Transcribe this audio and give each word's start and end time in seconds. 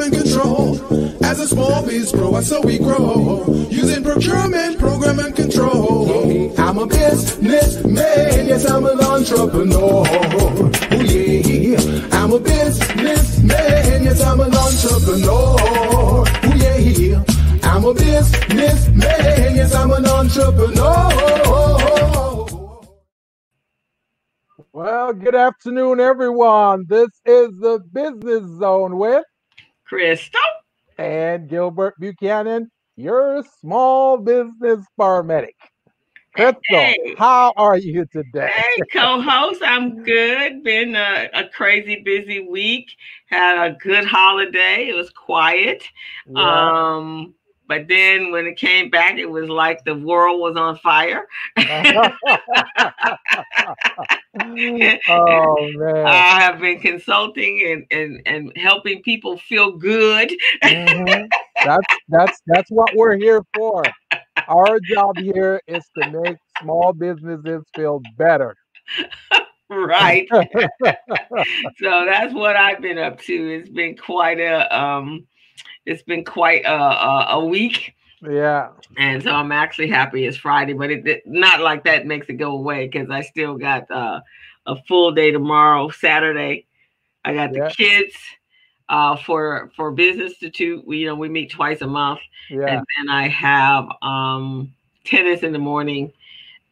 and 0.00 0.12
control. 0.12 0.78
As 1.24 1.40
a 1.40 1.48
small 1.48 1.84
biz 1.86 2.12
and 2.12 2.46
so 2.46 2.60
we 2.62 2.78
grow. 2.78 3.44
Using 3.70 4.02
procurement, 4.04 4.78
program 4.78 5.18
and 5.18 5.34
control. 5.34 6.54
I'm 6.58 6.78
a 6.78 6.86
businessman, 6.86 8.46
yes, 8.48 8.70
I'm 8.70 8.86
an 8.86 9.00
entrepreneur. 9.00 10.04
Oh 10.06 11.02
yeah, 11.02 12.08
I'm 12.12 12.32
a 12.32 12.38
businessman, 12.40 14.04
yes, 14.04 14.22
I'm 14.22 14.40
an 14.40 14.54
entrepreneur. 14.54 15.56
Oh 15.60 16.24
yeah, 16.56 16.76
here? 16.76 17.24
I'm 17.62 17.84
a 17.84 17.94
businessman, 17.94 19.56
yes, 19.56 19.74
I'm 19.74 19.92
an 19.92 20.06
entrepreneur. 20.06 21.08
Well, 24.72 25.12
good 25.12 25.34
afternoon, 25.34 25.98
everyone. 26.00 26.86
This 26.88 27.08
is 27.26 27.48
the 27.60 27.80
Business 27.92 28.44
Zone 28.60 28.96
with 28.98 29.24
Crystal 29.88 30.40
and 30.98 31.48
Gilbert 31.48 31.94
Buchanan, 31.98 32.70
your 32.96 33.42
small 33.60 34.18
business 34.18 34.84
paramedic. 35.00 35.54
Crystal, 36.34 36.60
Hey. 36.68 37.14
how 37.16 37.52
are 37.56 37.78
you 37.78 38.04
today? 38.12 38.50
Hey, 38.54 38.82
co-host, 38.92 39.62
I'm 39.64 40.02
good. 40.02 40.62
Been 40.62 40.94
a, 40.94 41.28
a 41.32 41.48
crazy 41.48 42.02
busy 42.04 42.40
week. 42.40 42.90
Had 43.26 43.66
a 43.66 43.74
good 43.76 44.04
holiday. 44.04 44.88
It 44.88 44.94
was 44.94 45.10
quiet. 45.10 45.82
Yeah. 46.26 46.96
Um, 46.96 47.34
but 47.68 47.86
then 47.86 48.32
when 48.32 48.46
it 48.46 48.56
came 48.56 48.90
back, 48.90 49.18
it 49.18 49.30
was 49.30 49.48
like 49.48 49.84
the 49.84 49.94
world 49.94 50.40
was 50.40 50.56
on 50.56 50.78
fire. 50.78 51.26
oh 55.08 55.68
man. 55.74 56.06
I 56.06 56.40
have 56.40 56.58
been 56.60 56.80
consulting 56.80 57.86
and, 57.90 58.00
and, 58.00 58.22
and 58.26 58.52
helping 58.56 59.02
people 59.02 59.38
feel 59.38 59.72
good. 59.72 60.32
Mhm. 60.64 61.28
That's 61.64 61.86
that's 62.08 62.42
that's 62.46 62.70
what 62.70 62.94
we're 62.96 63.16
here 63.16 63.42
for. 63.54 63.82
Our 64.48 64.78
job 64.80 65.18
here 65.18 65.60
is 65.66 65.84
to 66.00 66.10
make 66.10 66.36
small 66.62 66.92
businesses 66.92 67.64
feel 67.74 68.00
better. 68.16 68.56
right. 69.68 70.26
so 70.30 72.04
that's 72.06 72.32
what 72.32 72.56
I've 72.56 72.80
been 72.80 72.98
up 72.98 73.20
to. 73.22 73.34
It's 73.54 73.68
been 73.68 73.96
quite 73.96 74.40
a 74.40 74.74
um 74.76 75.26
it's 75.88 76.02
been 76.02 76.24
quite 76.24 76.64
a, 76.64 76.72
a, 76.72 77.26
a 77.40 77.44
week. 77.44 77.94
yeah. 78.22 78.68
and 78.96 79.22
so 79.22 79.30
I'm 79.30 79.52
actually 79.52 79.88
happy 79.88 80.26
it's 80.26 80.36
Friday, 80.36 80.72
but 80.74 80.90
it, 80.90 81.06
it 81.06 81.22
not 81.26 81.60
like 81.60 81.84
that 81.84 82.06
makes 82.06 82.28
it 82.28 82.34
go 82.34 82.52
away 82.52 82.86
because 82.88 83.08
I 83.10 83.22
still 83.22 83.56
got 83.56 83.90
uh, 83.90 84.20
a 84.66 84.76
full 84.88 85.12
day 85.12 85.30
tomorrow, 85.30 85.88
Saturday. 85.90 86.66
I 87.24 87.34
got 87.34 87.54
Yeah. 87.54 87.68
the 87.68 87.74
kids 87.74 88.14
uh, 88.88 89.16
for 89.16 89.70
for 89.76 89.90
Business 89.92 90.32
Institute. 90.32 90.84
We 90.86 90.98
you 90.98 91.06
know 91.06 91.14
we 91.14 91.28
meet 91.28 91.50
twice 91.50 91.80
a 91.82 91.86
month, 91.86 92.20
Yeah. 92.50 92.66
and 92.66 92.80
then 92.96 93.08
I 93.10 93.28
have 93.28 93.86
um, 94.02 94.72
tennis 95.04 95.42
in 95.42 95.52
the 95.52 95.58
morning, 95.58 96.12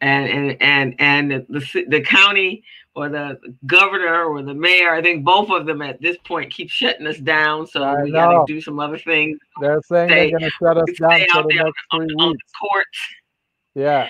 and 0.01 0.27
and 0.29 0.57
and 0.61 0.95
and 0.99 1.31
the, 1.31 1.45
the 1.49 1.85
the 1.89 2.01
county 2.01 2.63
or 2.97 3.09
the 3.09 3.37
governor 3.67 4.25
or 4.25 4.41
the 4.41 4.55
mayor. 4.55 4.91
I 4.91 5.03
think 5.03 5.23
both 5.23 5.51
of 5.51 5.67
them 5.67 5.83
at 5.83 6.01
this 6.01 6.17
point 6.25 6.51
keep 6.51 6.69
shutting 6.71 7.05
us 7.05 7.19
down, 7.19 7.67
so 7.67 7.83
I 7.83 8.01
we 8.03 8.11
got 8.11 8.31
to 8.45 8.51
do 8.51 8.59
some 8.59 8.79
other 8.79 8.97
things. 8.97 9.37
They're 9.61 9.79
saying 9.83 10.09
stay- 10.09 10.31
they're 10.31 10.39
gonna 10.39 10.51
shut 10.59 10.77
us 10.77 10.85
down 10.99 11.11
stay 11.11 11.27
for 11.31 11.37
out 11.39 11.47
the 11.47 11.53
there 11.55 11.63
next 11.65 11.77
on, 11.91 12.07
three 12.07 12.15
on 12.17 12.29
weeks. 12.31 12.43
the 12.51 12.67
courts. 12.67 12.99
Yeah. 13.75 14.09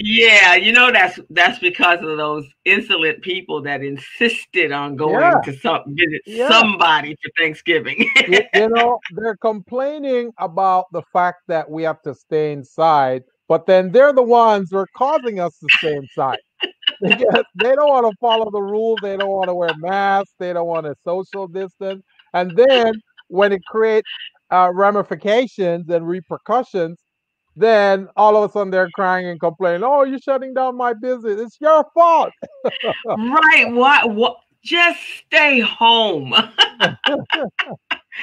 Yeah, 0.00 0.54
you 0.54 0.72
know 0.72 0.92
that's 0.92 1.18
that's 1.30 1.58
because 1.58 1.98
of 2.02 2.16
those 2.16 2.44
insolent 2.64 3.20
people 3.22 3.60
that 3.62 3.82
insisted 3.82 4.70
on 4.72 4.94
going 4.96 5.14
Yeah. 5.20 5.40
to 5.44 5.52
some 5.58 5.82
visit 5.88 6.22
Yeah. 6.26 6.48
somebody 6.48 7.16
for 7.22 7.30
Thanksgiving. 7.38 8.08
you, 8.28 8.40
you 8.54 8.68
know, 8.74 8.98
they're 9.16 9.36
complaining 9.36 10.32
about 10.38 10.86
the 10.92 11.02
fact 11.12 11.42
that 11.48 11.68
we 11.68 11.82
have 11.84 12.00
to 12.02 12.14
stay 12.14 12.52
inside, 12.52 13.24
but 13.48 13.66
then 13.66 13.90
they're 13.90 14.12
the 14.12 14.22
ones 14.22 14.68
who 14.70 14.78
are 14.78 14.88
causing 14.96 15.40
us 15.40 15.58
to 15.58 15.66
stay 15.78 15.94
inside. 15.96 16.38
Because 17.08 17.44
they 17.54 17.74
don't 17.74 17.88
want 17.88 18.10
to 18.10 18.16
follow 18.20 18.50
the 18.50 18.60
rules, 18.60 18.98
they 19.02 19.16
don't 19.16 19.30
want 19.30 19.48
to 19.48 19.54
wear 19.54 19.70
masks, 19.78 20.34
they 20.38 20.52
don't 20.52 20.66
want 20.66 20.86
to 20.86 20.94
social 21.04 21.46
distance. 21.46 22.02
And 22.34 22.56
then 22.56 22.94
when 23.28 23.52
it 23.52 23.64
creates 23.64 24.08
uh, 24.50 24.70
ramifications 24.72 25.88
and 25.90 26.08
repercussions, 26.08 26.98
then 27.56 28.08
all 28.16 28.36
of 28.36 28.48
a 28.48 28.52
sudden 28.52 28.70
they're 28.70 28.90
crying 28.94 29.26
and 29.26 29.40
complaining, 29.40 29.82
oh, 29.84 30.04
you're 30.04 30.18
shutting 30.18 30.54
down 30.54 30.76
my 30.76 30.92
business. 30.92 31.40
It's 31.40 31.60
your 31.60 31.84
fault. 31.94 32.30
right? 33.06 33.66
What? 33.70 34.14
What? 34.14 34.36
Just 34.62 34.98
stay 35.26 35.60
home. 35.60 36.34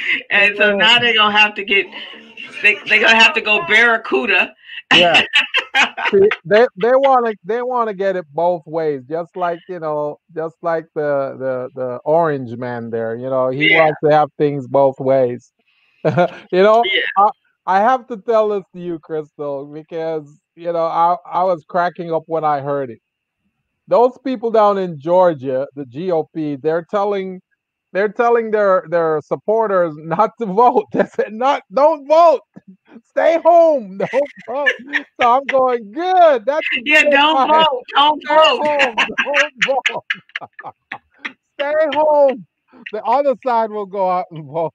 and 0.29 0.55
so 0.57 0.75
now 0.75 0.99
they're 0.99 1.13
gonna 1.13 1.37
have 1.37 1.55
to 1.55 1.63
get. 1.63 1.85
They 2.61 2.77
they're 2.87 3.01
gonna 3.01 3.15
have 3.15 3.33
to 3.35 3.41
go 3.41 3.65
barracuda. 3.67 4.53
Yeah. 4.91 5.21
See, 6.11 6.29
they 6.45 6.67
they 6.77 6.91
want 6.91 7.25
to 7.27 7.35
they 7.43 7.61
want 7.61 7.89
to 7.89 7.93
get 7.95 8.15
it 8.15 8.25
both 8.33 8.63
ways, 8.65 9.03
just 9.09 9.35
like 9.35 9.61
you 9.67 9.79
know, 9.79 10.19
just 10.35 10.55
like 10.61 10.85
the 10.95 11.35
the 11.39 11.69
the 11.75 11.97
orange 12.05 12.55
man 12.57 12.89
there. 12.91 13.15
You 13.15 13.29
know, 13.29 13.49
he 13.49 13.67
Yeah. 13.69 13.77
wants 13.77 13.99
to 14.03 14.11
have 14.11 14.29
things 14.37 14.67
both 14.67 14.99
ways. 14.99 15.51
you 16.05 16.13
know, 16.51 16.83
Yeah. 16.83 17.01
I, 17.17 17.29
I 17.65 17.79
have 17.79 18.07
to 18.07 18.17
tell 18.17 18.49
this 18.49 18.63
to 18.73 18.79
you, 18.79 18.99
Crystal, 18.99 19.65
because 19.65 20.41
you 20.55 20.71
know 20.71 20.85
I 20.85 21.17
I 21.25 21.43
was 21.43 21.63
cracking 21.67 22.13
up 22.13 22.23
when 22.27 22.43
I 22.43 22.61
heard 22.61 22.91
it. 22.91 22.99
Those 23.87 24.17
people 24.23 24.51
down 24.51 24.77
in 24.77 24.99
Georgia, 24.99 25.67
the 25.75 25.85
GOP, 25.85 26.61
they're 26.61 26.85
telling 26.89 27.41
they're 27.95 28.09
telling 28.13 28.51
their 28.51 28.85
their 28.89 29.21
supporters 29.25 29.95
not 29.97 30.31
to 30.41 30.47
vote. 30.47 30.87
They 30.93 31.05
said 31.07 31.33
not 31.33 31.63
don't 31.73 32.07
vote. 32.07 32.41
Stay 33.05 33.39
home. 33.43 33.99
Don't 34.11 34.31
vote. 34.47 34.75
So 35.19 35.25
I'm 35.31 35.49
going 35.49 35.91
good. 35.93 36.45
That's 36.45 36.67
Yeah, 36.85 37.03
good 37.03 37.13
don't 37.13 37.43
advice. 37.43 37.47
vote. 37.47 37.85
Don't 37.95 38.23
Stay 38.29 38.35
vote. 38.35 38.59
home. 38.59 39.05
Don't 39.25 39.53
vote. 39.63 40.03
Stay 41.59 41.73
home. 41.93 42.45
The 42.91 43.03
other 43.03 43.35
side 43.45 43.71
will 43.71 43.85
go 43.87 44.09
out 44.09 44.25
and 44.31 44.45
vote. 44.45 44.73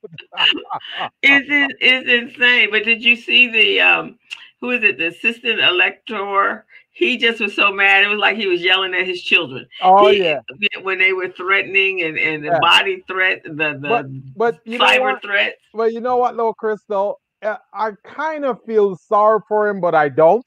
It's 1.23 1.51
in- 1.51 1.77
it's 1.81 2.09
insane. 2.09 2.71
But 2.71 2.85
did 2.85 3.05
you 3.05 3.17
see 3.17 3.49
the 3.49 3.81
um 3.81 4.19
who 4.61 4.71
is 4.73 4.85
it? 4.85 4.99
The 4.99 5.09
assistant 5.09 5.61
elector. 5.61 6.67
He 6.93 7.17
just 7.17 7.41
was 7.41 7.55
so 7.55 7.73
mad. 7.73 8.05
It 8.05 8.09
was 8.09 8.19
like 8.19 8.37
he 8.37 8.47
was 8.47 8.63
yelling 8.63 8.95
at 8.95 9.07
his 9.07 9.23
children. 9.23 9.67
Oh 9.81 10.09
He- 10.09 10.19
yeah. 10.19 10.41
When 10.83 10.99
they 10.99 11.13
were 11.13 11.29
threatening 11.29 12.03
and, 12.03 12.19
and 12.19 12.45
the 12.45 12.59
body 12.61 13.05
threat, 13.07 13.43
the 13.45 13.51
the 13.53 14.23
But 14.37 14.59
you 14.65 14.79
know 14.79 14.85
cyber 14.85 15.13
what? 15.13 15.23
threats. 15.23 15.57
But 15.73 15.93
you 15.93 16.01
know 16.01 16.17
what, 16.17 16.37
though, 16.37 16.53
Crystal? 16.53 17.21
I 17.43 17.93
kind 18.05 18.45
of 18.45 18.59
feel 18.67 18.97
sorry 18.97 19.41
for 19.49 19.69
him, 19.69 19.81
but 19.81 19.95
I 19.95 20.09
don't 20.09 20.45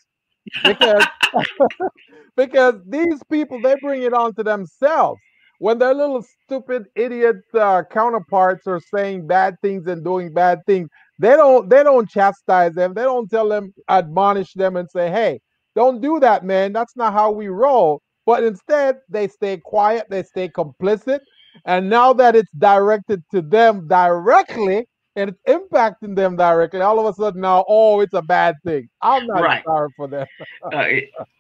because 0.64 1.06
because 2.36 2.76
these 2.88 3.22
people 3.32 3.60
they 3.62 3.76
bring 3.82 4.04
it 4.04 4.14
on 4.14 4.34
to 4.36 4.44
themselves 4.44 5.20
when 5.60 5.80
their 5.80 5.94
little 5.94 6.24
stupid 6.46 6.86
idiot 6.96 7.38
uh, 7.54 7.84
counterparts 7.90 8.68
are 8.68 8.82
saying 8.94 9.26
bad 9.28 9.56
things 9.62 9.88
and 9.88 10.04
doing 10.04 10.34
bad 10.34 10.60
things. 10.68 10.90
They 11.20 11.36
don't 11.36 11.70
they 11.70 11.84
don't 11.84 12.10
chastise 12.10 12.74
them. 12.74 12.94
They 12.94 13.04
don't 13.04 13.30
tell 13.30 13.48
them 13.48 13.74
admonish 13.88 14.54
them 14.54 14.76
and 14.76 14.90
say, 14.92 15.10
"Hey, 15.10 15.40
don't 15.76 16.02
do 16.02 16.20
that, 16.20 16.44
man. 16.46 16.74
That's 16.74 16.96
not 16.96 17.14
how 17.14 17.32
we 17.32 17.48
roll." 17.48 18.02
But 18.26 18.44
instead, 18.44 19.00
they 19.10 19.28
stay 19.28 19.58
quiet. 19.58 20.08
They 20.10 20.24
stay 20.24 20.48
complicit. 20.50 21.20
And 21.66 21.90
now 21.90 22.14
that 22.14 22.36
it's 22.36 22.52
directed 22.58 23.24
to 23.32 23.42
them 23.42 23.88
directly, 23.88 24.88
and 25.16 25.30
it's 25.30 25.40
impacting 25.48 26.16
them 26.16 26.36
directly. 26.36 26.82
All 26.82 27.00
of 27.00 27.06
a 27.06 27.14
sudden 27.14 27.42
now, 27.42 27.64
oh, 27.68 28.00
it's 28.00 28.14
a 28.16 28.22
bad 28.22 28.56
thing. 28.66 28.90
I'm 29.02 29.28
not 29.28 29.42
Right. 29.44 29.64
sorry 29.64 29.90
for 29.96 30.08
that. 30.08 30.28
Uh, 30.74 30.86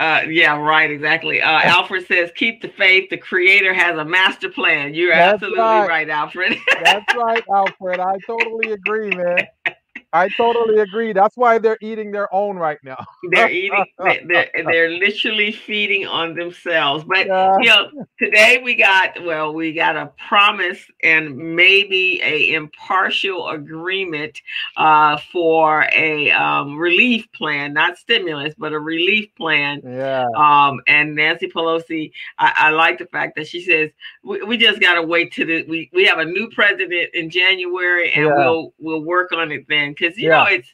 uh, 0.03 0.21
yeah, 0.29 0.57
right, 0.59 0.91
exactly. 0.91 1.41
Uh, 1.41 1.61
Alfred 1.63 2.05
says, 2.05 2.31
"Keep 2.35 2.61
the 2.61 2.67
faith. 2.67 3.09
The 3.09 3.17
Creator 3.17 3.73
has 3.73 3.97
a 3.97 4.05
master 4.05 4.49
plan." 4.49 4.93
You're 4.93 5.15
That's 5.15 5.35
absolutely 5.35 5.61
right. 5.61 5.87
right, 5.87 6.09
Alfred. 6.09 6.57
That's 6.83 7.05
right, 7.15 7.43
Alfred. 7.49 7.99
I 7.99 8.15
totally 8.27 8.73
agree, 8.73 9.09
man. 9.15 9.47
I 10.13 10.29
totally 10.37 10.79
agree. 10.79 11.11
That's 11.11 11.35
why 11.35 11.57
they're 11.57 11.77
eating 11.81 12.11
their 12.11 12.33
own 12.33 12.55
right 12.57 12.77
now. 12.83 13.03
they're 13.31 13.49
eating. 13.49 13.83
they- 14.03 14.23
They're, 14.27 14.49
they're 14.65 14.89
literally 14.91 15.51
feeding 15.51 16.05
on 16.05 16.35
themselves. 16.35 17.03
But 17.03 17.27
Yeah. 17.27 17.55
you 17.59 17.65
know, 17.69 18.05
today 18.19 18.61
we 18.63 18.75
got 18.75 19.23
well, 19.23 19.53
we 19.53 19.73
got 19.73 19.97
a 19.97 20.11
promise 20.27 20.79
and 21.03 21.35
maybe 21.55 22.21
a 22.23 22.53
impartial 22.53 23.49
agreement 23.49 24.39
uh, 24.77 25.17
for 25.31 25.85
a 25.91 26.29
um, 26.31 26.77
relief 26.77 27.27
plan, 27.33 27.73
not 27.73 27.97
stimulus, 27.97 28.53
but 28.57 28.71
a 28.71 28.79
relief 28.79 29.29
plan 29.35 29.81
Yeah. 29.83 30.25
Um, 30.37 30.79
and 30.87 31.15
Nancy 31.15 31.47
Pelosi, 31.47 32.11
I, 32.37 32.53
I 32.55 32.69
like 32.69 32.99
the 32.99 33.07
fact 33.07 33.35
that 33.37 33.47
she 33.47 33.61
says 33.61 33.89
we, 34.23 34.43
we 34.43 34.57
just 34.57 34.79
gotta 34.79 35.01
wait 35.01 35.33
till 35.33 35.47
the 35.47 35.63
we, 35.67 35.89
we 35.91 36.05
have 36.05 36.19
a 36.19 36.25
new 36.25 36.49
president 36.51 37.15
in 37.15 37.29
January 37.31 38.13
and 38.13 38.25
Yeah. 38.27 38.35
we'll 38.37 38.73
we'll 38.77 39.01
work 39.03 39.31
on 39.31 39.51
it 39.51 39.65
then 39.67 39.95
because 40.03 40.17
you 40.17 40.29
know 40.29 40.45
it's 40.45 40.67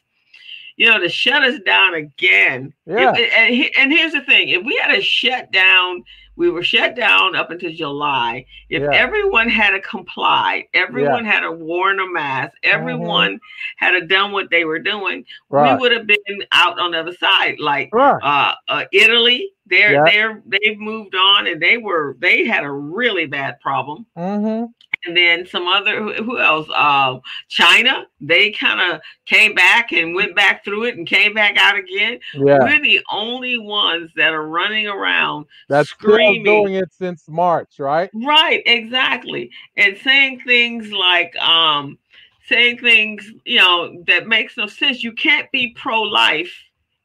you 0.76 0.90
know 0.90 0.98
to 0.98 1.08
shut 1.08 1.42
us 1.42 1.60
down 1.64 1.94
again. 1.94 2.72
if- 2.86 2.98
Yeah. 2.98 3.12
and, 3.12 3.54
he- 3.54 3.74
and 3.76 3.92
here's 3.92 4.12
the 4.12 4.22
thing: 4.22 4.48
if 4.48 4.64
we 4.64 4.76
had 4.82 4.96
a 4.96 5.02
shut 5.02 5.50
down 5.52 6.04
we 6.40 6.48
were 6.48 6.62
shut 6.62 6.96
down 6.96 7.36
up 7.36 7.50
until 7.50 7.70
July. 7.70 8.46
If 8.70 8.82
yeah. 8.82 8.94
everyone 8.94 9.50
had 9.50 9.74
a 9.74 9.80
comply, 9.80 10.66
everyone 10.72 11.26
yeah. 11.26 11.32
had 11.32 11.44
a 11.44 11.52
worn 11.52 12.00
a 12.00 12.10
mask, 12.10 12.54
mm-hmm. 12.64 12.80
everyone 12.80 13.34
mm-hmm. 13.34 13.84
had 13.84 13.94
a 13.94 14.06
done 14.06 14.32
what 14.32 14.48
they 14.48 14.64
were 14.64 14.78
doing, 14.78 15.26
right. 15.50 15.74
we 15.74 15.80
would 15.80 15.92
have 15.92 16.06
been 16.06 16.42
out 16.52 16.80
on 16.80 16.92
the 16.92 17.00
other 17.00 17.12
side. 17.12 17.56
Like 17.60 17.90
right. 17.92 18.18
uh, 18.22 18.54
uh, 18.68 18.84
Italy, 18.90 19.52
they're 19.66 19.92
yeah. 19.92 20.04
they're 20.06 20.42
they've 20.46 20.78
moved 20.78 21.14
on 21.14 21.46
and 21.46 21.60
they 21.60 21.76
were 21.76 22.16
they 22.20 22.46
had 22.46 22.64
a 22.64 22.72
really 22.72 23.26
bad 23.26 23.60
problem. 23.60 24.06
Mm-hmm 24.16 24.64
and 25.04 25.16
then 25.16 25.46
some 25.46 25.66
other 25.66 26.12
who 26.14 26.38
else? 26.38 26.68
Uh 26.74 27.18
china 27.48 28.06
they 28.20 28.50
kind 28.50 28.80
of 28.80 29.00
came 29.26 29.54
back 29.54 29.92
and 29.92 30.14
went 30.14 30.34
back 30.34 30.64
through 30.64 30.84
it 30.84 30.96
and 30.96 31.06
came 31.06 31.34
back 31.34 31.56
out 31.56 31.76
again. 31.76 32.18
Yeah. 32.34 32.58
we're 32.60 32.80
the 32.80 33.00
only 33.10 33.58
ones 33.58 34.10
that 34.16 34.32
are 34.32 34.46
running 34.46 34.86
around 34.86 35.46
that's 35.68 35.90
screaming 35.90 36.44
doing 36.44 36.74
it 36.74 36.92
since 36.92 37.28
march 37.28 37.78
right? 37.78 38.10
Right 38.14 38.62
exactly. 38.66 39.50
And 39.76 39.96
saying 39.98 40.40
things 40.40 40.92
like 40.92 41.36
um 41.36 41.98
saying 42.46 42.78
things 42.78 43.30
you 43.44 43.58
know 43.58 44.02
that 44.06 44.26
makes 44.26 44.56
no 44.56 44.66
sense. 44.66 45.02
You 45.02 45.12
can't 45.12 45.50
be 45.52 45.74
pro-life 45.74 46.52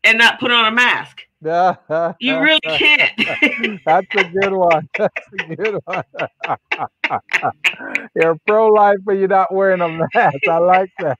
and 0.03 0.17
not 0.17 0.39
put 0.39 0.51
on 0.51 0.65
a 0.65 0.71
mask 0.71 1.21
you 1.41 2.39
really 2.39 2.59
can't. 2.61 3.11
That's 3.85 4.07
a 4.15 4.23
good 4.23 4.53
one. 4.53 4.89
That's 4.97 5.27
a 5.39 5.55
good 5.55 5.79
one. 5.85 6.03
you're 8.15 8.37
pro 8.47 8.67
life, 8.67 8.97
but 9.03 9.13
you're 9.13 9.27
not 9.27 9.53
wearing 9.53 9.81
a 9.81 9.89
mask. 9.89 10.47
I 10.49 10.57
like 10.57 10.91
that. 10.99 11.19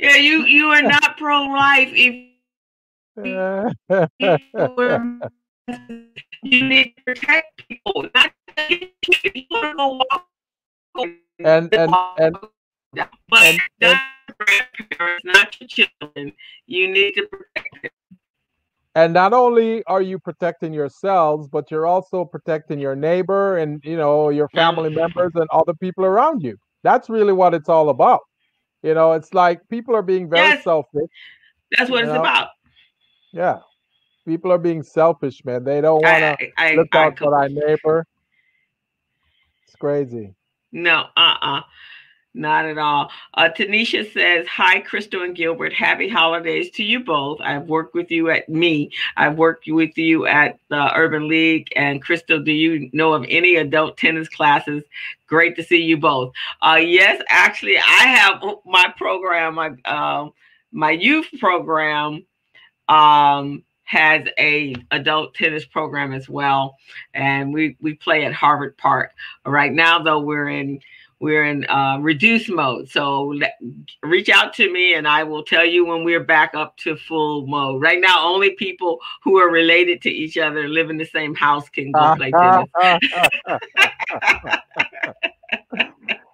yeah, 0.00 0.16
you 0.16 0.44
you 0.44 0.68
are 0.68 0.82
not 0.82 1.16
pro 1.16 1.42
life 1.42 1.90
if 1.92 2.14
you, 3.24 3.70
you 6.42 6.68
need 6.68 6.94
to 6.96 7.02
protect 7.04 7.66
people. 7.68 8.08
Not 8.14 8.32
you 8.68 8.88
want 9.50 9.64
to 9.64 9.74
go 9.76 9.88
walk. 10.10 10.28
And 11.44 11.74
and 11.74 11.94
and 12.18 12.36
but 13.28 13.42
and, 13.42 13.60
not 13.80 14.00
grandparents, 14.38 15.24
not 15.24 15.60
your 15.60 15.68
children. 15.68 16.32
You 16.66 16.88
need 16.88 17.14
to 17.14 17.26
protect 17.26 17.82
them. 17.82 17.90
And 18.96 19.12
not 19.12 19.34
only 19.34 19.84
are 19.84 20.00
you 20.00 20.18
protecting 20.18 20.72
yourselves, 20.72 21.48
but 21.48 21.70
you're 21.70 21.86
also 21.86 22.24
protecting 22.24 22.78
your 22.78 22.96
neighbor 22.96 23.58
and 23.58 23.78
you 23.84 23.94
know 23.94 24.30
your 24.30 24.48
family 24.48 24.88
members 24.88 25.32
and 25.34 25.46
other 25.52 25.74
people 25.74 26.06
around 26.06 26.42
you. 26.42 26.56
That's 26.82 27.10
really 27.10 27.34
what 27.34 27.52
it's 27.52 27.68
all 27.68 27.90
about. 27.90 28.20
You 28.82 28.94
know, 28.94 29.12
it's 29.12 29.34
like 29.34 29.60
people 29.68 29.94
are 29.94 30.02
being 30.02 30.30
very 30.30 30.48
yes. 30.48 30.64
selfish. 30.64 31.10
That's 31.76 31.90
what 31.90 32.04
it's 32.04 32.12
know? 32.12 32.20
about. 32.20 32.48
Yeah. 33.32 33.58
People 34.26 34.50
are 34.50 34.58
being 34.58 34.82
selfish, 34.82 35.44
man. 35.44 35.62
They 35.62 35.82
don't 35.82 36.02
want 36.02 36.40
to 36.40 36.74
look 36.76 36.94
I, 36.94 37.04
out 37.04 37.18
for 37.18 37.38
their 37.38 37.50
neighbor. 37.50 38.06
It's 39.66 39.76
crazy. 39.76 40.34
No, 40.72 41.04
uh-uh. 41.16 41.60
Not 42.36 42.66
at 42.66 42.76
all. 42.76 43.10
Uh, 43.32 43.48
Tanisha 43.48 44.12
says, 44.12 44.46
Hi, 44.46 44.80
Crystal 44.80 45.22
and 45.22 45.34
Gilbert. 45.34 45.72
Happy 45.72 46.06
holidays 46.06 46.70
to 46.72 46.84
you 46.84 47.00
both. 47.02 47.40
I've 47.40 47.66
worked 47.66 47.94
with 47.94 48.10
you 48.10 48.28
at 48.28 48.46
me. 48.46 48.90
I've 49.16 49.38
worked 49.38 49.64
with 49.66 49.96
you 49.96 50.26
at 50.26 50.58
the 50.68 50.94
Urban 50.94 51.28
League. 51.28 51.68
And 51.76 52.02
Crystal, 52.02 52.42
do 52.42 52.52
you 52.52 52.90
know 52.92 53.14
of 53.14 53.24
any 53.30 53.56
adult 53.56 53.96
tennis 53.96 54.28
classes? 54.28 54.84
Great 55.26 55.56
to 55.56 55.64
see 55.64 55.80
you 55.80 55.96
both. 55.96 56.34
Uh, 56.60 56.78
yes, 56.78 57.22
actually, 57.30 57.78
I 57.78 57.80
have 57.80 58.42
my 58.66 58.92
program, 58.98 59.54
my, 59.54 59.70
uh, 59.86 60.28
my 60.72 60.90
youth 60.90 61.28
program 61.40 62.26
um, 62.88 63.64
has 63.84 64.26
a 64.38 64.74
adult 64.90 65.34
tennis 65.34 65.64
program 65.64 66.12
as 66.12 66.28
well. 66.28 66.76
And 67.14 67.54
we, 67.54 67.78
we 67.80 67.94
play 67.94 68.26
at 68.26 68.34
Harvard 68.34 68.76
Park. 68.76 69.12
Right 69.46 69.72
now, 69.72 70.02
though, 70.02 70.20
we're 70.20 70.50
in 70.50 70.80
we're 71.20 71.44
in 71.44 71.66
uh, 71.68 71.98
reduce 72.00 72.48
mode. 72.48 72.88
So 72.90 73.34
reach 74.02 74.28
out 74.28 74.52
to 74.54 74.70
me 74.70 74.94
and 74.94 75.08
I 75.08 75.24
will 75.24 75.42
tell 75.42 75.64
you 75.64 75.86
when 75.86 76.04
we're 76.04 76.24
back 76.24 76.54
up 76.54 76.76
to 76.78 76.96
full 76.96 77.46
mode. 77.46 77.80
Right 77.80 78.00
now, 78.00 78.26
only 78.26 78.50
people 78.50 78.98
who 79.22 79.38
are 79.38 79.50
related 79.50 80.02
to 80.02 80.10
each 80.10 80.36
other, 80.36 80.68
live 80.68 80.90
in 80.90 80.98
the 80.98 81.06
same 81.06 81.34
house, 81.34 81.68
can 81.70 81.92
go 81.92 82.14
play 82.16 82.32
tennis. 82.32 82.68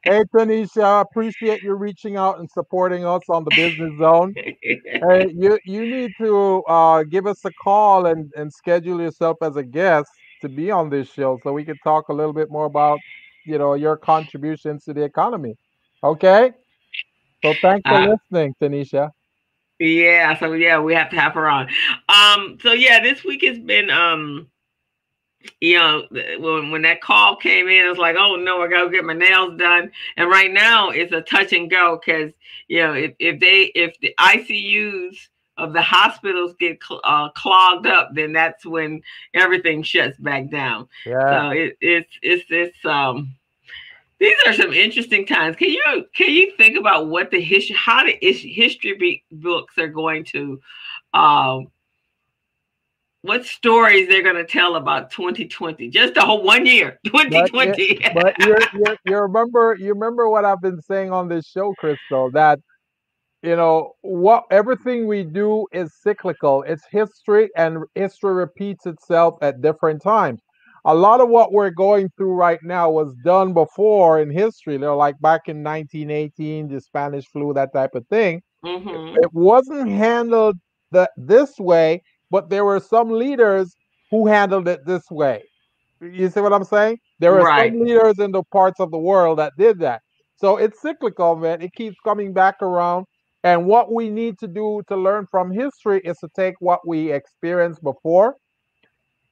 hey, 0.05 0.25
Tanisha, 0.35 1.01
appreciate 1.03 1.63
you 1.63 1.75
reaching 1.75 2.17
out 2.17 2.41
and 2.41 2.51
supporting 2.51 3.05
us 3.07 3.23
on 3.29 3.45
the 3.45 3.51
business 3.55 3.93
zone. 3.99 4.35
hey, 4.63 5.33
you 5.33 5.59
you 5.65 5.87
need 5.87 6.13
to 6.19 6.63
uh, 6.65 7.05
give 7.05 7.27
us 7.27 7.45
a 7.45 7.53
call 7.63 8.07
and, 8.07 8.33
and 8.37 8.53
schedule 8.53 9.01
yourself 9.01 9.37
as 9.43 9.55
a 9.57 9.63
guest 9.63 10.11
to 10.41 10.49
be 10.49 10.73
on 10.73 10.91
this 10.91 11.09
show 11.09 11.39
so 11.45 11.53
we 11.53 11.65
can 11.65 11.79
talk 11.85 12.09
a 12.09 12.13
little 12.13 12.33
bit 12.33 12.51
more 12.51 12.65
about 12.65 12.99
you 13.45 13.59
know 13.59 13.75
your 13.75 13.97
contributions 13.97 14.85
to 14.85 14.93
the 14.93 15.03
economy. 15.03 15.57
Okay. 16.03 16.53
So 17.43 17.55
thanks 17.61 17.89
for 17.89 17.95
uh, 17.95 18.07
listening, 18.07 18.55
Tanisha. 18.61 19.11
Yeah, 19.79 20.39
so 20.39 20.53
yeah, 20.53 20.79
we 20.79 20.95
have 20.95 21.11
to 21.11 21.21
have 21.21 21.35
her 21.35 21.49
on. 21.49 21.69
Um, 22.09 22.59
so 22.63 22.73
yeah, 22.73 23.01
this 23.03 23.25
week 23.25 23.45
has 23.45 23.59
been 23.59 23.91
um 23.91 24.49
you 25.61 25.79
know, 25.79 26.07
when 26.11 26.71
when 26.71 26.83
that 26.83 27.01
call 27.01 27.37
came 27.37 27.69
in, 27.69 27.89
it's 27.89 27.99
like, 27.99 28.17
oh 28.17 28.37
no, 28.37 28.63
I 28.63 28.69
gotta 28.69 28.91
get 28.91 29.05
my 29.05 29.15
nails 29.15 29.59
done. 29.59 29.91
And 30.17 30.31
right 30.31 30.53
now 30.53 30.91
it's 30.91 31.13
a 31.13 31.21
touch 31.21 31.53
and 31.53 31.71
go 31.71 31.99
because 31.99 32.33
you 32.69 32.83
know 32.83 32.95
if, 32.95 33.15
if 33.19 33.41
they 33.41 33.73
if 33.75 33.99
the 34.01 34.15
ICUs 34.19 35.29
of 35.63 35.73
the 35.73 35.83
hospitals 35.83 36.55
get 36.59 36.83
cl- 36.83 37.01
uh, 37.05 37.29
clogged 37.31 37.87
up, 37.87 38.11
then 38.15 38.33
that's 38.33 38.67
when 38.67 39.03
everything 39.33 39.83
shuts 39.83 40.19
back 40.19 40.51
down. 40.51 40.89
Yeah. 41.07 41.31
So 41.31 41.51
it, 41.51 41.77
it's 41.81 42.11
it's 42.23 42.45
it's 42.51 42.85
um 42.85 43.35
these 44.19 44.37
are 44.47 44.53
some 44.53 44.73
interesting 44.73 45.27
times. 45.27 45.57
Can 45.57 45.71
you 45.71 46.07
can 46.15 46.31
you 46.31 46.53
think 46.57 46.77
about 46.79 47.09
what 47.09 47.31
the 47.31 47.41
history 47.41 47.77
how 47.77 48.05
the 48.05 48.19
history 48.21 48.95
be, 48.99 49.25
books 49.31 49.79
are 49.79 49.89
going 49.89 50.25
to 50.27 50.61
um 51.15 51.69
what 53.23 53.45
stories 53.45 54.09
they're 54.09 54.23
going 54.23 54.35
to 54.35 54.45
tell 54.45 54.75
about 54.75 55.13
2020 55.13 55.89
just 55.91 56.15
the 56.15 56.21
whole 56.21 56.43
one 56.43 56.67
year 56.67 56.99
2020 57.07 58.01
but, 58.15 58.35
but 58.37 58.41
you 58.41 58.97
you 59.05 59.17
remember 59.17 59.77
you 59.79 59.95
remember 59.95 60.29
what 60.29 60.45
i've 60.45 60.61
been 60.61 60.83
saying 60.83 61.13
on 61.13 61.29
this 61.29 61.47
show 61.47 61.73
crystal 61.79 62.33
that 62.33 62.59
you 63.43 63.57
know 63.57 63.93
what 64.03 64.45
everything 64.51 65.07
we 65.07 65.25
do 65.25 65.67
is 65.73 65.93
cyclical. 66.01 66.63
It's 66.63 66.85
history 66.91 67.51
and 67.57 67.79
history 67.95 68.35
repeats 68.35 68.87
itself 68.87 69.35
at 69.43 69.61
different 69.61 70.03
times. 70.03 70.41
A 70.85 70.95
lot 70.95 71.21
of 71.21 71.29
what 71.29 71.53
we're 71.53 71.71
going 71.71 72.09
through 72.17 72.35
right 72.35 72.59
now 72.63 72.91
was 72.91 73.15
done 73.25 73.53
before 73.53 74.21
in 74.21 74.31
history. 74.31 74.75
You 74.75 74.81
know 74.81 74.97
like 74.97 75.21
back 75.21 75.43
in 75.49 75.63
1918 75.63 76.69
the 76.69 76.81
spanish 76.81 77.27
flu 77.27 77.53
that 77.55 77.73
type 77.73 77.95
of 77.95 78.07
thing. 78.09 78.43
Mm-hmm. 78.65 79.17
it 79.21 79.33
wasn't 79.33 79.91
handled 79.91 80.57
the, 80.93 81.11
this 81.17 81.59
way 81.59 82.01
but 82.31 82.49
there 82.49 82.65
were 82.65 82.79
some 82.79 83.11
leaders 83.11 83.75
who 84.13 84.29
handled 84.29 84.69
it 84.69 84.87
this 84.87 85.03
way. 85.11 85.43
You 86.01 86.31
see 86.31 86.41
what 86.41 86.53
i'm 86.53 86.65
saying? 86.65 86.99
There 87.19 87.33
were 87.33 87.43
right. 87.43 87.73
some 87.73 87.81
leaders 87.81 88.19
in 88.19 88.31
the 88.31 88.43
parts 88.45 88.79
of 88.79 88.91
the 88.93 88.99
world 88.99 89.39
that 89.39 89.53
did 89.59 89.81
that. 89.81 90.01
So 90.37 90.57
it's 90.57 90.81
cyclical 90.81 91.37
man. 91.37 91.61
It 91.61 91.73
keeps 91.75 91.97
coming 92.05 92.33
back 92.33 92.63
around 92.63 93.07
and 93.45 93.67
what 93.67 93.93
we 93.93 94.09
need 94.09 94.39
to 94.39 94.47
do 94.47 94.83
to 94.89 94.97
learn 94.97 95.27
from 95.27 95.51
history 95.51 96.01
is 96.05 96.19
to 96.19 96.29
take 96.37 96.55
what 96.61 96.87
we 96.87 97.13
experienced 97.13 97.83
before, 97.83 98.37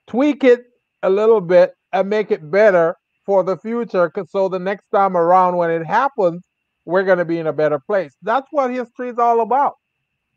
tweak 0.06 0.44
it 0.44 0.64
a 1.02 1.10
little 1.10 1.40
bit, 1.40 1.74
and 1.92 2.08
make 2.08 2.30
it 2.30 2.50
better 2.50 2.96
for 3.24 3.42
the 3.44 3.56
future. 3.56 4.10
So 4.28 4.48
the 4.48 4.58
next 4.58 4.86
time 4.92 5.16
around, 5.16 5.56
when 5.56 5.70
it 5.70 5.84
happens, 5.84 6.42
we're 6.84 7.04
going 7.04 7.18
to 7.18 7.24
be 7.24 7.38
in 7.38 7.46
a 7.46 7.52
better 7.52 7.78
place. 7.78 8.16
That's 8.22 8.48
what 8.50 8.70
history 8.70 9.10
is 9.10 9.18
all 9.18 9.40
about. 9.42 9.74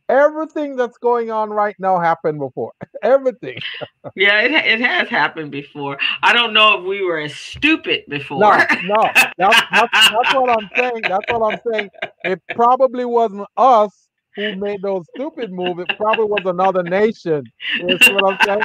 Everything 0.09 0.75
that's 0.75 0.97
going 0.97 1.31
on 1.31 1.49
right 1.49 1.75
now 1.79 1.99
happened 1.99 2.39
before. 2.39 2.73
Everything. 3.03 3.59
yeah, 4.15 4.41
it, 4.41 4.51
it 4.51 4.81
has 4.81 5.09
happened 5.09 5.51
before. 5.51 5.97
I 6.21 6.33
don't 6.33 6.53
know 6.53 6.79
if 6.79 6.85
we 6.85 7.03
were 7.03 7.19
as 7.19 7.35
stupid 7.35 8.03
before. 8.07 8.39
No, 8.39 8.57
no, 8.83 9.09
that's, 9.37 9.61
that's, 9.71 10.09
that's 10.09 10.33
what 10.33 10.49
I'm 10.49 10.69
saying. 10.75 11.01
That's 11.03 11.31
what 11.31 11.53
I'm 11.53 11.59
saying. 11.71 11.89
It 12.23 12.41
probably 12.55 13.05
wasn't 13.05 13.47
us 13.57 14.07
who 14.35 14.55
made 14.55 14.81
those 14.81 15.05
stupid 15.15 15.51
moves. 15.51 15.81
It 15.81 15.97
probably 15.97 16.25
was 16.25 16.43
another 16.45 16.81
nation. 16.81 17.43
You 17.77 17.97
see 18.01 18.13
what 18.13 18.33
I'm 18.33 18.37
saying? 18.45 18.63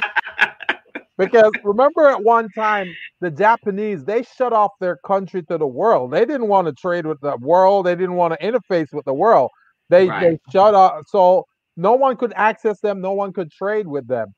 Because 1.17 1.51
remember 1.65 2.07
at 2.07 2.23
one 2.23 2.49
time, 2.55 2.95
the 3.19 3.29
Japanese, 3.29 4.05
they 4.05 4.23
shut 4.23 4.53
off 4.53 4.71
their 4.79 4.97
country 5.05 5.43
to 5.43 5.57
the 5.57 5.67
world. 5.67 6.11
They 6.11 6.25
didn't 6.25 6.47
want 6.47 6.67
to 6.67 6.73
trade 6.73 7.05
with 7.05 7.19
the 7.19 7.35
world. 7.41 7.85
They 7.85 7.95
didn't 7.95 8.15
want 8.15 8.39
to 8.39 8.45
interface 8.45 8.93
with 8.93 9.03
the 9.03 9.13
world. 9.13 9.51
They 9.89 10.07
right. 10.07 10.21
they 10.21 10.51
shut 10.51 10.73
off. 10.73 11.03
so 11.07 11.45
no 11.79 11.93
one 11.93 12.17
could 12.17 12.33
access 12.35 12.79
them, 12.81 13.01
no 13.01 13.13
one 13.13 13.33
could 13.33 13.51
trade 13.51 13.87
with 13.87 14.07
them. 14.07 14.33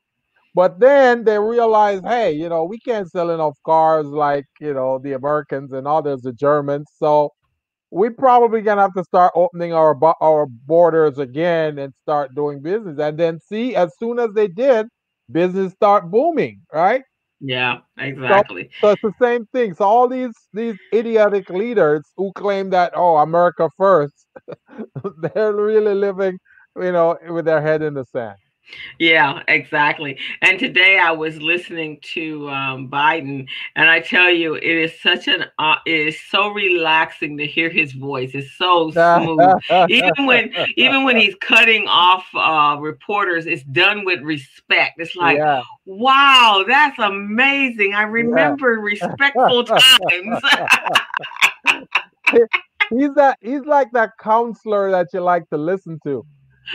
But 0.54 0.80
then 0.80 1.24
they 1.24 1.38
realized, 1.38 2.04
hey, 2.06 2.32
you 2.32 2.48
know, 2.48 2.64
we 2.64 2.78
can't 2.78 3.10
sell 3.10 3.30
enough 3.30 3.58
cars 3.64 4.06
like 4.06 4.44
you 4.60 4.74
know 4.74 4.98
the 4.98 5.12
Americans 5.14 5.72
and 5.72 5.86
others, 5.86 6.22
the 6.22 6.32
Germans. 6.32 6.88
So 6.98 7.30
we 7.90 8.10
probably 8.10 8.62
gonna 8.62 8.82
have 8.82 8.94
to 8.94 9.04
start 9.04 9.32
opening 9.34 9.72
our 9.72 9.96
our 10.22 10.46
borders 10.46 11.18
again 11.18 11.78
and 11.78 11.92
start 12.02 12.34
doing 12.34 12.60
business. 12.62 12.98
And 12.98 13.18
then 13.18 13.38
see, 13.40 13.74
as 13.76 13.92
soon 13.98 14.18
as 14.18 14.30
they 14.34 14.48
did, 14.48 14.86
business 15.30 15.72
start 15.72 16.10
booming, 16.10 16.60
right? 16.72 17.02
Yeah, 17.40 17.78
exactly. 17.98 18.70
So, 18.80 18.88
so, 18.88 18.92
it's 18.92 19.02
the 19.02 19.24
same 19.26 19.46
thing. 19.46 19.74
So 19.74 19.84
all 19.84 20.08
these 20.08 20.32
these 20.52 20.76
idiotic 20.94 21.50
leaders 21.50 22.02
who 22.16 22.32
claim 22.34 22.70
that 22.70 22.92
oh 22.94 23.16
America 23.16 23.68
first, 23.76 24.26
they're 25.34 25.54
really 25.54 25.94
living, 25.94 26.38
you 26.76 26.92
know, 26.92 27.18
with 27.28 27.44
their 27.44 27.60
head 27.60 27.82
in 27.82 27.94
the 27.94 28.04
sand. 28.04 28.36
Yeah, 28.98 29.42
exactly. 29.48 30.18
And 30.40 30.58
today 30.58 30.98
I 30.98 31.10
was 31.12 31.40
listening 31.40 31.98
to 32.14 32.48
um, 32.48 32.88
Biden, 32.88 33.46
and 33.76 33.90
I 33.90 34.00
tell 34.00 34.30
you, 34.30 34.54
it 34.54 34.64
is 34.64 34.92
such 35.00 35.28
an 35.28 35.46
uh, 35.58 35.76
it 35.86 36.08
is 36.08 36.20
so 36.30 36.48
relaxing 36.48 37.36
to 37.38 37.46
hear 37.46 37.70
his 37.70 37.92
voice. 37.92 38.30
It's 38.34 38.52
so 38.56 38.90
smooth. 38.90 39.58
even 39.88 40.26
when 40.26 40.52
even 40.76 41.04
when 41.04 41.16
he's 41.16 41.34
cutting 41.40 41.86
off 41.88 42.26
uh, 42.34 42.76
reporters, 42.80 43.46
it's 43.46 43.64
done 43.64 44.04
with 44.04 44.20
respect. 44.20 44.94
It's 44.98 45.16
like, 45.16 45.38
yeah. 45.38 45.62
wow, 45.84 46.64
that's 46.66 46.98
amazing. 46.98 47.94
I 47.94 48.02
remember 48.02 48.74
yeah. 48.74 49.06
respectful 49.06 49.64
times. 49.64 50.40
he's 52.90 53.14
that 53.14 53.38
he's 53.40 53.64
like 53.64 53.90
that 53.92 54.12
counselor 54.18 54.90
that 54.92 55.08
you 55.12 55.20
like 55.20 55.48
to 55.50 55.56
listen 55.56 55.98
to 56.04 56.24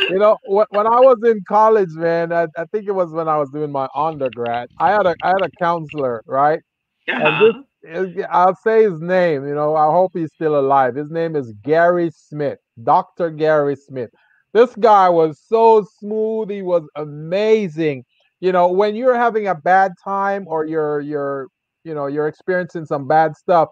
you 0.10 0.20
know, 0.20 0.38
when 0.46 0.88
I 0.88 1.00
was 1.00 1.18
in 1.26 1.42
college, 1.48 1.90
man, 1.92 2.32
I, 2.32 2.48
I, 2.58 2.66
think 2.66 2.88
it 2.88 2.92
was 2.92 3.12
when 3.12 3.28
I 3.28 3.38
was 3.38 3.50
doing 3.50 3.72
my 3.72 3.88
undergrad. 3.96 4.70
I 4.80 4.92
had 4.92 5.06
a 5.06 5.16
I 5.24 5.28
had 5.30 5.42
a 5.42 5.50
counselor, 5.60 6.24
right? 6.26 6.62
Yeah. 7.08 7.40
This, 7.40 7.56
uh-huh. 7.56 8.28
I'll 8.32 8.56
say 8.56 8.84
his 8.84 9.00
name. 9.00 9.48
You 9.48 9.56
know, 9.56 9.76
I 9.76 9.86
hope 9.86 10.12
he's 10.14 10.34
still 10.34 10.60
alive. 10.60 10.96
His 10.96 11.10
name 11.10 11.36
is 11.36 11.54
Gary 11.64 12.12
Smith, 12.14 12.60
Doctor 12.84 13.30
Gary 13.30 13.76
Smith. 13.76 14.10
This 14.54 14.76
guy 14.76 15.10
was 15.10 15.40
so 15.48 15.86
smooth. 16.00 16.50
He 16.50 16.62
was 16.62 16.84
amazing. 16.96 18.04
You 18.40 18.52
know, 18.52 18.68
when 18.68 18.96
you're 18.96 19.18
having 19.18 19.48
a 19.48 19.56
bad 19.56 19.94
time 20.04 20.46
or 20.48 20.66
you're 20.66 21.00
you're 21.02 21.48
you 21.84 21.94
know 21.94 22.08
you're 22.08 22.28
experiencing 22.28 22.86
some 22.86 23.08
bad 23.08 23.36
stuff, 23.36 23.70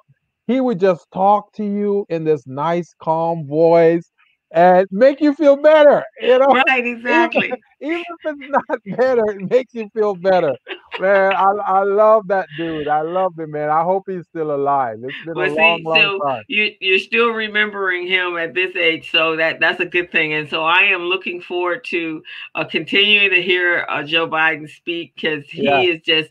he 0.47 0.61
would 0.61 0.79
just 0.79 1.07
talk 1.13 1.53
to 1.53 1.63
you 1.63 2.05
in 2.09 2.23
this 2.23 2.45
nice, 2.47 2.93
calm 3.01 3.47
voice 3.47 4.11
and 4.55 4.87
make 4.89 5.19
you 5.19 5.33
feel 5.33 5.57
better. 5.57 6.03
You 6.21 6.39
know, 6.39 6.45
right? 6.45 6.85
Exactly. 6.95 7.47
Even, 7.47 7.59
even 7.81 8.03
if 8.07 8.39
it's 8.39 8.55
not 8.69 8.79
better, 8.97 9.31
it 9.31 9.49
makes 9.51 9.73
you 9.73 9.89
feel 9.93 10.15
better. 10.15 10.55
Man, 10.99 11.33
I, 11.33 11.51
I 11.65 11.83
love 11.83 12.27
that 12.27 12.47
dude. 12.57 12.87
I 12.87 13.01
love 13.01 13.37
him, 13.37 13.51
man. 13.51 13.69
I 13.69 13.83
hope 13.83 14.05
he's 14.07 14.25
still 14.27 14.55
alive. 14.55 14.99
It's 15.03 15.25
been 15.25 15.35
well, 15.35 15.51
a 15.51 15.55
long, 15.55 15.83
long 15.83 16.01
so 16.01 16.19
time. 16.19 16.43
You 16.47 16.71
you're 16.79 16.99
still 16.99 17.31
remembering 17.31 18.07
him 18.07 18.37
at 18.37 18.53
this 18.53 18.75
age, 18.75 19.11
so 19.11 19.35
that 19.35 19.59
that's 19.59 19.81
a 19.81 19.85
good 19.85 20.11
thing. 20.11 20.33
And 20.33 20.49
so 20.49 20.63
I 20.63 20.83
am 20.83 21.03
looking 21.03 21.41
forward 21.41 21.83
to 21.85 22.23
uh, 22.55 22.63
continuing 22.63 23.31
to 23.31 23.41
hear 23.41 23.85
uh, 23.89 24.03
Joe 24.03 24.27
Biden 24.27 24.69
speak 24.69 25.15
because 25.15 25.45
he 25.47 25.65
yeah. 25.65 25.81
is 25.81 26.01
just 26.01 26.29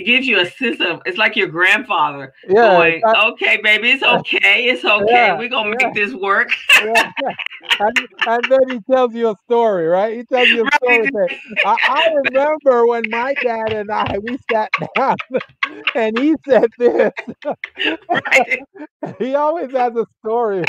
he 0.00 0.04
gives 0.04 0.26
you 0.26 0.40
a 0.40 0.46
sense 0.46 0.80
of 0.80 1.02
it's 1.04 1.18
like 1.18 1.36
your 1.36 1.46
grandfather 1.46 2.32
yeah, 2.48 2.54
going, 2.54 3.02
"Okay, 3.04 3.58
baby, 3.62 3.90
it's 3.90 4.02
okay, 4.02 4.64
it's 4.64 4.84
okay. 4.84 5.04
Yeah, 5.08 5.38
We're 5.38 5.48
gonna 5.48 5.74
yeah. 5.78 5.86
make 5.86 5.94
this 5.94 6.14
work." 6.14 6.50
yeah, 6.82 7.12
and, 7.80 8.08
and, 8.26 8.44
then 8.48 8.70
he 8.70 8.80
tells 8.90 9.14
you 9.14 9.28
a 9.28 9.36
story, 9.44 9.86
right? 9.86 10.16
He 10.16 10.24
tells 10.24 10.48
you 10.48 10.64
a 10.66 10.76
story. 10.76 11.10
Right. 11.12 11.38
I, 11.66 11.76
I, 11.82 12.14
remember 12.24 12.86
when 12.86 13.04
my 13.10 13.34
dad 13.42 13.72
and 13.72 13.90
I 13.90 14.18
we 14.22 14.38
sat 14.50 14.70
down, 14.96 15.16
and 15.94 16.18
he 16.18 16.34
said 16.48 16.70
this. 16.78 17.12
Right. 18.08 18.62
he 19.18 19.34
always 19.34 19.70
has 19.72 19.94
a 19.96 20.06
story. 20.20 20.64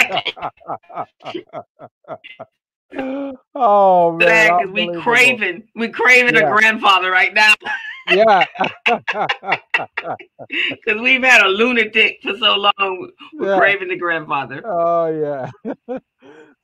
oh 3.55 4.17
man, 4.17 4.73
we 4.73 4.93
craving, 4.99 5.63
we 5.75 5.87
craving 5.87 6.35
a 6.35 6.51
grandfather 6.51 7.09
right 7.11 7.33
now 7.33 7.53
yeah. 8.11 8.45
Because 10.69 11.01
we've 11.01 11.23
had 11.23 11.41
a 11.45 11.47
lunatic 11.47 12.19
for 12.21 12.35
so 12.37 12.55
long. 12.55 13.11
We're 13.33 13.51
yeah. 13.51 13.57
craving 13.57 13.87
the 13.87 13.95
grandfather. 13.95 14.61
Oh, 14.65 15.07
yeah. 15.07 15.49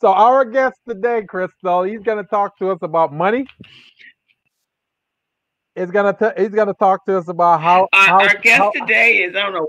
so, 0.02 0.08
our 0.08 0.44
guest 0.46 0.80
today, 0.88 1.24
Crystal, 1.24 1.84
he's 1.84 2.02
going 2.02 2.18
to 2.18 2.30
talk 2.30 2.58
to 2.60 2.72
us 2.72 2.80
about 2.82 3.14
money. 3.14 3.46
He's 5.76 5.92
gonna 5.92 6.14
t- 6.14 6.42
he's 6.42 6.50
gonna 6.50 6.74
talk 6.74 7.06
to 7.06 7.20
us 7.20 7.28
about 7.28 7.62
how, 7.62 7.88
uh, 7.94 8.08
how 8.08 8.20
our 8.20 8.36
guest 8.40 8.58
how, 8.58 8.72
today 8.72 9.18
is 9.18 9.36
I 9.36 9.44
don't 9.44 9.54
know 9.54 9.68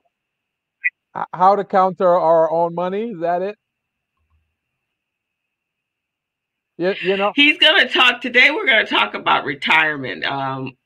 how 1.34 1.54
to 1.54 1.64
counter 1.64 2.08
our 2.08 2.50
own 2.50 2.74
money. 2.74 3.10
Is 3.10 3.20
that 3.20 3.42
it? 3.42 3.58
You, 6.78 6.94
you 7.02 7.16
know 7.16 7.32
he's 7.34 7.58
going 7.58 7.86
to 7.86 7.92
talk 7.92 8.20
today 8.20 8.52
we're 8.52 8.64
going 8.64 8.86
to 8.86 8.90
talk 8.90 9.14
about 9.14 9.44
retirement 9.44 10.24
um 10.24 10.77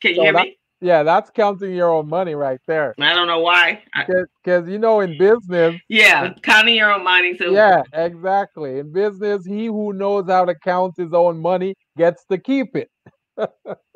can 0.00 0.10
you 0.10 0.16
so 0.16 0.22
hear 0.22 0.32
that, 0.32 0.42
me? 0.44 0.56
Yeah, 0.82 1.02
that's 1.02 1.30
counting 1.30 1.74
your 1.74 1.90
own 1.90 2.08
money 2.08 2.34
right 2.34 2.60
there. 2.66 2.94
I 2.98 3.14
don't 3.14 3.26
know 3.26 3.40
why. 3.40 3.82
Because 3.94 4.66
you 4.68 4.78
know, 4.78 5.00
in 5.00 5.18
business. 5.18 5.78
Yeah, 5.88 6.32
counting 6.42 6.74
your 6.74 6.92
own 6.92 7.04
money. 7.04 7.36
So 7.36 7.50
yeah, 7.50 7.82
exactly. 7.92 8.78
In 8.78 8.90
business, 8.90 9.44
he 9.44 9.66
who 9.66 9.92
knows 9.92 10.26
how 10.28 10.46
to 10.46 10.54
count 10.54 10.94
his 10.96 11.12
own 11.12 11.38
money 11.38 11.74
gets 11.98 12.24
to 12.30 12.38
keep 12.38 12.74
it. 12.76 12.90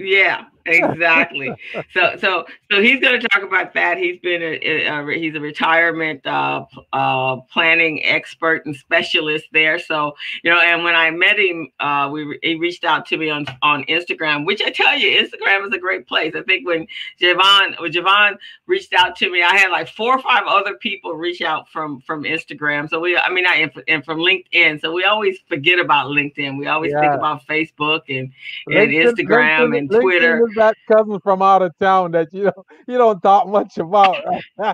Yeah, 0.00 0.44
exactly. 0.64 1.54
so, 1.92 2.16
so, 2.18 2.46
so 2.70 2.82
he's 2.82 3.00
going 3.00 3.20
to 3.20 3.28
talk 3.28 3.42
about 3.42 3.74
that. 3.74 3.98
He's 3.98 4.18
been 4.20 4.40
a, 4.42 4.86
a, 4.86 5.18
he's 5.18 5.34
a 5.34 5.40
retirement 5.40 6.26
uh, 6.26 6.64
uh, 6.92 7.36
planning 7.52 8.02
expert 8.04 8.64
and 8.64 8.74
specialist 8.74 9.46
there. 9.52 9.78
So, 9.78 10.14
you 10.42 10.50
know, 10.50 10.58
and 10.58 10.84
when 10.84 10.94
I 10.94 11.10
met 11.10 11.38
him, 11.38 11.68
uh, 11.80 12.08
we 12.10 12.38
he 12.42 12.54
reached 12.54 12.84
out 12.84 13.04
to 13.06 13.18
me 13.18 13.28
on 13.28 13.46
on 13.60 13.84
Instagram, 13.84 14.46
which 14.46 14.62
I 14.62 14.70
tell 14.70 14.96
you, 14.96 15.22
Instagram 15.22 15.66
is 15.66 15.74
a 15.74 15.78
great 15.78 16.06
place. 16.06 16.34
I 16.34 16.42
think 16.42 16.66
when 16.66 16.86
Jevon 17.20 17.78
when 17.78 17.92
Jevon 17.92 18.38
reached 18.66 18.94
out 18.94 19.16
to 19.16 19.30
me, 19.30 19.42
I 19.42 19.54
had 19.56 19.70
like 19.70 19.88
four 19.88 20.16
or 20.16 20.22
five 20.22 20.44
other 20.46 20.74
people 20.76 21.14
reach 21.14 21.42
out 21.42 21.68
from 21.68 22.00
from 22.00 22.24
Instagram. 22.24 22.88
So 22.88 23.00
we, 23.00 23.18
I 23.18 23.30
mean, 23.30 23.46
I 23.46 23.70
and 23.86 24.02
from 24.02 24.20
LinkedIn. 24.20 24.80
So 24.80 24.92
we 24.92 25.04
always 25.04 25.38
forget 25.46 25.78
about 25.78 26.06
LinkedIn. 26.06 26.58
We 26.58 26.68
always 26.68 26.92
yeah. 26.92 27.00
think 27.00 27.14
about 27.14 27.46
Facebook 27.46 28.02
and 28.08 28.32
and 28.66 28.89
LinkedIn, 28.90 29.14
Instagram 29.14 29.70
LinkedIn, 29.70 29.78
and 29.78 29.90
Twitter. 29.90 30.46
Is 30.46 30.54
that 30.56 30.76
cousin 30.90 31.20
from 31.20 31.42
out 31.42 31.62
of 31.62 31.76
town 31.78 32.12
that 32.12 32.32
you 32.32 32.44
don't 32.44 32.66
you 32.86 32.98
don't 32.98 33.20
talk 33.20 33.48
much 33.48 33.78
about. 33.78 34.16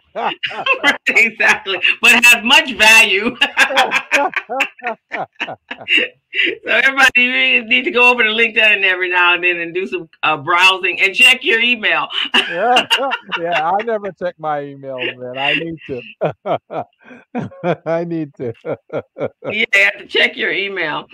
exactly, 1.08 1.80
but 2.00 2.24
has 2.24 2.44
much 2.44 2.72
value. 2.74 3.36
so 6.64 6.70
everybody 6.70 7.22
you 7.22 7.64
need 7.64 7.84
to 7.84 7.90
go 7.90 8.10
over 8.10 8.22
to 8.22 8.28
LinkedIn 8.30 8.82
every 8.82 9.08
now 9.08 9.34
and 9.34 9.44
then 9.44 9.58
and 9.58 9.74
do 9.74 9.86
some 9.86 10.08
uh, 10.22 10.36
browsing 10.36 11.00
and 11.00 11.14
check 11.14 11.44
your 11.44 11.60
email. 11.60 12.08
yeah, 12.34 12.86
yeah, 13.38 13.70
I 13.70 13.82
never 13.82 14.12
check 14.12 14.34
my 14.38 14.62
email, 14.62 14.98
man. 14.98 15.38
I 15.38 15.54
need 15.54 15.78
to. 15.86 16.02
I 17.86 18.04
need 18.04 18.34
to. 18.34 18.52
yeah, 18.92 19.50
you 19.50 19.64
have 19.74 19.98
to 19.98 20.06
check 20.06 20.36
your 20.36 20.52
email. 20.52 21.06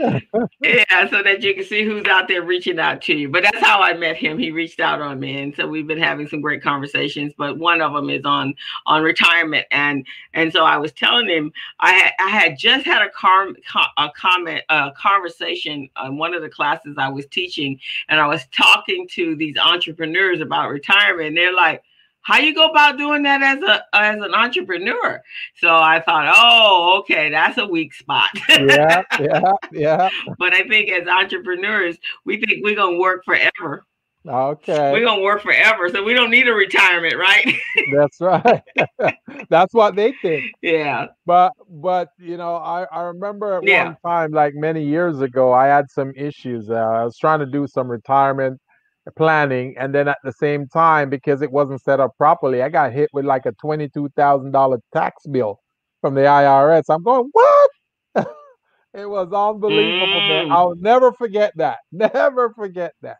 yeah, 0.60 1.10
so 1.10 1.22
that 1.22 1.42
you 1.42 1.54
can 1.54 1.64
see 1.64 1.84
who's 1.84 2.06
out 2.06 2.28
there 2.28 2.42
reaching 2.42 2.78
out 2.78 3.02
to 3.02 3.14
you. 3.14 3.28
But 3.28 3.44
that's 3.44 3.60
how 3.60 3.80
I 3.80 3.94
met 3.94 4.16
him. 4.16 4.38
He 4.38 4.50
reached 4.50 4.80
out 4.80 5.00
on 5.00 5.20
me, 5.20 5.40
and 5.40 5.54
so 5.54 5.66
we've 5.66 5.86
been 5.86 5.98
having 5.98 6.28
some 6.28 6.40
great 6.40 6.62
conversations. 6.62 7.32
But 7.36 7.58
one 7.58 7.80
of 7.80 7.92
them 7.92 8.10
is 8.10 8.24
on 8.24 8.54
on 8.86 9.02
retirement, 9.02 9.66
and 9.70 10.06
and 10.34 10.52
so 10.52 10.64
I 10.64 10.76
was 10.78 10.92
telling 10.92 11.28
him 11.28 11.52
I 11.80 11.92
had 11.92 12.12
I 12.18 12.28
had 12.28 12.58
just 12.58 12.84
had 12.84 13.02
a 13.02 13.10
car 13.10 13.48
a 13.96 14.10
comment 14.16 14.62
a 14.68 14.92
conversation 15.12 15.88
on 15.96 16.16
one 16.16 16.34
of 16.34 16.42
the 16.42 16.48
classes 16.48 16.96
I 16.98 17.08
was 17.08 17.26
teaching, 17.26 17.78
and 18.08 18.20
I 18.20 18.26
was 18.26 18.46
talking 18.56 19.08
to 19.12 19.36
these 19.36 19.56
entrepreneurs 19.56 20.40
about 20.40 20.70
retirement. 20.70 21.28
And 21.28 21.36
they're 21.36 21.54
like, 21.54 21.82
how 22.22 22.38
you 22.38 22.54
go 22.54 22.66
about 22.68 22.98
doing 22.98 23.24
that 23.24 23.42
as 23.42 23.62
a 23.62 23.84
as 23.92 24.16
an 24.22 24.32
entrepreneur? 24.32 25.20
So 25.56 25.74
i 25.74 26.00
thought 26.00 26.32
oh 26.34 27.00
okay 27.00 27.30
that's 27.30 27.58
a 27.58 27.66
weak 27.66 27.92
spot. 27.94 28.30
Yeah 28.48 29.02
yeah 29.18 29.52
yeah. 29.72 30.08
But 30.38 30.54
i 30.54 30.62
think 30.68 30.88
as 30.88 31.08
entrepreneurs 31.08 31.96
we 32.24 32.36
think 32.36 32.64
we're 32.64 32.76
going 32.76 32.94
to 32.94 33.00
work 33.00 33.24
forever 33.24 33.84
Okay. 34.26 34.92
We're 34.92 35.04
gonna 35.04 35.20
work 35.20 35.42
forever, 35.42 35.88
so 35.88 36.02
we 36.02 36.14
don't 36.14 36.30
need 36.30 36.46
a 36.46 36.52
retirement, 36.52 37.16
right? 37.16 37.56
That's 37.92 38.20
right. 38.20 38.62
That's 39.50 39.74
what 39.74 39.96
they 39.96 40.14
think. 40.22 40.44
Yeah. 40.62 41.06
But 41.26 41.52
but 41.68 42.10
you 42.18 42.36
know, 42.36 42.54
I, 42.54 42.84
I 42.92 43.02
remember 43.02 43.54
at 43.54 43.64
yeah. 43.64 43.84
one 43.84 43.96
time, 44.06 44.30
like 44.30 44.54
many 44.54 44.84
years 44.84 45.20
ago, 45.20 45.52
I 45.52 45.66
had 45.66 45.90
some 45.90 46.12
issues. 46.14 46.70
Uh, 46.70 46.74
I 46.74 47.04
was 47.04 47.18
trying 47.18 47.40
to 47.40 47.46
do 47.46 47.66
some 47.66 47.90
retirement 47.90 48.60
planning, 49.16 49.74
and 49.76 49.92
then 49.92 50.06
at 50.06 50.18
the 50.22 50.32
same 50.32 50.68
time, 50.68 51.10
because 51.10 51.42
it 51.42 51.50
wasn't 51.50 51.82
set 51.82 51.98
up 51.98 52.16
properly, 52.16 52.62
I 52.62 52.68
got 52.68 52.92
hit 52.92 53.10
with 53.12 53.24
like 53.24 53.46
a 53.46 53.52
twenty-two 53.52 54.10
thousand 54.14 54.52
dollar 54.52 54.78
tax 54.94 55.26
bill 55.26 55.58
from 56.00 56.14
the 56.14 56.22
IRS. 56.22 56.84
I'm 56.88 57.02
going, 57.02 57.28
what? 57.32 57.70
it 58.94 59.06
was 59.06 59.32
unbelievable, 59.32 60.06
mm. 60.06 60.52
I'll 60.52 60.76
never 60.76 61.10
forget 61.12 61.52
that. 61.56 61.78
Never 61.90 62.50
forget 62.50 62.92
that 63.02 63.16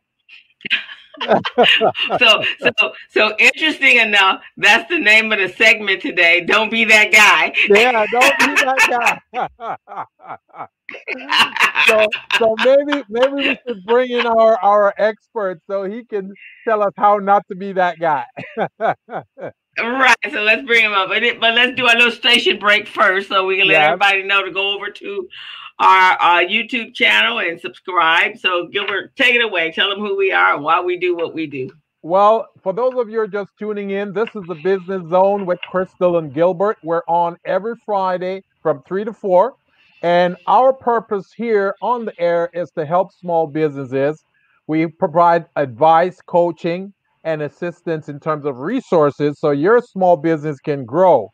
so 2.19 2.43
so 2.61 2.93
so 3.11 3.37
interesting 3.39 3.99
enough 3.99 4.43
that's 4.57 4.89
the 4.89 4.99
name 4.99 5.31
of 5.33 5.39
the 5.39 5.49
segment 5.49 6.01
today. 6.01 6.41
Don't 6.41 6.71
be 6.71 6.85
that 6.85 7.13
guy. 7.13 7.53
Yeah 7.69 8.07
don't 8.11 8.39
be 8.39 8.63
that 8.63 9.21
guy. 9.33 10.69
So, 11.87 12.07
so 12.39 12.55
maybe 12.65 13.03
maybe 13.09 13.33
we 13.33 13.59
should 13.67 13.85
bring 13.87 14.11
in 14.11 14.27
our 14.27 14.59
our 14.63 14.95
expert 14.99 15.61
so 15.67 15.85
he 15.85 16.05
can 16.05 16.33
tell 16.67 16.83
us 16.83 16.93
how 16.97 17.17
not 17.17 17.47
to 17.49 17.57
be 17.57 17.73
that 17.73 17.99
guy. 17.99 18.25
Right, 19.79 20.17
so 20.31 20.43
let's 20.43 20.63
bring 20.67 20.85
him 20.85 20.93
up, 20.93 21.09
but, 21.09 21.23
but 21.41 21.55
let's 21.55 21.75
do 21.77 21.87
a 21.87 21.97
little 21.97 22.11
station 22.11 22.59
break 22.59 22.87
first, 22.87 23.29
so 23.29 23.47
we 23.47 23.57
can 23.57 23.69
let 23.69 23.81
everybody 23.81 24.23
know 24.23 24.45
to 24.45 24.51
go 24.51 24.75
over 24.77 24.91
to 24.91 25.29
our, 25.79 26.43
YouTube 26.45 26.95
channel 26.95 27.39
and 27.41 27.61
subscribe. 27.61 28.39
So 28.39 28.69
Gilbert, 28.69 29.15
take 29.17 29.35
it 29.35 29.43
away. 29.43 29.73
Tell 29.73 29.91
them 29.91 29.99
who 29.99 30.17
we 30.17 30.33
are 30.33 30.55
and 30.55 30.65
why 30.65 30.81
we 30.81 30.97
do 30.97 31.17
what 31.17 31.35
we 31.35 31.47
do. 31.47 31.71
Well, 32.03 32.49
for 32.63 32.73
those 32.73 32.95
of 32.95 33.09
you 33.09 33.17
who 33.17 33.21
are 33.23 33.29
just 33.29 33.53
tuning 33.59 33.91
in, 33.91 34.13
this 34.13 34.29
is 34.35 34.43
the 34.49 34.57
Business 34.57 35.09
Zone 35.09 35.47
with 35.47 35.61
Crystal 35.71 36.19
and 36.19 36.35
Gilbert. 36.35 36.79
We're 36.83 37.03
on 37.07 37.37
every 37.45 37.75
Friday 37.87 38.43
from 38.61 38.83
3 38.83 39.05
to 39.05 39.13
4. 39.13 39.55
And 40.03 40.37
our 40.49 40.73
purpose 40.73 41.33
here 41.33 41.77
on 41.81 42.05
the 42.05 42.21
air 42.21 42.51
is 42.53 42.73
to 42.73 42.85
help 42.85 43.13
small 43.13 43.47
businesses. 43.47 44.25
We 44.67 44.89
provide 44.89 45.47
advice, 45.55 46.21
coaching, 46.27 46.93
and 47.23 47.43
assistance 47.43 48.09
in 48.09 48.19
terms 48.19 48.47
of 48.47 48.59
resources 48.59 49.39
so 49.39 49.53
your 49.53 49.81
small 49.81 50.17
business 50.17 50.59
can 50.59 50.85
grow. 50.85 51.31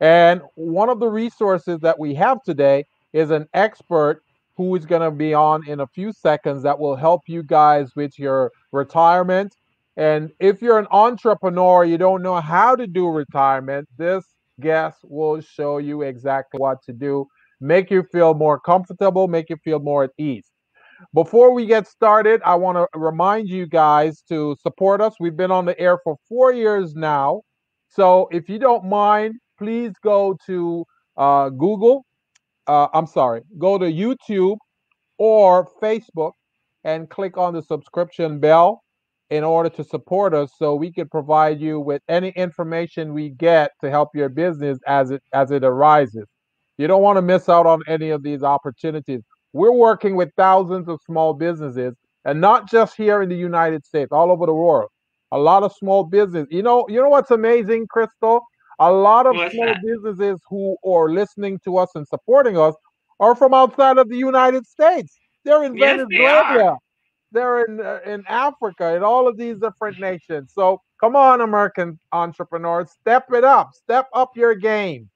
And 0.00 0.40
one 0.54 0.88
of 0.88 0.98
the 0.98 1.08
resources 1.08 1.80
that 1.80 1.98
we 1.98 2.14
have 2.14 2.42
today 2.42 2.86
is 3.16 3.30
an 3.30 3.46
expert 3.54 4.22
who 4.56 4.74
is 4.76 4.84
going 4.84 5.00
to 5.00 5.10
be 5.10 5.32
on 5.32 5.66
in 5.66 5.80
a 5.80 5.86
few 5.86 6.12
seconds 6.12 6.62
that 6.62 6.78
will 6.78 6.96
help 6.96 7.22
you 7.26 7.42
guys 7.42 7.96
with 7.96 8.18
your 8.18 8.52
retirement. 8.72 9.56
And 9.96 10.30
if 10.38 10.60
you're 10.60 10.78
an 10.78 10.86
entrepreneur, 10.90 11.84
you 11.84 11.96
don't 11.96 12.22
know 12.22 12.40
how 12.40 12.76
to 12.76 12.86
do 12.86 13.08
retirement, 13.08 13.88
this 13.96 14.24
guest 14.60 14.98
will 15.02 15.40
show 15.40 15.78
you 15.78 16.02
exactly 16.02 16.58
what 16.58 16.82
to 16.82 16.92
do, 16.92 17.26
make 17.60 17.90
you 17.90 18.02
feel 18.12 18.34
more 18.34 18.60
comfortable, 18.60 19.28
make 19.28 19.48
you 19.48 19.56
feel 19.64 19.80
more 19.80 20.04
at 20.04 20.10
ease. 20.18 20.50
Before 21.12 21.52
we 21.52 21.66
get 21.66 21.86
started, 21.86 22.40
I 22.44 22.54
want 22.54 22.76
to 22.76 22.98
remind 22.98 23.48
you 23.48 23.66
guys 23.66 24.22
to 24.28 24.56
support 24.62 25.00
us. 25.00 25.14
We've 25.20 25.36
been 25.36 25.50
on 25.50 25.64
the 25.64 25.78
air 25.78 25.98
for 26.04 26.16
four 26.28 26.52
years 26.52 26.94
now. 26.94 27.42
So 27.88 28.28
if 28.30 28.48
you 28.48 28.58
don't 28.58 28.84
mind, 28.84 29.34
please 29.58 29.92
go 30.02 30.36
to 30.46 30.84
uh, 31.16 31.48
Google. 31.50 32.05
Uh, 32.66 32.88
I'm 32.92 33.06
sorry, 33.06 33.42
go 33.58 33.78
to 33.78 33.86
YouTube 33.86 34.58
or 35.18 35.68
Facebook 35.82 36.32
and 36.84 37.08
click 37.08 37.36
on 37.36 37.54
the 37.54 37.62
subscription 37.62 38.40
bell 38.40 38.82
in 39.30 39.42
order 39.42 39.68
to 39.68 39.84
support 39.84 40.34
us 40.34 40.52
so 40.56 40.74
we 40.74 40.92
can 40.92 41.08
provide 41.08 41.60
you 41.60 41.80
with 41.80 42.00
any 42.08 42.30
information 42.30 43.12
we 43.12 43.30
get 43.30 43.72
to 43.80 43.90
help 43.90 44.10
your 44.14 44.28
business 44.28 44.78
as 44.86 45.10
it 45.10 45.22
as 45.32 45.50
it 45.50 45.64
arises. 45.64 46.26
You 46.78 46.86
don't 46.86 47.02
want 47.02 47.16
to 47.16 47.22
miss 47.22 47.48
out 47.48 47.66
on 47.66 47.80
any 47.88 48.10
of 48.10 48.22
these 48.22 48.42
opportunities. 48.42 49.22
We're 49.52 49.72
working 49.72 50.14
with 50.14 50.30
thousands 50.36 50.88
of 50.88 51.00
small 51.04 51.34
businesses, 51.34 51.94
and 52.24 52.40
not 52.40 52.70
just 52.70 52.96
here 52.96 53.22
in 53.22 53.28
the 53.28 53.36
United 53.36 53.84
States, 53.84 54.12
all 54.12 54.30
over 54.30 54.46
the 54.46 54.54
world. 54.54 54.90
A 55.32 55.38
lot 55.38 55.62
of 55.62 55.72
small 55.72 56.04
business. 56.04 56.46
You 56.50 56.62
know, 56.62 56.86
you 56.88 57.02
know 57.02 57.08
what's 57.08 57.30
amazing, 57.30 57.86
Crystal? 57.88 58.42
A 58.78 58.92
lot 58.92 59.26
of 59.26 59.34
small 59.52 59.74
businesses 59.82 60.40
who 60.48 60.76
are 60.84 61.08
listening 61.08 61.58
to 61.64 61.78
us 61.78 61.90
and 61.94 62.06
supporting 62.06 62.58
us 62.58 62.74
are 63.20 63.34
from 63.34 63.54
outside 63.54 63.98
of 63.98 64.08
the 64.08 64.16
United 64.16 64.66
States. 64.66 65.18
They're 65.44 65.64
in 65.64 65.76
yes, 65.76 65.96
Venezuela. 65.96 66.76
They 67.32 67.40
are 67.40 67.64
in 67.64 67.80
uh, 67.80 68.00
in 68.06 68.24
Africa, 68.28 68.94
in 68.94 69.02
all 69.02 69.26
of 69.26 69.36
these 69.36 69.58
different 69.58 69.98
nations. 69.98 70.52
So 70.54 70.80
come 71.00 71.16
on, 71.16 71.40
American 71.40 71.98
entrepreneurs, 72.12 72.90
step 72.90 73.32
it 73.32 73.44
up, 73.44 73.70
step 73.72 74.08
up 74.12 74.36
your 74.36 74.54
game. 74.54 75.08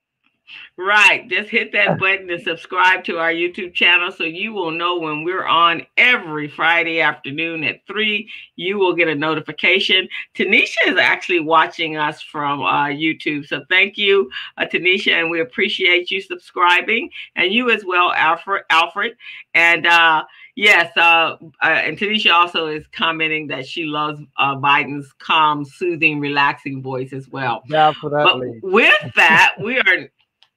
Right. 0.77 1.29
Just 1.29 1.51
hit 1.51 1.73
that 1.73 1.99
button 1.99 2.31
and 2.31 2.43
subscribe 2.43 3.05
to 3.05 3.19
our 3.19 3.31
YouTube 3.33 3.75
channel 3.75 4.11
so 4.11 4.25
you 4.25 4.55
will 4.55 4.71
know 4.71 4.99
when 4.99 5.25
we're 5.25 5.47
on 5.47 5.87
every 5.99 6.49
Friday 6.49 7.01
afternoon 7.01 7.65
at 7.65 7.87
3. 7.87 8.27
You 8.57 8.79
will 8.79 8.95
get 8.95 9.09
a 9.09 9.15
notification. 9.15 10.09
Tanisha 10.35 10.87
is 10.87 10.97
actually 10.97 11.41
watching 11.41 11.99
us 11.99 12.23
from 12.23 12.63
uh, 12.63 12.87
YouTube. 12.87 13.47
So 13.47 13.63
thank 13.69 13.99
you, 13.99 14.31
uh, 14.57 14.65
Tanisha, 14.65 15.13
and 15.13 15.31
we 15.31 15.41
appreciate 15.41 16.11
you 16.11 16.23
subscribing 16.23 17.11
and 17.37 17.53
you 17.53 17.71
as 17.71 17.85
well, 17.85 18.13
Alfred. 18.13 18.63
Alfred. 18.71 19.17
And 19.55 19.87
uh, 19.87 20.25
yes, 20.55 20.97
uh, 20.97 21.37
uh, 21.63 21.67
and 21.67 21.99
Tanisha 21.99 22.33
also 22.33 22.69
is 22.69 22.87
commenting 22.93 23.49
that 23.49 23.67
she 23.67 23.85
loves 23.85 24.21
uh, 24.39 24.57
Biden's 24.57 25.13
calm, 25.19 25.65
soothing, 25.65 26.21
relaxing 26.21 26.83
voice 26.83 27.13
as 27.13 27.29
well. 27.29 27.63
Definitely. 27.69 28.61
But 28.63 28.73
with 28.73 29.15
that, 29.17 29.57
we 29.61 29.79
are 29.79 30.09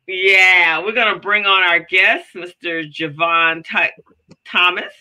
yeah, 0.08 0.80
we're 0.80 0.94
going 0.94 1.14
to 1.14 1.20
bring 1.20 1.46
on 1.46 1.64
our 1.64 1.80
guest, 1.80 2.34
Mr. 2.36 2.92
Jevon 2.92 3.66
Thomas. 4.46 4.94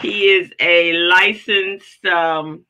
He 0.00 0.28
is 0.28 0.50
a 0.60 0.94
licensed 0.94 2.04
um, 2.06 2.64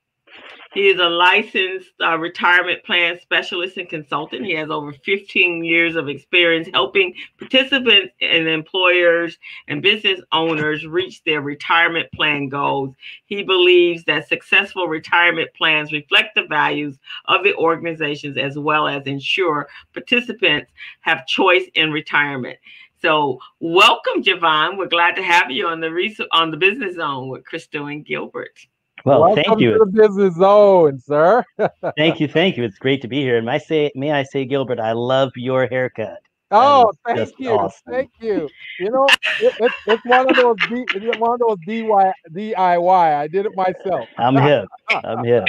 he 0.73 0.87
is 0.87 1.01
a 1.01 1.09
licensed 1.09 1.91
uh, 2.01 2.17
retirement 2.17 2.85
plan 2.85 3.19
specialist 3.21 3.77
and 3.77 3.89
consultant. 3.89 4.47
He 4.47 4.55
has 4.55 4.71
over 4.71 4.93
15 4.93 5.65
years 5.65 5.97
of 5.97 6.09
experience 6.09 6.69
helping 6.73 7.15
participants 7.39 8.15
and 8.21 8.47
employers 8.47 9.37
and 9.67 9.83
business 9.83 10.21
owners 10.31 10.87
reach 10.87 11.25
their 11.25 11.41
retirement 11.41 12.11
plan 12.13 12.49
goals. 12.49 12.95
He 13.27 13.43
believes 13.43 14.05
that 14.05 14.29
successful 14.29 14.87
retirement 14.87 15.51
plans 15.55 15.93
reflect 15.93 16.37
the 16.37 16.47
values 16.47 16.99
of 17.27 17.43
the 17.43 17.55
organizations 17.57 18.37
as 18.37 18.57
well 18.57 18.87
as 18.87 19.07
ensure 19.07 19.69
participants 19.93 20.71
have 21.01 21.27
choice 21.27 21.65
in 21.75 21.91
retirement. 21.91 22.59
So, 23.03 23.41
welcome, 23.59 24.23
Jevon. 24.23 24.77
We're 24.77 24.87
glad 24.87 25.17
to 25.17 25.23
have 25.23 25.51
you 25.51 25.67
on 25.67 25.81
the 25.81 26.27
on 26.33 26.51
the 26.51 26.59
Business 26.59 26.97
Zone 26.97 27.29
with 27.29 27.45
Crystal 27.45 27.87
and 27.87 28.05
Gilbert. 28.05 28.67
Well, 29.05 29.21
Welcome 29.21 29.45
thank 29.45 29.61
you. 29.61 29.73
To 29.73 29.79
the 29.79 29.87
business 29.87 30.37
zone, 30.37 30.99
sir. 31.01 31.45
thank 31.97 32.21
you, 32.21 32.29
thank 32.29 32.57
you. 32.57 32.63
It's 32.65 32.79
great 32.79 33.03
to 33.03 33.09
be 33.09 33.21
here. 33.21 33.37
And 33.37 33.47
may 33.47 33.53
I 33.53 33.59
say, 33.59 33.93
may 33.95 34.13
I 34.13 34.25
say, 34.25 34.45
Gilbert, 34.45 34.81
I 34.81 34.93
love 34.93 35.33
your 35.37 35.67
haircut. 35.67 36.19
Oh, 36.53 36.91
thank 37.07 37.31
you, 37.39 37.51
awesome. 37.51 37.93
thank 37.93 38.11
you. 38.19 38.49
You 38.81 38.91
know, 38.91 39.07
it, 39.41 39.55
it, 39.61 39.71
it's 39.87 40.05
one 40.05 40.29
of 40.29 40.35
those 40.37 40.57
D, 40.69 40.85
it's 40.97 41.17
one 41.19 41.35
of 41.35 41.39
those 41.39 41.59
DIY. 41.59 42.13
DIY. 42.33 43.15
I 43.15 43.29
did 43.29 43.47
it 43.47 43.55
myself. 43.55 44.09
I'm 44.19 44.35
hip. 44.43 44.67
I'm 44.91 45.25
hip. 45.25 45.45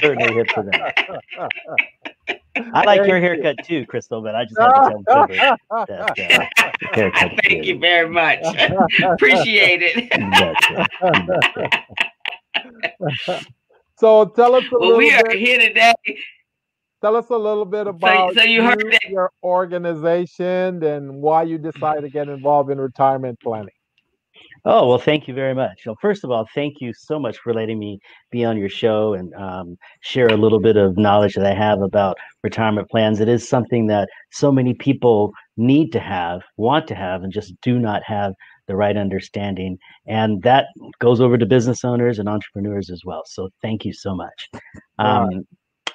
Certainly 0.00 0.34
hip 0.34 0.50
for 0.50 0.64
that. 0.64 1.20
I 2.74 2.84
like 2.84 3.06
your 3.06 3.20
haircut 3.20 3.58
too, 3.64 3.86
Crystal, 3.86 4.20
but 4.20 4.34
I 4.34 4.46
just 4.46 4.58
had 4.58 4.66
to 4.66 4.72
tell 5.06 5.28
Gilbert 5.28 5.36
that 5.36 5.60
uh. 5.70 5.86
Thank 7.44 7.66
you 7.66 7.78
very 7.78 8.08
much. 8.08 8.40
Appreciate 9.04 9.82
it 9.82 10.10
so 13.98 14.26
tell 14.26 14.54
us 14.54 14.64
a 14.64 14.68
well, 14.72 14.80
little 14.80 14.98
we 14.98 15.12
are 15.12 15.22
bit, 15.24 15.38
here 15.38 15.58
today. 15.58 15.92
Tell 17.00 17.16
us 17.16 17.30
a 17.30 17.36
little 17.36 17.64
bit 17.64 17.86
about 17.86 18.34
so, 18.34 18.40
so 18.40 18.44
you 18.44 18.62
heard 18.62 18.82
you, 18.82 18.98
your 19.08 19.32
organization 19.42 20.82
and 20.82 21.14
why 21.22 21.44
you 21.44 21.56
decided 21.56 22.02
to 22.02 22.10
get 22.10 22.28
involved 22.28 22.70
in 22.70 22.78
retirement 22.78 23.40
planning. 23.40 23.70
Oh 24.64 24.88
well, 24.88 24.98
thank 24.98 25.26
you 25.26 25.34
very 25.34 25.54
much. 25.54 25.82
Well, 25.86 25.96
first 26.00 26.22
of 26.22 26.30
all, 26.30 26.46
thank 26.54 26.80
you 26.80 26.92
so 26.92 27.18
much 27.18 27.38
for 27.38 27.54
letting 27.54 27.78
me 27.78 27.98
be 28.30 28.44
on 28.44 28.58
your 28.58 28.68
show 28.68 29.14
and 29.14 29.32
um, 29.34 29.76
share 30.00 30.28
a 30.28 30.36
little 30.36 30.60
bit 30.60 30.76
of 30.76 30.98
knowledge 30.98 31.34
that 31.34 31.46
I 31.46 31.54
have 31.54 31.80
about 31.80 32.18
retirement 32.42 32.88
plans. 32.90 33.20
It 33.20 33.28
is 33.28 33.48
something 33.48 33.86
that 33.86 34.08
so 34.32 34.52
many 34.52 34.74
people 34.74 35.32
need 35.56 35.92
to 35.92 36.00
have, 36.00 36.42
want 36.56 36.86
to 36.88 36.94
have, 36.94 37.22
and 37.22 37.32
just 37.32 37.54
do 37.62 37.78
not 37.78 38.02
have 38.04 38.34
the 38.66 38.76
right 38.76 38.96
understanding. 38.96 39.78
And 40.06 40.42
that 40.42 40.66
goes 40.98 41.20
over 41.20 41.38
to 41.38 41.46
business 41.46 41.84
owners 41.84 42.18
and 42.18 42.28
entrepreneurs 42.28 42.90
as 42.90 43.02
well. 43.04 43.22
So 43.26 43.48
thank 43.62 43.84
you 43.84 43.92
so 43.92 44.14
much. 44.14 44.48
Um, 44.98 45.46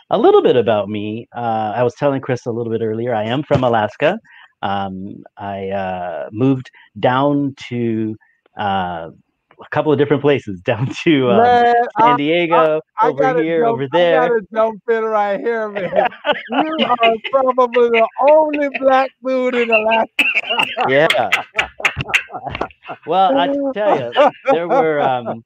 a 0.10 0.18
little 0.18 0.42
bit 0.42 0.56
about 0.56 0.90
me. 0.90 1.28
Uh, 1.36 1.74
I 1.76 1.84
was 1.84 1.96
telling 1.96 2.22
Chris 2.22 2.46
a 2.46 2.52
little 2.52 2.72
bit 2.72 2.82
earlier. 2.82 3.14
I 3.14 3.26
am 3.26 3.44
from 3.44 3.64
Alaska. 3.64 4.18
Um, 4.62 5.24
I 5.38 5.70
uh, 5.70 6.30
moved 6.32 6.72
down 7.00 7.54
to 7.70 8.16
uh, 8.58 9.10
a 9.60 9.70
couple 9.70 9.92
of 9.92 9.98
different 9.98 10.22
places 10.22 10.60
down 10.66 10.88
to 11.04 11.32
um, 11.32 11.38
man, 11.38 11.76
San 12.00 12.18
Diego, 12.18 12.82
I, 13.00 13.08
I, 13.08 13.10
over 13.10 13.44
here, 13.44 13.62
jump, 13.62 13.74
over 13.74 13.88
there. 13.92 14.22
I 14.22 14.28
gotta 14.28 14.42
jump 14.54 14.82
in 14.90 15.04
right 15.04 15.40
here, 15.40 15.70
man. 15.70 16.08
you 16.50 16.78
are 16.86 17.16
probably 17.32 17.90
the 17.90 18.08
only 18.30 18.70
black 18.80 19.12
dude 19.26 19.56
in 19.56 19.70
Alaska. 19.70 20.26
yeah. 20.90 21.30
well, 23.06 23.38
I 23.38 23.48
tell 23.74 24.00
you, 24.00 24.32
there 24.52 24.68
were. 24.68 25.02
Um, 25.02 25.44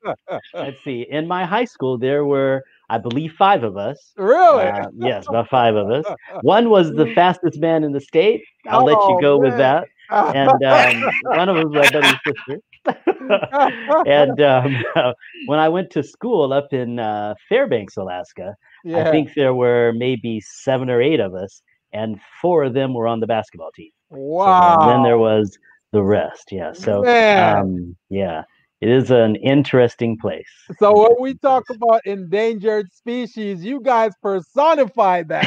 let's 0.54 0.84
see. 0.84 1.06
In 1.10 1.28
my 1.28 1.46
high 1.46 1.66
school, 1.66 1.98
there 1.98 2.26
were. 2.26 2.64
I 2.92 2.98
believe 2.98 3.34
five 3.34 3.64
of 3.64 3.78
us. 3.78 4.14
Really? 4.18 4.64
Uh, 4.64 4.88
yes, 4.96 5.28
about 5.30 5.48
five 5.48 5.76
of 5.76 5.92
us. 5.92 6.06
One 6.42 6.72
was 6.72 6.92
the 6.92 7.06
fastest 7.14 7.60
man 7.60 7.84
in 7.84 7.92
the 7.92 8.02
state. 8.02 8.42
I'll 8.66 8.82
oh, 8.82 8.86
let 8.86 8.94
you 8.94 9.18
oh, 9.18 9.22
go 9.22 9.40
man. 9.40 9.52
with 9.52 9.58
that. 9.60 9.88
And 10.10 10.64
um, 10.64 11.12
one 11.38 11.50
of 11.50 11.56
them 11.56 11.70
was 11.70 11.92
my 11.94 12.00
buddy's 12.02 12.20
sister. 12.26 12.60
and 14.06 14.42
um, 14.42 14.84
when 15.46 15.60
I 15.60 15.70
went 15.70 15.90
to 15.92 16.04
school 16.04 16.54
up 16.54 16.74
in 16.74 17.00
uh, 17.00 17.36
Fairbanks, 17.48 17.98
Alaska, 17.98 18.56
yeah. 18.84 19.08
I 19.08 19.12
think 19.12 19.34
there 19.36 19.54
were 19.54 19.94
maybe 19.96 20.42
seven 20.42 20.90
or 20.90 21.02
eight 21.02 21.20
of 21.20 21.34
us, 21.34 21.62
and 21.94 22.20
four 22.42 22.64
of 22.64 22.74
them 22.74 22.94
were 22.94 23.08
on 23.08 23.20
the 23.20 23.28
basketball 23.28 23.72
team. 23.72 23.92
Wow! 24.10 24.80
So 24.80 24.90
then 24.90 25.04
there 25.04 25.18
was 25.18 25.58
the 25.92 26.04
rest. 26.04 26.52
Yeah. 26.52 26.74
So, 26.74 27.06
um, 27.06 27.96
yeah, 28.10 28.44
it 28.82 28.88
is 28.90 29.12
an 29.12 29.36
interesting 29.36 30.18
place. 30.18 30.48
So 30.80 30.98
when 30.98 31.16
we 31.20 31.34
talk 31.34 31.70
about 31.70 32.06
endangered 32.06 32.92
species, 32.94 33.64
you 33.64 33.82
guys 33.82 34.14
personified 34.22 35.28
that. 35.30 35.46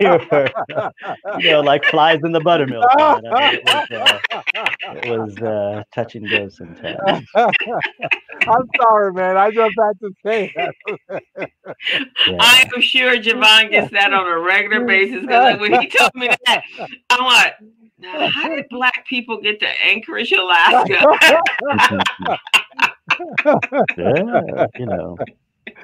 you 1.40 1.50
know, 1.50 1.60
like 1.60 1.84
flies 1.86 2.20
in 2.24 2.30
the 2.30 2.40
buttermilk. 2.40 2.84
man. 2.96 3.22
I 3.26 3.50
mean, 3.50 3.60
it 3.60 3.64
was, 3.64 3.90
uh, 3.90 4.94
it 4.94 5.10
was 5.10 5.36
uh, 5.38 5.82
touch 5.92 6.14
and 6.14 6.30
go 6.30 6.48
sometimes. 6.48 7.26
I'm 7.34 8.68
sorry, 8.80 9.12
man. 9.12 9.36
I 9.36 9.50
just 9.50 9.74
had 9.76 9.98
to 10.00 10.10
say 10.24 10.52
that. 10.54 10.74
Yeah. 12.28 12.36
I 12.38 12.68
am 12.74 12.80
sure 12.80 13.16
Jevon 13.16 13.70
gets 13.70 13.90
that 13.92 14.12
on 14.12 14.26
a 14.26 14.38
regular 14.38 14.84
basis 14.84 15.22
because 15.22 15.58
when 15.58 15.80
he 15.80 15.88
told 15.88 16.10
me 16.14 16.28
that, 16.46 16.62
I'm 17.10 17.24
like, 17.24 17.54
now, 17.98 18.28
how 18.28 18.48
did 18.48 18.68
black 18.68 19.06
people 19.08 19.40
get 19.40 19.60
to 19.60 19.66
Anchorage, 19.84 20.32
Alaska? 20.32 20.92
yeah, 23.96 24.66
you 24.78 24.86
know, 24.86 25.16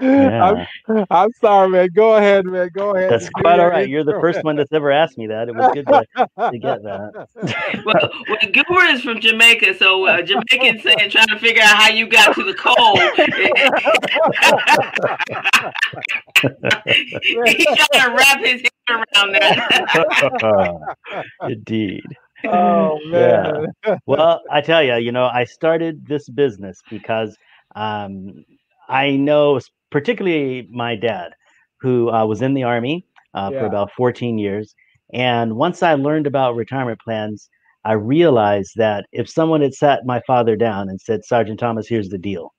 yeah. 0.01 0.67
I'm, 0.89 1.07
I'm 1.11 1.33
sorry, 1.41 1.69
man. 1.69 1.89
Go 1.95 2.17
ahead, 2.17 2.47
man. 2.47 2.71
Go 2.75 2.95
ahead. 2.95 3.11
That's 3.11 3.29
quite 3.31 3.59
all 3.59 3.67
your 3.67 3.71
right. 3.71 3.89
You're 3.89 4.05
the 4.05 4.19
first 4.21 4.45
one 4.45 4.57
that's 4.57 4.73
ever 4.73 4.91
asked 4.91 5.19
me 5.19 5.27
that. 5.27 5.49
It 5.49 5.55
was 5.55 5.71
good 5.75 5.87
to, 5.87 6.07
to 6.51 6.59
get 6.59 6.83
that. 6.83 7.29
well, 7.85 8.11
well, 8.29 8.39
Goober 8.53 8.85
is 8.87 9.03
from 9.03 9.21
Jamaica, 9.21 9.77
so 9.79 10.07
uh, 10.07 10.23
Jamaican 10.23 10.81
saying 10.81 11.11
trying 11.11 11.29
to 11.29 11.39
figure 11.39 11.63
out 11.63 11.77
how 11.77 11.89
you 11.89 12.07
got 12.07 12.35
to 12.35 12.45
the 12.45 12.55
cold. 12.55 13.01
He's 17.47 17.67
trying 17.67 17.77
to 17.77 18.15
wrap 18.17 18.41
his 18.41 18.63
head 18.63 18.71
around 18.89 19.33
that. 19.33 20.97
Indeed. 21.49 22.07
Oh 22.45 22.99
man. 23.07 23.67
Well, 24.07 24.41
I 24.51 24.61
tell 24.61 24.83
you, 24.83 24.97
you 24.97 25.13
know, 25.13 25.27
I 25.27 25.45
started 25.45 26.05
this 26.07 26.29
business 26.29 26.81
because 26.91 27.37
um, 27.75 28.45
I 28.93 29.17
know, 29.17 29.59
particularly 29.91 30.69
my 30.71 30.97
dad, 30.97 31.33
who 31.81 32.11
uh, 32.11 32.27
was 32.27 32.43
in 32.43 32.55
the 32.55 32.63
army 32.63 33.07
uh, 33.35 33.51
for 33.51 33.67
about 33.67 33.91
14 33.97 34.39
years. 34.39 34.75
And 35.13 35.57
once 35.57 35.83
I 35.83 35.95
learned 35.95 36.27
about 36.27 36.57
retirement 36.57 37.01
plans, 37.01 37.49
I 37.85 37.95
realized 37.95 38.73
that 38.77 39.07
if 39.13 39.29
someone 39.29 39.61
had 39.61 39.75
sat 39.75 40.07
my 40.07 40.21
father 40.27 40.57
down 40.57 40.89
and 40.89 41.01
said, 41.01 41.25
Sergeant 41.25 41.59
Thomas, 41.59 41.89
here's 41.89 42.11
the 42.11 42.19
deal. 42.19 42.53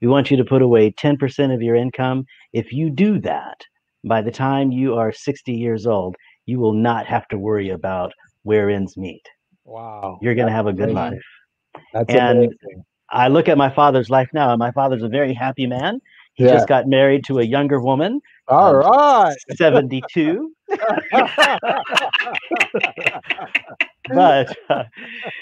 We 0.00 0.08
want 0.08 0.30
you 0.30 0.36
to 0.38 0.44
put 0.44 0.62
away 0.62 0.92
10% 0.92 1.54
of 1.54 1.60
your 1.60 1.76
income. 1.76 2.24
If 2.52 2.72
you 2.72 2.88
do 2.88 3.20
that, 3.20 3.60
by 4.04 4.22
the 4.22 4.30
time 4.30 4.72
you 4.72 4.94
are 4.94 5.12
60 5.12 5.52
years 5.52 5.86
old, 5.86 6.16
you 6.46 6.58
will 6.58 6.72
not 6.72 7.06
have 7.06 7.28
to 7.28 7.38
worry 7.38 7.68
about 7.68 8.12
where 8.44 8.70
ends 8.70 8.96
meet. 8.96 9.22
Wow. 9.64 10.18
You're 10.22 10.34
going 10.34 10.48
to 10.48 10.52
have 10.52 10.66
a 10.66 10.72
good 10.72 10.90
amazing. 10.90 11.20
life. 11.74 11.82
That's 11.92 12.14
and- 12.14 12.38
amazing. 12.38 12.84
I 13.10 13.28
look 13.28 13.48
at 13.48 13.58
my 13.58 13.70
father's 13.70 14.10
life 14.10 14.28
now, 14.32 14.50
and 14.50 14.58
my 14.58 14.70
father's 14.72 15.02
a 15.02 15.08
very 15.08 15.34
happy 15.34 15.66
man. 15.66 16.00
He 16.34 16.44
Yeah. 16.44 16.52
just 16.52 16.68
got 16.68 16.86
married 16.86 17.24
to 17.24 17.38
a 17.40 17.42
younger 17.42 17.80
woman, 17.80 18.20
All 18.48 18.76
um, 18.76 18.82
right. 18.82 19.36
72, 19.56 20.52
but 24.12 24.56
uh, 24.68 24.84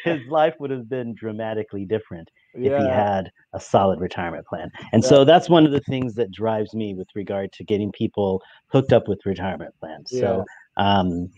his 0.05 0.27
life 0.27 0.55
would 0.59 0.71
have 0.71 0.89
been 0.89 1.15
dramatically 1.15 1.85
different 1.85 2.31
if 2.55 2.77
he 2.77 2.89
had 2.89 3.31
a 3.53 3.61
solid 3.61 4.01
retirement 4.01 4.47
plan. 4.47 4.71
And 4.93 5.05
so 5.05 5.25
that's 5.25 5.49
one 5.49 5.65
of 5.67 5.73
the 5.73 5.81
things 5.81 6.15
that 6.15 6.31
drives 6.31 6.75
me 6.75 6.95
with 6.95 7.09
regard 7.15 7.53
to 7.53 7.65
getting 7.65 7.93
people 7.93 8.43
hooked 8.69 8.93
up 8.93 9.07
with 9.09 9.25
retirement 9.25 9.75
plans. 9.81 10.11
So 10.11 10.45
um, 10.79 11.29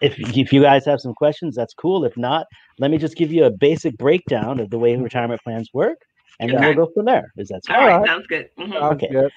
if 0.00 0.18
if 0.36 0.52
you 0.52 0.60
guys 0.62 0.84
have 0.84 1.00
some 1.00 1.14
questions, 1.14 1.54
that's 1.56 1.74
cool. 1.74 2.04
If 2.04 2.16
not, 2.16 2.46
let 2.78 2.90
me 2.90 2.98
just 2.98 3.16
give 3.16 3.32
you 3.32 3.44
a 3.44 3.50
basic 3.50 3.96
breakdown 3.96 4.60
of 4.60 4.70
the 4.70 4.78
way 4.78 4.94
retirement 4.96 5.40
plans 5.42 5.70
work, 5.72 5.98
and 6.40 6.50
then 6.52 6.60
we'll 6.60 6.86
go 6.86 6.92
from 6.92 7.04
there. 7.06 7.32
Is 7.36 7.48
that 7.48 7.62
All 7.70 7.76
right, 7.76 7.92
Alright. 7.92 8.08
sounds 8.08 8.26
good. 8.26 8.50
Mhm. 8.58 8.72
Sounds 8.72 8.94
Okay. 8.94 9.08
good. 9.08 9.30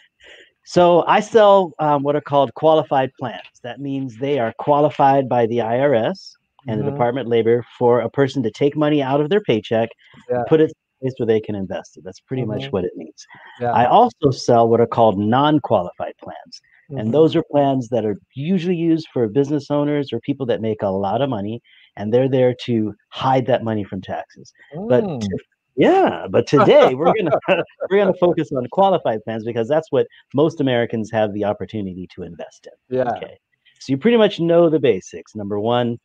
So 0.64 1.04
I 1.08 1.20
sell 1.20 1.74
um, 1.80 2.04
what 2.04 2.16
are 2.16 2.22
called 2.22 2.54
qualified 2.54 3.12
plans. 3.20 3.42
That 3.64 3.80
means 3.80 4.18
they 4.18 4.38
are 4.40 4.54
qualified 4.60 5.28
by 5.28 5.48
the 5.48 5.58
IRS 5.62 6.34
and 6.68 6.80
the 6.80 6.86
Mhm. 6.86 6.92
Department 6.92 7.26
of 7.28 7.32
Labor 7.32 7.66
for 7.80 8.02
a 8.02 8.10
person 8.10 8.44
to 8.44 8.52
take 8.52 8.76
money 8.76 9.02
out 9.02 9.22
of 9.22 9.30
their 9.30 9.42
paycheck, 9.42 9.90
Yeah. 10.30 10.44
put 10.48 10.62
it 10.62 10.72
place 11.02 11.14
where 11.18 11.26
they 11.26 11.40
can 11.40 11.56
invest 11.56 11.98
it. 11.98 12.04
That's 12.04 12.20
pretty 12.20 12.46
much 12.46 12.66
Mhm. 12.66 12.72
what 12.74 12.84
it 12.86 12.92
means. 12.96 13.26
Yeah. 13.60 13.72
I 13.72 13.86
also 13.88 14.30
sell 14.30 14.70
what 14.70 14.80
are 14.80 14.86
called 14.86 15.18
non-qualified 15.18 16.14
plans. 16.22 16.62
Mhm. 16.92 17.00
And 17.00 17.14
those 17.14 17.36
are 17.36 17.44
plans 17.52 17.88
that 17.90 18.06
are 18.06 18.18
usually 18.36 18.76
used 18.76 19.08
for 19.14 19.28
business 19.28 19.72
owners 19.72 20.12
or 20.12 20.20
people 20.20 20.46
that 20.48 20.62
make 20.62 20.82
a 20.82 20.90
lot 20.90 21.22
of 21.22 21.30
money, 21.30 21.62
and 21.98 22.14
they're 22.14 22.30
there 22.30 22.54
to 22.66 22.94
hide 23.10 23.46
that 23.48 23.64
money 23.64 23.84
from 23.84 24.02
taxes. 24.02 24.52
But 24.88 25.04
Mm. 25.04 25.22
to- 25.22 25.38
yeah, 25.78 26.28
but 26.30 26.48
today 26.48 26.94
we're 26.96 27.14
gonna 27.18 27.32
we're 27.90 27.98
gonna 27.98 28.14
focus 28.20 28.52
on 28.52 28.68
qualified 28.72 29.20
plans 29.24 29.44
because 29.46 29.68
that's 29.70 29.92
what 29.92 30.06
most 30.34 30.60
Americans 30.60 31.10
have 31.12 31.34
the 31.34 31.46
opportunity 31.46 32.08
to 32.16 32.24
invest 32.24 32.68
in. 32.68 32.98
yeah. 32.98 33.10
Okay, 33.16 33.38
so 33.80 33.92
you 33.92 33.98
pretty 33.98 34.18
much 34.18 34.40
know 34.40 34.70
the 34.70 34.80
basics. 34.80 35.34
Number 35.36 35.60
one, 35.60 35.98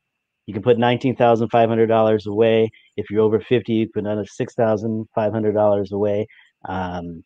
you 0.46 0.54
can 0.54 0.62
put 0.62 0.78
nineteen 0.78 1.16
thousand 1.16 1.48
five 1.48 1.68
hundred 1.68 1.88
dollars 1.88 2.26
away. 2.26 2.70
If 2.96 3.10
you're 3.10 3.22
over 3.22 3.40
fifty, 3.40 3.72
you 3.74 3.86
can 3.86 3.92
put 3.92 4.04
another 4.06 4.24
six 4.26 4.54
thousand 4.54 5.06
five 5.14 5.32
hundred 5.32 5.52
dollars 5.54 5.90
away. 5.92 6.26
Um, 6.68 7.24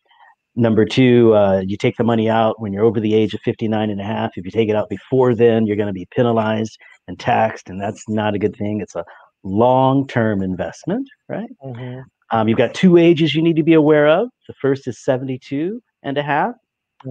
Number 0.55 0.83
two, 0.85 1.33
uh, 1.33 1.61
you 1.65 1.77
take 1.77 1.95
the 1.95 2.03
money 2.03 2.29
out 2.29 2.59
when 2.59 2.73
you're 2.73 2.83
over 2.83 2.99
the 2.99 3.13
age 3.13 3.33
of 3.33 3.39
59 3.45 3.89
and 3.89 4.01
a 4.01 4.03
half. 4.03 4.31
If 4.35 4.43
you 4.43 4.51
take 4.51 4.67
it 4.69 4.75
out 4.75 4.89
before 4.89 5.33
then, 5.33 5.65
you're 5.65 5.77
going 5.77 5.87
to 5.87 5.93
be 5.93 6.07
penalized 6.13 6.77
and 7.07 7.17
taxed, 7.17 7.69
and 7.69 7.79
that's 7.81 8.03
not 8.09 8.35
a 8.35 8.39
good 8.39 8.55
thing. 8.57 8.81
It's 8.81 8.95
a 8.95 9.05
long 9.43 10.05
term 10.07 10.41
investment, 10.43 11.07
right? 11.29 11.49
Mhm. 11.63 12.03
Um, 12.31 12.47
you've 12.47 12.57
got 12.57 12.73
two 12.73 12.97
ages 12.97 13.33
you 13.33 13.41
need 13.41 13.55
to 13.55 13.63
be 13.63 13.73
aware 13.73 14.07
of. 14.07 14.29
The 14.47 14.53
first 14.61 14.87
is 14.87 15.03
72 15.03 15.81
and 16.03 16.17
a 16.17 16.23
half. 16.23 16.53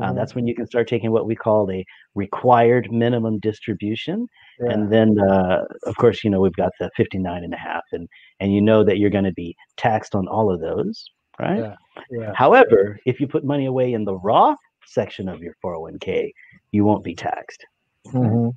Uh, 0.00 0.12
Mhm. 0.12 0.14
that's 0.16 0.35
when 0.35 0.46
you 0.46 0.55
can 0.55 0.66
start 0.66 0.87
taking 0.87 1.11
what 1.11 1.26
we 1.26 1.35
call 1.35 1.68
a 1.70 1.85
required 2.14 2.92
minimum 2.92 3.38
distribution. 3.40 4.26
Yeah. 4.61 4.72
And 4.72 4.92
then, 4.92 5.18
uh, 5.18 5.64
of 5.85 5.96
course, 5.96 6.22
you 6.22 6.31
know, 6.31 6.40
we've 6.40 6.53
got 6.53 6.72
the 6.79 6.90
59 6.96 7.42
and 7.42 7.55
a 7.55 7.57
half, 7.57 7.83
and, 7.92 8.07
and 8.38 8.53
you 8.55 8.61
know 8.61 8.85
that 8.85 8.98
you're 8.98 9.11
going 9.11 9.24
to 9.24 9.33
be 9.33 9.57
taxed 9.79 10.14
on 10.14 10.29
all 10.29 10.53
of 10.53 10.61
those, 10.61 11.11
right? 11.40 11.59
Yeah. 11.59 11.74
yeah. 12.11 12.33
However, 12.35 12.98
if 13.07 13.20
you 13.20 13.26
put 13.26 13.44
money 13.44 13.66
away 13.66 13.92
in 13.92 14.05
the 14.05 14.14
Roth 14.14 14.59
section 14.87 15.29
of 15.29 15.40
your 15.40 15.55
401k, 15.64 16.33
you 16.72 16.85
won't 16.85 17.05
be 17.05 17.14
taxed. 17.14 17.64
Mhm. 18.07 18.53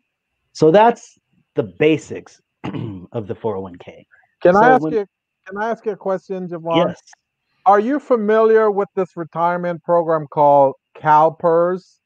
So 0.53 0.71
that's 0.71 1.17
the 1.55 1.63
basics 1.63 2.41
of 3.11 3.27
the 3.27 3.35
401k. 3.35 4.05
Can 4.41 4.55
I 4.55 4.69
ask 4.69 4.83
when- 4.83 4.93
you? 4.93 5.05
Can 5.45 5.57
I 5.57 5.69
ask 5.71 5.85
you 5.85 5.91
a 5.91 5.97
question, 5.97 6.47
Jevon? 6.47 6.87
Yes. 6.87 7.01
Are 7.65 7.79
you 7.79 7.99
familiar 7.99 8.71
with 8.71 8.87
this 8.95 9.17
retirement 9.17 9.83
program 9.83 10.25
called 10.27 10.75
CalPERS? 10.95 11.99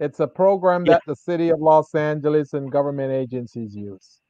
It's 0.00 0.18
a 0.20 0.26
program 0.26 0.84
Yeah. 0.84 0.94
that 0.94 1.02
the 1.06 1.14
city 1.14 1.50
of 1.50 1.60
Los 1.60 1.94
Angeles 1.94 2.52
and 2.52 2.70
government 2.70 3.12
agencies 3.12 3.76
use. 3.76 4.20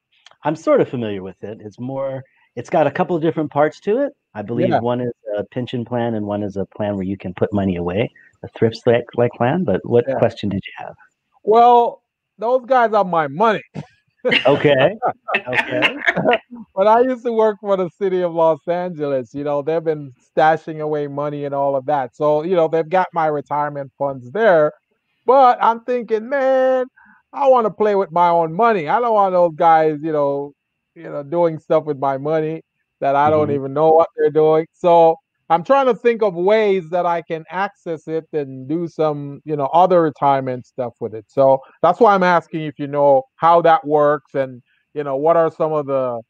I'm 0.45 0.57
sort 0.57 0.81
of 0.83 0.89
familiar 0.89 1.23
with 1.23 1.43
it. 1.43 1.59
It's 1.63 1.79
more, 1.79 2.23
it's 2.57 2.69
got 2.71 2.87
a 2.87 2.91
couple 2.91 3.17
of 3.17 3.23
different 3.23 3.51
parts 3.51 3.81
to 3.81 4.03
it. 4.05 4.13
I 4.35 4.43
believe 4.43 4.69
Yeah. 4.69 4.81
one 4.81 5.01
is 5.01 5.13
a 5.41 5.45
pension 5.55 5.85
plan 5.85 6.15
and 6.15 6.27
one 6.27 6.43
is 6.45 6.57
a 6.57 6.67
plan 6.77 6.95
where 6.97 7.05
you 7.05 7.17
can 7.19 7.35
put 7.35 7.53
money 7.53 7.77
away, 7.77 8.11
a 8.43 8.49
thrift 8.59 8.83
like, 8.87 9.07
like 9.17 9.33
plan. 9.33 9.65
But 9.65 9.81
what 9.85 10.05
Yeah. 10.07 10.15
question 10.19 10.51
did 10.51 10.63
you 10.67 10.73
have? 10.87 10.97
Well, 11.45 12.03
those 12.39 12.65
guys 12.67 12.93
are 12.93 13.05
my 13.05 13.29
money. 13.29 13.63
Okay. 14.47 14.97
okay. 15.49 15.83
But 16.75 16.87
I 16.87 17.01
used 17.01 17.25
to 17.25 17.33
work 17.33 17.59
for 17.61 17.77
the 17.77 17.89
city 17.91 18.23
of 18.23 18.35
Los 18.35 18.67
Angeles. 18.69 19.35
You 19.35 19.45
know, 19.45 19.63
they've 19.63 19.83
been 19.85 20.13
stashing 20.37 20.81
away 20.81 21.07
money 21.09 21.45
and 21.45 21.55
all 21.55 21.77
of 21.77 21.87
that. 21.87 22.15
So, 22.17 22.43
you 22.43 22.57
know, 22.57 22.69
they've 22.69 22.89
got 22.89 23.09
my 23.15 23.27
retirement 23.27 23.93
funds 23.99 24.31
there. 24.33 24.73
But 25.27 25.59
I'm 25.63 25.81
thinking, 25.85 26.29
man, 26.29 26.87
I 27.33 27.49
want 27.49 27.67
to 27.67 27.71
play 27.71 27.95
with 27.95 28.11
my 28.13 28.29
own 28.29 28.53
money. 28.53 28.89
I 28.89 29.01
don't 29.01 29.15
want 29.15 29.33
those 29.33 29.55
guys, 29.57 29.99
you 30.03 30.13
know, 30.13 30.53
you 30.95 31.05
know, 31.05 31.23
doing 31.23 31.59
stuff 31.59 31.85
with 31.85 31.99
my 31.99 32.19
money 32.19 32.63
that 33.01 33.17
I 33.17 33.31
don't 33.31 33.51
Mhm. 33.51 33.55
even 33.55 33.73
know 33.75 33.91
what 33.91 34.09
they're 34.17 34.31
doing. 34.31 34.67
So 34.73 35.17
I'm 35.51 35.65
trying 35.65 35.87
to 35.87 35.95
think 35.95 36.23
of 36.23 36.35
ways 36.35 36.89
that 36.91 37.07
I 37.07 37.23
can 37.23 37.45
access 37.51 38.07
it 38.07 38.27
and 38.33 38.69
do 38.69 38.87
some, 38.87 39.43
you 39.45 39.57
know, 39.57 39.67
other 39.67 40.01
retirement 40.01 40.65
stuff 40.65 40.95
with 41.01 41.13
it. 41.13 41.27
So 41.29 41.61
that's 41.83 41.99
why 41.99 42.15
I'm 42.15 42.23
asking 42.23 42.63
if 42.63 42.79
you 42.79 42.87
know 42.87 43.25
how 43.37 43.61
that 43.63 43.85
works 43.85 44.35
and 44.35 44.63
you 44.95 45.05
know 45.05 45.17
what 45.17 45.37
are 45.37 45.51
some 45.51 45.73
of 45.73 45.87
the 45.87 46.21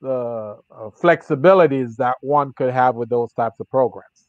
the 0.00 0.56
uh, 0.70 0.90
flexibilities 1.02 1.96
that 1.96 2.16
one 2.20 2.52
could 2.52 2.70
have 2.72 2.94
with 2.94 3.08
those 3.08 3.32
types 3.32 3.58
of 3.58 3.68
programs. 3.68 4.28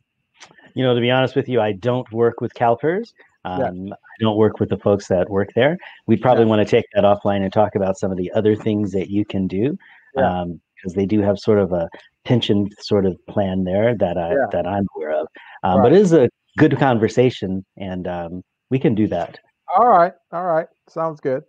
You 0.73 0.83
know, 0.83 0.95
to 0.95 1.01
be 1.01 1.12
honest 1.12 1.35
with 1.35 1.47
you, 1.47 1.62
I 1.62 1.73
don't 1.73 2.12
work 2.12 2.41
with 2.41 2.53
CalPERS. 2.55 3.13
Um, 3.45 3.88
Yeah. 3.88 3.93
I 3.93 4.17
don't 4.19 4.38
work 4.38 4.59
with 4.59 4.69
the 4.69 4.77
folks 4.77 5.07
that 5.07 5.29
work 5.29 5.49
there. 5.55 5.77
We'd 6.07 6.21
probably 6.21 6.45
Yeah. 6.45 6.49
want 6.49 6.67
to 6.67 6.69
take 6.69 6.85
that 6.95 7.03
offline 7.03 7.43
and 7.43 7.53
talk 7.53 7.75
about 7.75 7.97
some 7.97 8.12
of 8.12 8.17
the 8.17 8.31
other 8.31 8.55
things 8.55 8.91
that 8.93 9.09
you 9.12 9.25
can 9.25 9.47
do. 9.47 9.77
Yeah. 10.15 10.41
Um, 10.41 10.59
because 10.81 10.93
they 10.93 11.05
do 11.05 11.21
have 11.21 11.37
sort 11.39 11.59
of 11.59 11.71
a 11.71 11.87
pension 12.25 12.67
sort 12.79 13.05
of 13.05 13.17
plan 13.27 13.63
there 13.63 13.95
that 13.97 14.17
I 14.17 14.31
Yeah. 14.31 14.45
that 14.51 14.67
I'm 14.67 14.87
aware 14.95 15.11
of. 15.11 15.27
Um, 15.63 15.79
Right. 15.79 15.83
But 15.83 15.93
it 15.93 16.01
is 16.01 16.13
a 16.13 16.29
good 16.57 16.77
conversation, 16.77 17.65
and 17.77 18.07
um, 18.07 18.41
we 18.69 18.79
can 18.79 18.95
do 18.95 19.07
that. 19.07 19.39
All 19.77 19.87
right, 19.87 20.13
all 20.31 20.45
right, 20.45 20.67
sounds 20.87 21.19
good. 21.21 21.43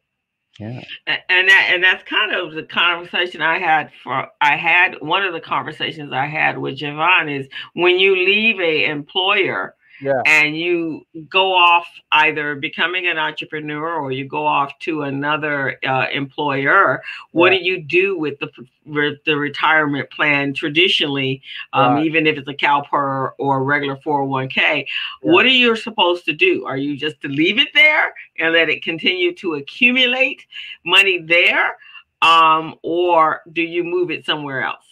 Yeah. 0.59 0.83
And 1.07 1.49
that 1.49 1.71
and 1.73 1.83
that's 1.83 2.03
kind 2.05 2.33
of 2.35 2.53
the 2.53 2.65
conversation 2.65 3.41
I 3.41 3.59
had 3.59 3.91
for 4.03 4.27
I 4.41 4.57
had 4.57 4.97
one 5.01 5.23
of 5.23 5.33
the 5.33 5.41
conversations 5.41 6.13
I 6.13 6.27
had 6.27 6.59
with 6.59 6.79
Jevon 6.79 7.31
is 7.35 7.49
when 7.75 7.99
you 7.99 8.15
leave 8.17 8.61
a 8.61 8.85
employer 8.85 9.75
Yeah. 10.01 10.23
and 10.27 10.57
you 10.57 11.07
go 11.29 11.55
off 11.55 11.87
either 12.13 12.55
becoming 12.55 13.07
an 13.07 13.19
entrepreneur 13.19 13.97
or 13.97 14.13
you 14.13 14.25
go 14.27 14.47
off 14.47 14.79
to 14.81 15.03
another 15.03 15.79
uh, 15.87 16.07
employer 16.13 17.03
what 17.33 17.53
Yeah. 17.53 17.59
do 17.59 17.65
you 17.65 17.83
do 17.83 18.19
with 18.19 18.39
the 18.39 18.49
with 18.87 19.23
the 19.25 19.37
retirement 19.37 20.11
plan 20.11 20.55
traditionally 20.55 21.43
um, 21.75 21.95
Right. 21.97 22.07
even 22.07 22.27
if 22.27 22.39
it's 22.39 22.49
a 22.49 22.55
CalPER 22.55 23.33
or 23.39 23.59
a 23.59 23.63
regular 23.63 23.97
401k 23.97 24.87
what 25.23 25.45
are 25.47 25.49
you 25.49 25.77
supposed 25.77 26.25
to 26.27 26.33
do 26.33 26.65
are 26.67 26.77
you 26.79 26.97
just 26.97 27.21
to 27.23 27.29
leave 27.29 27.59
it 27.59 27.69
there 27.75 28.13
and 28.39 28.53
let 28.55 28.69
it 28.71 28.83
continue 28.83 29.35
to 29.35 29.55
accumulate 29.55 30.47
money 30.85 31.19
there 31.21 31.77
um, 32.23 32.75
or 32.83 33.43
do 33.53 33.63
you 33.63 33.85
move 33.85 34.11
it 34.11 34.25
somewhere 34.27 34.63
else 34.63 34.85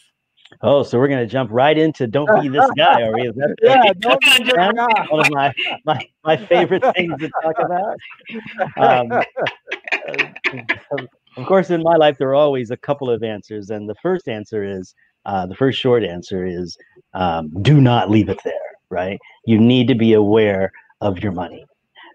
Oh, 0.63 0.83
so 0.83 0.99
we're 0.99 1.09
gonna 1.09 1.27
jump 1.27 1.51
right 1.53 1.77
into 1.77 2.07
"Don't 2.07 2.29
Be 2.41 2.49
This 2.49 2.69
Guy," 2.77 3.03
are 3.03 3.13
we? 3.15 3.29
Is 3.29 3.35
that 3.37 3.55
Yeah, 3.63 3.93
don't 3.99 4.21
be 4.21 4.45
this 4.45 4.53
guy. 4.53 5.07
one 5.09 5.21
of 5.21 5.31
my, 5.31 5.55
my 5.85 6.09
my 6.25 6.37
favorite 6.37 6.85
things 6.95 7.13
to 7.21 7.31
talk 7.43 7.55
about. 7.59 7.97
Um, 8.77 9.13
of 11.37 11.47
course, 11.47 11.71
in 11.71 11.83
my 11.83 11.97
life, 11.97 12.17
there 12.19 12.31
are 12.31 12.35
always 12.35 12.71
a 12.71 12.77
couple 12.77 13.11
of 13.11 13.23
answers, 13.23 13.71
and 13.71 13.89
the 13.89 13.95
first 14.03 14.29
answer 14.29 14.65
is 14.65 14.95
uh, 15.27 15.47
the 15.47 15.55
first 15.55 15.79
short 15.79 16.03
answer 16.03 16.47
is 16.47 16.77
um, 17.15 17.51
do 17.63 17.81
not 17.81 18.11
leave 18.11 18.29
it 18.29 18.41
there. 18.45 18.55
Right? 18.91 19.19
You 19.45 19.59
need 19.59 19.87
to 19.89 19.95
be 19.95 20.15
aware 20.15 20.73
of 21.01 21.19
your 21.19 21.33
money. 21.33 21.65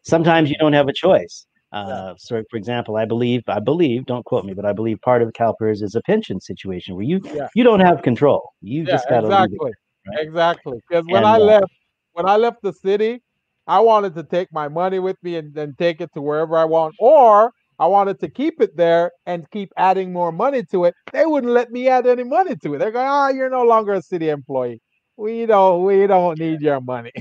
Sometimes 0.04 0.50
you 0.50 0.58
don't 0.58 0.74
have 0.74 0.88
a 0.88 0.94
choice. 0.94 1.46
Uh, 1.74 2.14
so, 2.18 2.44
for 2.50 2.58
example, 2.58 2.96
I 2.98 3.06
believe, 3.06 3.42
I 3.48 3.60
believe, 3.60 4.06
don't 4.06 4.24
quote 4.26 4.46
me, 4.46 4.54
but 4.54 4.66
I 4.66 4.74
believe 4.74 5.00
part 5.02 5.22
of 5.24 5.34
CalPERS 5.34 5.82
is 5.82 5.96
a 5.96 6.02
pension 6.02 6.40
situation 6.40 6.96
where 6.96 7.04
you 7.04 7.20
Yeah. 7.34 7.48
you 7.56 7.64
don't 7.64 7.80
have 7.80 8.02
control. 8.04 8.52
You 8.62 8.86
Yeah, 8.86 8.94
just 8.94 9.10
got 9.10 9.22
to 9.22 9.28
leave 9.28 9.54
it. 9.54 9.62
exactly. 9.62 9.72
right? 10.08 10.20
Exactly. 10.20 10.80
Because 10.88 11.06
when 11.08 11.24
And, 11.24 11.36
I 11.36 11.38
uh, 11.38 11.46
left, 11.46 11.72
when 12.14 12.28
I 12.28 12.38
left 12.38 12.62
the 12.62 12.74
city, 12.74 13.22
I 13.68 13.80
wanted 13.80 14.14
to 14.16 14.24
take 14.24 14.50
my 14.54 14.68
money 14.68 15.00
with 15.00 15.18
me 15.24 15.38
and 15.38 15.54
then 15.54 15.76
take 15.80 16.02
it 16.02 16.12
to 16.14 16.22
wherever 16.22 16.58
I 16.58 16.66
want, 16.66 16.96
or 17.00 17.52
I 17.80 17.88
wanted 17.88 18.20
to 18.20 18.30
keep 18.30 18.62
it 18.62 18.76
there 18.78 19.12
and 19.26 19.50
keep 19.52 19.70
adding 19.78 20.14
more 20.14 20.32
money 20.32 20.64
to 20.72 20.86
it. 20.86 20.94
They 21.12 21.26
wouldn't 21.26 21.52
let 21.54 21.72
me 21.72 21.88
add 21.88 22.06
any 22.06 22.24
money 22.24 22.56
to 22.64 22.74
it. 22.76 22.78
They're 22.80 22.92
going, 22.92 23.08
"Ah, 23.08 23.30
you're 23.30 23.50
no 23.50 23.64
longer 23.64 23.94
a 23.94 24.02
city 24.02 24.30
employee. 24.30 24.82
We 25.18 25.46
don't, 25.46 25.84
we 25.84 26.06
don't 26.08 26.38
need 26.38 26.62
your 26.62 26.82
money." 26.82 27.12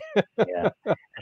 yeah. 0.46 0.68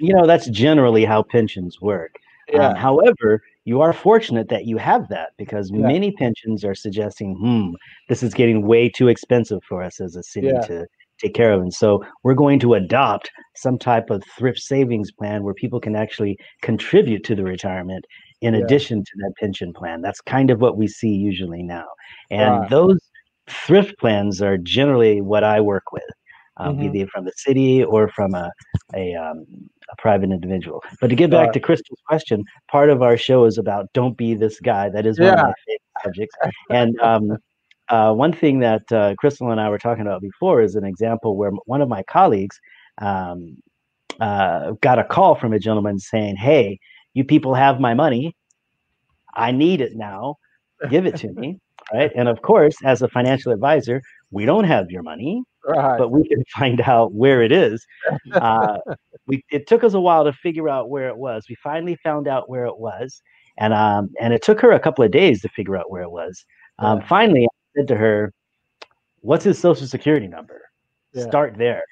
You 0.00 0.14
know, 0.14 0.26
that's 0.26 0.48
generally 0.48 1.04
how 1.04 1.22
pensions 1.22 1.80
work. 1.80 2.14
Um, 2.54 2.74
however, 2.74 3.40
you 3.64 3.80
are 3.80 3.92
fortunate 3.92 4.48
that 4.48 4.66
you 4.66 4.76
have 4.78 5.08
that 5.08 5.30
because 5.38 5.70
Yeah. 5.72 5.92
many 5.92 6.12
pensions 6.12 6.64
are 6.64 6.74
suggesting, 6.74 7.36
hmm, 7.36 7.74
this 8.08 8.22
is 8.22 8.34
getting 8.34 8.66
way 8.66 8.88
too 8.88 9.08
expensive 9.08 9.60
for 9.68 9.82
us 9.82 10.00
as 10.00 10.16
a 10.16 10.22
city 10.22 10.58
Yeah. 10.58 10.64
to 10.64 10.86
take 11.20 11.34
care 11.34 11.52
of. 11.52 11.60
And 11.60 11.72
so 11.72 12.02
we're 12.24 12.34
going 12.34 12.58
to 12.60 12.74
adopt 12.74 13.30
some 13.56 13.78
type 13.78 14.10
of 14.10 14.22
thrift 14.38 14.58
savings 14.60 15.12
plan 15.12 15.42
where 15.44 15.54
people 15.54 15.80
can 15.80 15.94
actually 15.94 16.38
contribute 16.62 17.24
to 17.24 17.34
the 17.34 17.44
retirement 17.44 18.04
in 18.40 18.54
Yeah. 18.54 18.64
addition 18.64 19.00
to 19.04 19.10
that 19.18 19.32
pension 19.38 19.72
plan. 19.74 20.00
That's 20.00 20.20
kind 20.22 20.50
of 20.50 20.60
what 20.60 20.78
we 20.78 20.88
see 20.88 21.10
usually 21.10 21.62
now. 21.62 21.84
And 22.30 22.66
Right. 22.66 22.70
those 22.70 22.98
thrift 23.48 23.98
plans 23.98 24.40
are 24.42 24.56
generally 24.58 25.20
what 25.20 25.44
I 25.44 25.60
work 25.60 25.92
with. 25.92 26.02
Um, 26.56 26.76
Mhm. 26.76 26.78
Be 26.78 26.88
they 26.88 27.06
from 27.06 27.24
the 27.24 27.32
city 27.36 27.84
or 27.84 28.08
from 28.08 28.34
a 28.34 28.50
a, 28.94 29.14
um, 29.14 29.46
a 29.92 29.96
private 30.00 30.30
individual. 30.30 30.82
But 31.00 31.08
to 31.08 31.16
get 31.16 31.30
back 31.30 31.46
Right. 31.46 31.52
to 31.54 31.60
Crystal's 31.60 32.00
question, 32.06 32.44
part 32.70 32.90
of 32.90 33.02
our 33.02 33.16
show 33.16 33.44
is 33.44 33.58
about 33.58 33.86
don't 33.92 34.16
be 34.16 34.34
this 34.34 34.60
guy. 34.60 34.88
That 34.88 35.06
is 35.06 35.18
one 35.18 35.28
of 35.30 35.38
my 35.38 35.52
favorite 35.66 35.82
subjects. 36.04 36.36
And 36.70 36.98
um, 37.00 37.36
uh, 37.88 38.12
one 38.14 38.32
thing 38.32 38.60
that 38.60 38.90
uh, 38.92 39.14
Crystal 39.16 39.50
and 39.50 39.60
I 39.60 39.68
were 39.68 39.78
talking 39.78 40.02
about 40.02 40.20
before 40.22 40.62
is 40.62 40.74
an 40.76 40.84
example 40.84 41.36
where 41.36 41.50
one 41.66 41.80
of 41.82 41.88
my 41.88 42.02
colleagues 42.04 42.58
um, 42.98 43.56
uh, 44.20 44.72
got 44.80 44.98
a 44.98 45.04
call 45.04 45.34
from 45.34 45.52
a 45.52 45.58
gentleman 45.58 45.98
saying, 45.98 46.36
"Hey, 46.36 46.78
you 47.14 47.24
people 47.24 47.54
have 47.54 47.80
my 47.80 47.94
money. 47.94 48.34
I 49.34 49.50
need 49.52 49.80
it 49.80 49.96
now. 49.96 50.36
Give 50.88 51.06
it 51.06 51.16
to 51.16 51.32
me." 51.32 51.58
Right. 51.92 52.12
And 52.14 52.28
of 52.28 52.40
course, 52.42 52.76
as 52.84 53.02
a 53.02 53.08
financial 53.08 53.50
advisor, 53.52 54.00
we 54.30 54.44
don't 54.44 54.62
have 54.64 54.90
your 54.90 55.02
money 55.02 55.42
Right. 55.66 55.98
but 55.98 56.10
we 56.10 56.26
can 56.28 56.42
find 56.56 56.80
out 56.80 57.12
where 57.12 57.42
it 57.42 57.52
is. 57.52 57.84
Uh, 58.32 58.78
we 59.26 59.44
it 59.50 59.66
took 59.66 59.84
us 59.84 59.94
a 59.94 60.00
while 60.00 60.24
to 60.24 60.32
figure 60.32 60.68
out 60.68 60.88
where 60.90 61.08
it 61.08 61.16
was. 61.16 61.44
We 61.48 61.56
finally 61.62 61.96
found 62.02 62.26
out 62.28 62.48
where 62.48 62.64
it 62.66 62.78
was, 62.78 63.20
and 63.58 63.72
um, 63.74 64.10
and 64.20 64.32
it 64.32 64.42
took 64.42 64.60
her 64.60 64.72
a 64.72 64.80
couple 64.80 65.04
of 65.04 65.10
days 65.10 65.42
to 65.42 65.48
figure 65.50 65.76
out 65.76 65.90
where 65.90 66.02
it 66.02 66.10
was. 66.10 66.44
Um, 66.78 66.98
Yeah. 67.00 67.06
Finally, 67.06 67.44
I 67.44 67.48
said 67.76 67.88
to 67.88 67.96
her, 67.96 68.32
"What's 69.20 69.44
his 69.44 69.58
social 69.58 69.86
security 69.86 70.26
number?" 70.28 70.60
Yeah. 71.12 71.22
Start 71.24 71.56
there. 71.58 71.82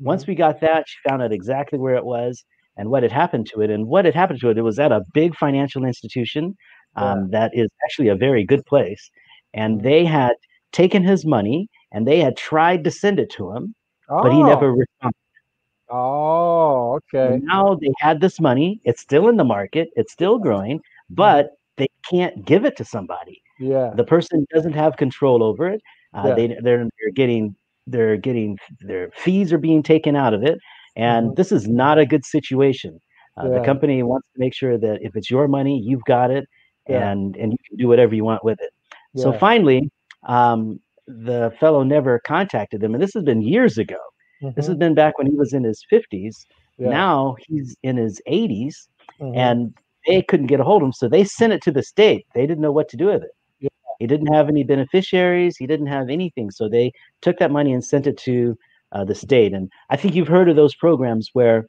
Once 0.00 0.26
we 0.26 0.34
got 0.34 0.60
that, 0.60 0.84
she 0.88 0.96
found 1.08 1.22
out 1.22 1.32
exactly 1.32 1.78
where 1.78 1.96
it 1.96 2.04
was 2.04 2.44
and 2.76 2.88
what 2.90 3.02
had 3.02 3.10
happened 3.10 3.46
to 3.52 3.60
it. 3.62 3.70
And 3.70 3.88
what 3.88 4.04
had 4.04 4.14
happened 4.14 4.38
to 4.40 4.50
it, 4.50 4.58
it 4.58 4.62
was 4.62 4.78
at 4.78 4.92
a 4.92 5.02
big 5.12 5.34
financial 5.34 5.84
institution 5.84 6.54
um, 6.94 7.30
that 7.30 7.50
is 7.54 7.68
actually 7.84 8.08
a 8.08 8.14
very 8.14 8.44
good 8.44 8.64
place. 8.66 9.10
And 9.54 9.80
Mhm. 9.80 9.82
they 9.82 10.04
had 10.04 10.34
taken 10.72 11.02
his 11.02 11.24
money 11.26 11.68
and 11.92 12.06
they 12.06 12.18
had 12.20 12.36
tried 12.36 12.84
to 12.84 12.90
send 12.90 13.18
it 13.18 13.30
to 13.30 13.52
him, 13.52 13.74
oh, 14.08 14.22
but 14.22 14.32
he 14.32 14.42
never 14.42 14.72
responded. 14.72 15.14
Oh, 15.90 16.96
okay. 17.14 17.34
And 17.34 17.44
now 17.44 17.74
they 17.74 17.92
had 17.98 18.20
this 18.20 18.40
money. 18.40 18.80
It's 18.84 19.00
still 19.00 19.28
in 19.28 19.36
the 19.36 19.44
market. 19.44 19.88
It's 19.96 20.12
still 20.12 20.38
growing, 20.38 20.80
but 21.08 21.52
they 21.76 21.88
can't 22.10 22.44
give 22.44 22.64
it 22.64 22.76
to 22.76 22.84
somebody. 22.84 23.42
Yeah. 23.58 23.92
The 23.94 24.04
person 24.04 24.46
doesn't 24.54 24.74
have 24.74 24.96
control 24.96 25.42
over 25.42 25.68
it. 25.68 25.80
Uh, 26.14 26.24
Yeah. 26.28 26.34
They 26.34 26.46
they're 26.62 26.88
they're 27.00 27.12
getting 27.14 27.54
they're 27.86 28.16
getting 28.18 28.58
their 28.80 29.10
fees 29.12 29.52
are 29.52 29.58
being 29.58 29.82
taken 29.82 30.14
out 30.14 30.34
of 30.34 30.42
it, 30.42 30.58
and 30.94 31.30
Mhm. 31.30 31.36
this 31.36 31.52
is 31.52 31.66
not 31.66 31.98
a 31.98 32.04
good 32.04 32.24
situation. 32.24 33.00
Uh, 33.38 33.48
Yeah. 33.48 33.58
The 33.58 33.64
company 33.64 34.02
wants 34.02 34.28
to 34.34 34.38
make 34.40 34.52
sure 34.54 34.76
that 34.78 35.00
if 35.00 35.16
it's 35.16 35.30
your 35.30 35.48
money, 35.48 35.78
you've 35.78 36.04
got 36.04 36.30
it, 36.30 36.46
Yeah. 36.88 37.10
and 37.10 37.34
and 37.36 37.52
you 37.52 37.58
can 37.66 37.76
do 37.78 37.88
whatever 37.88 38.14
you 38.14 38.24
want 38.24 38.44
with 38.44 38.60
it. 38.60 38.72
So 39.16 39.32
finally, 39.32 39.90
um, 40.24 40.80
the 41.08 41.52
fellow 41.58 41.82
never 41.82 42.20
contacted 42.20 42.80
them, 42.80 42.94
and 42.94 43.02
this 43.02 43.14
has 43.14 43.24
been 43.24 43.42
years 43.42 43.78
ago. 43.78 43.96
This 44.54 44.66
has 44.66 44.76
Mhm. 44.76 44.78
been 44.78 44.94
back 44.94 45.18
when 45.18 45.26
he 45.26 45.34
was 45.34 45.52
in 45.52 45.64
his 45.64 45.82
50s. 45.90 46.46
Yeah. 46.78 46.90
Now 46.90 47.36
he's 47.48 47.74
in 47.82 47.96
his 47.96 48.20
80s, 48.26 48.88
Mhm. 49.20 49.36
and 49.36 49.74
they 50.06 50.22
couldn't 50.22 50.46
get 50.46 50.60
a 50.60 50.64
hold 50.64 50.82
of 50.82 50.86
him, 50.86 50.92
so 50.92 51.08
they 51.08 51.24
sent 51.24 51.52
it 51.52 51.62
to 51.62 51.72
the 51.72 51.82
state. 51.82 52.24
They 52.34 52.46
didn't 52.46 52.60
know 52.62 52.70
what 52.70 52.88
to 52.90 52.96
do 52.96 53.06
with 53.06 53.22
it. 53.24 53.30
Yeah. 53.58 53.68
He 53.98 54.06
didn't 54.06 54.32
have 54.32 54.48
any 54.48 54.62
beneficiaries. 54.62 55.56
He 55.56 55.66
didn't 55.66 55.88
have 55.88 56.08
anything, 56.08 56.50
so 56.52 56.68
they 56.68 56.92
took 57.20 57.38
that 57.38 57.50
money 57.50 57.72
and 57.72 57.82
sent 57.84 58.06
it 58.06 58.16
to 58.18 58.56
uh, 58.92 59.04
the 59.04 59.14
state. 59.14 59.52
And 59.52 59.70
I 59.90 59.96
think 59.96 60.14
you've 60.14 60.28
heard 60.28 60.48
of 60.48 60.56
those 60.56 60.74
programs 60.74 61.28
where, 61.34 61.66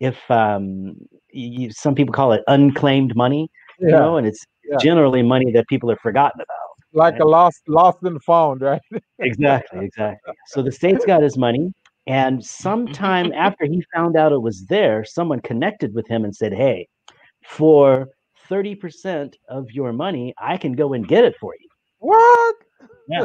if 0.00 0.30
um, 0.30 0.96
you, 1.30 1.70
some 1.70 1.94
people 1.94 2.12
call 2.12 2.32
it 2.32 2.42
unclaimed 2.46 3.16
money, 3.16 3.48
you 3.80 3.88
know, 3.88 4.16
and 4.18 4.26
it's 4.26 4.44
Yeah. 4.68 4.76
generally 4.78 5.22
money 5.22 5.50
that 5.52 5.66
people 5.68 5.88
have 5.88 6.00
forgotten 6.00 6.40
about. 6.42 6.67
Like 6.92 7.18
a 7.20 7.24
lost, 7.24 7.62
lost 7.68 7.98
and 8.02 8.22
found, 8.22 8.62
right? 8.62 8.80
Exactly, 9.20 9.84
exactly. 9.84 10.32
So 10.46 10.62
the 10.62 10.72
state's 10.72 11.04
got 11.12 11.22
his 11.22 11.36
money, 11.36 11.72
and 12.06 12.44
sometime 12.44 13.32
after 13.36 13.64
he 13.66 13.84
found 13.94 14.16
out 14.16 14.32
it 14.32 14.40
was 14.40 14.64
there, 14.66 15.04
someone 15.04 15.40
connected 15.40 15.92
with 15.94 16.06
him 16.06 16.24
and 16.24 16.34
said, 16.34 16.52
"Hey, 16.54 16.88
for 17.44 18.08
thirty 18.48 18.74
percent 18.74 19.36
of 19.48 19.70
your 19.72 19.92
money, 19.92 20.34
I 20.38 20.56
can 20.56 20.72
go 20.72 20.92
and 20.92 21.06
get 21.06 21.24
it 21.24 21.36
for 21.40 21.54
you." 21.60 21.68
What? 21.98 22.56
Yeah. 23.08 23.24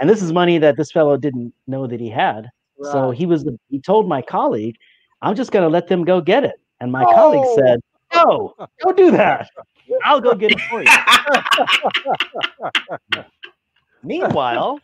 And 0.00 0.08
this 0.10 0.22
is 0.22 0.32
money 0.32 0.58
that 0.58 0.76
this 0.76 0.90
fellow 0.90 1.16
didn't 1.16 1.52
know 1.66 1.86
that 1.86 2.00
he 2.00 2.08
had. 2.08 2.48
So 2.82 3.10
he 3.12 3.26
was 3.26 3.44
he 3.68 3.80
told 3.80 4.08
my 4.08 4.22
colleague, 4.22 4.76
"I'm 5.22 5.36
just 5.36 5.52
going 5.52 5.62
to 5.62 5.68
let 5.68 5.86
them 5.88 6.04
go 6.04 6.20
get 6.20 6.44
it." 6.44 6.56
And 6.80 6.90
my 6.90 7.04
colleague 7.14 7.44
Oh. 7.46 7.54
said, 7.54 7.80
"No, 8.14 8.54
don't 8.80 8.96
do 8.96 9.10
that. 9.12 9.48
I'll 10.04 10.20
go 10.20 10.34
get 10.34 10.52
it 10.52 10.60
for 10.62 10.82
you." 10.82 10.90
Meanwhile, 14.02 14.80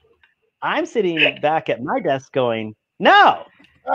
I'm 0.62 0.86
sitting 0.86 1.38
back 1.40 1.68
at 1.68 1.82
my 1.82 2.00
desk 2.00 2.32
going, 2.32 2.74
"No, 2.98 3.44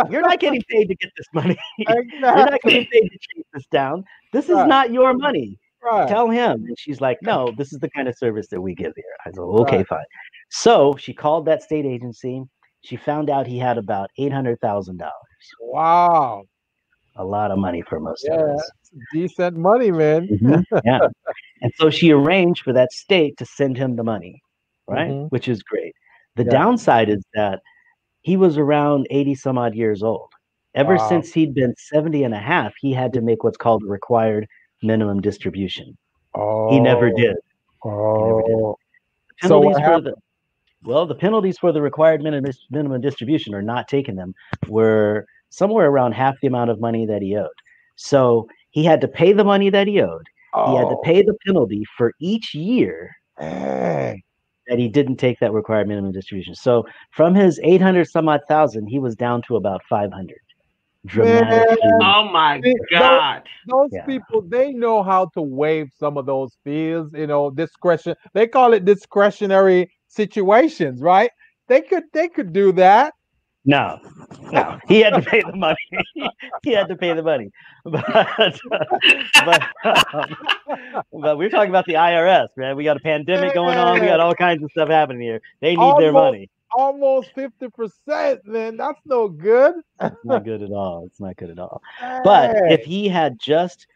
you're 0.09 0.21
not 0.21 0.39
getting 0.39 0.61
paid 0.69 0.87
to 0.87 0.95
get 0.95 1.11
this 1.17 1.27
money. 1.33 1.57
you're 1.77 2.05
not 2.21 2.61
getting 2.61 2.85
paid 2.87 3.09
to 3.09 3.11
chase 3.19 3.45
this 3.53 3.65
down. 3.71 4.03
This 4.31 4.45
is 4.49 4.55
Right. 4.55 4.67
not 4.67 4.91
your 4.91 5.13
money. 5.13 5.57
Right. 5.83 6.07
Tell 6.07 6.29
him." 6.29 6.63
And 6.65 6.77
she's 6.77 7.01
like, 7.01 7.17
"No, 7.21 7.51
this 7.57 7.73
is 7.73 7.79
the 7.79 7.89
kind 7.89 8.07
of 8.07 8.17
service 8.17 8.47
that 8.49 8.61
we 8.61 8.75
give 8.75 8.93
here." 8.95 9.05
I 9.25 9.31
said, 9.31 9.39
"Okay, 9.41 9.77
Right. 9.77 9.87
fine." 9.87 10.05
So 10.49 10.95
she 10.97 11.13
called 11.13 11.45
that 11.45 11.63
state 11.63 11.85
agency. 11.85 12.43
She 12.81 12.97
found 12.97 13.31
out 13.31 13.47
he 13.47 13.57
had 13.57 13.79
about 13.79 14.11
eight 14.19 14.31
hundred 14.31 14.59
thousand 14.61 14.97
dollars. 14.97 15.13
Wow. 15.59 16.43
A 17.17 17.23
lot 17.23 17.51
of 17.51 17.57
money 17.57 17.81
for 17.81 17.99
most 17.99 18.25
Yeah. 18.27 18.35
of 18.41 18.49
us. 18.57 18.71
Decent 19.11 19.55
money, 19.57 19.91
man. 19.91 20.27
Mhm, 20.27 20.65
Yeah. 20.83 20.99
And 21.61 21.71
so 21.75 21.89
she 21.89 22.11
arranged 22.11 22.63
for 22.63 22.73
that 22.73 22.91
state 22.91 23.37
to 23.37 23.45
send 23.45 23.77
him 23.77 23.95
the 23.95 24.03
money, 24.03 24.41
right? 24.87 25.11
Mhm. 25.11 25.29
Which 25.31 25.47
is 25.47 25.63
great. 25.63 25.95
The 26.35 26.43
Yeah. 26.43 26.51
downside 26.51 27.09
is 27.09 27.23
that 27.33 27.61
he 28.21 28.35
was 28.37 28.57
around 28.57 29.07
80 29.09 29.35
some 29.35 29.57
odd 29.57 29.75
years 29.75 30.03
old. 30.03 30.29
Ever 30.73 30.95
Wow. 30.95 31.07
since 31.07 31.33
he'd 31.33 31.53
been 31.53 31.73
70 31.77 32.23
and 32.25 32.33
a 32.33 32.37
half, 32.39 32.73
he 32.81 32.91
had 32.91 33.13
to 33.13 33.21
make 33.21 33.43
what's 33.45 33.57
called 33.57 33.83
a 33.83 33.87
required 33.87 34.47
minimum 34.83 35.21
distribution. 35.21 35.97
Oh, 36.33 36.69
He 36.69 36.79
never 36.81 37.09
did. 37.11 37.37
Oh, 37.85 38.75
So 39.41 39.59
Penalties 39.61 39.75
what 39.75 39.85
for 39.85 40.01
the 40.01 40.15
well, 40.83 41.05
the 41.05 41.15
penalties 41.15 41.57
for 41.57 41.71
the 41.71 41.81
required 41.81 42.21
minimum 42.21 42.51
minimum 42.69 43.01
distribution 43.01 43.53
or 43.55 43.61
not 43.61 43.87
taking 43.87 44.15
them 44.15 44.33
were 44.67 45.25
somewhere 45.55 45.87
around 45.89 46.11
half 46.13 46.35
the 46.41 46.47
amount 46.47 46.69
of 46.69 46.79
money 46.81 47.05
that 47.05 47.21
he 47.21 47.35
owed. 47.35 47.47
So 47.95 48.47
he 48.71 48.83
had 48.83 48.99
to 49.01 49.07
pay 49.07 49.31
the 49.31 49.43
money 49.43 49.69
that 49.69 49.87
he 49.87 50.01
owed. 50.01 50.27
He 50.67 50.75
had 50.75 50.87
to 50.89 50.95
oh, 50.95 51.01
pay 51.03 51.21
the 51.21 51.35
penalty 51.45 51.83
for 51.97 52.13
each 52.21 52.53
year 52.55 53.13
dang. 53.37 54.21
that 54.67 54.79
he 54.79 54.87
didn't 54.87 55.17
take 55.17 55.37
that 55.39 55.51
required 55.51 55.87
minimum 55.89 56.13
distribution. 56.13 56.55
So 56.55 56.85
from 57.11 57.35
his 57.35 57.59
800 57.61 58.05
some 58.09 58.29
odd 58.29 58.41
thousand, 58.47 58.87
he 58.87 58.99
was 58.99 59.15
down 59.15 59.41
to 59.47 59.57
about 59.57 59.81
500. 59.89 60.37
Dramatically. 61.05 61.77
Oh 62.01 62.29
my 62.31 62.61
See, 62.61 62.73
those- 62.73 62.99
God. 62.99 63.43
Those 63.67 63.89
Yeah. 63.91 64.05
people, 64.05 64.41
they 64.41 64.71
know 64.71 65.03
how 65.03 65.25
to 65.33 65.41
waive 65.41 65.89
some 65.97 66.17
of 66.17 66.25
those 66.25 66.57
fees. 66.63 67.05
You 67.13 67.27
know, 67.27 67.49
discretion. 67.49 68.15
They 68.33 68.47
call 68.47 68.73
it 68.73 68.85
discretionary 68.85 69.91
situations, 70.07 71.01
right? 71.01 71.31
They 71.67 71.81
could, 71.81 72.03
they 72.13 72.27
could 72.29 72.53
do 72.53 72.71
that. 72.73 73.13
No, 73.65 73.99
no, 74.51 74.79
he 74.87 74.99
had 75.01 75.15
to 75.15 75.21
pay 75.21 75.41
the 75.41 75.55
money. 75.55 75.77
he 76.63 76.71
had 76.71 76.87
to 76.87 76.95
pay 76.95 77.13
the 77.13 77.23
money. 77.23 77.51
But, 77.85 78.03
but, 79.45 79.61
um, 80.13 80.35
but 81.13 81.37
we're 81.37 81.49
talking 81.49 81.69
about 81.69 81.85
the 81.85 81.93
IRS, 81.93 82.47
man. 82.57 82.75
We 82.75 82.83
got 82.83 82.97
a 82.97 82.99
pandemic 82.99 83.53
going 83.53 83.77
on. 83.77 83.99
We 83.99 84.07
got 84.07 84.19
all 84.19 84.33
kinds 84.33 84.63
of 84.63 84.71
stuff 84.71 84.89
happening 84.89 85.21
here. 85.21 85.39
They 85.61 85.75
need 85.75 85.97
their 85.99 86.11
money. 86.11 86.49
Almost 86.75 87.31
fifty 87.35 87.69
percent, 87.69 88.45
man. 88.45 88.77
That's 88.77 88.99
no 89.05 89.27
good. 89.27 89.75
It's 90.01 90.25
not 90.25 90.43
good 90.43 90.61
at 90.63 90.71
all. 90.71 91.05
It's 91.05 91.19
not 91.19 91.35
good 91.37 91.51
at 91.51 91.59
all. 91.59 91.81
But 92.23 92.55
if 92.71 92.83
he 92.83 93.07
had 93.07 93.39
just 93.39 93.87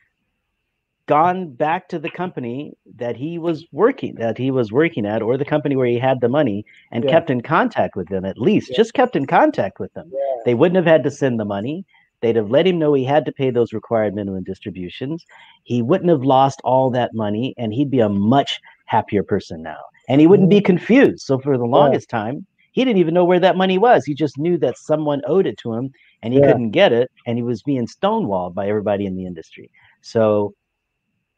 gone 1.09 1.51
back 1.51 1.89
to 1.89 1.97
the 1.97 2.09
company 2.11 2.71
that 2.95 3.15
he 3.15 3.39
was 3.39 3.65
working 3.71 4.13
that 4.13 4.37
he 4.37 4.51
was 4.51 4.71
working 4.71 5.07
at 5.07 5.23
or 5.23 5.37
the 5.37 5.51
company 5.53 5.75
where 5.75 5.87
he 5.87 5.97
had 5.97 6.21
the 6.21 6.29
money 6.29 6.63
and 6.91 7.03
Yeah. 7.03 7.09
kept 7.09 7.31
in 7.31 7.41
contact 7.41 7.95
with 7.95 8.09
them 8.09 8.25
at 8.25 8.37
least 8.37 8.69
Yeah. 8.69 8.77
just 8.77 8.93
kept 8.93 9.15
in 9.15 9.25
contact 9.25 9.79
with 9.79 9.91
them. 9.95 10.07
Yeah. 10.13 10.19
they 10.45 10.53
wouldn't 10.53 10.75
have 10.75 10.85
had 10.85 11.03
to 11.05 11.09
send 11.11 11.39
the 11.39 11.45
money. 11.45 11.83
They'd 12.21 12.35
have 12.35 12.51
let 12.51 12.67
him 12.67 12.77
know 12.77 12.93
he 12.93 13.03
had 13.03 13.25
to 13.25 13.31
pay 13.31 13.49
those 13.49 13.73
required 13.73 14.13
minimum 14.13 14.43
distributions. 14.43 15.25
He 15.63 15.81
wouldn't 15.81 16.11
have 16.11 16.23
lost 16.23 16.61
all 16.63 16.91
that 16.91 17.15
money 17.15 17.55
and 17.57 17.73
he'd 17.73 17.89
be 17.89 18.01
a 18.01 18.09
much 18.09 18.61
happier 18.85 19.23
person 19.23 19.63
now. 19.63 19.81
And 20.09 20.21
he 20.21 20.27
wouldn't 20.27 20.51
be 20.51 20.57
mm-hmm. 20.57 20.65
confused. 20.65 21.21
So 21.21 21.39
for 21.39 21.57
the 21.57 21.65
longest 21.65 22.07
time 22.07 22.45
he 22.71 22.85
didn't 22.85 22.99
even 22.99 23.15
know 23.15 23.25
where 23.25 23.39
that 23.39 23.57
money 23.57 23.77
was. 23.79 24.05
He 24.05 24.13
just 24.13 24.37
knew 24.37 24.57
that 24.59 24.77
someone 24.77 25.21
owed 25.25 25.47
it 25.47 25.57
to 25.59 25.73
him 25.73 25.91
and 26.21 26.33
he 26.33 26.39
couldn't 26.39 26.71
get 26.71 26.93
it 26.93 27.09
and 27.25 27.37
he 27.37 27.43
was 27.43 27.63
being 27.63 27.87
stonewalled 27.87 28.53
by 28.53 28.67
everybody 28.69 29.05
in 29.07 29.15
the 29.15 29.25
industry. 29.25 29.71
So 30.01 30.53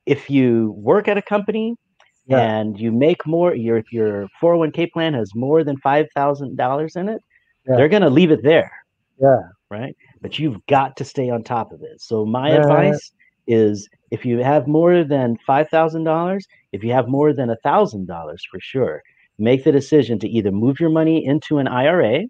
if 0.06 0.30
you 0.30 0.74
work 0.78 1.08
at 1.08 1.18
a 1.18 1.22
company 1.22 1.76
Yeah. 2.26 2.40
and 2.40 2.80
you 2.80 2.92
make 2.92 3.26
more 3.28 3.56
your 3.56 3.84
your 3.92 4.28
401k 4.42 4.92
plan 4.92 5.14
has 5.14 5.34
more 5.36 5.64
than 5.64 5.78
$5000 5.78 6.96
in 6.96 7.10
it 7.10 7.22
Yeah. 7.68 7.76
they're 7.78 7.90
going 7.90 8.02
to 8.04 8.10
leave 8.10 8.32
it 8.32 8.44
there 8.44 8.72
Yeah. 9.20 9.42
right 9.70 9.96
but 10.22 10.38
you've 10.40 10.64
got 10.68 10.96
to 10.98 11.04
stay 11.06 11.30
on 11.30 11.44
top 11.44 11.72
of 11.72 11.82
it 11.84 12.02
so 12.02 12.26
my 12.26 12.50
Yeah. 12.50 12.58
advice 12.62 13.12
is 13.48 13.90
if 14.12 14.26
you 14.26 14.40
have 14.44 14.68
more 14.68 15.04
than 15.04 15.38
$5000 15.48 16.42
if 16.72 16.84
you 16.84 16.92
have 16.94 17.08
more 17.08 17.34
than 17.34 17.50
$1000 17.50 18.42
for 18.50 18.60
sure 18.60 19.02
make 19.40 19.64
the 19.64 19.72
decision 19.72 20.20
to 20.20 20.28
either 20.30 20.52
move 20.52 20.80
your 20.80 20.90
money 20.92 21.26
into 21.26 21.58
an 21.58 21.68
ira 21.68 22.22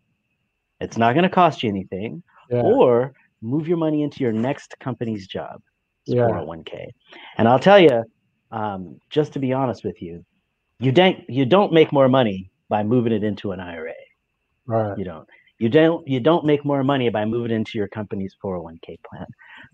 it's 0.80 0.98
not 0.98 1.14
going 1.14 1.24
to 1.24 1.30
cost 1.30 1.62
you 1.64 1.70
anything 1.70 2.24
Yeah. 2.50 2.62
or 2.64 3.14
move 3.42 3.68
your 3.68 3.78
money 3.78 4.02
into 4.04 4.24
your 4.24 4.32
next 4.34 4.76
company's 4.80 5.28
job 5.28 5.62
Yeah. 6.06 6.24
401k 6.28 6.88
and 7.38 7.48
i'll 7.48 7.60
tell 7.60 7.80
you 7.80 8.04
um, 8.52 9.00
just 9.10 9.32
to 9.34 9.40
be 9.40 9.54
honest 9.54 9.84
with 9.84 10.02
you 10.02 10.26
you 10.80 10.92
don't 10.92 11.18
you 11.30 11.46
don't 11.46 11.72
make 11.72 11.92
more 11.94 12.10
money 12.10 12.52
by 12.70 12.84
moving 12.84 13.14
it 13.14 13.24
into 13.24 13.52
an 13.52 13.60
ira 13.60 13.94
Right. 14.66 14.98
you 14.98 15.04
don't 15.06 15.28
you 15.60 15.70
don't 15.70 16.08
you 16.08 16.20
don't 16.20 16.46
make 16.46 16.66
more 16.66 16.84
money 16.84 17.10
by 17.10 17.24
moving 17.26 17.52
into 17.56 17.78
your 17.78 17.88
company's 17.88 18.36
401k 18.44 18.98
plan 19.08 19.26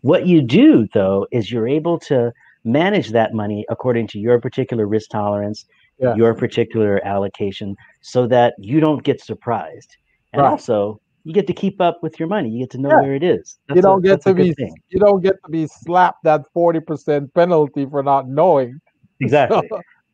what 0.01 0.27
you 0.27 0.41
do 0.41 0.87
though 0.93 1.25
is 1.31 1.51
you're 1.51 1.67
able 1.67 1.97
to 1.99 2.31
manage 2.63 3.09
that 3.11 3.33
money 3.33 3.65
according 3.69 4.07
to 4.07 4.19
your 4.19 4.39
particular 4.39 4.85
risk 4.87 5.09
tolerance 5.09 5.65
Yeah. 5.99 6.13
your 6.15 6.33
particular 6.35 7.01
allocation 7.05 7.75
so 8.01 8.27
that 8.27 8.53
you 8.59 8.79
don't 8.79 9.03
get 9.03 9.21
surprised 9.21 9.95
and 10.33 10.41
Right. 10.41 10.51
also 10.51 10.99
you 11.27 11.33
get 11.33 11.47
to 11.47 11.53
keep 11.53 11.81
up 11.81 11.99
with 12.01 12.19
your 12.19 12.29
money 12.29 12.49
you 12.49 12.59
get 12.63 12.71
to 12.71 12.77
know 12.79 12.89
Yeah. 12.91 13.01
where 13.01 13.13
it 13.15 13.23
is 13.23 13.59
you 13.69 13.75
That's 13.75 13.85
a- 13.85 13.89
don't 13.89 14.01
get 14.01 14.21
to 14.23 14.33
be 14.33 14.53
thing. 14.53 14.75
you 14.89 14.99
don't 14.99 15.21
get 15.21 15.35
to 15.45 15.51
be 15.51 15.67
slapped 15.67 16.23
that 16.23 16.41
40% 16.55 17.33
penalty 17.33 17.85
for 17.85 18.01
not 18.03 18.27
knowing 18.29 18.79
exactly 19.19 19.67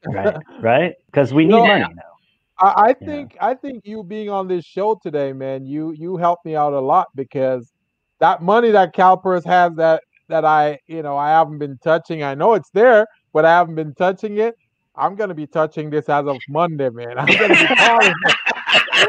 right 0.06 0.36
right 0.62 0.94
because 1.08 1.34
we 1.34 1.46
need 1.46 1.52
No, 1.52 1.68
money 1.68 1.94
now 1.96 2.04
I, 2.60 2.74
I 2.90 2.96
Yeah. 3.02 3.06
think 3.08 3.38
I 3.42 3.54
think 3.56 3.82
you 3.86 4.04
being 4.04 4.30
on 4.30 4.48
this 4.48 4.66
show 4.66 5.00
today, 5.02 5.34
man, 5.34 5.66
you 5.66 5.92
you 5.98 6.18
helped 6.18 6.46
me 6.46 6.56
out 6.56 6.74
a 6.74 6.80
lot 6.80 7.08
because 7.16 7.72
that 8.20 8.42
money 8.42 8.72
that 8.72 8.96
CalPERS 8.96 9.46
has 9.46 9.74
that 9.76 10.04
that 10.30 10.46
I 10.46 10.80
you 10.88 11.02
know 11.04 11.18
I 11.18 11.30
haven't 11.30 11.60
been 11.60 11.78
touching. 11.84 12.24
I 12.24 12.36
know 12.36 12.54
it's 12.54 12.70
there, 12.74 13.08
but 13.34 13.46
I 13.46 13.52
haven't 13.58 13.76
been 13.76 13.94
touching 13.96 14.38
it. 14.38 14.56
I'm 14.96 15.16
gonna 15.16 15.34
be 15.36 15.48
touching 15.48 15.90
this 15.90 16.10
as 16.10 16.28
of 16.28 16.42
Monday, 16.48 16.90
man. 16.90 17.18
I'm 17.18 17.36
gonna 17.36 17.56
be 17.58 17.70
calling. 17.78 18.14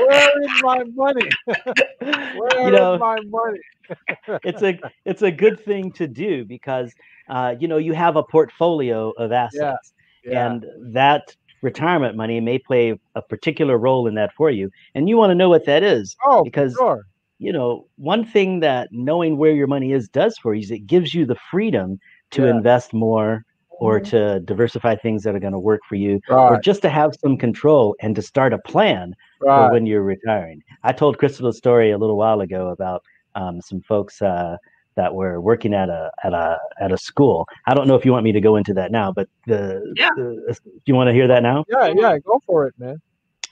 Where 0.07 0.43
is 0.43 0.51
my 0.63 0.83
money? 0.95 1.29
Where 2.37 2.69
you 2.69 2.75
is 2.95 3.01
my 3.01 3.19
money? 3.27 3.61
it's 4.45 4.63
a 4.63 4.79
it's 5.05 5.23
a 5.23 5.31
good 5.31 5.61
thing 5.61 5.93
to 5.93 6.07
do 6.07 6.45
because 6.45 6.95
uh, 7.29 7.55
you 7.59 7.69
know 7.69 7.77
you 7.79 7.93
have 7.93 8.17
a 8.17 8.23
portfolio 8.23 9.11
of 9.19 9.33
assets 9.33 9.93
Yeah. 10.25 10.47
and 10.47 10.67
that 10.95 11.37
retirement 11.63 12.17
money 12.17 12.41
may 12.41 12.59
play 12.59 12.99
a 13.15 13.23
particular 13.23 13.79
role 13.79 14.07
in 14.07 14.15
that 14.15 14.33
for 14.35 14.51
you 14.51 14.71
and 14.95 15.09
you 15.09 15.17
want 15.17 15.31
to 15.31 15.35
know 15.35 15.49
what 15.49 15.65
that 15.67 15.83
is 15.83 16.17
oh, 16.27 16.45
because 16.45 16.75
sure. 16.75 17.07
you 17.39 17.53
know 17.53 17.87
one 17.97 18.25
thing 18.25 18.61
that 18.61 18.89
knowing 18.91 19.37
where 19.39 19.53
your 19.53 19.67
money 19.67 19.93
is 19.93 20.09
does 20.09 20.37
for 20.39 20.55
you 20.55 20.63
is 20.63 20.71
it 20.71 20.87
gives 20.87 21.15
you 21.15 21.25
the 21.27 21.37
freedom 21.51 21.99
to 22.31 22.45
Yeah. 22.45 22.51
invest 22.51 22.93
more 22.93 23.45
or 23.81 24.01
Mhm. 24.01 24.05
to 24.11 24.41
diversify 24.41 24.95
things 24.97 25.23
that 25.23 25.35
are 25.35 25.41
going 25.41 25.53
to 25.53 25.59
work 25.59 25.81
for 25.89 25.97
you 25.97 26.21
or 26.51 26.59
just 26.61 26.83
to 26.83 26.89
have 26.89 27.13
some 27.21 27.37
control 27.37 27.95
and 28.01 28.15
to 28.17 28.23
start 28.23 28.53
a 28.53 28.59
plan 28.59 29.15
for 29.41 29.71
when 29.71 29.87
you're 29.87 30.03
retiring. 30.03 30.63
I 30.83 30.93
told 30.93 31.19
Crystal 31.19 31.49
a 31.49 31.53
story 31.53 31.91
a 31.91 31.99
little 31.99 32.17
while 32.17 32.41
ago 32.41 32.69
about 32.69 33.03
um, 33.35 33.61
some 33.61 33.81
folks 33.83 34.23
uh, 34.23 34.57
that 34.97 35.15
were 35.15 35.41
working 35.41 35.75
at 35.75 35.89
a 35.89 36.11
at 36.23 36.33
a 36.33 36.59
at 36.81 36.93
a 36.93 36.99
school. 36.99 37.47
I 37.67 37.75
don't 37.75 37.89
know 37.89 37.97
if 37.97 38.05
you 38.05 38.13
want 38.13 38.25
me 38.25 38.33
to 38.33 38.41
go 38.41 38.57
into 38.57 38.73
that 38.75 38.93
now, 38.93 39.13
but 39.13 39.29
the, 39.47 39.95
Yeah. 39.97 40.11
the 40.17 40.57
do 40.65 40.71
you 40.87 40.95
want 40.95 41.09
to 41.09 41.13
hear 41.13 41.27
that 41.29 41.43
now? 41.43 41.65
Yeah, 41.69 41.93
yeah, 41.97 42.19
go 42.19 42.41
for 42.47 42.67
it, 42.67 42.75
man. 42.79 43.01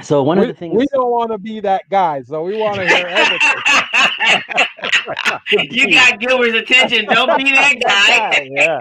So 0.02 0.22
one 0.22 0.38
we, 0.38 0.44
of 0.44 0.48
the 0.48 0.54
things 0.54 0.76
we 0.76 0.86
don't 0.92 1.10
want 1.10 1.30
to 1.32 1.38
be 1.38 1.60
that 1.60 1.82
guy, 1.90 2.22
so 2.22 2.42
we 2.42 2.56
want 2.56 2.76
to 2.76 2.86
hear 2.86 3.06
everything. 3.06 3.51
you 5.52 5.90
got 5.90 6.20
Gilbert's 6.20 6.56
attention. 6.56 7.06
Don't 7.06 7.36
be 7.38 7.50
that 7.50 7.74
guy. 7.84 8.48
yeah. 8.50 8.78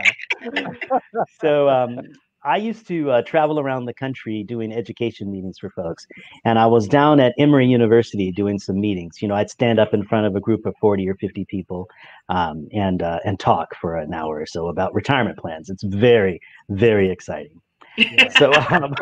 so 1.41 1.69
um, 1.69 1.99
I 2.43 2.57
used 2.57 2.87
to 2.87 3.11
uh, 3.11 3.21
travel 3.21 3.59
around 3.59 3.85
the 3.85 3.93
country 3.93 4.43
doing 4.43 4.73
education 4.73 5.31
meetings 5.31 5.59
for 5.59 5.69
folks, 5.69 6.07
and 6.43 6.57
I 6.57 6.65
was 6.65 6.87
down 6.87 7.19
at 7.19 7.35
Emory 7.37 7.67
University 7.67 8.31
doing 8.31 8.57
some 8.57 8.79
meetings. 8.79 9.21
You 9.21 9.27
know, 9.27 9.35
I'd 9.35 9.49
stand 9.49 9.79
up 9.79 9.93
in 9.93 10.03
front 10.03 10.25
of 10.25 10.35
a 10.35 10.39
group 10.39 10.65
of 10.65 10.75
forty 10.81 11.07
or 11.07 11.15
fifty 11.15 11.45
people, 11.45 11.87
um, 12.29 12.67
and 12.73 13.03
uh, 13.03 13.19
and 13.25 13.39
talk 13.39 13.75
for 13.79 13.97
an 13.97 14.13
hour 14.13 14.39
or 14.39 14.45
so 14.45 14.67
about 14.67 14.93
retirement 14.95 15.37
plans. 15.37 15.69
It's 15.69 15.83
very 15.83 16.39
very 16.69 17.11
exciting. 17.11 17.61
so 18.37 18.53
um, 18.53 18.95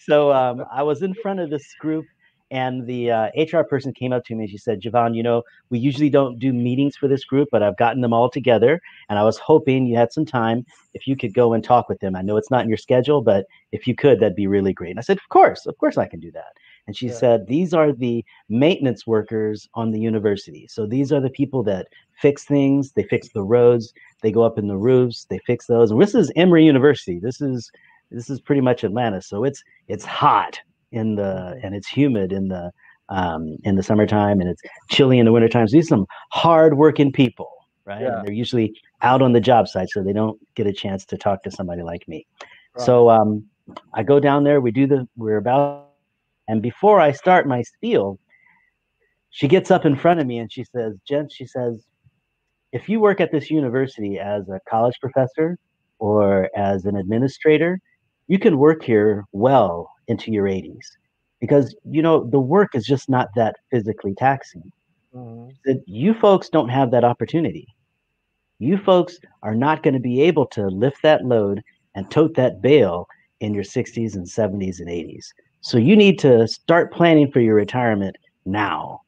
so 0.00 0.32
um, 0.32 0.64
I 0.72 0.82
was 0.82 1.02
in 1.02 1.14
front 1.14 1.40
of 1.40 1.50
this 1.50 1.74
group, 1.78 2.06
and 2.50 2.86
the 2.86 3.10
uh, 3.10 3.28
HR 3.36 3.62
person 3.62 3.92
came 3.92 4.12
up 4.12 4.24
to 4.26 4.34
me 4.34 4.44
and 4.44 4.50
she 4.50 4.58
said, 4.58 4.80
"Jevon, 4.80 5.14
you 5.14 5.22
know, 5.22 5.42
we 5.70 5.78
usually 5.78 6.10
don't 6.10 6.38
do 6.38 6.52
meetings 6.52 6.96
for 6.96 7.08
this 7.08 7.24
group, 7.24 7.48
but 7.52 7.62
I've 7.62 7.76
gotten 7.76 8.00
them 8.00 8.12
all 8.12 8.30
together, 8.30 8.80
and 9.08 9.18
I 9.18 9.24
was 9.24 9.38
hoping 9.38 9.86
you 9.86 9.96
had 9.96 10.12
some 10.12 10.24
time 10.24 10.64
if 10.94 11.06
you 11.06 11.16
could 11.16 11.34
go 11.34 11.52
and 11.52 11.62
talk 11.62 11.88
with 11.88 12.00
them. 12.00 12.16
I 12.16 12.22
know 12.22 12.36
it's 12.36 12.50
not 12.50 12.62
in 12.62 12.68
your 12.68 12.78
schedule, 12.78 13.22
but 13.22 13.46
if 13.72 13.86
you 13.86 13.94
could, 13.94 14.20
that'd 14.20 14.36
be 14.36 14.46
really 14.46 14.72
great." 14.72 14.90
And 14.90 14.98
I 14.98 15.02
said, 15.02 15.18
"Of 15.18 15.28
course, 15.28 15.66
of 15.66 15.76
course, 15.78 15.98
I 15.98 16.06
can 16.06 16.20
do 16.20 16.30
that." 16.32 16.52
And 16.86 16.96
she 16.96 17.06
Yeah. 17.08 17.12
said, 17.14 17.46
"These 17.46 17.74
are 17.74 17.92
the 17.92 18.24
maintenance 18.48 19.06
workers 19.06 19.68
on 19.74 19.90
the 19.90 20.00
university. 20.00 20.66
So 20.68 20.86
these 20.86 21.12
are 21.12 21.20
the 21.20 21.30
people 21.30 21.62
that 21.64 21.86
fix 22.20 22.44
things. 22.44 22.92
They 22.92 23.02
fix 23.04 23.28
the 23.32 23.42
roads. 23.42 23.92
They 24.22 24.32
go 24.32 24.42
up 24.42 24.58
in 24.58 24.68
the 24.68 24.78
roofs. 24.78 25.26
They 25.28 25.38
fix 25.46 25.66
those. 25.66 25.90
And 25.90 26.00
this 26.00 26.14
is 26.14 26.32
Emory 26.36 26.64
University. 26.64 27.18
This 27.20 27.40
is 27.40 27.70
this 28.10 28.30
is 28.30 28.40
pretty 28.40 28.62
much 28.62 28.84
Atlanta. 28.84 29.20
So 29.20 29.44
it's 29.44 29.62
it's 29.88 30.04
hot 30.04 30.58
in 30.92 31.14
the 31.16 31.58
and 31.62 31.74
it's 31.74 31.88
humid 31.88 32.32
in 32.32 32.48
the 32.48 32.70
um, 33.08 33.56
in 33.64 33.76
the 33.76 33.82
summertime 33.82 34.40
and 34.40 34.48
it's 34.48 34.62
chilly 34.90 35.18
in 35.18 35.24
the 35.24 35.32
wintertime. 35.32 35.66
So 35.68 35.76
these 35.76 35.86
are 35.86 35.96
some 35.96 36.06
hard 36.32 36.76
working 36.76 37.12
people, 37.12 37.50
right? 37.84 38.02
Yeah. 38.02 38.22
They're 38.24 38.34
usually 38.34 38.74
out 39.02 39.22
on 39.22 39.32
the 39.32 39.40
job 39.40 39.68
site, 39.68 39.88
so 39.90 40.02
they 40.02 40.12
don't 40.12 40.38
get 40.54 40.66
a 40.66 40.72
chance 40.72 41.04
to 41.06 41.16
talk 41.16 41.42
to 41.44 41.50
somebody 41.50 41.82
like 41.82 42.06
me. 42.08 42.26
Right. 42.76 42.84
So 42.84 43.08
um, 43.10 43.44
I 43.94 44.02
go 44.02 44.20
down 44.20 44.44
there. 44.44 44.60
We 44.60 44.70
do 44.70 44.86
the 44.86 45.08
we're 45.16 45.38
about, 45.38 45.90
and 46.48 46.62
before 46.62 47.00
I 47.00 47.12
start 47.12 47.46
my 47.46 47.62
spiel, 47.62 48.18
she 49.30 49.48
gets 49.48 49.70
up 49.70 49.84
in 49.84 49.96
front 49.96 50.20
of 50.20 50.26
me 50.26 50.38
and 50.38 50.52
she 50.52 50.64
says, 50.64 50.96
"Jen," 51.06 51.28
she 51.30 51.46
says, 51.46 51.86
"If 52.72 52.88
you 52.88 53.00
work 53.00 53.20
at 53.20 53.32
this 53.32 53.50
university 53.50 54.18
as 54.18 54.48
a 54.48 54.60
college 54.68 54.96
professor, 55.00 55.58
or 55.98 56.48
as 56.56 56.84
an 56.84 56.96
administrator, 56.96 57.80
you 58.28 58.38
can 58.38 58.58
work 58.58 58.84
here 58.84 59.24
well 59.32 59.90
into 60.06 60.30
your 60.30 60.44
80s 60.44 60.84
because 61.40 61.74
you 61.84 62.02
know 62.02 62.24
the 62.24 62.40
work 62.40 62.74
is 62.74 62.84
just 62.86 63.08
not 63.08 63.28
that 63.34 63.56
physically 63.70 64.14
taxing. 64.14 64.70
Mm-hmm. 65.14 65.50
That 65.64 65.82
you 65.86 66.14
folks 66.14 66.48
don't 66.48 66.68
have 66.68 66.90
that 66.90 67.04
opportunity. 67.04 67.66
You 68.58 68.76
folks 68.76 69.18
are 69.42 69.54
not 69.54 69.82
going 69.82 69.94
to 69.94 70.00
be 70.00 70.20
able 70.22 70.46
to 70.46 70.66
lift 70.68 71.02
that 71.02 71.24
load 71.24 71.62
and 71.94 72.10
tote 72.10 72.34
that 72.34 72.60
bale 72.60 73.06
in 73.40 73.54
your 73.54 73.64
60s 73.64 74.14
and 74.14 74.26
70s 74.26 74.80
and 74.80 74.88
80s. 74.88 75.26
So 75.60 75.78
you 75.78 75.96
need 75.96 76.18
to 76.20 76.46
start 76.46 76.92
planning 76.92 77.30
for 77.30 77.40
your 77.40 77.54
retirement 77.54 78.16
now. 78.44 79.00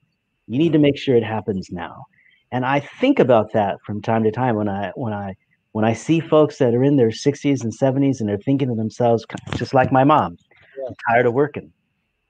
You 0.46 0.58
need 0.58 0.72
to 0.72 0.78
make 0.78 0.96
sure 0.96 1.16
it 1.16 1.24
happens 1.24 1.68
now. 1.70 2.04
And 2.52 2.64
I 2.64 2.80
think 2.80 3.18
about 3.18 3.52
that 3.52 3.78
from 3.84 4.02
time 4.02 4.24
to 4.24 4.30
time 4.30 4.56
when 4.56 4.68
I 4.68 4.92
when 4.96 5.12
I 5.12 5.34
when 5.72 5.84
I 5.84 5.92
see 5.92 6.20
folks 6.20 6.58
that 6.58 6.74
are 6.74 6.82
in 6.82 6.96
their 6.96 7.10
60s 7.10 7.62
and 7.62 7.72
70s 7.72 8.20
and 8.20 8.28
they're 8.28 8.38
thinking 8.38 8.68
to 8.68 8.74
themselves, 8.74 9.24
just 9.54 9.74
like 9.74 9.92
my 9.92 10.04
mom, 10.04 10.36
yeah. 10.76 10.84
I'm 10.88 10.94
tired 11.08 11.26
of 11.26 11.34
working. 11.34 11.72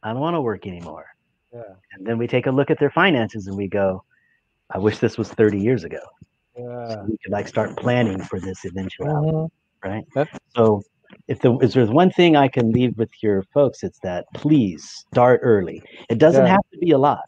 I 0.02 0.12
don't 0.12 0.20
want 0.20 0.34
to 0.34 0.40
work 0.40 0.66
anymore. 0.66 1.06
Yeah. 1.52 1.62
And 1.92 2.06
then 2.06 2.18
we 2.18 2.26
take 2.26 2.46
a 2.46 2.50
look 2.50 2.70
at 2.70 2.78
their 2.78 2.90
finances 2.90 3.46
and 3.46 3.56
we 3.56 3.68
go, 3.68 4.04
I 4.70 4.78
wish 4.78 4.98
this 4.98 5.18
was 5.18 5.30
30 5.30 5.58
years 5.58 5.84
ago. 5.84 6.00
Yeah. 6.56 6.88
So 6.88 7.06
we 7.08 7.18
could 7.22 7.32
like 7.32 7.48
start 7.48 7.76
planning 7.76 8.22
for 8.22 8.38
this 8.38 8.64
eventuality. 8.64 9.32
Mm-hmm. 9.32 9.88
Right. 9.88 10.04
That's- 10.14 10.38
so 10.54 10.82
if, 11.26 11.40
the, 11.40 11.56
if 11.58 11.72
there's 11.72 11.90
one 11.90 12.10
thing 12.10 12.36
I 12.36 12.48
can 12.48 12.70
leave 12.72 12.96
with 12.98 13.10
your 13.22 13.42
folks, 13.54 13.82
it's 13.82 13.98
that 14.00 14.26
please 14.34 15.04
start 15.10 15.40
early. 15.42 15.82
It 16.08 16.18
doesn't 16.18 16.44
yeah. 16.44 16.52
have 16.52 16.70
to 16.72 16.78
be 16.78 16.92
a 16.92 16.98
lot, 16.98 17.24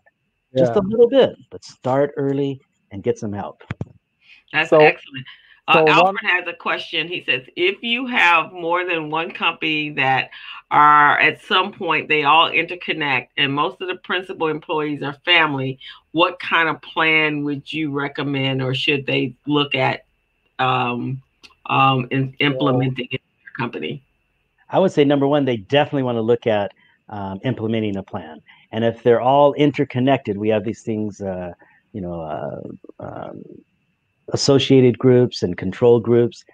just 0.57 0.75
a 0.77 0.83
little 0.87 1.09
bit, 1.09 1.31
but 1.51 1.65
start 1.65 2.13
early 2.17 2.61
and 2.91 3.03
get 3.03 3.19
some 3.19 3.33
help. 3.33 3.63
That's 4.53 4.71
so, 4.71 4.79
excellent. 4.81 5.27
Uh, 5.69 5.75
so 5.75 5.89
Alfred 5.89 6.05
one, 6.05 6.17
has 6.25 6.49
a 6.49 6.53
question. 6.53 7.07
He 7.07 7.23
says, 7.25 7.43
if 7.57 7.83
you 7.83 8.07
have 8.07 8.53
more 8.53 8.85
than 8.85 9.11
one 9.11 9.31
company 9.31 9.91
that 9.91 10.31
are 10.73 11.21
at 11.21 11.41
some 11.43 11.73
point 11.73 12.09
they 12.09 12.25
all 12.25 12.51
interconnect, 12.51 13.29
and 13.37 13.53
most 13.53 13.81
of 13.81 13.89
the 13.89 13.97
principal 13.97 14.49
employees 14.49 15.03
are 15.03 15.15
family, 15.25 15.79
what 16.13 16.41
kind 16.41 16.69
of 16.69 16.83
plan 16.83 17.45
would 17.45 17.73
you 17.73 17.93
recommend, 17.93 18.61
or 18.61 18.75
should 18.75 19.07
they 19.07 19.35
look 19.47 19.75
at 19.75 20.05
um, 20.59 21.23
um, 21.67 22.09
in 22.11 22.35
implementing 22.41 23.09
in 23.11 23.19
their 23.45 23.53
company? 23.57 24.03
I 24.71 24.79
would 24.79 24.93
say 24.93 25.05
number 25.05 25.29
one, 25.29 25.45
they 25.45 25.59
definitely 25.59 26.03
want 26.03 26.17
to 26.17 26.23
look 26.23 26.47
at 26.47 26.73
um, 27.09 27.41
implementing 27.45 27.97
a 27.97 28.03
plan, 28.03 28.43
and 28.73 28.85
if 28.85 29.03
they're 29.03 29.21
all 29.21 29.53
interconnected, 29.55 30.37
we 30.37 30.49
have 30.49 30.65
these 30.65 30.83
things. 30.83 31.21
Uh, 31.21 31.53
you 31.93 32.01
know, 32.01 32.21
uh, 32.23 32.61
um, 33.01 33.45
associated 34.33 34.99
groups 34.99 35.43
and 35.43 35.57
control 35.57 36.01
groups. 36.01 36.45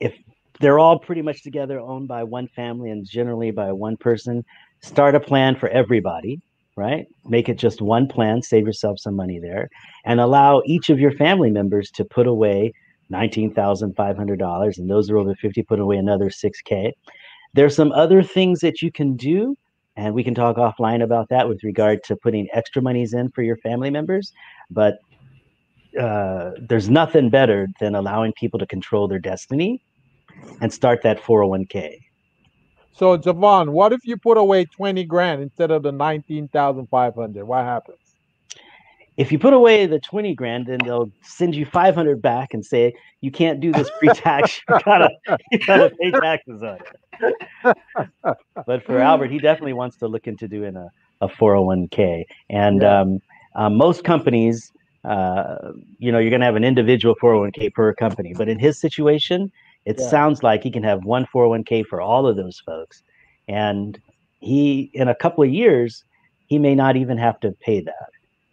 If 0.00 0.14
they're 0.60 0.78
all 0.78 0.98
pretty 0.98 1.22
much 1.22 1.42
together, 1.42 1.80
owned 1.80 2.08
by 2.08 2.24
one 2.24 2.48
family 2.48 2.90
and 2.90 3.08
generally 3.08 3.50
by 3.50 3.72
one 3.72 3.96
person, 3.96 4.44
start 4.80 5.14
a 5.14 5.20
plan 5.20 5.56
for 5.56 5.68
everybody, 5.68 6.40
right? 6.76 7.06
Make 7.24 7.48
it 7.48 7.58
just 7.58 7.80
one 7.80 8.08
plan, 8.08 8.42
save 8.42 8.66
yourself 8.66 8.98
some 8.98 9.14
money 9.14 9.38
there, 9.38 9.68
and 10.04 10.20
allow 10.20 10.62
each 10.66 10.90
of 10.90 11.00
your 11.00 11.12
family 11.12 11.50
members 11.50 11.90
to 11.92 12.04
put 12.04 12.26
away 12.26 12.72
$19,500. 13.10 14.78
And 14.78 14.90
those 14.90 15.10
are 15.10 15.16
over 15.16 15.34
50, 15.34 15.62
put 15.62 15.80
away 15.80 15.96
another 15.96 16.28
6K. 16.28 16.92
There's 17.54 17.74
some 17.74 17.92
other 17.92 18.22
things 18.22 18.60
that 18.60 18.82
you 18.82 18.92
can 18.92 19.16
do 19.16 19.56
and 19.98 20.14
we 20.14 20.22
can 20.22 20.34
talk 20.34 20.56
offline 20.56 21.02
about 21.02 21.28
that 21.28 21.48
with 21.48 21.64
regard 21.64 22.04
to 22.04 22.14
putting 22.14 22.46
extra 22.52 22.80
monies 22.80 23.14
in 23.14 23.28
for 23.30 23.42
your 23.42 23.56
family 23.56 23.90
members 23.90 24.32
but 24.70 24.98
uh, 26.00 26.52
there's 26.60 26.88
nothing 26.88 27.30
better 27.30 27.68
than 27.80 27.94
allowing 27.94 28.32
people 28.32 28.58
to 28.58 28.66
control 28.66 29.08
their 29.08 29.18
destiny 29.18 29.82
and 30.60 30.72
start 30.72 31.02
that 31.02 31.20
401k 31.20 31.98
so 32.98 33.16
jevon 33.16 33.68
what 33.70 33.92
if 33.92 34.04
you 34.04 34.16
put 34.16 34.36
away 34.36 34.64
20 34.64 35.04
grand 35.04 35.40
instead 35.40 35.70
of 35.70 35.84
the 35.84 35.92
19500 35.92 37.44
what 37.44 37.64
happens? 37.64 37.98
If 39.16 39.32
you 39.32 39.38
put 39.38 39.52
away 39.52 39.86
the 39.86 40.00
20 40.00 40.34
grand 40.34 40.66
then 40.66 40.78
they'll 40.84 41.10
send 41.22 41.54
you 41.54 41.64
500 41.64 42.20
back 42.20 42.54
and 42.54 42.64
say 42.64 42.92
you 43.20 43.30
can't 43.30 43.60
do 43.60 43.70
this 43.70 43.88
pre-tax 44.00 44.60
you 44.68 44.78
gotta 44.84 45.10
you 45.52 45.58
gotta 45.64 45.90
pay 45.90 46.10
taxes 46.10 46.62
on 46.62 46.78
it. 46.80 47.76
But 48.66 48.84
for 48.84 48.98
albert 48.98 49.30
he 49.30 49.38
definitely 49.38 49.74
wants 49.74 49.96
to 49.98 50.08
look 50.08 50.26
into 50.26 50.48
doing 50.48 50.74
a, 50.74 50.88
a 51.20 51.28
401k 51.28 52.24
and 52.50 52.82
yeah. 52.82 53.00
um, 53.00 53.20
um, 53.54 53.76
most 53.76 54.02
companies 54.02 54.72
uh, 55.04 55.72
you 55.98 56.10
know 56.12 56.18
you're 56.18 56.30
going 56.30 56.40
to 56.40 56.46
have 56.46 56.56
an 56.56 56.64
individual 56.64 57.14
401k 57.22 57.72
per 57.72 57.94
company 57.94 58.34
but 58.36 58.48
in 58.48 58.58
his 58.58 58.78
situation 58.80 59.50
it 59.84 59.96
yeah. 59.98 60.08
sounds 60.08 60.42
like 60.42 60.62
he 60.62 60.70
can 60.70 60.82
have 60.82 61.04
one 61.04 61.26
401k 61.34 61.86
for 61.86 62.00
all 62.00 62.26
of 62.26 62.36
those 62.36 62.60
folks 62.60 63.02
and 63.46 64.00
he 64.40 64.90
in 64.94 65.08
a 65.08 65.14
couple 65.14 65.44
of 65.44 65.50
years 65.50 66.04
he 66.46 66.58
may 66.58 66.74
not 66.74 66.96
even 66.96 67.18
have 67.18 67.38
to 67.40 67.52
pay 67.60 67.80
that 67.80 68.08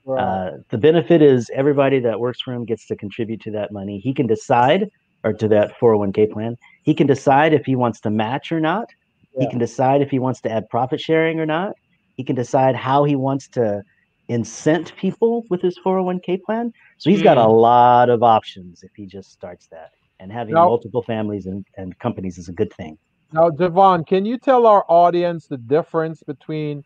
Right. 0.06 0.22
Uh, 0.22 0.52
the 0.70 0.78
benefit 0.78 1.22
is 1.22 1.50
everybody 1.54 2.00
that 2.00 2.20
works 2.20 2.40
for 2.42 2.54
him 2.54 2.64
gets 2.64 2.86
to 2.88 2.96
contribute 2.96 3.42
to 3.42 3.52
that 3.52 3.72
money. 3.72 4.00
He 4.00 4.14
can 4.14 4.28
decide, 4.28 4.90
or 5.24 5.34
to 5.34 5.48
that 5.48 5.74
401k 5.80 6.32
plan, 6.32 6.58
he 6.84 6.94
can 6.94 7.08
decide 7.08 7.54
if 7.54 7.66
he 7.66 7.76
wants 7.76 8.00
to 8.02 8.12
match 8.12 8.52
or 8.52 8.60
not. 8.60 8.88
Yeah. 9.34 9.46
He 9.46 9.50
can 9.50 9.58
decide 9.58 10.02
if 10.02 10.12
he 10.12 10.20
wants 10.20 10.42
to 10.42 10.52
add 10.52 10.70
profit 10.70 11.02
sharing 11.02 11.40
or 11.40 11.48
not. 11.48 11.74
He 12.16 12.24
can 12.24 12.36
decide 12.36 12.76
how 12.76 13.04
he 13.04 13.16
wants 13.16 13.48
to 13.50 13.82
incent 14.30 14.96
people 14.96 15.46
with 15.50 15.62
his 15.62 15.78
401k 15.86 16.42
plan. 16.44 16.74
So 16.98 17.10
he's 17.10 17.22
got 17.22 17.38
a 17.38 17.44
hmm. 17.44 17.52
lot 17.52 18.10
of 18.10 18.24
options 18.24 18.84
if 18.84 18.92
he 18.96 19.06
just 19.06 19.32
starts 19.32 19.68
that. 19.68 19.92
And 20.20 20.32
having 20.32 20.54
now, 20.54 20.66
multiple 20.66 21.04
families 21.04 21.46
and, 21.46 21.66
and 21.78 21.98
companies 22.00 22.38
is 22.38 22.48
a 22.48 22.54
good 22.54 22.74
thing. 22.74 22.98
Now, 23.34 23.50
Jevon, 23.50 24.08
can 24.08 24.26
you 24.26 24.38
tell 24.38 24.66
our 24.66 24.86
audience 24.88 25.48
the 25.48 25.58
difference 25.58 26.24
between 26.24 26.84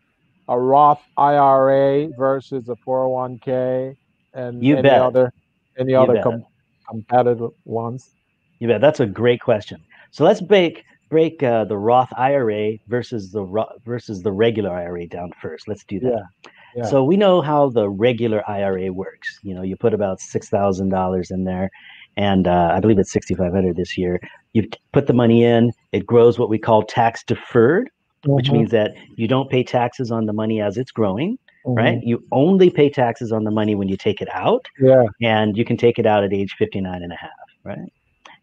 a 0.48 0.60
Roth 0.60 1.02
IRA 1.16 2.10
versus 2.18 2.70
a 2.70 2.76
401k 2.76 3.96
and 4.34 4.64
you 4.64 4.74
any 4.74 4.82
bet. 4.82 5.02
other 5.02 5.32
any 5.78 5.92
you 5.92 6.00
other 6.00 6.22
com- 6.24 6.46
competitive 6.90 7.52
ones? 7.66 8.16
You 8.58 8.68
bet. 8.68 8.82
That's 8.82 9.00
a 9.00 9.06
great 9.06 9.42
question. 9.42 9.82
So 10.12 10.24
let's 10.24 10.42
break 10.42 10.84
break 11.10 11.42
uh, 11.44 11.66
the 11.66 11.78
Roth 11.78 12.12
IRA 12.18 12.78
versus 12.88 13.32
the 13.32 13.46
versus 13.86 14.24
the 14.24 14.32
regular 14.32 14.72
IRA 14.72 15.08
down 15.08 15.32
first. 15.40 15.68
Let's 15.68 15.84
do 15.84 16.00
that. 16.00 16.24
Yeah. 16.44 16.52
Yeah. 16.76 16.86
So 16.86 17.04
we 17.04 17.18
know 17.18 17.42
how 17.42 17.70
the 17.70 17.90
regular 17.90 18.48
IRA 18.50 18.92
works. 18.92 19.40
You 19.44 19.54
know, 19.54 19.62
you 19.62 19.76
put 19.76 19.94
about 19.94 20.20
six 20.20 20.50
thousand 20.50 20.90
dollars 20.90 21.32
in 21.32 21.44
there, 21.44 21.70
and 22.18 22.48
uh, 22.48 22.72
I 22.74 22.80
believe 22.80 23.00
it's 23.00 23.12
sixty 23.12 23.36
five 23.36 23.54
hundred 23.54 23.76
this 23.76 23.98
year. 23.98 24.20
You 24.54 24.68
put 24.94 25.08
the 25.08 25.14
money 25.14 25.44
in; 25.44 25.72
it 25.92 26.06
grows 26.06 26.38
what 26.38 26.50
we 26.50 26.60
call 26.60 26.84
tax 26.84 27.24
deferred, 27.24 27.90
mm-hmm. 28.24 28.34
which 28.34 28.52
means 28.52 28.72
that 28.72 28.92
you 29.16 29.28
don't 29.28 29.50
pay 29.50 29.64
taxes 29.64 30.12
on 30.12 30.26
the 30.26 30.34
money 30.34 30.62
as 30.62 30.78
it's 30.78 30.92
growing. 30.92 31.38
Mm-hmm. 31.66 31.78
Right. 31.78 32.00
You 32.04 32.24
only 32.32 32.70
pay 32.70 32.90
taxes 32.90 33.32
on 33.32 33.44
the 33.44 33.52
money 33.52 33.76
when 33.76 33.90
you 33.90 33.98
take 33.98 34.22
it 34.22 34.30
out. 34.34 34.66
Yeah. 34.80 35.06
And 35.22 35.58
you 35.58 35.66
can 35.66 35.78
take 35.78 36.00
it 36.00 36.06
out 36.06 36.24
at 36.24 36.34
age 36.34 36.56
59 36.58 37.04
and 37.04 37.12
a 37.12 37.16
half. 37.16 37.30
Right. 37.64 37.92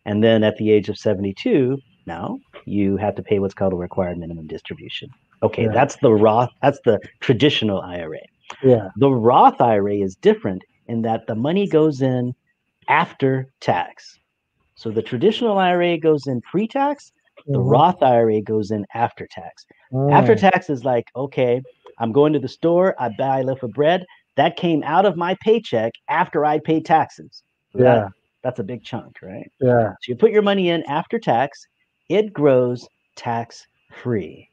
And 0.05 0.23
then 0.23 0.45
at 0.45 0.57
the 0.57 0.71
age 0.71 0.89
of 0.89 0.99
72, 0.99 1.79
now 2.07 2.39
you 2.65 2.97
have 2.97 3.15
to 3.17 3.23
pay 3.23 3.39
what's 3.39 3.55
called 3.55 3.73
a 3.73 3.77
required 3.77 4.19
minimum 4.19 4.47
distribution. 4.47 5.11
Okay. 5.43 5.65
Yeah. 5.65 5.73
That's 5.73 5.97
the 5.97 6.13
Roth, 6.13 6.51
that's 6.63 6.81
the 6.85 6.99
traditional 7.21 7.81
IRA. 7.81 8.21
Yeah. 8.63 8.89
The 8.97 9.11
Roth 9.11 9.61
IRA 9.61 9.97
is 9.97 10.17
different 10.17 10.63
in 10.87 11.03
that 11.03 11.27
the 11.27 11.35
money 11.35 11.67
goes 11.67 12.03
in 12.03 12.35
after 12.89 13.49
tax. 13.61 14.19
So 14.75 14.91
the 14.91 15.03
traditional 15.03 15.59
IRA 15.59 15.99
goes 15.99 16.27
in 16.27 16.41
pre 16.43 16.69
tax, 16.69 17.13
the 17.47 17.59
mm-hmm. 17.59 17.69
Roth 17.69 18.03
IRA 18.03 18.41
goes 18.41 18.71
in 18.71 18.87
after 18.95 19.27
tax. 19.27 19.67
Mm. 19.93 20.13
After 20.13 20.35
tax 20.35 20.69
is 20.69 20.85
like, 20.85 21.07
okay, 21.15 21.63
I'm 21.99 22.13
going 22.13 22.33
to 22.33 22.39
the 22.39 22.49
store, 22.49 22.95
I 22.99 23.11
buy 23.17 23.41
a 23.41 23.43
loaf 23.43 23.63
of 23.63 23.73
bread. 23.73 24.05
That 24.37 24.57
came 24.57 24.83
out 24.83 25.07
of 25.07 25.17
my 25.17 25.37
paycheck 25.41 25.93
after 26.09 26.45
I 26.45 26.59
paid 26.59 26.85
taxes. 26.85 27.43
So 27.73 27.79
yeah. 27.79 27.85
That, 27.85 28.09
that's 28.43 28.59
a 28.61 28.65
big 28.65 28.85
chunk, 28.85 29.17
right? 29.23 29.51
Yeah. 29.61 29.91
So 29.91 30.09
you 30.09 30.17
put 30.17 30.31
your 30.31 30.43
money 30.43 30.69
in 30.69 30.83
after 30.85 31.19
tax, 31.19 31.67
it 32.09 32.33
grows 32.33 32.87
tax 33.17 33.67
free. 34.03 34.51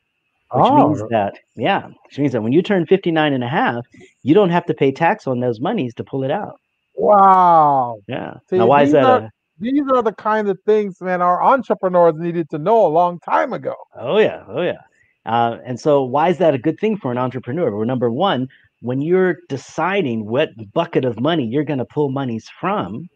Which 0.54 0.66
oh. 0.66 0.88
means 0.88 1.04
that, 1.10 1.34
yeah, 1.56 1.88
which 1.88 2.20
means 2.20 2.32
that 2.34 2.44
when 2.44 2.54
you 2.54 2.62
turn 2.62 2.86
59 2.86 3.34
and 3.34 3.44
a 3.44 3.48
half, 3.48 3.86
you 4.22 4.36
don't 4.36 4.52
have 4.52 4.66
to 4.68 4.74
pay 4.74 4.92
tax 4.92 5.26
on 5.26 5.40
those 5.40 5.60
monies 5.60 5.94
to 5.96 6.04
pull 6.04 6.24
it 6.24 6.32
out. 6.32 6.60
Wow. 6.96 7.98
Yeah. 8.08 8.36
See, 8.50 8.58
now, 8.58 8.68
why 8.68 8.84
is 8.84 8.92
that? 8.92 9.04
Are, 9.04 9.18
a, 9.18 9.32
these 9.60 9.84
are 9.94 10.04
the 10.04 10.14
kind 10.14 10.50
of 10.50 10.60
things, 10.66 11.02
man, 11.02 11.22
our 11.22 11.42
entrepreneurs 11.42 12.16
needed 12.18 12.50
to 12.52 12.60
know 12.60 12.86
a 12.86 12.90
long 12.90 13.20
time 13.20 13.54
ago. 13.54 13.74
Oh 13.98 14.20
yeah, 14.20 14.44
oh 14.48 14.62
yeah. 14.62 14.82
Uh, 15.26 15.58
and 15.66 15.80
so, 15.80 16.04
why 16.04 16.30
is 16.30 16.38
that 16.38 16.54
a 16.54 16.58
good 16.58 16.80
thing 16.80 16.98
for 16.98 17.12
an 17.12 17.18
entrepreneur? 17.18 17.76
Well, 17.76 17.88
number 17.88 18.12
one, 18.12 18.48
when 18.82 19.02
you're 19.02 19.38
deciding 19.50 20.28
what 20.28 20.50
bucket 20.74 21.06
of 21.06 21.20
money 21.20 21.46
you're 21.46 21.64
going 21.64 21.80
to 21.80 21.86
pull 21.86 22.12
monies 22.12 22.48
from, 22.60 23.08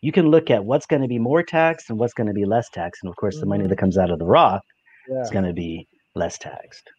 you 0.00 0.10
can 0.10 0.28
look 0.30 0.50
at 0.50 0.64
what's 0.64 0.86
going 0.86 1.02
to 1.02 1.08
be 1.08 1.18
more 1.18 1.42
taxed 1.42 1.90
and 1.90 1.98
what's 1.98 2.14
going 2.14 2.26
to 2.26 2.32
be 2.32 2.44
less 2.44 2.68
taxed. 2.70 3.02
And 3.02 3.10
of 3.10 3.16
course, 3.16 3.36
mm-hmm. 3.36 3.40
the 3.40 3.46
money 3.46 3.62
that 3.64 3.74
mm-hmm. 3.74 3.80
comes 3.80 3.98
out 3.98 4.10
of 4.10 4.18
the 4.18 4.26
Roth 4.26 4.62
yeah. 5.08 5.20
is 5.20 5.30
going 5.30 5.44
to 5.44 5.52
be 5.52 5.86
less 6.14 6.38
taxed. 6.38 6.90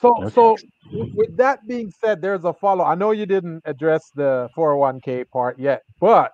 So, 0.00 0.14
no 0.20 0.28
so 0.28 0.56
with 1.14 1.36
that 1.36 1.66
being 1.66 1.90
said, 2.04 2.20
there's 2.20 2.44
a 2.44 2.52
follow. 2.52 2.84
I 2.84 2.94
know 2.94 3.10
you 3.12 3.26
didn't 3.26 3.62
address 3.64 4.10
the 4.14 4.48
401k 4.56 5.24
part 5.30 5.58
yet, 5.58 5.82
but 6.00 6.32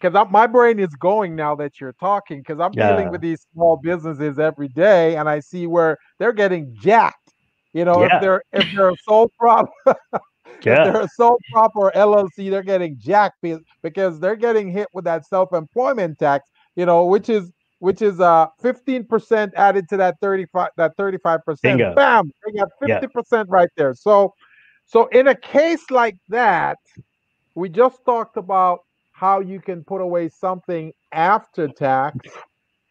because 0.00 0.26
my 0.30 0.46
brain 0.46 0.78
is 0.78 0.88
going 0.98 1.36
now 1.36 1.54
that 1.56 1.80
you're 1.80 1.92
talking 1.94 2.38
because 2.40 2.60
I'm 2.60 2.72
Yeah. 2.72 2.88
dealing 2.88 3.10
with 3.10 3.20
these 3.20 3.46
small 3.52 3.76
businesses 3.82 4.38
every 4.38 4.68
day, 4.68 5.16
and 5.16 5.28
I 5.28 5.40
see 5.40 5.66
where 5.66 5.98
they're 6.18 6.32
getting 6.32 6.74
jacked. 6.80 7.34
You 7.72 7.84
know, 7.84 8.02
Yeah. 8.02 8.16
if 8.16 8.20
they're 8.20 8.42
if 8.52 8.66
they're 8.72 8.90
a 8.90 8.96
sole 9.06 9.30
prop, 9.38 9.68
if 9.86 10.84
they're 10.84 11.02
a 11.02 11.08
sole 11.08 11.38
prop 11.52 11.72
or 11.76 11.92
LLC, 11.94 12.50
they're 12.50 12.62
getting 12.62 12.96
jacked 12.98 13.40
be- 13.42 13.58
because 13.82 14.18
they're 14.20 14.36
getting 14.36 14.70
hit 14.70 14.88
with 14.94 15.04
that 15.04 15.26
self-employment 15.26 16.18
tax. 16.18 16.48
You 16.76 16.86
know, 16.86 17.04
which 17.04 17.28
is 17.28 17.50
which 17.80 18.00
is 18.02 18.20
uh 18.20 18.46
15% 18.62 19.52
added 19.56 19.88
to 19.88 19.96
that 19.96 20.16
35 20.20 20.68
that 20.76 20.96
35%. 20.96 21.60
Bingo. 21.62 21.94
Bam, 21.94 22.30
they 22.46 22.52
got 22.52 22.68
50% 22.80 23.46
right 23.48 23.68
there. 23.76 23.94
So 23.94 24.32
so 24.86 25.06
in 25.08 25.28
a 25.28 25.34
case 25.34 25.90
like 25.90 26.16
that, 26.28 26.78
we 27.54 27.68
just 27.68 28.04
talked 28.04 28.36
about 28.36 28.80
how 29.12 29.40
you 29.40 29.60
can 29.60 29.84
put 29.84 30.00
away 30.00 30.28
something 30.28 30.92
after 31.12 31.68
tax 31.68 32.16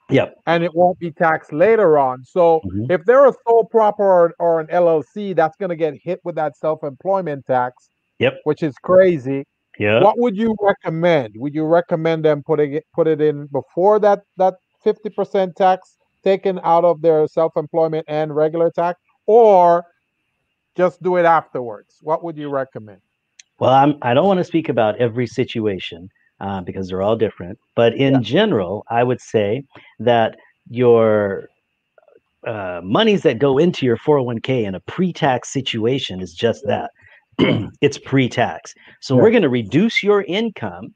Yep. 0.09 0.35
and 0.47 0.63
it 0.63 0.73
won't 0.73 0.97
be 0.99 1.11
taxed 1.11 1.53
later 1.53 1.97
on. 1.99 2.23
So 2.23 2.61
Mhm. 2.65 2.89
if 2.91 3.05
they're 3.05 3.27
a 3.27 3.33
sole 3.47 3.65
prop 3.65 3.99
or, 3.99 4.33
or 4.39 4.59
an 4.59 4.67
LLC, 4.71 5.33
that's 5.33 5.55
going 5.57 5.69
to 5.69 5.75
get 5.75 5.93
hit 6.03 6.19
with 6.23 6.35
that 6.35 6.55
self-employment 6.57 7.45
tax. 7.45 7.89
Yep. 8.19 8.39
Which 8.43 8.63
is 8.63 8.73
crazy. 8.81 9.45
Yep. 9.77 10.01
What 10.03 10.17
would 10.17 10.35
you 10.35 10.55
recommend? 10.61 11.35
Would 11.37 11.53
you 11.53 11.65
recommend 11.65 12.25
them 12.25 12.41
putting 12.43 12.73
it 12.73 12.85
put 12.93 13.07
it 13.07 13.21
in 13.21 13.47
before 13.47 13.99
that 13.99 14.23
that 14.37 14.55
50% 14.85 15.55
tax 15.55 15.97
taken 16.23 16.59
out 16.63 16.85
of 16.85 17.01
their 17.01 17.27
self 17.27 17.55
employment 17.57 18.05
and 18.07 18.35
regular 18.35 18.71
tax, 18.71 18.99
or 19.25 19.85
just 20.75 21.01
do 21.01 21.17
it 21.17 21.25
afterwards? 21.25 21.97
What 22.01 22.23
would 22.23 22.37
you 22.37 22.49
recommend? 22.49 23.01
Well, 23.59 23.71
I'm, 23.71 23.97
I 24.01 24.11
do 24.11 24.15
not 24.15 24.25
want 24.25 24.37
to 24.39 24.43
speak 24.43 24.69
about 24.69 24.95
every 24.97 25.27
situation 25.27 26.09
uh, 26.39 26.61
because 26.61 26.87
they're 26.87 27.01
all 27.01 27.17
different. 27.17 27.59
But 27.75 27.93
in 27.95 28.13
yeah. 28.13 28.19
general, 28.21 28.85
I 28.89 29.03
would 29.03 29.19
say 29.19 29.63
that 29.99 30.37
your 30.69 31.49
uh, 32.47 32.81
monies 32.83 33.23
that 33.23 33.39
go 33.39 33.57
into 33.57 33.85
your 33.85 33.97
401k 33.97 34.63
in 34.63 34.75
a 34.75 34.79
pre 34.81 35.11
tax 35.11 35.51
situation 35.51 36.21
is 36.21 36.33
just 36.33 36.65
that 36.65 36.91
it's 37.81 37.97
pre 37.97 38.29
tax. 38.29 38.73
So 39.01 39.15
yeah. 39.15 39.23
we're 39.23 39.31
going 39.31 39.43
to 39.43 39.49
reduce 39.49 40.01
your 40.01 40.23
income 40.23 40.93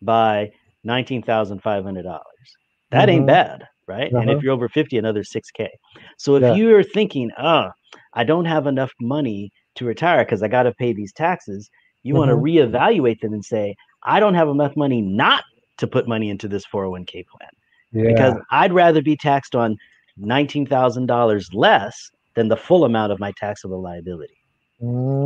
by 0.00 0.50
$19,500. 0.86 2.20
That 2.90 3.08
Mhm. 3.08 3.12
ain't 3.12 3.26
bad, 3.26 3.66
right? 3.86 4.10
And 4.12 4.16
Uh-huh. 4.28 4.32
if 4.38 4.42
you're 4.42 4.52
over 4.52 4.68
fifty, 4.68 4.98
another 4.98 5.24
six 5.24 5.50
k. 5.50 5.68
So 6.18 6.34
if 6.36 6.42
Yeah. 6.42 6.54
you're 6.54 6.82
thinking, 6.82 7.30
"Ah, 7.38 7.72
I 8.14 8.24
don't 8.24 8.44
have 8.46 8.66
enough 8.66 8.92
money 9.00 9.50
to 9.76 9.84
retire 9.84 10.24
because 10.24 10.42
I 10.42 10.48
got 10.48 10.64
to 10.64 10.72
pay 10.74 10.92
these 10.92 11.12
taxes," 11.12 11.70
you 12.02 12.14
want 12.14 12.30
to 12.30 12.36
reevaluate 12.36 13.20
them 13.20 13.32
and 13.32 13.44
say, 13.44 13.74
"I 14.02 14.18
don't 14.20 14.34
have 14.34 14.48
enough 14.48 14.76
money 14.76 15.00
not 15.02 15.44
to 15.78 15.86
put 15.86 16.08
money 16.08 16.28
into 16.30 16.48
this 16.48 16.66
401k 16.66 17.24
plan 17.24 17.50
because 18.06 18.34
I'd 18.50 18.72
rather 18.72 19.02
be 19.02 19.16
taxed 19.16 19.54
on 19.54 19.76
nineteen 20.16 20.66
thousand 20.66 21.06
dollars 21.06 21.48
less 21.54 22.10
than 22.34 22.48
the 22.48 22.56
full 22.56 22.84
amount 22.84 23.12
of 23.12 23.20
my 23.20 23.32
taxable 23.38 23.80
liability." 23.80 24.34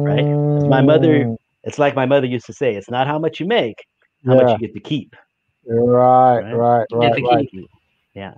right? 0.06 0.26
my 0.66 0.80
mother- 0.82 1.24
Mm, 1.26 1.36
It's 1.64 1.78
like 1.78 1.94
my 1.96 2.04
mother 2.06 2.26
used 2.26 2.44
to 2.46 2.52
say, 2.52 2.74
"It's 2.74 2.90
not 2.90 3.06
how 3.06 3.18
much 3.18 3.40
you 3.40 3.46
make, 3.46 3.86
how 4.26 4.34
much 4.34 4.52
you 4.52 4.58
get 4.58 4.74
to 4.74 4.80
keep." 4.80 5.16
Right, 5.66 6.40
right? 6.40 6.52
right, 6.54 6.86
right, 6.92 7.22
right. 7.22 7.48
Yeah. 8.14 8.34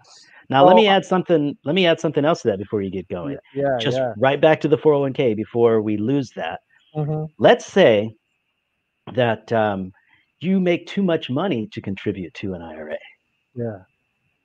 Now 0.49 0.65
let 0.65 0.77
me 0.77 0.87
add 0.87 1.05
something. 1.05 1.57
Let 1.65 1.75
me 1.75 1.87
add 1.87 2.01
something 2.01 2.25
else 2.25 2.43
to 2.43 2.49
that 2.49 2.59
before 2.59 2.81
you 2.83 2.91
get 2.91 3.09
going. 3.09 3.37
Yeah, 3.55 3.77
Just 3.81 3.99
yeah. 3.99 4.13
right 4.17 4.41
back 4.41 4.61
to 4.63 4.69
the 4.69 4.79
401k 4.79 5.35
before 5.37 5.83
we 5.83 5.97
lose 5.97 6.31
that. 6.37 6.61
Mhm. 6.95 7.29
Let's 7.39 7.67
say 7.67 8.15
that 9.15 9.53
um, 9.53 9.93
you 10.41 10.61
make 10.61 10.87
too 10.87 11.03
much 11.03 11.31
money 11.31 11.67
to 11.73 11.81
contribute 11.81 12.33
to 12.35 12.55
an 12.55 12.63
IRA 12.63 12.97
Yeah. 13.55 13.79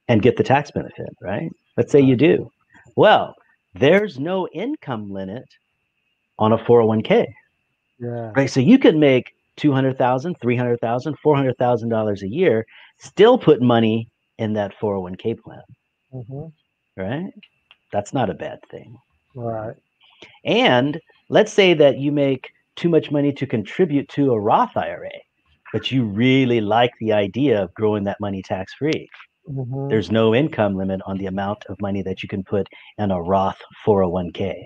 and 0.08 0.22
get 0.22 0.38
the 0.38 0.44
tax 0.44 0.72
benefit, 0.72 1.10
right? 1.22 1.50
Let's 1.78 1.92
say 1.92 2.02
you 2.02 2.16
do. 2.16 2.52
Well, 2.96 3.36
there's 3.74 4.20
no 4.20 4.48
income 4.50 5.12
limit 5.12 5.46
on 6.40 6.52
a 6.54 6.58
401k, 6.58 7.28
Yeah. 8.00 8.32
right? 8.36 8.50
So 8.50 8.60
you 8.60 8.78
could 8.80 8.98
make 8.98 9.34
200,000, 9.58 10.36
300,000, 10.42 11.16
400,000 11.20 11.90
dollars 11.90 12.24
a 12.24 12.28
year, 12.28 12.66
still 13.00 13.38
put 13.38 13.62
money 13.62 14.08
in 14.38 14.54
that 14.54 14.74
401k 14.80 15.36
plan, 15.36 15.62
Mhm. 16.14 16.52
right? 16.98 17.32
That's 17.92 18.14
not 18.14 18.30
a 18.30 18.34
bad 18.34 18.60
thing. 18.70 18.98
Right. 19.36 19.76
And 20.46 21.00
let's 21.30 21.52
say 21.54 21.74
that 21.76 21.98
you 22.00 22.12
make 22.12 22.52
too 22.76 22.90
much 22.90 23.12
money 23.12 23.32
to 23.34 23.46
contribute 23.46 24.08
to 24.10 24.32
a 24.34 24.40
Roth 24.40 24.76
IRA, 24.78 25.12
but 25.74 25.92
you 25.92 26.06
really 26.06 26.62
like 26.62 26.92
the 27.00 27.12
idea 27.14 27.62
of 27.64 27.74
growing 27.74 28.04
that 28.06 28.20
money 28.20 28.42
tax 28.42 28.74
free. 28.74 29.10
Mhm. 29.50 29.90
There's 29.90 30.12
no 30.12 30.34
income 30.36 30.76
limit 30.76 31.02
on 31.06 31.18
the 31.18 31.26
amount 31.28 31.66
of 31.68 31.80
money 31.82 32.02
that 32.04 32.24
you 32.24 32.30
can 32.30 32.44
put 32.44 32.68
in 32.98 33.12
a 33.12 33.22
Roth 33.22 33.60
401k, 33.86 34.66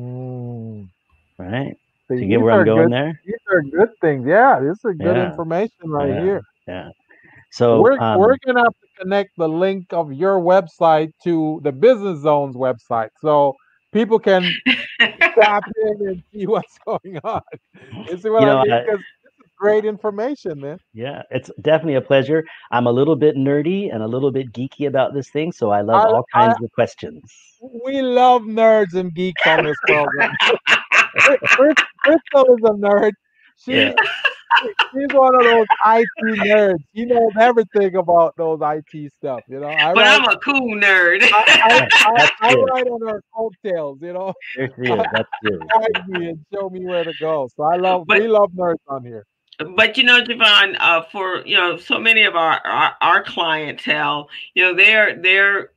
Mm. 0.00 0.88
right? 1.38 1.76
Do 2.08 2.16
you 2.16 2.26
get 2.28 2.40
where 2.40 2.52
I'm 2.52 2.64
going 2.64 2.90
good, 2.90 2.92
there? 2.92 3.20
These 3.24 3.36
are 3.50 3.62
good 3.62 3.90
things. 4.00 4.26
Yeah, 4.26 4.60
this 4.60 4.78
is 4.84 4.96
good 4.98 5.16
Yeah. 5.16 5.30
information 5.30 5.86
right 5.86 6.08
Yeah. 6.08 6.22
here. 6.22 6.40
Yeah. 6.68 6.88
So 7.52 7.80
we're 7.80 7.98
um, 8.00 8.18
we're 8.20 8.36
gonna 8.46 8.60
have 8.60 8.72
to 8.74 8.88
connect 9.02 9.30
the 9.36 9.48
link 9.48 9.86
of 9.92 10.12
your 10.12 10.40
website 10.40 11.10
to 11.24 11.60
the 11.64 11.72
Business 11.72 12.20
Zone's 12.20 12.56
website, 12.56 13.10
so 13.20 13.54
people 13.92 14.18
can 14.20 14.44
tap 15.00 15.64
in 15.84 16.08
and 16.08 16.22
see 16.32 16.46
what's 16.46 16.78
going 16.86 17.18
on. 17.24 17.42
You 18.08 18.16
see 18.18 18.30
what 18.30 18.42
You 18.42 18.48
I 18.48 18.52
know, 18.52 18.62
mean? 18.62 18.72
I- 18.72 18.82
Because 18.84 19.00
great 19.58 19.84
information, 19.84 20.58
man. 20.60 20.78
yeah, 20.94 21.22
it's 21.30 21.50
definitely 21.60 21.96
a 21.96 22.00
pleasure. 22.00 22.44
I'm 22.70 22.86
a 22.86 22.92
little 22.92 23.16
bit 23.16 23.36
nerdy 23.36 23.92
and 23.92 24.02
a 24.02 24.06
little 24.06 24.30
bit 24.30 24.52
geeky 24.52 24.86
about 24.86 25.12
this 25.12 25.28
thing, 25.30 25.52
so 25.52 25.70
I 25.70 25.80
love 25.82 26.02
I- 26.06 26.08
all 26.08 26.24
kinds 26.32 26.56
of 26.62 26.70
questions. 26.72 27.20
We 27.84 28.00
love 28.00 28.42
nerds 28.42 28.94
and 28.94 29.12
geeks 29.12 29.44
on 29.46 29.64
this 29.64 29.76
program. 29.86 30.32
Crystal 31.14 32.44
is 32.54 32.62
a 32.64 32.72
nerd. 32.74 33.12
She, 33.64 33.72
Yeah. 33.72 33.92
she's 34.92 35.12
one 35.12 35.34
of 35.34 35.42
those 35.44 35.66
IT 35.86 36.08
nerds. 36.40 36.78
She 36.94 37.04
knows 37.04 37.32
everything 37.38 37.94
about 37.96 38.36
those 38.36 38.58
IT 38.62 39.12
stuff. 39.18 39.40
You 39.48 39.60
know, 39.60 39.68
I 39.68 39.94
but 39.94 40.00
write, 40.04 40.20
I'm 40.20 40.24
a 40.28 40.38
cool 40.38 40.76
nerd. 40.76 41.22
I, 41.22 41.28
I, 41.32 41.88
I, 41.92 42.14
That's 42.16 42.32
I 42.40 42.54
write 42.54 42.86
on 42.88 43.06
her 43.08 43.22
coattails. 43.34 43.98
You 44.02 44.12
know, 44.14 44.34
There's 44.56 44.70
you. 44.78 44.96
That's 45.12 45.28
good. 45.44 45.62
guide 45.68 46.08
me 46.08 46.28
and 46.30 46.44
show 46.52 46.68
me 46.70 46.84
where 46.84 47.04
to 47.04 47.12
go. 47.20 47.48
So 47.56 47.62
I 47.64 47.76
love, 47.76 48.06
But- 48.06 48.20
we 48.20 48.28
love 48.28 48.50
nerds 48.52 48.76
on 48.88 49.04
here. 49.04 49.24
but 49.76 49.96
you 49.98 50.04
know, 50.04 50.22
Jevon, 50.22 50.76
uh, 50.80 51.02
for 51.12 51.44
you 51.46 51.56
know, 51.56 51.76
so 51.76 51.98
many 51.98 52.22
of 52.24 52.34
our, 52.34 52.60
our 52.66 52.94
our 53.02 53.22
clientele, 53.22 54.28
you 54.54 54.62
know, 54.64 54.74
they're 54.74 55.20
they're 55.20 55.70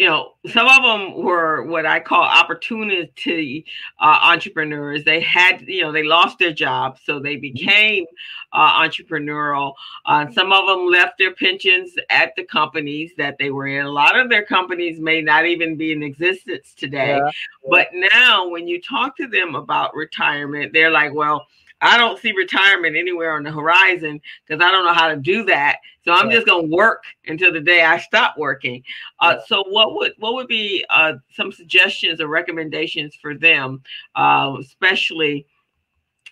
you 0.00 0.06
know, 0.06 0.32
some 0.46 0.66
of 0.66 0.82
them 0.82 1.22
were 1.22 1.62
what 1.64 1.84
I 1.84 2.00
call 2.00 2.22
opportunity 2.22 3.66
uh, 4.00 4.18
entrepreneurs. 4.22 5.04
They 5.04 5.20
had, 5.20 5.60
you 5.68 5.82
know, 5.82 5.92
they 5.92 6.04
lost 6.04 6.38
their 6.38 6.54
jobs, 6.54 7.02
so 7.04 7.20
they 7.20 7.36
became 7.36 8.06
uh, 8.54 8.80
entrepreneurial. 8.80 9.74
Uh, 10.06 10.30
some 10.32 10.54
of 10.54 10.66
them 10.66 10.86
left 10.86 11.18
their 11.18 11.34
pensions 11.34 11.92
at 12.08 12.34
the 12.34 12.44
companies 12.44 13.12
that 13.18 13.36
they 13.38 13.50
were 13.50 13.66
in. 13.66 13.84
A 13.84 13.90
lot 13.90 14.18
of 14.18 14.30
their 14.30 14.42
companies 14.42 14.98
may 14.98 15.20
not 15.20 15.44
even 15.44 15.76
be 15.76 15.92
in 15.92 16.02
existence 16.02 16.72
today. 16.72 17.18
Yeah. 17.22 17.30
But 17.68 17.88
now, 17.92 18.48
when 18.48 18.66
you 18.66 18.80
talk 18.80 19.18
to 19.18 19.26
them 19.26 19.54
about 19.54 19.94
retirement, 19.94 20.72
they're 20.72 20.90
like, 20.90 21.12
well, 21.12 21.46
I 21.80 21.96
don't 21.96 22.18
see 22.18 22.32
retirement 22.32 22.96
anywhere 22.96 23.32
on 23.32 23.42
the 23.42 23.50
horizon 23.52 24.20
because 24.46 24.62
I 24.64 24.70
don't 24.70 24.84
know 24.84 24.92
how 24.94 25.08
to 25.08 25.16
do 25.16 25.44
that. 25.44 25.78
So 26.04 26.12
I'm 26.12 26.26
Right. 26.26 26.34
just 26.34 26.46
going 26.46 26.70
to 26.70 26.76
work 26.76 27.02
until 27.26 27.52
the 27.52 27.60
day 27.60 27.82
I 27.82 27.98
stop 27.98 28.36
working. 28.38 28.82
Uh, 29.20 29.36
Yeah. 29.36 29.42
So 29.46 29.64
what 29.68 29.94
would 29.94 30.12
what 30.18 30.34
would 30.34 30.48
be 30.48 30.84
uh, 30.90 31.14
some 31.32 31.52
suggestions 31.52 32.20
or 32.20 32.26
recommendations 32.28 33.14
for 33.16 33.34
them, 33.34 33.82
uh, 34.14 34.56
especially 34.60 35.46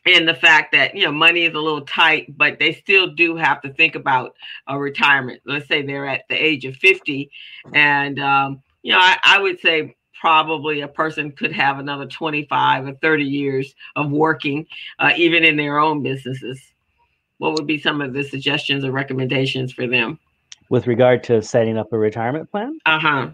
in 0.07 0.25
the 0.25 0.35
fact 0.35 0.73
that 0.73 0.95
you 0.95 1.05
know 1.05 1.13
money 1.13 1.45
is 1.45 1.55
a 1.55 1.59
little 1.61 1.83
tight, 1.83 2.37
but 2.39 2.59
they 2.59 2.73
still 2.73 3.09
do 3.09 3.37
have 3.37 3.61
to 3.63 3.73
think 3.75 3.95
about 3.95 4.35
a 4.69 4.79
retirement. 4.79 5.43
Let's 5.45 5.69
say 5.69 5.83
they're 5.83 6.07
at 6.09 6.23
the 6.29 6.37
age 6.37 6.65
of 6.65 6.77
50, 6.77 7.31
and 7.75 8.19
um, 8.21 8.63
you 8.83 8.93
know 8.93 8.99
I, 9.01 9.19
I 9.25 9.39
would 9.41 9.61
say 9.61 9.97
probably 10.21 10.81
a 10.81 10.89
person 10.89 11.33
could 11.33 11.53
have 11.53 11.79
another 11.79 12.07
25 12.07 12.87
or 12.87 12.93
30 12.95 13.25
years 13.25 13.75
of 13.97 14.11
working, 14.11 14.67
uh, 14.99 15.13
even 15.17 15.45
in 15.45 15.57
their 15.57 15.79
own 15.79 16.03
businesses. 16.03 16.61
What 17.39 17.55
would 17.55 17.67
be 17.67 17.79
some 17.79 18.01
of 18.01 18.13
the 18.13 18.25
suggestions 18.25 18.85
or 18.85 18.91
recommendations 18.91 19.73
for 19.73 19.87
them? 19.87 20.19
With 20.71 20.87
regard 20.87 21.23
to 21.25 21.41
setting 21.41 21.79
up 21.79 21.93
a 21.93 21.99
retirement 21.99 22.51
plan, 22.51 22.79
Uh 22.85 22.99
huh. 22.99 23.31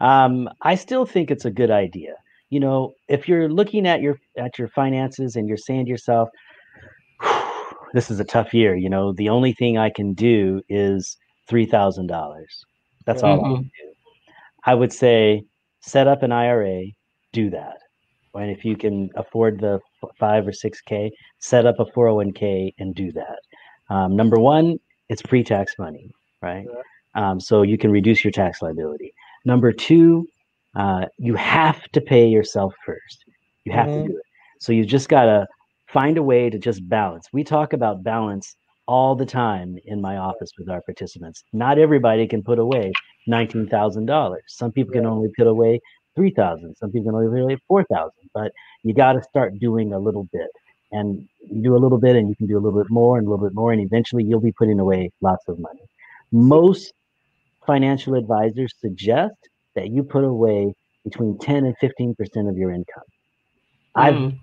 um, 0.00 0.48
I 0.62 0.74
still 0.74 1.04
think 1.04 1.30
it's 1.30 1.44
a 1.44 1.50
good 1.50 1.70
idea. 1.70 2.14
You 2.50 2.60
know, 2.60 2.94
if 3.08 3.28
you're 3.28 3.48
looking 3.48 3.86
at 3.86 4.00
your 4.00 4.18
at 4.38 4.58
your 4.58 4.68
finances 4.68 5.36
and 5.36 5.48
you're 5.48 5.56
saying 5.56 5.86
to 5.86 5.90
yourself, 5.90 6.28
"This 7.94 8.10
is 8.10 8.20
a 8.20 8.24
tough 8.24 8.54
year," 8.54 8.74
you 8.76 8.88
know, 8.88 9.12
the 9.12 9.28
only 9.28 9.52
thing 9.52 9.76
I 9.78 9.90
can 9.90 10.14
do 10.14 10.62
is 10.68 11.16
three 11.48 11.66
thousand 11.66 12.06
dollars. 12.06 12.64
That's 13.06 13.22
all 13.22 13.40
I 13.40 13.48
Mhm. 13.48 13.56
can 13.56 13.62
do. 13.64 13.94
I 14.64 14.74
would 14.74 14.92
say 14.92 15.44
set 15.82 16.06
up 16.08 16.22
an 16.22 16.32
IRA, 16.32 16.84
do 17.32 17.50
that. 17.50 17.78
And 18.34 18.50
if 18.50 18.64
you 18.64 18.76
can 18.76 19.10
afford 19.16 19.60
the 19.60 19.78
five 20.18 20.46
or 20.46 20.52
six 20.52 20.80
K, 20.80 21.10
set 21.38 21.66
up 21.66 21.78
a 21.78 21.84
401k 21.84 22.72
and 22.78 22.94
do 22.94 23.12
that. 23.12 23.38
Um, 23.90 24.16
number 24.16 24.38
one, 24.38 24.78
it's 25.08 25.20
pre-tax 25.20 25.74
money, 25.78 26.10
right? 26.40 26.66
Um, 27.14 27.38
so 27.38 27.62
you 27.62 27.76
can 27.76 27.90
reduce 27.90 28.24
your 28.24 28.30
tax 28.30 28.62
liability. 28.62 29.12
Number 29.44 29.70
two, 29.72 30.26
uh, 30.74 31.06
you 31.18 31.34
have 31.34 31.82
to 31.88 32.00
pay 32.00 32.26
yourself 32.26 32.74
first. 32.86 33.24
You 33.64 33.72
have 33.72 33.88
mm-hmm. 33.88 34.02
to 34.02 34.08
do 34.08 34.16
it. 34.16 34.24
So 34.60 34.72
you 34.72 34.86
just 34.86 35.08
gotta 35.08 35.46
find 35.88 36.16
a 36.16 36.22
way 36.22 36.48
to 36.48 36.58
just 36.58 36.88
balance. 36.88 37.28
We 37.32 37.44
talk 37.44 37.74
about 37.74 38.02
balance 38.02 38.56
all 38.86 39.14
the 39.14 39.26
time 39.26 39.78
in 39.84 40.00
my 40.00 40.16
office 40.16 40.50
with 40.58 40.68
our 40.68 40.80
participants. 40.82 41.44
Not 41.52 41.78
everybody 41.78 42.26
can 42.26 42.42
put 42.42 42.58
away 42.58 42.92
nineteen 43.26 43.68
thousand 43.68 44.06
dollars. 44.06 44.42
Some 44.48 44.72
people 44.72 44.92
can 44.92 45.06
only 45.06 45.30
put 45.36 45.46
away 45.46 45.80
three 46.14 46.30
thousand. 46.30 46.76
Some 46.76 46.90
people 46.90 47.10
can 47.10 47.14
only 47.14 47.28
put 47.28 47.42
away 47.42 47.58
four 47.68 47.84
thousand. 47.84 48.30
But 48.34 48.52
you 48.82 48.94
got 48.94 49.12
to 49.12 49.22
start 49.22 49.58
doing 49.58 49.92
a 49.92 49.98
little 49.98 50.28
bit, 50.32 50.50
and 50.90 51.26
you 51.50 51.62
do 51.62 51.76
a 51.76 51.78
little 51.78 51.98
bit, 51.98 52.16
and 52.16 52.28
you 52.28 52.36
can 52.36 52.46
do 52.46 52.58
a 52.58 52.60
little 52.60 52.82
bit 52.82 52.90
more, 52.90 53.18
and 53.18 53.26
a 53.26 53.30
little 53.30 53.46
bit 53.46 53.54
more, 53.54 53.72
and 53.72 53.80
eventually 53.80 54.24
you'll 54.24 54.40
be 54.40 54.52
putting 54.52 54.80
away 54.80 55.10
lots 55.20 55.44
of 55.48 55.58
money. 55.58 55.82
Most 56.32 56.92
financial 57.66 58.14
advisors 58.14 58.74
suggest 58.80 59.34
that 59.74 59.90
you 59.90 60.02
put 60.02 60.24
away 60.24 60.74
between 61.04 61.38
ten 61.38 61.64
and 61.64 61.76
fifteen 61.80 62.14
percent 62.14 62.48
of 62.48 62.56
your 62.56 62.70
income. 62.70 63.04
Mm. 63.96 64.02
I've 64.02 64.34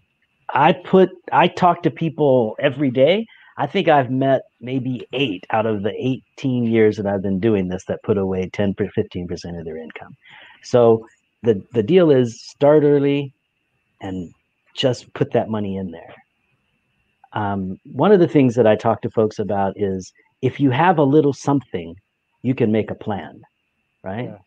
I 0.52 0.74
put 0.74 1.10
I 1.32 1.48
talk 1.48 1.84
to 1.84 1.92
people 1.92 2.56
every 2.60 2.90
day 2.90 3.26
I 3.60 3.68
think 3.68 3.90
I've 3.90 4.10
met 4.10 4.44
maybe 4.62 5.06
eight 5.12 5.46
out 5.52 5.66
of 5.66 5.84
the 5.84 5.92
18 5.94 6.64
years 6.64 6.96
that 6.96 7.06
I've 7.06 7.22
been 7.22 7.42
doing 7.42 7.68
this 7.68 7.84
that 7.90 8.02
put 8.04 8.18
away 8.18 8.50
10 8.54 8.74
15% 8.74 9.60
of 9.60 9.66
their 9.66 9.78
income. 9.78 10.16
So 10.64 11.06
the 11.44 11.62
the 11.74 11.84
deal 11.84 12.10
is 12.10 12.42
start 12.42 12.84
early 12.84 13.34
and 14.02 14.34
just 14.76 15.14
put 15.14 15.34
that 15.34 15.50
money 15.50 15.76
in 15.76 15.92
there. 15.92 16.16
Um, 17.34 17.78
one 17.92 18.14
of 18.14 18.22
the 18.22 18.30
things 18.30 18.56
that 18.56 18.66
I 18.66 18.78
talk 18.78 19.02
to 19.02 19.10
folks 19.10 19.40
about 19.40 19.74
is 19.76 20.14
if 20.42 20.62
you 20.62 20.72
have 20.72 20.98
a 20.98 21.04
little 21.04 21.34
something, 21.34 21.96
you 22.44 22.56
can 22.56 22.72
make 22.72 22.90
a 22.90 22.96
plan, 22.96 23.42
right? 24.04 24.30
Yeah. 24.30 24.38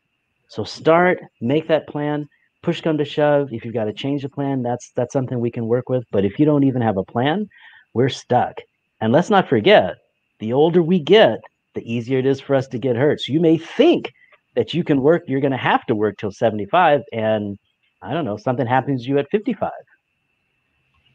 So 0.48 0.64
start, 0.64 1.20
make 1.42 1.68
that 1.68 1.86
plan. 1.86 2.28
Push 2.62 2.80
come 2.80 2.96
to 2.96 3.04
shove. 3.04 3.52
If 3.52 3.64
you've 3.64 3.74
got 3.74 3.84
to 3.84 3.92
change 3.92 4.22
the 4.22 4.30
plan, 4.30 4.62
that's 4.62 4.90
that's 4.96 5.12
something 5.12 5.38
we 5.38 5.50
can 5.50 5.66
work 5.66 5.90
with. 5.90 6.04
But 6.10 6.24
if 6.24 6.38
you 6.38 6.46
don't 6.46 6.64
even 6.64 6.80
have 6.80 6.96
a 6.96 7.04
plan, 7.04 7.46
we're 7.92 8.08
stuck. 8.08 8.54
And 9.02 9.12
let's 9.12 9.30
not 9.30 9.48
forget, 9.48 9.96
the 10.38 10.52
older 10.52 10.80
we 10.80 11.00
get, 11.00 11.40
the 11.74 11.82
easier 11.92 12.20
it 12.20 12.26
is 12.26 12.40
for 12.40 12.54
us 12.54 12.68
to 12.68 12.78
get 12.78 12.94
hurt. 12.94 13.20
So 13.20 13.32
you 13.32 13.40
may 13.40 13.58
think 13.58 14.12
that 14.54 14.72
you 14.72 14.84
can 14.84 15.02
work, 15.02 15.24
you're 15.26 15.40
going 15.40 15.50
to 15.50 15.56
have 15.56 15.84
to 15.86 15.96
work 15.96 16.18
till 16.18 16.30
75, 16.30 17.00
and 17.12 17.58
I 18.00 18.14
don't 18.14 18.24
know, 18.24 18.36
something 18.36 18.64
happens 18.64 19.02
to 19.02 19.08
you 19.08 19.18
at 19.18 19.28
55. 19.30 19.72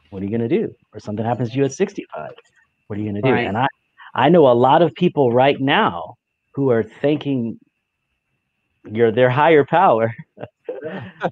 What 0.09 0.21
are 0.21 0.25
you 0.25 0.37
going 0.37 0.49
to 0.49 0.53
do? 0.53 0.75
Or 0.93 0.99
something 0.99 1.25
happens 1.25 1.51
to 1.51 1.57
you 1.57 1.63
at 1.63 1.71
65. 1.71 2.31
What 2.87 2.99
are 2.99 3.01
you 3.01 3.09
going 3.09 3.21
to 3.21 3.27
do? 3.27 3.33
Right. 3.33 3.47
And 3.47 3.57
I, 3.57 3.67
I 4.13 4.27
know 4.27 4.49
a 4.49 4.53
lot 4.53 4.81
of 4.81 4.93
people 4.93 5.31
right 5.31 5.59
now 5.59 6.15
who 6.55 6.69
are 6.71 6.83
thinking 6.83 7.57
you're 8.91 9.13
their 9.13 9.29
higher 9.29 9.63
power 9.63 10.13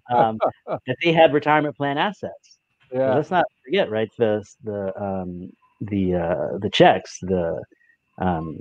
um, 0.09 0.39
that 0.67 0.95
they 1.03 1.11
had 1.11 1.33
retirement 1.33 1.75
plan 1.75 1.97
assets. 1.97 2.59
Yeah. 2.93 3.15
let's 3.15 3.31
not 3.31 3.43
forget, 3.65 3.89
right? 3.89 4.09
The 4.17 4.45
the 4.63 4.97
um, 5.01 5.51
the 5.81 6.15
uh, 6.15 6.57
the 6.59 6.69
checks, 6.69 7.17
the 7.21 7.63
um, 8.19 8.59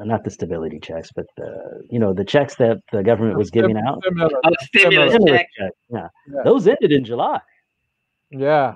not 0.00 0.24
the 0.24 0.30
stability 0.30 0.80
checks, 0.80 1.10
but 1.14 1.26
the 1.36 1.84
you 1.90 1.98
know 1.98 2.12
the 2.12 2.24
checks 2.24 2.56
that 2.56 2.78
the 2.92 3.02
government 3.02 3.38
was 3.38 3.50
giving 3.50 3.76
out. 3.76 4.02
Stimulus, 4.02 4.32
oh, 4.44 4.50
stimulus, 4.62 5.12
stimulus 5.12 5.38
check. 5.40 5.48
check. 5.58 5.72
Yeah. 5.90 6.08
yeah. 6.28 6.42
those 6.44 6.66
ended 6.66 6.92
in 6.92 7.04
July. 7.04 7.40
Yeah. 8.30 8.74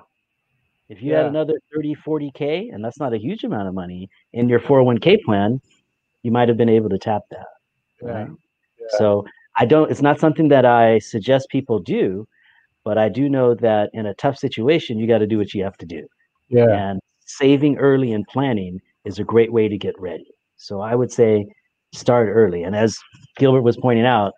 If 0.89 1.01
you 1.01 1.11
yeah. 1.11 1.17
had 1.17 1.25
another 1.25 1.55
30, 1.75 1.95
40K, 1.95 2.73
and 2.73 2.83
that's 2.83 2.99
not 2.99 3.13
a 3.13 3.17
huge 3.17 3.43
amount 3.43 3.67
of 3.67 3.73
money 3.73 4.09
in 4.31 4.47
your 4.47 4.59
401k 4.59 5.21
plan, 5.23 5.59
you 6.23 6.31
might 6.31 6.47
have 6.47 6.57
been 6.57 6.69
able 6.69 6.89
to 6.89 6.97
tap 6.97 7.23
that. 7.31 7.47
Right. 8.01 8.27
Yeah. 8.79 8.97
So 8.97 9.25
I 9.57 9.65
don't, 9.65 9.91
it's 9.91 10.01
not 10.01 10.19
something 10.19 10.47
that 10.47 10.65
I 10.65 10.99
suggest 10.99 11.49
people 11.49 11.79
do, 11.79 12.25
but 12.85 12.97
I 12.97 13.09
do 13.09 13.27
know 13.27 13.53
that 13.55 13.89
in 13.93 14.05
a 14.05 14.13
tough 14.13 14.37
situation, 14.37 14.97
you 14.97 15.07
got 15.07 15.17
to 15.17 15.27
do 15.27 15.37
what 15.37 15.53
you 15.53 15.63
have 15.63 15.77
to 15.77 15.85
do. 15.85 16.07
Yeah. 16.47 16.69
And 16.69 17.01
saving 17.27 17.77
early 17.77 18.13
and 18.13 18.25
planning 18.27 18.79
is 19.05 19.19
a 19.19 19.23
great 19.23 19.51
way 19.51 19.67
to 19.67 19.77
get 19.77 19.99
ready. 19.99 20.27
So 20.57 20.81
I 20.81 20.95
would 20.95 21.11
say 21.11 21.45
start 21.93 22.29
early. 22.29 22.63
And 22.63 22.75
as 22.75 22.97
Gilbert 23.37 23.61
was 23.61 23.77
pointing 23.77 24.05
out, 24.05 24.33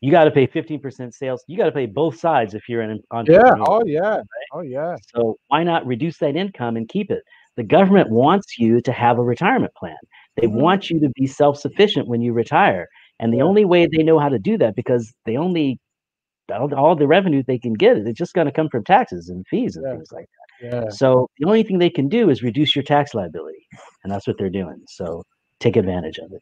you 0.00 0.10
got 0.10 0.24
to 0.24 0.30
pay 0.30 0.46
15% 0.46 1.14
sales. 1.14 1.44
You 1.46 1.56
got 1.56 1.66
to 1.66 1.72
pay 1.72 1.86
both 1.86 2.18
sides 2.18 2.54
if 2.54 2.68
you're 2.68 2.82
an 2.82 3.00
entrepreneur. 3.12 3.56
Yeah. 3.56 3.64
Oh, 3.66 3.82
yeah. 3.84 4.16
Right? 4.16 4.26
Oh, 4.52 4.60
yeah. 4.62 4.96
So 5.14 5.36
why 5.48 5.62
not 5.62 5.86
reduce 5.86 6.18
that 6.18 6.34
income 6.34 6.76
and 6.76 6.88
keep 6.88 7.10
it? 7.10 7.22
The 7.56 7.62
government 7.62 8.10
wants 8.10 8.58
you 8.58 8.80
to 8.80 8.92
have 8.92 9.18
a 9.18 9.22
retirement 9.22 9.74
plan. 9.74 9.96
They 10.36 10.48
mm-hmm. 10.48 10.60
want 10.60 10.90
you 10.90 10.98
to 11.00 11.08
be 11.10 11.26
self 11.26 11.58
sufficient 11.58 12.08
when 12.08 12.20
you 12.20 12.32
retire. 12.32 12.88
And 13.20 13.32
the 13.32 13.38
yeah. 13.38 13.44
only 13.44 13.64
way 13.64 13.86
they 13.86 14.02
know 14.02 14.18
how 14.18 14.28
to 14.28 14.38
do 14.38 14.58
that 14.58 14.74
because 14.74 15.12
they 15.24 15.36
only 15.36 15.78
all, 16.52 16.74
all 16.74 16.96
the 16.96 17.06
revenue 17.06 17.42
they 17.46 17.58
can 17.58 17.74
get 17.74 17.96
is 17.96 18.12
just 18.14 18.34
going 18.34 18.46
to 18.46 18.52
come 18.52 18.68
from 18.68 18.84
taxes 18.84 19.28
and 19.28 19.46
fees 19.46 19.76
and 19.76 19.86
yeah. 19.86 19.92
things 19.92 20.10
like 20.10 20.24
that. 20.24 20.41
So 20.90 21.28
the 21.38 21.46
only 21.46 21.62
thing 21.62 21.78
they 21.78 21.90
can 21.90 22.08
do 22.08 22.30
is 22.30 22.42
reduce 22.42 22.76
your 22.76 22.82
tax 22.82 23.14
liability, 23.14 23.66
and 24.04 24.12
that's 24.12 24.26
what 24.26 24.36
they're 24.38 24.50
doing. 24.50 24.82
So 24.88 25.22
take 25.60 25.76
advantage 25.76 26.18
of 26.18 26.32
it. 26.32 26.40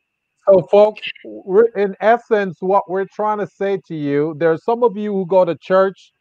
So, 0.48 0.62
folks, 0.70 1.02
we're 1.24 1.68
in 1.76 1.94
essence 2.00 2.56
what 2.60 2.90
we're 2.90 3.06
trying 3.14 3.38
to 3.38 3.46
say 3.46 3.78
to 3.86 3.94
you. 3.94 4.34
there 4.38 4.52
are 4.52 4.58
some 4.58 4.82
of 4.82 4.96
you 4.96 5.12
who 5.12 5.26
go 5.26 5.44
to 5.44 5.54
church 5.56 6.12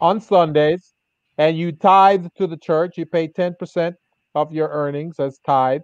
on 0.00 0.20
Sundays, 0.20 0.92
and 1.38 1.56
you 1.56 1.72
tithe 1.72 2.26
to 2.36 2.46
the 2.46 2.56
church. 2.56 2.96
You 2.96 3.06
pay 3.06 3.28
ten 3.28 3.54
percent 3.58 3.96
of 4.34 4.52
your 4.52 4.68
earnings 4.68 5.18
as 5.18 5.38
tithe. 5.46 5.82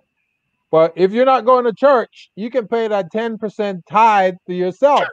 But 0.71 0.93
if 0.95 1.11
you're 1.11 1.25
not 1.25 1.45
going 1.45 1.65
to 1.65 1.73
church, 1.73 2.31
you 2.37 2.51
can 2.51 2.69
pay 2.69 2.87
that 2.89 3.11
ten 3.11 3.39
percent 3.39 3.85
tithe 3.89 4.35
to 4.47 4.55
yourself 4.55 5.05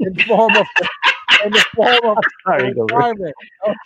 in 0.00 0.14
form 0.24 0.56
of 0.56 0.66
in 1.44 1.52
the 1.52 1.64
form 1.74 2.16
of 2.16 2.18
Sorry, 2.46 2.74
okay. 2.76 3.32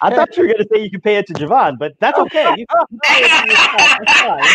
I 0.01 0.11
thought 0.11 0.37
you 0.37 0.45
were 0.45 0.49
going 0.49 0.59
to 0.59 0.69
say 0.73 0.83
you 0.83 0.91
could 0.91 1.03
pay 1.03 1.17
it 1.17 1.27
to 1.29 1.35
Jevon, 1.35 1.79
but 1.79 1.93
that's 2.01 2.19
oh. 2.19 2.23
okay. 2.23 2.55
You 2.57 2.67
can 2.67 2.99
pay 3.03 3.25
it 3.25 3.43
to 3.43 3.51
yourself. 3.51 3.99
That's 3.99 4.21
fine. 4.21 4.55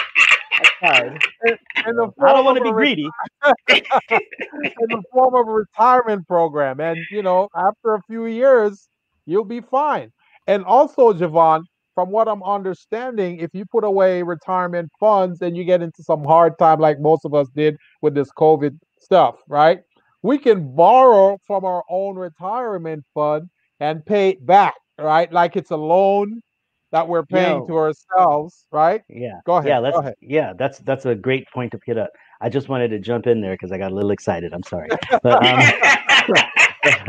That's 0.60 0.72
fine. 0.80 1.20
In, 1.46 1.58
in 1.88 2.12
I 2.24 2.34
don't 2.34 2.46
want 2.46 2.58
to 2.58 2.64
be 2.64 2.72
greedy. 2.72 3.10
in 3.70 3.82
the 4.90 5.04
form 5.12 5.36
of 5.36 5.48
a 5.48 5.52
retirement 5.52 6.28
program, 6.28 6.80
and 6.80 6.98
you 7.12 7.22
know, 7.22 7.50
after 7.56 7.96
a 7.96 8.02
few 8.04 8.26
years, 8.26 8.88
you'll 9.26 9.46
be 9.46 9.62
fine. 9.62 10.12
And 10.48 10.64
also, 10.64 11.14
Jevon, 11.14 11.64
from 11.94 12.12
what 12.12 12.28
I'm 12.28 12.44
understanding, 12.44 13.40
if 13.40 13.50
you 13.54 13.66
put 13.66 13.84
away 13.84 14.24
retirement 14.24 14.92
funds 15.00 15.42
and 15.42 15.58
you 15.58 15.64
get 15.64 15.82
into 15.82 16.04
some 16.04 16.24
hard 16.24 16.58
time, 16.60 16.80
like 16.80 17.00
most 17.00 17.26
of 17.26 17.34
us 17.34 17.48
did 17.56 17.76
with 18.02 18.14
this 18.14 18.32
COVID 18.32 18.78
stuff, 19.00 19.36
right? 19.48 19.80
We 20.22 20.38
can 20.38 20.76
borrow 20.76 21.38
from 21.46 21.66
our 21.66 21.84
own 21.90 22.16
retirement 22.16 23.06
fund 23.14 23.50
and 23.80 24.06
pay 24.06 24.30
it 24.30 24.46
back, 24.46 24.76
right? 24.98 25.32
Like 25.32 25.56
it's 25.56 25.72
a 25.72 25.78
loan 25.78 26.42
that 26.92 27.08
we're 27.08 27.26
paying 27.26 27.68
to 27.68 27.76
ourselves, 27.76 28.66
right? 28.72 29.02
Yeah. 29.10 29.40
Go 29.46 29.58
ahead. 29.58 29.70
Yeah, 29.70 29.80
let's, 29.80 29.96
Go 29.96 30.02
ahead. 30.02 30.16
yeah, 30.22 30.54
that's 30.58 30.80
that's 30.80 31.06
a 31.06 31.16
great 31.16 31.46
point 31.54 31.72
to 31.74 31.78
pick 31.80 31.98
up. 31.98 32.10
I 32.42 32.50
just 32.50 32.70
wanted 32.70 32.90
to 32.90 33.00
jump 33.00 33.28
in 33.28 33.42
there 33.42 33.54
because 33.54 33.72
I 33.72 33.78
got 33.78 33.92
a 33.92 33.96
little 33.96 34.12
excited. 34.12 34.54
I'm 34.54 34.64
sorry. 34.64 34.90
But, 35.24 35.46
um, 35.46 36.34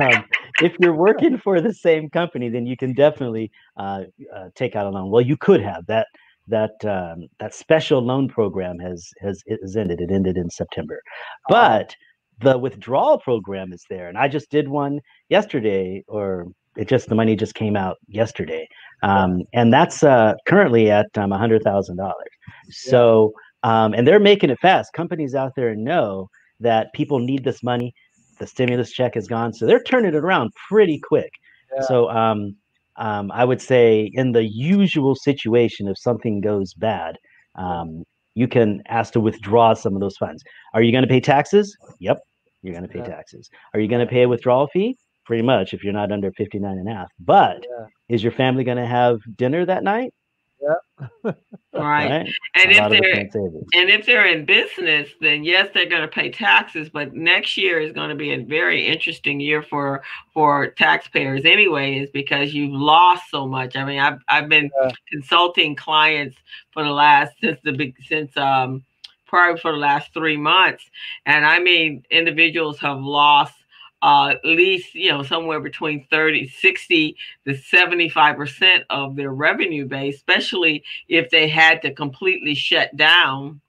um, 0.14 0.24
if 0.62 0.74
you're 0.80 0.94
working 0.94 1.38
for 1.38 1.60
the 1.60 1.72
same 1.72 2.08
company, 2.10 2.48
then 2.48 2.66
you 2.66 2.76
can 2.76 2.92
definitely 2.92 3.50
uh, 3.76 4.04
uh, 4.34 4.48
take 4.54 4.74
out 4.74 4.86
a 4.86 4.90
loan. 4.90 5.10
Well, 5.10 5.22
you 5.22 5.36
could 5.36 5.60
have 5.60 5.86
that 5.86 6.06
that 6.48 6.84
um, 6.84 7.28
that 7.38 7.54
special 7.54 8.00
loan 8.00 8.28
program 8.28 8.78
has 8.78 9.08
has 9.20 9.42
has 9.62 9.76
ended. 9.76 10.00
It 10.00 10.10
ended 10.10 10.36
in 10.36 10.50
September, 10.50 11.00
oh. 11.06 11.20
but 11.50 11.94
the 12.40 12.58
withdrawal 12.58 13.18
program 13.18 13.72
is 13.72 13.84
there. 13.90 14.08
And 14.08 14.16
I 14.16 14.28
just 14.28 14.50
did 14.50 14.68
one 14.68 15.00
yesterday, 15.28 16.04
or 16.08 16.46
it 16.76 16.88
just 16.88 17.08
the 17.08 17.14
money 17.14 17.34
just 17.34 17.54
came 17.54 17.76
out 17.76 17.96
yesterday, 18.06 18.68
um, 19.02 19.42
and 19.52 19.72
that's 19.72 20.04
uh, 20.04 20.34
currently 20.46 20.90
at 20.90 21.06
um, 21.16 21.32
a 21.32 21.38
hundred 21.38 21.62
thousand 21.62 21.96
dollars. 21.96 22.28
So, 22.70 23.32
um, 23.64 23.94
and 23.94 24.06
they're 24.06 24.20
making 24.20 24.50
it 24.50 24.58
fast. 24.60 24.92
Companies 24.92 25.34
out 25.34 25.52
there 25.56 25.74
know 25.74 26.28
that 26.60 26.92
people 26.94 27.18
need 27.18 27.44
this 27.44 27.62
money. 27.62 27.92
The 28.38 28.46
stimulus 28.46 28.92
check 28.92 29.16
is 29.16 29.26
gone, 29.26 29.52
so 29.52 29.66
they're 29.66 29.82
turning 29.82 30.14
it 30.14 30.24
around 30.24 30.52
pretty 30.68 31.00
quick. 31.00 31.32
Yeah. 31.74 31.82
So, 31.82 32.08
um, 32.10 32.54
um, 32.96 33.30
I 33.32 33.44
would 33.44 33.60
say 33.60 34.10
in 34.14 34.32
the 34.32 34.44
usual 34.44 35.16
situation, 35.16 35.88
if 35.88 35.98
something 35.98 36.40
goes 36.40 36.74
bad, 36.74 37.16
um, 37.56 38.04
you 38.34 38.46
can 38.46 38.82
ask 38.86 39.12
to 39.14 39.20
withdraw 39.20 39.74
some 39.74 39.94
of 39.94 40.00
those 40.00 40.16
funds. 40.16 40.44
Are 40.74 40.82
you 40.82 40.92
going 40.92 41.02
to 41.02 41.08
pay 41.08 41.20
taxes? 41.20 41.76
Yep 41.98 42.18
you're 42.62 42.74
going 42.74 42.86
to 42.86 42.92
pay 42.92 43.00
yeah. 43.00 43.16
taxes. 43.16 43.50
Are 43.74 43.80
you 43.80 43.88
going 43.88 44.06
to 44.06 44.10
pay 44.10 44.22
a 44.22 44.28
withdrawal 44.28 44.68
fee? 44.68 44.96
Pretty 45.24 45.42
much 45.42 45.74
if 45.74 45.84
you're 45.84 45.92
not 45.92 46.10
under 46.10 46.32
59 46.32 46.78
and 46.78 46.88
a 46.88 46.92
half. 46.92 47.08
But 47.20 47.66
yeah. 47.68 47.86
is 48.08 48.22
your 48.22 48.32
family 48.32 48.64
going 48.64 48.78
to 48.78 48.86
have 48.86 49.20
dinner 49.36 49.66
that 49.66 49.84
night? 49.84 50.12
Yeah. 50.60 51.04
right. 51.24 51.34
right. 51.72 52.28
And 52.54 52.72
if 52.72 52.90
they're 52.90 53.14
and 53.14 53.90
if 53.90 54.06
they're 54.06 54.26
in 54.26 54.44
business, 54.44 55.08
then 55.20 55.44
yes, 55.44 55.68
they're 55.72 55.88
going 55.88 56.02
to 56.02 56.08
pay 56.08 56.30
taxes. 56.30 56.88
But 56.88 57.14
next 57.14 57.56
year 57.56 57.80
is 57.80 57.92
going 57.92 58.08
to 58.08 58.16
be 58.16 58.32
a 58.32 58.42
very 58.42 58.86
interesting 58.86 59.38
year 59.38 59.62
for 59.62 60.02
for 60.34 60.68
taxpayers, 60.70 61.44
anyways, 61.44 62.10
because 62.10 62.52
you've 62.52 62.72
lost 62.72 63.24
so 63.30 63.46
much. 63.46 63.76
I 63.76 63.84
mean, 63.84 64.00
I've 64.00 64.18
I've 64.28 64.48
been 64.48 64.70
yeah. 64.82 64.90
consulting 65.10 65.76
clients 65.76 66.36
for 66.72 66.82
the 66.82 66.90
last 66.90 67.34
since 67.40 67.60
the 67.62 67.72
big 67.72 67.94
since 68.08 68.36
um 68.36 68.82
probably 69.28 69.60
for 69.60 69.72
the 69.72 69.78
last 69.78 70.12
three 70.12 70.36
months. 70.36 70.90
And 71.26 71.44
I 71.44 71.60
mean, 71.60 72.02
individuals 72.10 72.78
have 72.80 73.00
lost 73.00 73.54
uh, 74.00 74.34
at 74.34 74.44
least, 74.44 74.94
you 74.94 75.10
know, 75.10 75.22
somewhere 75.22 75.60
between 75.60 76.06
30, 76.10 76.48
60 76.48 77.16
to 77.46 77.52
75% 77.52 78.82
of 78.90 79.16
their 79.16 79.32
revenue 79.32 79.86
base, 79.86 80.16
especially 80.16 80.84
if 81.08 81.30
they 81.30 81.48
had 81.48 81.82
to 81.82 81.92
completely 81.92 82.54
shut 82.54 82.96
down 82.96 83.60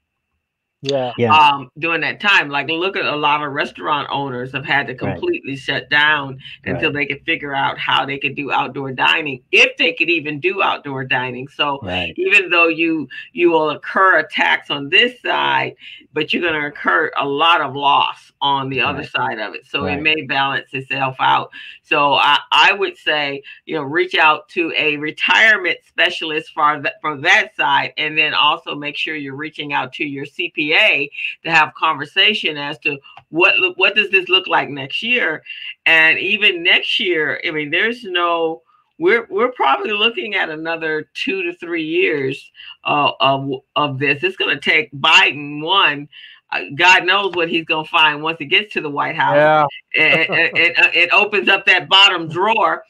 yeah. 0.81 1.11
Yeah. 1.17 1.33
um 1.33 1.69
during 1.77 2.01
that 2.01 2.21
time 2.21 2.49
like 2.49 2.67
look 2.69 2.95
at 2.95 3.05
a 3.05 3.15
lot 3.15 3.43
of 3.43 3.51
restaurant 3.51 4.07
owners 4.11 4.51
have 4.53 4.65
had 4.65 4.87
to 4.87 4.93
Right. 4.93 4.97
completely 4.99 5.55
shut 5.57 5.89
down 5.89 6.39
until 6.63 6.91
they 6.93 7.05
could 7.05 7.21
figure 7.25 7.53
out 7.53 7.77
how 7.77 8.05
they 8.05 8.17
could 8.17 8.35
do 8.35 8.51
outdoor 8.51 8.91
dining 8.93 9.41
if 9.51 9.75
they 9.77 9.93
could 9.93 10.09
even 10.09 10.39
do 10.39 10.61
outdoor 10.63 11.03
dining 11.03 11.47
so 11.49 11.79
Right. 11.83 12.13
even 12.17 12.49
though 12.49 12.67
you 12.69 13.07
you 13.33 13.51
will 13.51 13.71
incur 13.71 14.19
a 14.19 14.27
tax 14.29 14.69
on 14.69 14.87
this 14.89 15.21
side 15.21 15.75
but 16.13 16.33
you're 16.33 16.41
going 16.41 16.59
to 16.59 16.65
incur 16.67 17.11
a 17.17 17.25
lot 17.27 17.61
of 17.61 17.75
loss 17.75 18.31
on 18.41 18.69
the 18.69 18.79
other 18.81 19.03
side 19.03 19.37
of 19.39 19.53
it 19.55 19.65
so 19.65 19.83
Right. 19.83 19.97
it 19.97 20.01
may 20.01 20.21
balance 20.21 20.73
itself 20.73 21.17
out 21.19 21.49
so 21.83 22.13
i 22.13 22.39
i 22.53 22.71
would 22.71 22.97
say 22.97 23.41
you 23.65 23.75
know 23.75 23.83
reach 23.83 24.15
out 24.15 24.47
to 24.49 24.71
a 24.77 24.95
retirement 24.97 25.77
specialist 25.85 26.51
for 26.53 26.79
that 26.81 26.93
for 27.01 27.17
that 27.17 27.53
side 27.55 27.91
and 27.97 28.17
then 28.17 28.33
also 28.33 28.75
make 28.75 28.95
sure 28.95 29.15
you're 29.15 29.35
reaching 29.35 29.73
out 29.73 29.91
to 29.93 30.05
your 30.05 30.25
cpa 30.25 30.68
to 30.73 31.51
have 31.51 31.73
conversation 31.75 32.57
as 32.57 32.77
to 32.79 32.97
what 33.29 33.53
what 33.77 33.95
does 33.95 34.09
this 34.09 34.29
look 34.29 34.47
like 34.47 34.69
next 34.69 35.03
year 35.03 35.43
and 35.85 36.17
even 36.19 36.63
next 36.63 36.99
year 36.99 37.41
i 37.45 37.51
mean 37.51 37.69
there's 37.69 38.03
no 38.03 38.61
we're 38.99 39.25
we're 39.29 39.51
probably 39.51 39.91
looking 39.91 40.35
at 40.35 40.49
another 40.49 41.09
two 41.13 41.41
to 41.43 41.53
three 41.53 41.85
years 41.85 42.51
uh, 42.83 43.11
of 43.19 43.49
of 43.75 43.97
this. 43.97 44.23
It's 44.23 44.35
going 44.35 44.53
to 44.53 44.61
take 44.61 44.91
Biden 44.91 45.63
one. 45.63 46.09
Uh, 46.51 46.61
God 46.75 47.05
knows 47.05 47.33
what 47.35 47.49
he's 47.49 47.65
going 47.65 47.85
to 47.85 47.91
find 47.91 48.21
once 48.21 48.37
he 48.39 48.45
gets 48.45 48.73
to 48.73 48.81
the 48.81 48.89
White 48.89 49.15
House. 49.15 49.35
Yeah. 49.35 49.65
It, 49.93 50.29
it, 50.29 50.51
it, 50.55 50.95
it 50.95 51.09
opens 51.13 51.49
up 51.49 51.65
that 51.65 51.89
bottom 51.89 52.27
drawer. 52.29 52.83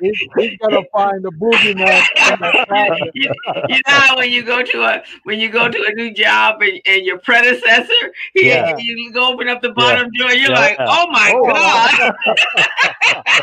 He's, 0.00 0.14
he's 0.36 0.58
gonna 0.58 0.80
find 0.92 1.22
the 1.24 1.30
boogeyman. 1.32 2.06
in 2.26 2.38
the 2.38 2.52
closet. 2.66 3.10
you, 3.14 3.30
you 3.68 3.80
know 3.88 4.16
when 4.16 4.30
you 4.30 4.42
go 4.42 4.62
to 4.62 4.82
a 4.82 5.02
when 5.24 5.38
you 5.40 5.48
go 5.50 5.68
to 5.68 5.84
a 5.86 5.92
new 5.94 6.12
job 6.12 6.60
and, 6.62 6.80
and 6.86 7.04
your 7.04 7.18
predecessor, 7.18 7.92
he, 8.34 8.48
Yeah. 8.48 8.76
you 8.78 9.12
go 9.12 9.32
open 9.32 9.48
up 9.48 9.62
the 9.62 9.72
bottom 9.72 10.08
drawer, 10.16 10.32
you're 10.32 10.50
Yeah. 10.50 10.58
like, 10.58 10.76
oh 10.80 11.06
my 11.10 11.32
Oh. 11.34 11.46
god. 11.52 12.14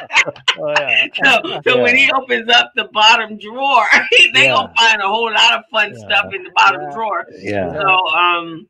Oh, 0.59 0.71
yeah. 0.79 1.07
So, 1.23 1.61
so 1.67 1.81
when 1.81 1.95
he 1.95 2.09
opens 2.11 2.49
up 2.49 2.71
the 2.75 2.85
bottom 2.93 3.37
drawer, 3.37 3.85
they 4.33 4.45
Yeah. 4.45 4.53
gonna 4.55 4.73
find 4.77 5.01
a 5.01 5.07
whole 5.07 5.31
lot 5.31 5.53
of 5.53 5.61
fun 5.71 5.91
Yeah. 5.93 5.99
stuff 5.99 6.33
in 6.33 6.43
the 6.43 6.51
bottom 6.55 6.81
Yeah. 6.81 6.93
drawer. 6.93 7.25
Yeah. 7.41 7.73
So 7.73 8.07
um 8.15 8.67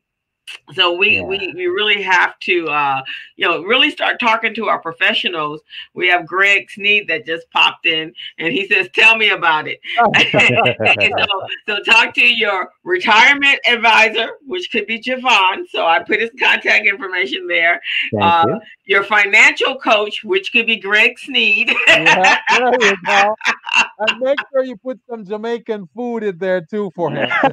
so 0.74 0.92
we, 0.92 1.16
Yeah. 1.16 1.22
we 1.22 1.52
we 1.54 1.66
really 1.66 2.02
have 2.02 2.38
to 2.40 2.68
uh 2.68 3.02
you 3.36 3.46
know 3.46 3.62
really 3.62 3.90
start 3.90 4.20
talking 4.20 4.54
to 4.54 4.68
our 4.68 4.80
professionals. 4.80 5.60
We 5.94 6.08
have 6.08 6.26
Greg 6.26 6.70
Sneed 6.70 7.08
that 7.08 7.26
just 7.26 7.50
popped 7.50 7.86
in 7.86 8.12
and 8.38 8.52
he 8.52 8.66
says, 8.66 8.88
Tell 8.94 9.16
me 9.16 9.30
about 9.30 9.66
it. 9.68 9.80
so, 11.18 11.46
so 11.66 11.82
talk 11.82 12.14
to 12.14 12.26
your 12.26 12.70
retirement 12.84 13.58
advisor, 13.68 14.30
which 14.46 14.70
could 14.70 14.86
be 14.86 15.00
Jevon. 15.00 15.64
So 15.70 15.86
I 15.86 16.02
put 16.02 16.20
his 16.20 16.30
contact 16.38 16.86
information 16.86 17.46
there. 17.46 17.80
Uh, 18.20 18.44
you. 18.46 18.60
Your 18.86 19.02
financial 19.04 19.78
coach, 19.78 20.24
which 20.24 20.52
could 20.52 20.66
be 20.66 20.76
Greg 20.76 21.18
Sneed. 21.18 21.74
Yeah, 21.88 22.38
there 22.50 22.72
you 22.80 22.96
go. 23.04 23.34
And 23.98 24.20
make 24.20 24.38
sure 24.52 24.64
you 24.64 24.76
put 24.76 25.00
some 25.10 25.24
Jamaican 25.24 25.88
food 25.94 26.22
in 26.22 26.38
there 26.38 26.60
too 26.60 26.90
for 26.94 27.10
him. 27.10 27.28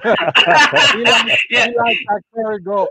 he, 0.94 1.04
likes, 1.04 1.46
yeah, 1.50 1.68
he 1.68 1.76
likes 1.78 2.00
that 2.08 2.22
curry 2.36 2.62
goat. 2.62 2.90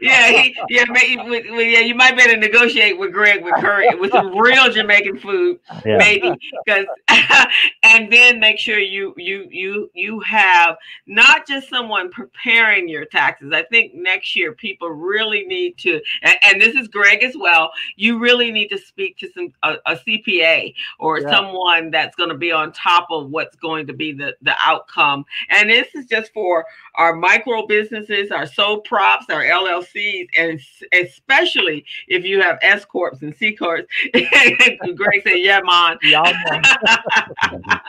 Yeah, 0.00 0.28
he, 0.28 0.56
yeah, 0.68 0.84
maybe, 0.88 1.16
with- 1.28 1.46
with- 1.50 1.66
yeah. 1.68 1.80
You 1.80 1.94
might 1.94 2.16
better 2.16 2.36
negotiate 2.36 2.98
with 2.98 3.12
Greg 3.12 3.42
with 3.44 3.54
curry 3.56 3.88
with 3.98 4.10
some 4.12 4.36
real 4.36 4.70
Jamaican 4.70 5.18
food, 5.18 5.58
Yeah. 5.84 5.96
maybe, 5.98 6.32
because, 6.64 6.86
and 7.82 8.12
then 8.12 8.40
make 8.40 8.58
sure 8.58 8.78
you 8.78 9.14
you 9.16 9.46
you 9.50 9.90
you 9.94 10.20
have 10.20 10.76
not 11.06 11.46
just 11.46 11.68
someone 11.68 12.10
preparing 12.10 12.88
your 12.88 13.04
taxes. 13.04 13.52
I 13.52 13.62
think 13.64 13.94
next 13.94 14.34
year 14.36 14.52
people 14.52 14.88
really 14.90 15.44
need 15.44 15.78
to, 15.78 16.00
and, 16.22 16.36
and 16.46 16.60
this 16.60 16.74
is 16.74 16.88
Greg 16.88 17.22
as 17.22 17.34
well. 17.36 17.70
You 17.96 18.18
really 18.18 18.50
need 18.50 18.68
to 18.68 18.78
speak 18.78 19.16
to 19.18 19.30
some 19.32 19.52
a, 19.62 19.76
a 19.86 19.96
CPA 19.96 20.74
or 20.98 21.20
Yeah. 21.20 21.30
someone 21.30 21.90
that's 21.90 22.16
going 22.16 22.30
to 22.30 22.36
be 22.36 22.52
on 22.52 22.72
top 22.72 23.06
of 23.10 23.30
what's 23.30 23.56
going 23.56 23.86
to 23.86 23.92
be 23.92 24.12
the 24.12 24.36
the 24.42 24.54
outcome. 24.58 25.24
And 25.50 25.70
this 25.70 25.88
is 25.94 26.06
just 26.06 26.32
for 26.32 26.64
our 26.96 27.14
micro 27.14 27.66
businesses, 27.66 28.30
our 28.30 28.46
sole 28.46 28.80
props, 28.80 29.26
our 29.30 29.42
LLCs, 29.66 30.28
and 30.38 30.60
especially 30.92 31.84
if 32.08 32.24
you 32.24 32.40
have 32.40 32.58
S 32.62 32.84
corps 32.84 33.18
and 33.20 33.34
C 33.36 33.54
corps. 33.54 33.82
Greg 34.12 35.22
said, 35.22 35.38
"Yeah, 35.38 35.60
man." 35.62 35.98
Yeah, 36.02 36.32
man. 36.50 37.80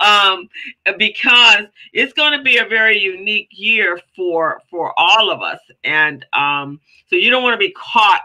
um, 0.00 0.48
because 0.98 1.66
it's 1.92 2.12
going 2.12 2.36
to 2.36 2.42
be 2.42 2.58
a 2.58 2.64
very 2.64 2.98
unique 2.98 3.48
year 3.50 4.00
for 4.14 4.60
for 4.70 4.92
all 4.98 5.30
of 5.30 5.42
us, 5.42 5.60
and 5.84 6.24
um, 6.32 6.80
so 7.08 7.16
you 7.16 7.30
don't 7.30 7.42
want 7.42 7.54
to 7.54 7.58
be 7.66 7.72
caught. 7.72 8.22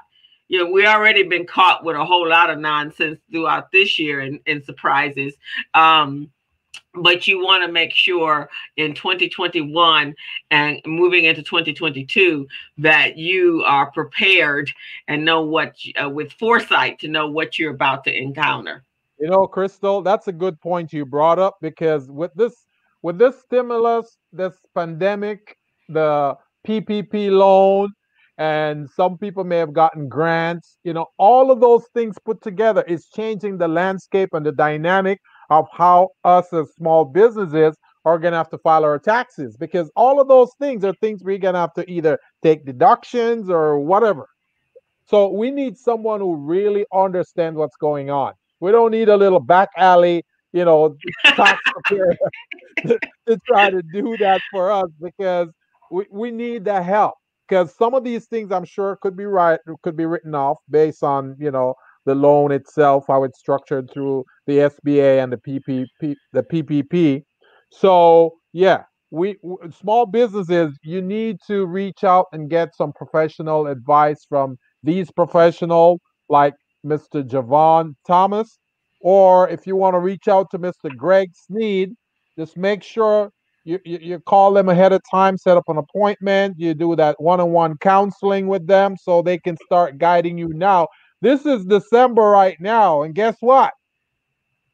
You 0.47 0.65
know, 0.65 0.71
we 0.71 0.85
already 0.85 1.23
been 1.23 1.47
caught 1.47 1.85
with 1.85 1.95
a 1.95 2.03
whole 2.03 2.27
lot 2.27 2.49
of 2.49 2.59
nonsense 2.59 3.19
throughout 3.31 3.71
this 3.71 3.97
year 3.97 4.19
and, 4.19 4.37
and 4.45 4.61
surprises. 4.61 5.33
Um, 5.73 6.29
but 6.93 7.27
you 7.27 7.43
want 7.43 7.65
to 7.65 7.71
make 7.71 7.93
sure 7.93 8.49
in 8.77 8.93
2021 8.93 10.13
and 10.51 10.81
moving 10.85 11.25
into 11.25 11.41
2022 11.41 12.47
that 12.77 13.17
you 13.17 13.63
are 13.65 13.91
prepared 13.91 14.71
and 15.07 15.23
know 15.23 15.41
what 15.41 15.75
uh, 16.01 16.09
with 16.09 16.31
foresight 16.33 16.99
to 16.99 17.07
know 17.07 17.27
what 17.27 17.57
you're 17.57 17.73
about 17.73 18.03
to 18.03 18.15
encounter. 18.15 18.83
You 19.19 19.29
know, 19.29 19.47
Crystal, 19.47 20.01
that's 20.01 20.27
a 20.27 20.33
good 20.33 20.59
point 20.59 20.91
you 20.91 21.05
brought 21.05 21.39
up 21.39 21.57
because 21.61 22.09
with 22.09 22.33
this 22.35 22.65
with 23.03 23.17
this 23.17 23.39
stimulus, 23.39 24.17
this 24.31 24.53
pandemic, 24.75 25.57
the 25.89 26.35
PPP 26.67 27.31
loan, 27.31 27.89
and 28.37 28.89
some 28.89 29.17
people 29.17 29.43
may 29.43 29.57
have 29.57 29.73
gotten 29.73 30.07
grants, 30.07 30.77
you 30.83 30.93
know, 30.93 31.07
all 31.17 31.51
of 31.51 31.59
those 31.59 31.85
things 31.93 32.15
put 32.23 32.41
together 32.41 32.83
is 32.87 33.07
changing 33.07 33.57
the 33.57 33.67
landscape 33.67 34.29
and 34.33 34.45
the 34.45 34.51
dynamic 34.51 35.19
of 35.51 35.67
how 35.71 36.09
us 36.23 36.51
as 36.53 36.73
small 36.73 37.03
businesses 37.03 37.75
are 38.05 38.17
going 38.17 38.31
to 38.31 38.37
have 38.37 38.49
to 38.49 38.57
file 38.59 38.83
our 38.85 38.97
taxes 38.97 39.57
because 39.57 39.91
all 39.95 40.19
of 40.19 40.27
those 40.27 40.49
things 40.59 40.83
are 40.83 40.93
things 40.95 41.23
we're 41.23 41.37
going 41.37 41.53
to 41.53 41.59
have 41.59 41.73
to 41.73 41.87
either 41.91 42.17
take 42.41 42.65
deductions 42.65 43.49
or 43.49 43.77
whatever. 43.77 44.27
So 45.05 45.27
we 45.27 45.51
need 45.51 45.77
someone 45.77 46.21
who 46.21 46.35
really 46.35 46.85
understands 46.93 47.57
what's 47.57 47.75
going 47.75 48.09
on. 48.09 48.33
We 48.61 48.71
don't 48.71 48.91
need 48.91 49.09
a 49.09 49.17
little 49.17 49.41
back 49.41 49.67
alley, 49.75 50.23
you 50.53 50.63
know, 50.63 50.95
tax 51.25 51.61
preparer 51.85 52.15
to, 52.87 52.97
to 53.27 53.37
try 53.45 53.69
to 53.69 53.81
do 53.93 54.15
that 54.17 54.39
for 54.51 54.71
us 54.71 54.87
because 55.01 55.49
we, 55.91 56.05
we 56.09 56.31
need 56.31 56.63
the 56.63 56.81
help. 56.81 57.15
Because 57.47 57.75
some 57.75 57.93
of 57.93 58.05
these 58.05 58.27
things 58.27 58.53
I'm 58.53 58.63
sure 58.63 58.97
could 59.01 59.17
be 59.17 59.25
right 59.25 59.59
could 59.83 59.97
be 59.97 60.05
written 60.05 60.33
off 60.33 60.59
based 60.69 61.03
on, 61.03 61.35
you 61.37 61.51
know, 61.51 61.75
the 62.05 62.15
loan 62.15 62.51
itself, 62.51 63.05
how 63.07 63.23
it's 63.23 63.39
structured 63.39 63.89
through 63.91 64.23
the 64.47 64.57
SBA 64.57 65.23
and 65.23 65.31
the 65.31 65.37
PPP, 65.37 66.15
the 66.33 66.43
PPP. 66.43 67.23
So 67.71 68.33
yeah, 68.53 68.83
we 69.11 69.37
small 69.77 70.05
businesses, 70.05 70.77
you 70.83 71.01
need 71.01 71.37
to 71.47 71.65
reach 71.65 72.03
out 72.03 72.27
and 72.31 72.49
get 72.49 72.75
some 72.75 72.93
professional 72.93 73.67
advice 73.67 74.25
from 74.27 74.57
these 74.83 75.11
professionals 75.11 75.99
like 76.29 76.53
Mr. 76.85 77.23
Jevon 77.23 77.93
Thomas, 78.07 78.57
or 79.01 79.49
if 79.49 79.67
you 79.67 79.75
want 79.75 79.93
to 79.93 79.99
reach 79.99 80.27
out 80.27 80.49
to 80.51 80.59
Mr. 80.59 80.95
Greg 80.95 81.29
Sneed, 81.33 81.93
just 82.37 82.57
make 82.57 82.81
sure 82.81 83.31
you, 83.63 83.79
you, 83.85 83.99
you 84.01 84.19
call 84.19 84.53
them 84.53 84.69
ahead 84.69 84.93
of 84.93 85.01
time, 85.11 85.37
set 85.37 85.57
up 85.57 85.65
an 85.67 85.77
appointment, 85.77 86.55
you 86.57 86.73
do 86.73 86.95
that 86.95 87.21
one-on-one 87.21 87.77
counseling 87.77 88.47
with 88.47 88.65
them 88.65 88.95
so 88.99 89.21
they 89.21 89.37
can 89.37 89.55
start 89.65 89.97
guiding 89.97 90.37
you 90.37 90.49
now. 90.53 90.87
This 91.21 91.45
is 91.45 91.65
December 91.65 92.23
right 92.23 92.59
now, 92.59 93.03
and 93.03 93.13
guess 93.13 93.37
what? 93.39 93.73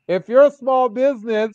If 0.08 0.30
you're 0.30 0.46
a 0.46 0.52
small 0.52 0.88
business, 0.88 1.52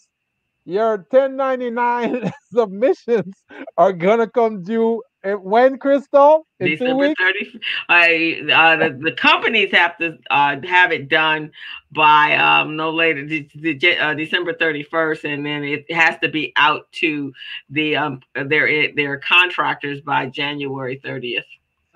your 0.66 0.98
1099 1.10 2.30
submissions 2.52 3.34
are 3.78 3.92
gonna 3.92 4.28
come 4.28 4.62
due 4.62 5.02
when, 5.24 5.78
Crystal? 5.78 6.46
In 6.60 6.70
December 6.70 7.08
weeks? 7.08 7.20
30th. 7.20 7.60
I 7.88 8.42
uh, 8.52 8.76
the, 8.76 8.98
the 9.02 9.12
companies 9.12 9.72
have 9.72 9.96
to 9.98 10.18
uh, 10.30 10.56
have 10.64 10.92
it 10.92 11.08
done 11.08 11.50
by 11.90 12.36
um, 12.36 12.76
no 12.76 12.90
later 12.90 13.24
de- 13.24 13.74
de- 13.74 13.98
uh, 13.98 14.14
December 14.14 14.52
31st, 14.52 15.32
and 15.32 15.46
then 15.46 15.64
it 15.64 15.90
has 15.90 16.18
to 16.22 16.28
be 16.28 16.52
out 16.56 16.90
to 16.92 17.32
the 17.70 17.96
um, 17.96 18.20
their 18.34 18.92
their 18.94 19.18
contractors 19.18 20.00
by 20.02 20.26
January 20.26 21.00
30th. 21.02 21.44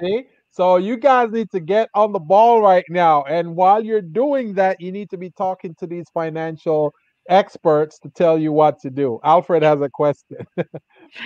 See? 0.00 0.26
So 0.56 0.76
you 0.78 0.96
guys 0.96 1.30
need 1.32 1.50
to 1.50 1.60
get 1.60 1.90
on 1.94 2.12
the 2.12 2.18
ball 2.18 2.62
right 2.62 2.86
now. 2.88 3.24
And 3.24 3.54
while 3.54 3.84
you're 3.84 4.00
doing 4.00 4.54
that, 4.54 4.80
you 4.80 4.90
need 4.90 5.10
to 5.10 5.18
be 5.18 5.28
talking 5.28 5.74
to 5.80 5.86
these 5.86 6.06
financial 6.14 6.94
experts 7.28 7.98
to 7.98 8.08
tell 8.08 8.38
you 8.38 8.52
what 8.52 8.78
to 8.80 8.88
do. 8.88 9.20
Alfred 9.22 9.62
has 9.62 9.82
a 9.82 9.90
question. 9.90 10.38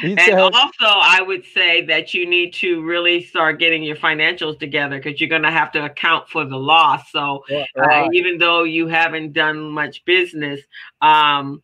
And 0.03 0.21
said, 0.21 0.39
also, 0.39 0.85
I 0.85 1.21
would 1.23 1.45
say 1.45 1.85
that 1.87 2.13
you 2.13 2.29
need 2.29 2.53
to 2.55 2.83
really 2.83 3.25
start 3.25 3.59
getting 3.59 3.83
your 3.83 3.97
financials 3.97 4.59
together 4.59 5.01
because 5.01 5.21
you're 5.21 5.31
going 5.31 5.43
to 5.43 5.51
have 5.51 5.73
to 5.73 5.85
account 5.85 6.29
for 6.29 6.45
the 6.45 6.57
loss. 6.57 7.11
So, 7.11 7.43
yeah, 7.49 7.65
right. 7.75 8.07
uh, 8.07 8.11
even 8.13 8.39
though 8.39 8.63
you 8.65 8.89
haven't 8.89 9.33
done 9.33 9.71
much 9.71 10.05
business, 10.05 10.61
um, 11.01 11.63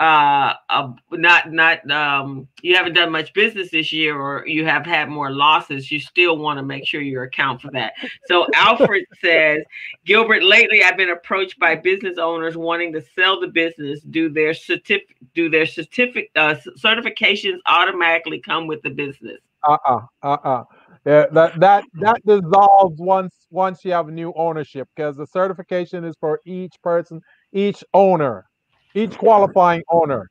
uh, 0.00 0.54
uh, 0.70 0.92
not 1.12 1.52
not 1.52 1.88
um, 1.90 2.48
you 2.62 2.74
haven't 2.74 2.94
done 2.94 3.12
much 3.12 3.34
business 3.34 3.70
this 3.70 3.92
year 3.92 4.18
or 4.18 4.46
you 4.46 4.64
have 4.64 4.86
had 4.86 5.10
more 5.10 5.30
losses, 5.30 5.92
you 5.92 6.00
still 6.00 6.38
want 6.38 6.58
to 6.58 6.62
make 6.62 6.86
sure 6.86 7.02
you 7.02 7.20
account 7.20 7.60
for 7.60 7.70
that. 7.72 7.92
So 8.24 8.46
Alfred 8.54 9.04
says, 9.22 9.62
Gilbert, 10.06 10.42
lately 10.42 10.82
I've 10.82 10.96
been 10.96 11.10
approached 11.10 11.58
by 11.58 11.76
business 11.76 12.16
owners 12.16 12.56
wanting 12.56 12.94
to 12.94 13.02
sell 13.14 13.40
the 13.40 13.48
business. 13.48 14.00
Do 14.00 14.30
their 14.30 14.54
certificate 14.54 15.16
do 15.34 15.50
their 15.50 15.66
certificate 15.66 16.30
uh, 16.34 16.54
certifications 16.78 17.58
automatically 17.66 18.40
come 18.40 18.66
with 18.66 18.80
the 18.80 18.90
business? 18.90 19.38
Uh-uh, 19.68 20.00
uh-uh. 20.22 20.64
Yeah, 21.04 21.26
that 21.32 21.60
that 21.60 21.84
that 21.94 22.20
dissolves 22.26 22.98
once 22.98 23.34
once 23.50 23.84
you 23.84 23.92
have 23.92 24.08
new 24.08 24.32
ownership 24.34 24.88
because 24.96 25.18
the 25.18 25.26
certification 25.26 26.04
is 26.04 26.14
for 26.18 26.40
each 26.46 26.74
person, 26.82 27.20
each 27.52 27.84
owner 27.92 28.46
each 28.94 29.16
qualifying 29.16 29.82
owner. 29.90 30.28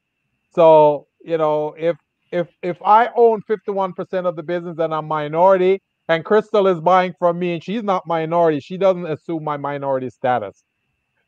So, 0.54 1.08
you 1.22 1.38
know, 1.38 1.76
if 1.78 1.98
if 2.32 2.48
if 2.62 2.82
I 2.84 3.10
own 3.16 3.42
51% 3.50 4.26
of 4.26 4.36
the 4.36 4.44
business 4.44 4.78
and 4.80 4.94
I'm 4.94 5.08
minority 5.08 5.82
and 6.08 6.24
Crystal 6.24 6.68
is 6.68 6.80
buying 6.80 7.14
from 7.18 7.40
me 7.40 7.54
and 7.54 7.64
she's 7.64 7.84
not 7.84 8.06
minority, 8.08 8.60
she 8.60 8.78
doesn't 8.78 9.06
assume 9.06 9.44
my 9.44 9.58
minority 9.58 10.10
status. 10.10 10.64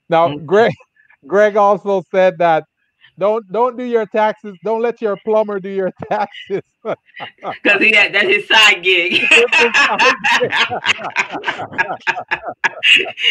Now, 0.09 0.27
mm-hmm. 0.27 0.45
Greg 0.45 0.71
Greg 1.27 1.55
also 1.55 2.03
said 2.11 2.37
that 2.39 2.65
don't 3.17 3.49
don't 3.51 3.77
do 3.77 3.83
your 3.83 4.05
taxes. 4.05 4.57
Don't 4.63 4.81
let 4.81 5.01
your 5.01 5.17
plumber 5.25 5.59
do 5.59 5.69
your 5.69 5.91
taxes. 6.11 6.63
Because 6.83 7.81
he 7.81 7.93
had 7.93 8.13
that's 8.13 8.27
his 8.27 8.47
side 8.47 8.83
gig. 8.83 9.21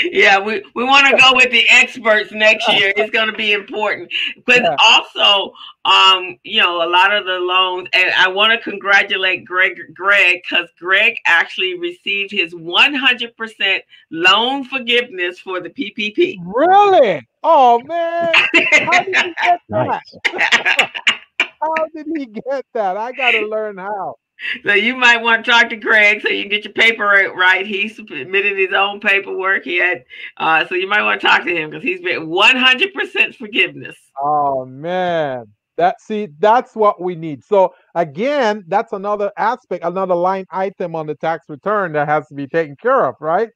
yeah, 0.05 0.38
we, 0.38 0.62
we 0.74 0.84
want 0.84 1.07
to 1.09 1.16
go 1.16 1.34
with 1.34 1.51
the 1.51 1.66
experts 1.68 2.30
next 2.32 2.68
year. 2.68 2.92
It's 2.96 3.11
going 3.11 3.30
to 3.30 3.36
be 3.36 3.53
important. 3.53 4.12
But 4.46 4.62
yeah. 4.62 4.76
also, 4.84 5.53
um, 5.84 6.38
you 6.44 6.61
know, 6.61 6.82
a 6.82 6.88
lot 6.88 7.12
of 7.14 7.24
the 7.24 7.38
loans, 7.38 7.88
and 7.92 8.12
I 8.16 8.28
want 8.28 8.53
to 8.53 8.59
congratulate 8.70 9.44
Greg 9.44 9.80
Greg 9.94 10.42
because 10.42 10.68
Greg 10.78 11.16
actually 11.26 11.78
received 11.78 12.30
his 12.30 12.55
100% 12.55 13.80
loan 14.11 14.64
forgiveness 14.64 15.38
for 15.40 15.61
the 15.61 15.70
PPP. 15.70 16.36
Really? 16.44 17.26
Oh 17.42 17.80
man! 17.84 18.32
How 18.34 19.03
did 19.03 19.16
he 19.16 19.34
get 19.42 19.61
that? 19.70 20.92
how 21.61 21.75
did 21.95 22.07
he 22.17 22.27
get 22.27 22.65
that? 22.75 22.97
I 22.97 23.13
got 23.13 23.33
to 23.33 23.47
learn 23.47 23.79
how. 23.79 24.17
So 24.65 24.73
you 24.73 24.97
might 24.97 25.21
want 25.21 25.45
to 25.45 25.51
talk 25.51 25.69
to 25.69 25.77
Craig 25.77 26.23
so 26.23 26.29
you 26.29 26.43
can 26.43 26.51
get 26.51 26.65
your 26.65 26.73
paper 26.73 27.05
right. 27.37 27.67
He 27.67 27.89
submitted 27.89 28.57
his 28.57 28.73
own 28.73 29.01
paperwork. 29.01 29.65
He 29.65 29.77
had, 29.77 30.05
uh, 30.39 30.67
so 30.67 30.75
you 30.75 30.89
might 30.89 31.03
want 31.03 31.21
to 31.21 31.27
talk 31.27 31.45
to 31.45 31.55
him 31.55 31.71
because 31.71 31.83
he's 31.83 32.01
been 32.01 32.27
100% 32.29 33.35
forgiveness. 33.35 33.97
Oh 34.21 34.65
man, 34.65 35.45
that 35.77 36.01
see, 36.01 36.29
that's 36.39 36.75
what 36.75 37.03
we 37.03 37.15
need. 37.15 37.45
So 37.45 37.75
again, 37.95 38.65
that's 38.67 38.95
another 38.95 39.31
aspect, 39.37 39.85
another 39.85 40.15
line 40.15 40.47
item 40.51 40.97
on 40.97 41.07
the 41.07 41.15
tax 41.15 41.47
return 41.49 41.93
that 41.93 42.09
has 42.09 42.27
to 42.29 42.35
be 42.35 42.47
taken 42.47 42.77
care 42.77 43.07
of, 43.07 43.17
right? 43.21 43.51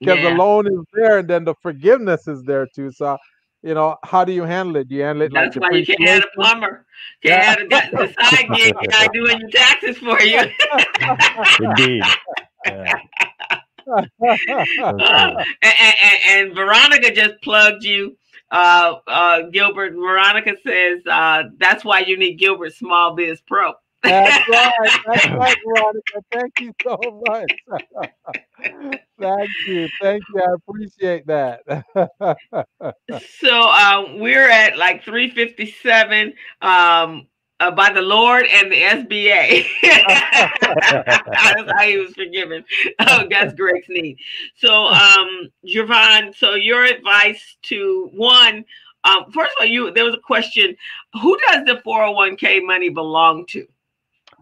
Because 0.00 0.18
yeah. 0.18 0.30
the 0.30 0.36
loan 0.36 0.66
is 0.66 0.84
there, 0.92 1.18
and 1.18 1.28
then 1.28 1.44
the 1.44 1.54
forgiveness 1.62 2.26
is 2.26 2.42
there 2.42 2.66
too. 2.74 2.90
So 2.90 3.16
you 3.62 3.74
know, 3.74 3.96
how 4.04 4.24
do 4.24 4.32
you 4.32 4.44
handle 4.44 4.76
it? 4.76 4.88
Do 4.88 4.94
you 4.94 5.02
handle 5.02 5.26
it 5.26 5.32
That's 5.32 5.56
like 5.56 5.70
why 5.70 5.78
you 5.78 5.86
can't 5.86 6.08
have 6.08 6.24
a 6.24 6.34
plumber. 6.34 6.86
Can't 7.22 7.42
have 7.42 7.58
a, 7.60 7.96
the 7.96 8.14
side 8.18 8.48
gig 8.54 8.74
guy 8.90 9.06
doing 9.12 9.40
your 9.40 9.50
taxes 9.50 9.98
for 9.98 10.20
you. 10.22 10.40
Indeed. 11.60 12.02
Yeah. 12.66 12.94
uh, 13.90 14.02
and, 15.62 15.74
and, 15.82 16.18
and, 16.28 16.54
Veronica 16.54 17.12
just 17.12 17.40
plugged 17.42 17.82
you. 17.82 18.16
Uh, 18.50 18.96
uh, 19.06 19.42
Gilbert, 19.50 19.94
Veronica 19.94 20.54
says 20.64 21.00
uh, 21.06 21.44
that's 21.58 21.84
why 21.84 22.00
you 22.00 22.16
need 22.16 22.34
Gilbert 22.38 22.74
Small 22.74 23.14
Biz 23.14 23.40
Pro. 23.42 23.74
That's 24.02 24.48
right. 24.48 25.00
That's 25.06 25.28
right, 25.30 25.56
Veronica. 25.66 26.22
Thank 26.32 26.60
you 26.60 26.72
so 26.82 27.22
much. 27.28 27.52
Thank 29.18 29.50
you. 29.66 29.88
Thank 30.00 30.22
you. 30.34 30.42
I 30.42 30.54
appreciate 30.54 31.26
that. 31.26 31.60
so 33.40 33.68
uh, 33.68 34.04
we're 34.16 34.48
at 34.48 34.78
like 34.78 35.04
357 35.04 36.32
um, 36.62 37.26
uh, 37.60 37.70
by 37.70 37.92
the 37.92 38.00
Lord 38.00 38.46
and 38.46 38.72
the 38.72 38.80
SBA. 38.80 39.66
that's 39.82 41.72
how 41.72 41.82
he 41.82 41.98
was 41.98 42.14
forgiven. 42.14 42.64
Oh, 43.00 43.26
that's 43.30 43.54
Greg 43.54 43.84
Sneed. 43.84 44.16
So, 44.56 44.86
um, 44.86 45.50
Jevon, 45.66 46.34
so 46.34 46.54
your 46.54 46.84
advice 46.84 47.58
to 47.64 48.10
one, 48.14 48.64
um, 49.04 49.30
first 49.32 49.52
of 49.52 49.60
all, 49.60 49.66
you 49.66 49.90
there 49.92 50.04
was 50.04 50.14
a 50.14 50.20
question: 50.26 50.76
Who 51.20 51.38
does 51.48 51.64
the 51.64 51.80
401k 51.86 52.64
money 52.64 52.88
belong 52.90 53.46
to? 53.50 53.66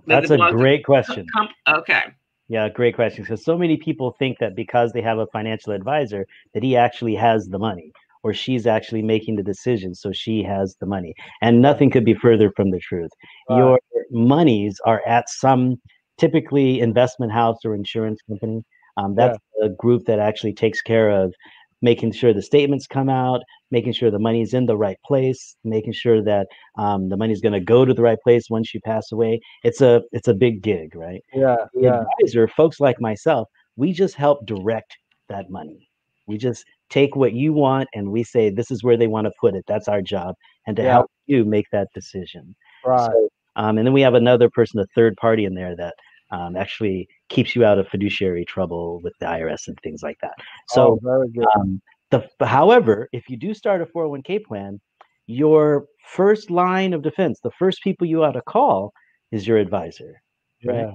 That's 0.09 0.31
a 0.31 0.39
great 0.51 0.85
question. 0.85 1.27
Okay. 1.69 2.03
Yeah, 2.49 2.69
great 2.69 2.95
question. 2.95 3.25
Because 3.25 3.45
so 3.45 3.59
many 3.59 3.77
people 3.77 4.15
think 4.19 4.39
that 4.41 4.57
because 4.57 4.93
they 4.93 5.03
have 5.03 5.19
a 5.19 5.27
financial 5.27 5.73
advisor, 5.73 6.27
that 6.55 6.63
he 6.63 6.77
actually 6.77 7.15
has 7.15 7.47
the 7.47 7.59
money 7.59 7.93
or 8.25 8.35
she's 8.35 8.67
actually 8.67 9.03
making 9.03 9.37
the 9.37 9.43
decision, 9.43 9.95
so 9.95 10.11
she 10.13 10.43
has 10.43 10.75
the 10.81 10.87
money. 10.87 11.15
And 11.41 11.63
nothing 11.63 11.91
could 11.91 12.05
be 12.05 12.15
further 12.15 12.51
from 12.57 12.71
the 12.71 12.81
truth. 12.81 13.11
Wow. 13.49 13.59
Your 13.59 13.81
monies 14.11 14.81
are 14.85 15.03
at 15.07 15.29
some 15.29 15.77
typically 16.19 16.81
investment 16.81 17.33
house 17.33 17.59
or 17.65 17.75
insurance 17.75 18.21
company. 18.29 18.63
Um, 18.97 19.15
that's 19.15 19.39
yeah. 19.61 19.67
a 19.67 19.69
group 19.71 20.07
that 20.07 20.19
actually 20.19 20.55
takes 20.55 20.83
care 20.83 21.11
of 21.11 21.33
making 21.81 22.13
sure 22.13 22.35
the 22.35 22.43
statements 22.43 22.87
come 22.87 23.09
out, 23.09 23.41
making 23.71 23.93
sure 23.93 24.11
the 24.11 24.19
money's 24.19 24.55
in 24.55 24.67
the 24.67 24.77
right 24.77 24.99
place, 25.05 25.57
making 25.65 25.93
sure 25.93 26.23
that 26.23 26.47
um, 26.79 27.09
the 27.09 27.17
money's 27.17 27.41
going 27.41 27.53
to 27.53 27.61
go 27.61 27.85
to 27.85 27.95
the 27.95 28.03
right 28.03 28.19
place 28.23 28.49
once 28.51 28.73
you 28.73 28.81
pass 28.85 29.13
away. 29.13 29.41
It's 29.65 29.81
a 29.81 30.03
it's 30.13 30.29
a 30.29 30.35
big 30.35 30.63
gig, 30.63 30.95
right? 30.95 31.23
Yeah. 31.35 31.57
The 31.75 31.83
yeah. 31.83 32.03
advisor, 32.21 32.49
folks 32.49 32.81
like 32.81 33.01
myself, 33.01 33.49
we 33.77 33.93
just 33.93 34.15
help 34.15 34.47
direct 34.47 34.97
that 35.29 35.51
money. 35.51 35.89
We 36.27 36.39
just 36.39 36.65
take 36.91 37.17
what 37.17 37.33
you 37.33 37.53
want 37.53 37.89
and 37.95 38.11
we 38.11 38.23
say 38.23 38.51
this 38.51 38.71
is 38.71 38.83
where 38.83 38.97
they 38.97 39.07
want 39.07 39.27
to 39.27 39.33
put 39.41 39.55
it. 39.55 39.65
That's 39.67 39.89
our 39.89 40.03
job, 40.03 40.35
and 40.67 40.77
to 40.77 40.83
yeah. 40.83 40.93
help 40.93 41.11
you 41.27 41.45
make 41.45 41.67
that 41.73 41.89
decision. 41.95 42.55
Right. 42.85 43.11
So, 43.11 43.29
um, 43.57 43.77
and 43.79 43.87
then 43.87 43.93
we 43.93 44.03
have 44.03 44.15
another 44.15 44.49
person, 44.49 44.81
a 44.81 44.87
third 44.95 45.17
party 45.17 45.45
in 45.45 45.55
there 45.55 45.75
that 45.77 45.95
um, 46.31 46.57
actually 46.57 47.09
keeps 47.29 47.57
you 47.57 47.65
out 47.65 47.79
of 47.79 47.89
fiduciary 47.89 48.45
trouble 48.45 49.01
with 49.03 49.15
the 49.21 49.27
IRS 49.27 49.67
and 49.67 49.77
things 49.83 50.03
like 50.03 50.19
that. 50.23 50.35
So, 50.69 50.99
oh, 51.05 51.61
um, 51.61 51.81
the 52.11 52.29
however, 52.47 53.09
if 53.13 53.29
you 53.29 53.37
do 53.37 53.55
start 53.55 53.83
a 53.83 53.87
401k 53.87 54.45
plan, 54.45 54.81
your 55.27 55.87
first 56.07 56.51
line 56.51 56.93
of 56.93 57.03
defense, 57.03 57.41
the 57.43 57.51
first 57.59 57.83
people 57.83 58.07
you 58.07 58.25
ought 58.25 58.33
to 58.33 58.43
call 58.43 58.93
is 59.31 59.47
your 59.47 59.59
advisor, 59.59 60.21
right? 60.65 60.87
Yeah. 60.87 60.93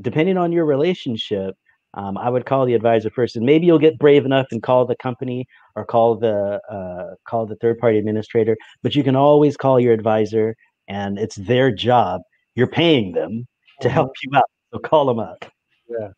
Depending 0.00 0.36
on 0.38 0.52
your 0.52 0.64
relationship, 0.64 1.54
um, 1.94 2.18
I 2.18 2.28
would 2.28 2.44
call 2.44 2.66
the 2.66 2.74
advisor 2.74 3.10
first, 3.10 3.36
and 3.36 3.46
maybe 3.46 3.66
you'll 3.66 3.78
get 3.78 3.98
brave 3.98 4.24
enough 4.24 4.46
and 4.50 4.62
call 4.62 4.84
the 4.84 4.96
company 4.96 5.46
or 5.74 5.84
call 5.84 6.14
the 6.16 6.60
uh, 6.70 7.14
call 7.26 7.46
the 7.46 7.56
third 7.56 7.78
party 7.78 7.98
administrator. 7.98 8.56
But 8.82 8.94
you 8.94 9.02
can 9.02 9.16
always 9.16 9.56
call 9.56 9.80
your 9.80 9.94
advisor, 9.94 10.56
and 10.88 11.18
it's 11.18 11.36
their 11.36 11.70
job. 11.70 12.20
You're 12.54 12.66
paying 12.66 13.12
them 13.12 13.46
to 13.80 13.88
help 13.88 14.08
mm-hmm. 14.08 14.32
you 14.32 14.38
out. 14.38 14.50
So 14.72 14.78
call 14.78 15.06
them 15.06 15.18
up. 15.18 15.44
Yeah. 15.88 16.08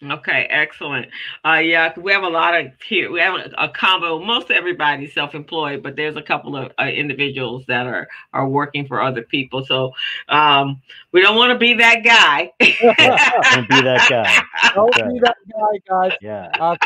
Okay, 0.00 0.46
excellent. 0.48 1.08
Uh, 1.44 1.54
yeah, 1.54 1.92
we 1.98 2.12
have 2.12 2.22
a 2.22 2.28
lot 2.28 2.54
of 2.54 2.66
here. 2.86 3.10
We 3.10 3.18
have 3.18 3.34
a, 3.34 3.64
a 3.64 3.68
combo. 3.68 4.20
Most 4.20 4.48
everybody's 4.52 5.12
self-employed, 5.12 5.82
but 5.82 5.96
there's 5.96 6.14
a 6.14 6.22
couple 6.22 6.56
of 6.56 6.70
uh, 6.78 6.84
individuals 6.84 7.64
that 7.66 7.84
are 7.86 8.06
are 8.32 8.48
working 8.48 8.86
for 8.86 9.02
other 9.02 9.22
people. 9.22 9.64
So 9.64 9.92
um, 10.28 10.80
we 11.10 11.20
don't 11.20 11.36
want 11.36 11.52
to 11.52 11.58
be 11.58 11.74
that 11.74 12.04
guy. 12.04 12.52
don't 12.60 13.68
be 13.68 13.80
that 13.82 14.06
guy. 14.08 14.70
Don't 14.74 14.94
be 14.94 15.18
that 15.20 15.36
guy, 15.52 15.78
guys. 15.88 16.18
Yeah. 16.20 16.48
Uh, 16.60 16.76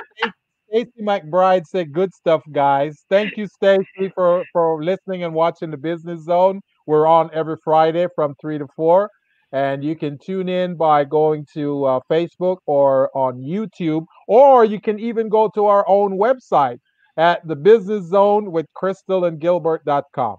Stacy 0.69 1.03
McBride 1.03 1.67
said, 1.67 1.93
"Good 1.93 2.15
stuff, 2.15 2.41
guys. 2.51 3.05
Thank 3.11 3.37
you, 3.37 3.47
Stacy, 3.47 4.11
for 4.15 4.43
for 4.55 4.83
listening 4.83 5.23
and 5.23 5.35
watching 5.35 5.71
the 5.71 5.77
Business 5.77 6.25
Zone. 6.25 6.63
We're 6.87 7.07
on 7.07 7.31
every 7.35 7.57
Friday 7.63 8.07
from 8.15 8.35
three 8.41 8.57
to 8.57 8.67
four. 8.75 9.11
And 9.53 9.85
you 9.85 9.95
can 9.95 10.19
tune 10.19 10.49
in 10.49 10.77
by 10.77 11.05
going 11.05 11.47
to 11.53 11.85
uh, 11.85 12.01
Facebook 12.11 12.59
or 12.67 13.15
on 13.17 13.39
YouTube, 13.39 14.07
or 14.27 14.65
you 14.65 14.81
can 14.81 14.99
even 14.99 15.29
go 15.29 15.51
to 15.55 15.67
our 15.67 15.87
own 15.87 16.19
website 16.19 16.79
at 17.19 17.47
the 17.47 17.57
business 17.57 18.07
zone 18.07 18.51
with 18.51 18.67
crystal 18.75 19.27
and 19.27 19.39
gilbert.com. 19.39 20.39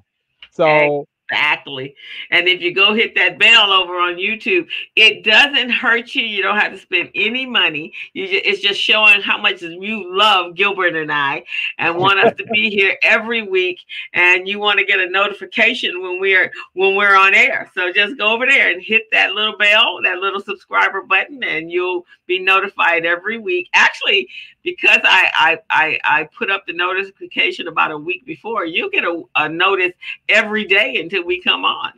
So 0.52 1.06
Exactly. 1.34 1.96
And 2.32 2.48
if 2.48 2.62
you 2.62 2.74
go 2.74 2.94
hit 2.94 3.16
that 3.16 3.40
bell 3.40 3.72
over 3.72 3.94
on 3.94 4.16
YouTube, 4.16 4.68
it 4.96 5.24
doesn't 5.24 5.70
hurt 5.70 6.14
you. 6.16 6.24
You 6.24 6.44
don't 6.44 6.58
have 6.58 6.72
to 6.72 6.78
spend 6.78 7.10
any 7.16 7.46
money. 7.46 7.94
You 8.14 8.28
just, 8.28 8.46
it's 8.46 8.62
just 8.62 8.80
showing 8.80 9.22
how 9.22 9.38
much 9.38 9.62
you 9.62 10.16
love 10.16 10.56
Gilbert 10.56 10.96
and 10.96 11.12
I 11.12 11.44
and 11.78 11.96
want 11.98 12.20
us 12.20 12.36
to 12.38 12.46
be 12.46 12.70
here 12.70 12.98
every 13.02 13.42
week. 13.42 13.80
And 14.14 14.48
you 14.48 14.60
want 14.60 14.80
to 14.80 14.86
get 14.86 15.00
a 15.00 15.10
notification 15.10 16.02
when 16.02 16.20
we're 16.20 16.52
when 16.74 16.96
we're 16.96 17.16
on 17.16 17.34
air. 17.34 17.70
So 17.74 17.92
just 17.92 18.18
go 18.18 18.34
over 18.34 18.46
there 18.46 18.72
and 18.72 18.82
hit 18.82 19.04
that 19.12 19.34
little 19.34 19.58
bell, 19.58 20.00
that 20.04 20.18
little 20.20 20.42
subscriber 20.42 21.02
button, 21.02 21.44
and 21.44 21.72
you'll 21.72 22.06
be 22.28 22.40
notified 22.40 23.06
every 23.06 23.38
week. 23.38 23.70
Actually, 23.74 24.30
because 24.64 25.00
I 25.04 25.30
I 25.36 25.60
I, 25.70 26.00
I 26.04 26.30
put 26.38 26.52
up 26.52 26.66
the 26.68 26.74
notification 26.74 27.68
about 27.68 27.92
a 27.92 27.98
week 27.98 28.26
before, 28.26 28.66
you 28.66 28.90
get 28.92 29.04
a, 29.04 29.24
a 29.36 29.50
notice 29.50 29.94
every 30.30 30.66
day 30.66 30.98
until 31.00 31.23
we 31.26 31.42
come 31.42 31.66
on. 31.66 31.94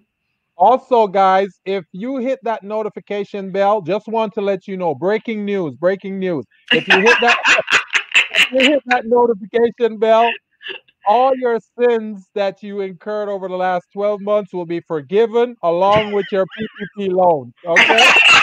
Also, 0.58 1.08
guys, 1.08 1.50
if 1.66 1.84
you 1.92 2.18
hit 2.18 2.40
that 2.44 2.64
notification 2.64 3.52
bell, 3.52 3.82
just 3.82 4.08
want 4.08 4.34
to 4.34 4.42
let 4.42 4.68
you 4.68 4.78
know 4.78 4.96
breaking 4.96 5.44
news, 5.44 5.76
breaking 5.76 6.18
news. 6.18 6.46
If 6.72 6.88
you 6.88 7.02
hit 7.02 7.18
that 7.22 7.38
if 8.32 8.52
you 8.52 8.60
hit 8.72 8.84
that 8.86 9.06
notification 9.06 9.98
bell, 9.98 10.32
all 11.06 11.36
your 11.36 11.60
sins 11.78 12.26
that 12.36 12.64
you 12.64 12.82
incurred 12.82 13.30
over 13.30 13.48
the 13.48 13.56
last 13.56 13.86
12 13.94 14.22
months 14.22 14.54
will 14.54 14.66
be 14.66 14.82
forgiven 14.88 15.56
along 15.64 16.14
with 16.14 16.26
your 16.32 16.46
PPP 16.46 17.12
loan. 17.12 17.54
Okay. 17.66 18.10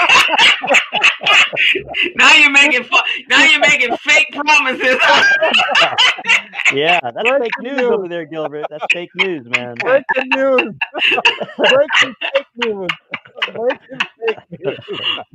now 2.16 2.34
you're 2.34 2.50
making 2.50 2.88
now 3.28 3.44
you're 3.44 3.60
making 3.60 3.96
fake 3.98 4.28
promises. 4.32 4.96
yeah, 6.72 7.00
that's 7.02 7.14
Breaking 7.28 7.42
fake 7.42 7.52
news, 7.60 7.76
news 7.76 7.90
over 7.90 8.08
there, 8.08 8.24
Gilbert. 8.24 8.66
That's 8.70 8.84
fake 8.92 9.10
news, 9.16 9.46
man. 9.46 9.74
Breaking 9.80 10.28
news. 10.34 10.74
Breaking 11.58 12.14
fake 12.34 12.46
news. 12.56 12.88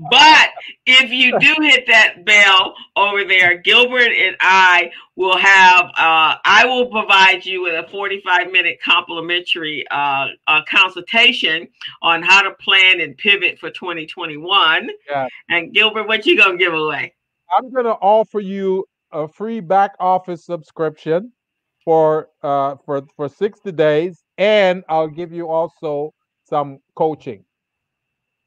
But 0.09 0.49
if 0.85 1.11
you 1.11 1.37
do 1.39 1.55
hit 1.61 1.87
that 1.87 2.25
bell 2.25 2.75
over 2.95 3.23
there, 3.25 3.57
Gilbert 3.57 4.11
and 4.11 4.35
I 4.39 4.91
will 5.15 5.37
have, 5.37 5.85
uh, 5.97 6.35
I 6.45 6.65
will 6.65 6.87
provide 6.87 7.45
you 7.45 7.63
with 7.63 7.73
a 7.73 7.87
45 7.89 8.51
minute 8.51 8.79
complimentary 8.83 9.85
uh, 9.89 10.27
uh, 10.47 10.61
consultation 10.69 11.67
on 12.01 12.21
how 12.21 12.41
to 12.41 12.51
plan 12.55 13.01
and 13.01 13.17
pivot 13.17 13.59
for 13.59 13.69
2021. 13.71 14.89
Yeah. 15.09 15.27
And 15.49 15.73
Gilbert, 15.73 16.07
what 16.07 16.25
you 16.25 16.37
going 16.37 16.57
to 16.57 16.63
give 16.63 16.73
away? 16.73 17.13
I'm 17.55 17.71
going 17.71 17.85
to 17.85 17.93
offer 17.93 18.39
you 18.39 18.85
a 19.11 19.27
free 19.27 19.59
back 19.59 19.95
office 19.99 20.45
subscription 20.45 21.31
for 21.83 22.27
uh 22.43 22.75
for 22.85 23.01
for 23.15 23.29
60 23.29 23.71
days 23.71 24.25
and 24.37 24.83
I'll 24.89 25.07
give 25.07 25.31
you 25.31 25.47
also 25.47 26.13
some 26.43 26.79
coaching. 26.95 27.45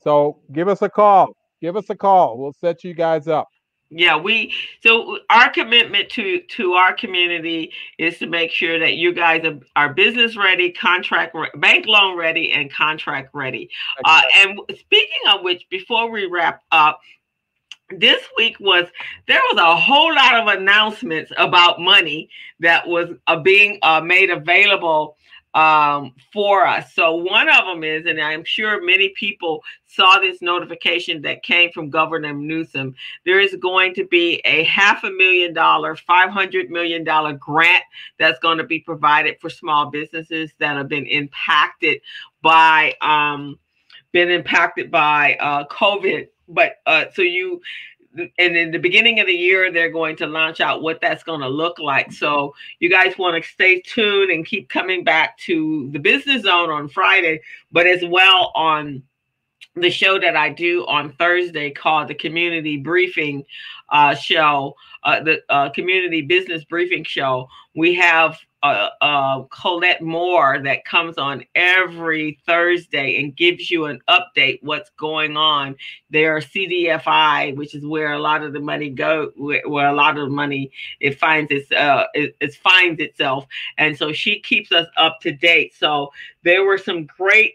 So 0.02 0.38
give 0.52 0.68
us 0.68 0.82
a 0.82 0.88
call. 0.88 1.36
Give 1.60 1.76
us 1.76 1.90
a 1.90 1.96
call. 1.96 2.38
We'll 2.38 2.54
set 2.54 2.84
you 2.84 2.94
guys 2.94 3.28
up. 3.28 3.48
Yeah, 3.92 4.16
we 4.16 4.54
so 4.84 5.18
our 5.30 5.50
commitment 5.50 6.10
to 6.10 6.42
to 6.42 6.74
our 6.74 6.94
community 6.94 7.72
is 7.98 8.18
to 8.18 8.28
make 8.28 8.52
sure 8.52 8.78
that 8.78 8.94
you 8.94 9.12
guys 9.12 9.44
are, 9.44 9.58
are 9.74 9.92
business 9.92 10.36
ready, 10.36 10.70
contract 10.70 11.34
re- 11.34 11.50
bank 11.56 11.86
loan 11.86 12.16
ready, 12.16 12.52
and 12.52 12.72
contract 12.72 13.30
ready. 13.34 13.68
Uh, 14.04 14.22
and 14.36 14.60
speaking 14.78 15.20
of 15.28 15.42
which, 15.42 15.66
before 15.70 16.08
we 16.08 16.26
wrap 16.26 16.62
up, 16.70 17.00
this 17.90 18.22
week 18.36 18.60
was 18.60 18.86
there 19.26 19.40
was 19.50 19.58
a 19.58 19.76
whole 19.76 20.14
lot 20.14 20.34
of 20.34 20.46
announcements 20.46 21.32
about 21.36 21.80
money 21.80 22.30
that 22.60 22.86
was 22.86 23.08
uh, 23.26 23.36
being 23.40 23.80
uh, 23.82 24.00
made 24.00 24.30
available 24.30 25.16
um, 25.54 26.14
for 26.32 26.66
us. 26.66 26.94
So 26.94 27.16
one 27.16 27.48
of 27.48 27.66
them 27.66 27.82
is, 27.82 28.06
and 28.06 28.20
I'm 28.20 28.44
sure 28.44 28.84
many 28.84 29.10
people 29.10 29.62
saw 29.86 30.18
this 30.18 30.40
notification 30.40 31.22
that 31.22 31.42
came 31.42 31.72
from 31.72 31.90
Governor 31.90 32.32
Newsom. 32.32 32.94
There 33.24 33.40
is 33.40 33.56
going 33.60 33.94
to 33.94 34.06
be 34.06 34.40
a 34.44 34.64
half 34.64 35.02
a 35.02 35.10
million 35.10 35.52
dollar, 35.52 35.96
five 35.96 36.30
hundred 36.30 36.70
million 36.70 37.02
dollar 37.02 37.32
grant 37.32 37.82
that's 38.18 38.38
going 38.38 38.58
to 38.58 38.64
be 38.64 38.80
provided 38.80 39.36
for 39.40 39.50
small 39.50 39.90
businesses 39.90 40.52
that 40.58 40.76
have 40.76 40.88
been 40.88 41.06
impacted 41.06 42.00
by 42.42 42.94
um, 43.00 43.58
been 44.12 44.30
impacted 44.30 44.90
by 44.90 45.36
uh, 45.40 45.64
COVID. 45.66 46.28
But 46.48 46.76
uh, 46.86 47.06
so 47.14 47.22
you 47.22 47.60
and 48.16 48.56
in 48.56 48.70
the 48.70 48.78
beginning 48.78 49.20
of 49.20 49.26
the 49.26 49.32
year 49.32 49.72
they're 49.72 49.90
going 49.90 50.16
to 50.16 50.26
launch 50.26 50.60
out 50.60 50.82
what 50.82 51.00
that's 51.00 51.22
going 51.22 51.40
to 51.40 51.48
look 51.48 51.78
like. 51.78 52.12
So 52.12 52.54
you 52.78 52.90
guys 52.90 53.16
want 53.18 53.42
to 53.42 53.48
stay 53.48 53.80
tuned 53.80 54.30
and 54.30 54.44
keep 54.44 54.68
coming 54.68 55.04
back 55.04 55.36
to 55.38 55.88
the 55.92 55.98
business 55.98 56.42
zone 56.42 56.70
on 56.70 56.88
friday 56.88 57.40
but 57.72 57.86
as 57.86 58.04
well 58.04 58.52
on 58.54 59.02
the 59.76 59.90
show 59.90 60.18
that 60.18 60.36
i 60.36 60.48
do 60.48 60.86
on 60.86 61.12
thursday 61.12 61.70
called 61.70 62.08
the 62.08 62.14
community 62.14 62.76
briefing 62.76 63.44
uh, 63.90 64.14
show 64.14 64.74
uh, 65.04 65.22
the 65.22 65.40
uh, 65.48 65.70
community 65.70 66.22
business 66.22 66.64
briefing 66.64 67.04
show 67.04 67.48
we 67.74 67.94
have 67.94 68.38
uh, 68.62 68.88
uh, 69.00 69.42
Colette 69.44 70.02
Moore 70.02 70.58
that 70.64 70.84
comes 70.84 71.16
on 71.16 71.44
every 71.54 72.38
Thursday 72.44 73.20
and 73.20 73.34
gives 73.36 73.70
you 73.70 73.86
an 73.86 74.00
update 74.08 74.58
what's 74.62 74.90
going 74.98 75.36
on. 75.36 75.76
There 76.10 76.36
are 76.36 76.40
CDFI, 76.40 77.56
which 77.56 77.74
is 77.74 77.86
where 77.86 78.12
a 78.12 78.18
lot 78.18 78.42
of 78.42 78.52
the 78.52 78.60
money 78.60 78.90
go, 78.90 79.30
where, 79.36 79.86
a 79.86 79.94
lot 79.94 80.18
of 80.18 80.30
money 80.30 80.70
it 80.98 81.18
finds 81.18 81.50
its 81.50 81.70
uh, 81.72 82.04
it, 82.12 82.36
it 82.40 82.54
finds 82.54 83.00
itself, 83.00 83.46
and 83.78 83.96
so 83.96 84.12
she 84.12 84.40
keeps 84.40 84.72
us 84.72 84.88
up 84.96 85.20
to 85.22 85.32
date. 85.32 85.74
So 85.74 86.12
there 86.42 86.64
were 86.64 86.78
some 86.78 87.06
great. 87.06 87.54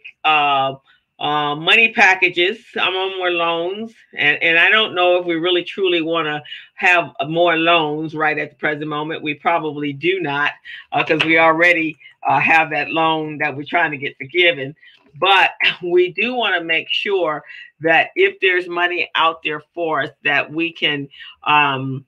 Uh, 1.18 1.56
money 1.56 1.94
packages. 1.94 2.66
Some 2.74 2.94
of 2.94 3.12
them 3.12 3.22
were 3.22 3.32
loans, 3.32 3.94
and 4.18 4.42
and 4.44 4.60
I 4.60 4.70
don't 4.70 4.94
know 4.94 5.18
if 5.18 5.26
we 5.26 5.36
really 5.36 5.64
truly 5.64 6.02
want 6.02 6.28
to 6.28 6.44
have 6.74 7.12
more 7.30 7.56
loans 7.56 8.14
right 8.14 8.38
at 8.38 8.50
the 8.50 8.56
present 8.58 8.88
moment. 8.88 9.24
We 9.24 9.34
probably 9.36 9.94
do 9.94 10.20
not, 10.20 10.52
because 10.94 11.22
uh, 11.22 11.26
we 11.26 11.40
already 11.40 11.98
uh, 12.28 12.42
have 12.42 12.70
that 12.72 12.90
loan 12.90 13.38
that 13.38 13.56
we're 13.56 13.64
trying 13.64 13.92
to 13.92 13.98
get 13.98 14.18
forgiven. 14.18 14.76
But 15.18 15.52
we 15.82 16.12
do 16.12 16.34
want 16.34 16.56
to 16.56 16.64
make 16.66 16.90
sure 16.90 17.44
that 17.80 18.10
if 18.18 18.38
there's 18.42 18.68
money 18.68 19.10
out 19.16 19.42
there 19.42 19.62
for 19.74 20.02
us, 20.02 20.10
that 20.26 20.52
we 20.52 20.74
can 20.74 21.08
um, 21.44 22.06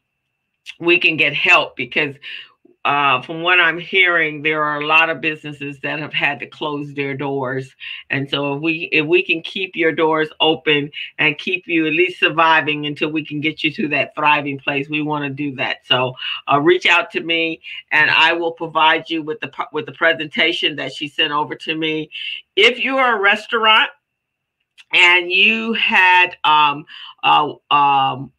we 0.80 1.00
can 1.00 1.18
get 1.18 1.34
help 1.34 1.76
because 1.76 2.16
uh, 2.88 3.22
from 3.22 3.42
what 3.42 3.60
I'm 3.60 3.78
hearing, 3.78 4.42
there 4.42 4.64
are 4.64 4.80
a 4.80 4.86
lot 4.86 5.10
of 5.10 5.20
businesses 5.20 5.78
that 5.82 6.00
have 6.00 6.14
had 6.14 6.40
to 6.40 6.48
close 6.48 6.94
their 6.94 7.18
doors, 7.18 7.76
and 8.10 8.30
so 8.30 8.54
if 8.54 8.62
we 8.62 8.88
if 8.94 9.06
we 9.06 9.22
can 9.22 9.42
keep 9.42 9.76
your 9.76 9.92
doors 9.92 10.30
open 10.40 10.90
and 11.20 11.38
keep 11.38 11.68
you 11.68 11.86
at 11.86 11.92
least 11.92 12.22
surviving 12.22 12.86
until 12.86 13.12
we 13.12 13.26
can 13.26 13.42
get 13.42 13.62
you 13.62 13.74
to 13.74 13.90
that 13.90 14.16
thriving 14.16 14.58
place, 14.58 14.88
we 14.88 15.02
want 15.02 15.26
to 15.26 15.30
do 15.30 15.54
that. 15.58 15.86
So 15.86 16.14
uh, 16.50 16.62
reach 16.62 16.86
out 16.86 17.12
to 17.12 17.20
me, 17.22 17.60
and 17.92 18.10
I 18.10 18.32
will 18.32 18.54
provide 18.54 19.10
you 19.10 19.22
with 19.22 19.42
the 19.42 19.52
with 19.74 19.86
the 19.86 19.92
presentation 19.92 20.78
that 20.78 20.94
she 20.94 21.10
sent 21.10 21.34
over 21.34 21.56
to 21.56 21.76
me. 21.76 22.10
If 22.56 22.80
you 22.80 22.98
are 23.00 23.18
a 23.18 23.22
restaurant 23.22 23.90
and 24.94 25.30
you 25.30 25.74
had 25.74 26.38
um, 26.46 26.86
uh, 27.22 27.52
um, 27.70 28.32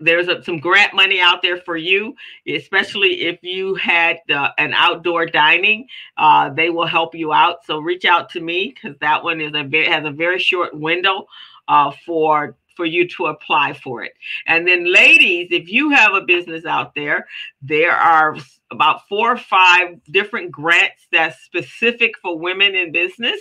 there's 0.00 0.28
a, 0.28 0.42
some 0.42 0.58
grant 0.58 0.94
money 0.94 1.20
out 1.20 1.42
there 1.42 1.58
for 1.58 1.76
you, 1.76 2.14
especially 2.48 3.22
if 3.22 3.38
you 3.42 3.74
had 3.74 4.18
an 4.28 4.72
outdoor 4.74 5.26
dining. 5.26 5.86
Uh, 6.16 6.50
they 6.50 6.70
will 6.70 6.86
help 6.86 7.14
you 7.14 7.32
out. 7.32 7.64
So 7.66 7.78
reach 7.78 8.04
out 8.04 8.30
to 8.30 8.40
me 8.40 8.74
because 8.74 8.98
that 9.00 9.22
one 9.22 9.40
is 9.40 9.52
a 9.54 9.62
very, 9.62 9.86
has 9.86 10.04
a 10.04 10.10
very 10.10 10.38
short 10.38 10.78
window 10.78 11.26
uh, 11.68 11.92
for 12.06 12.56
for 12.76 12.86
you 12.86 13.06
to 13.06 13.26
apply 13.26 13.74
for 13.74 14.02
it. 14.02 14.14
And 14.46 14.66
then, 14.66 14.90
ladies, 14.90 15.48
if 15.50 15.68
you 15.68 15.90
have 15.90 16.14
a 16.14 16.22
business 16.22 16.64
out 16.64 16.94
there, 16.94 17.26
there 17.60 17.92
are 17.92 18.36
about 18.70 19.06
four 19.06 19.32
or 19.32 19.36
five 19.36 20.00
different 20.10 20.50
grants 20.50 21.06
that's 21.12 21.38
specific 21.40 22.12
for 22.22 22.38
women 22.38 22.74
in 22.74 22.90
business. 22.90 23.38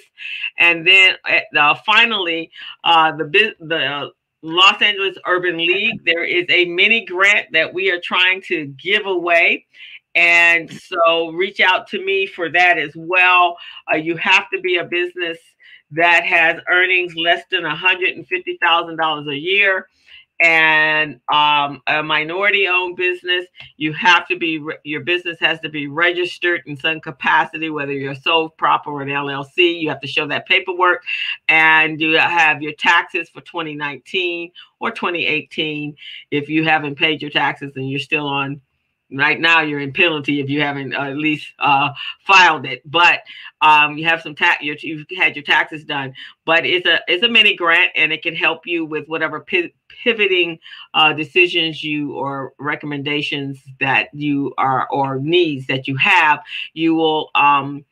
And 0.57 0.85
then, 0.85 1.15
uh, 1.57 1.75
finally, 1.85 2.51
uh, 2.83 3.13
the 3.15 3.55
the 3.59 4.11
Los 4.41 4.81
Angeles 4.81 5.17
Urban 5.25 5.57
League. 5.57 6.03
There 6.05 6.23
is 6.23 6.45
a 6.49 6.65
mini 6.65 7.05
grant 7.05 7.47
that 7.53 7.73
we 7.73 7.91
are 7.91 7.99
trying 8.03 8.41
to 8.43 8.67
give 8.67 9.05
away. 9.05 9.65
And 10.15 10.71
so 10.71 11.29
reach 11.31 11.59
out 11.59 11.87
to 11.89 12.03
me 12.03 12.25
for 12.25 12.49
that 12.51 12.77
as 12.77 12.91
well. 12.95 13.57
Uh, 13.91 13.97
you 13.97 14.17
have 14.17 14.49
to 14.51 14.59
be 14.59 14.77
a 14.77 14.83
business 14.83 15.37
that 15.91 16.23
has 16.25 16.59
earnings 16.69 17.15
less 17.15 17.43
than 17.51 17.63
$150,000 17.63 19.31
a 19.31 19.37
year 19.37 19.87
and 20.41 21.19
um, 21.27 21.81
a 21.87 22.01
minority 22.01 22.67
owned 22.67 22.95
business, 22.95 23.45
you 23.77 23.91
have 23.93 24.27
to 24.29 24.37
be, 24.37 24.63
your 24.83 25.01
business 25.01 25.37
has 25.39 25.59
to 25.61 25.69
be 25.69 25.87
registered 25.87 26.61
in 26.65 26.77
some 26.77 27.01
capacity, 27.01 27.69
whether 27.69 27.91
you're 27.91 28.15
sole 28.15 28.49
prop 28.49 28.87
or 28.87 29.01
an 29.01 29.09
LLC. 29.09 29.81
You 29.81 29.89
have 29.89 29.99
to 29.99 30.07
show 30.07 30.27
that 30.27 30.47
paperwork 30.47 31.03
and 31.49 31.99
you 31.99 32.17
have 32.17 32.61
your 32.61 32.73
taxes 32.73 33.29
for 33.29 33.41
2019 33.41 34.51
or 34.79 34.91
2018. 34.91 35.95
If 36.31 36.47
you 36.47 36.63
haven't 36.63 36.95
paid 36.95 37.21
your 37.21 37.31
taxes 37.31 37.73
and 37.75 37.89
you're 37.89 37.99
still 37.99 38.27
on 38.27 38.61
right 39.11 39.39
now 39.39 39.61
you're 39.61 39.79
in 39.79 39.93
penalty 39.93 40.39
if 40.39 40.49
you 40.49 40.61
haven't 40.61 40.93
uh, 40.93 41.03
at 41.03 41.17
least 41.17 41.53
uh, 41.59 41.89
filed 42.25 42.65
it. 42.65 42.81
But 42.89 43.21
um, 43.61 43.97
you 43.97 44.05
have 44.05 44.21
some 44.21 44.35
tax, 44.35 44.63
you've 44.63 45.05
had 45.17 45.35
your 45.35 45.43
taxes 45.43 45.83
done. 45.83 46.13
But 46.45 46.65
it's 46.65 46.87
a 46.87 46.99
it's 47.07 47.23
a 47.23 47.29
mini 47.29 47.55
grant, 47.55 47.91
and 47.95 48.11
it 48.11 48.21
can 48.21 48.35
help 48.35 48.65
you 48.65 48.85
with 48.85 49.07
whatever 49.07 49.45
pivoting 50.03 50.59
uh, 50.93 51.13
decisions 51.13 51.83
you 51.83 52.13
or 52.13 52.53
recommendations 52.59 53.63
that 53.79 54.09
you 54.13 54.53
are 54.57 54.87
or 54.89 55.19
needs 55.19 55.67
that 55.67 55.87
you 55.87 55.95
have. 55.97 56.39
You 56.73 56.95
will. 56.95 57.31
Um, 57.35 57.85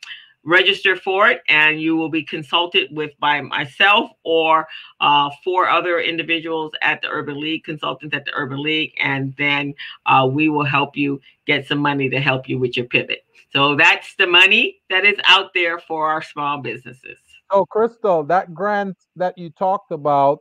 register 0.47 0.95
for 0.95 1.29
it 1.29 1.41
and 1.49 1.81
you 1.81 1.95
will 1.95 2.09
be 2.09 2.23
consulted 2.23 2.87
with 2.91 3.11
by 3.19 3.41
myself 3.41 4.09
or 4.23 4.65
uh, 5.01 5.29
four 5.43 5.69
other 5.69 5.99
individuals 5.99 6.71
at 6.81 7.01
the 7.01 7.09
urban 7.09 7.39
league 7.39 7.65
consultants 7.65 8.15
at 8.15 8.23
the 8.23 8.31
urban 8.33 8.63
league 8.63 8.93
and 8.99 9.35
then 9.37 9.73
uh, 10.05 10.27
we 10.29 10.47
will 10.47 10.63
help 10.63 10.95
you 10.95 11.19
get 11.45 11.67
some 11.67 11.79
money 11.79 12.09
to 12.09 12.19
help 12.19 12.47
you 12.47 12.57
with 12.57 12.77
your 12.77 12.85
pivot. 12.85 13.25
So 13.51 13.75
that's 13.75 14.15
the 14.15 14.25
money 14.27 14.79
that 14.89 15.03
is 15.03 15.17
out 15.27 15.53
there 15.53 15.79
for 15.79 16.09
our 16.09 16.21
small 16.21 16.61
businesses. 16.61 17.17
Oh 17.51 17.65
crystal 17.65 18.23
that 18.23 18.53
grant 18.53 18.97
that 19.17 19.37
you 19.37 19.49
talked 19.49 19.91
about 19.91 20.39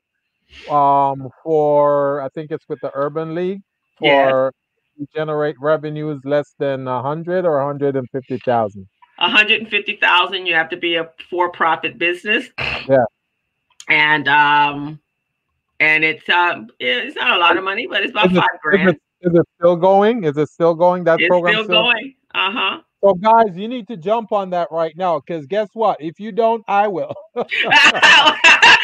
um, 0.70 1.28
for 1.42 2.20
i 2.22 2.28
think 2.28 2.52
it's 2.52 2.68
with 2.68 2.80
the 2.80 2.92
urban 2.94 3.34
league 3.34 3.62
for 3.98 4.52
yes. 4.96 5.08
generate 5.14 5.56
revenues 5.60 6.20
less 6.24 6.54
than 6.60 6.84
100 6.84 7.44
or 7.44 7.66
150000 7.66 8.86
150,000 9.18 10.46
you 10.46 10.54
have 10.54 10.68
to 10.70 10.76
be 10.76 10.96
a 10.96 11.10
for-profit 11.30 11.98
business. 11.98 12.48
Yeah. 12.88 13.04
And 13.88 14.28
um 14.28 15.00
and 15.80 16.04
it's 16.04 16.28
um 16.28 16.70
it's 16.78 17.16
not 17.16 17.36
a 17.36 17.40
lot 17.40 17.56
of 17.56 17.64
money, 17.64 17.86
but 17.86 18.02
it's 18.02 18.12
about 18.12 18.30
is 18.30 18.36
5 18.36 18.44
it, 18.44 18.60
grand. 18.60 18.88
Is 18.88 18.94
it, 18.94 19.28
is 19.28 19.38
it 19.38 19.46
still 19.58 19.76
going? 19.76 20.24
Is 20.24 20.36
it 20.36 20.48
still 20.48 20.74
going 20.74 21.04
that 21.04 21.20
it's 21.20 21.28
program 21.28 21.54
still, 21.54 21.64
still 21.64 21.82
going. 21.82 22.14
Uh-huh. 22.34 22.80
So 23.02 23.14
guys, 23.14 23.56
you 23.56 23.68
need 23.68 23.86
to 23.88 23.96
jump 23.96 24.32
on 24.32 24.50
that 24.50 24.68
right 24.70 24.96
now 24.96 25.20
cuz 25.20 25.46
guess 25.46 25.68
what? 25.72 26.00
If 26.00 26.18
you 26.18 26.32
don't, 26.32 26.64
I 26.66 26.88
will. 26.88 27.14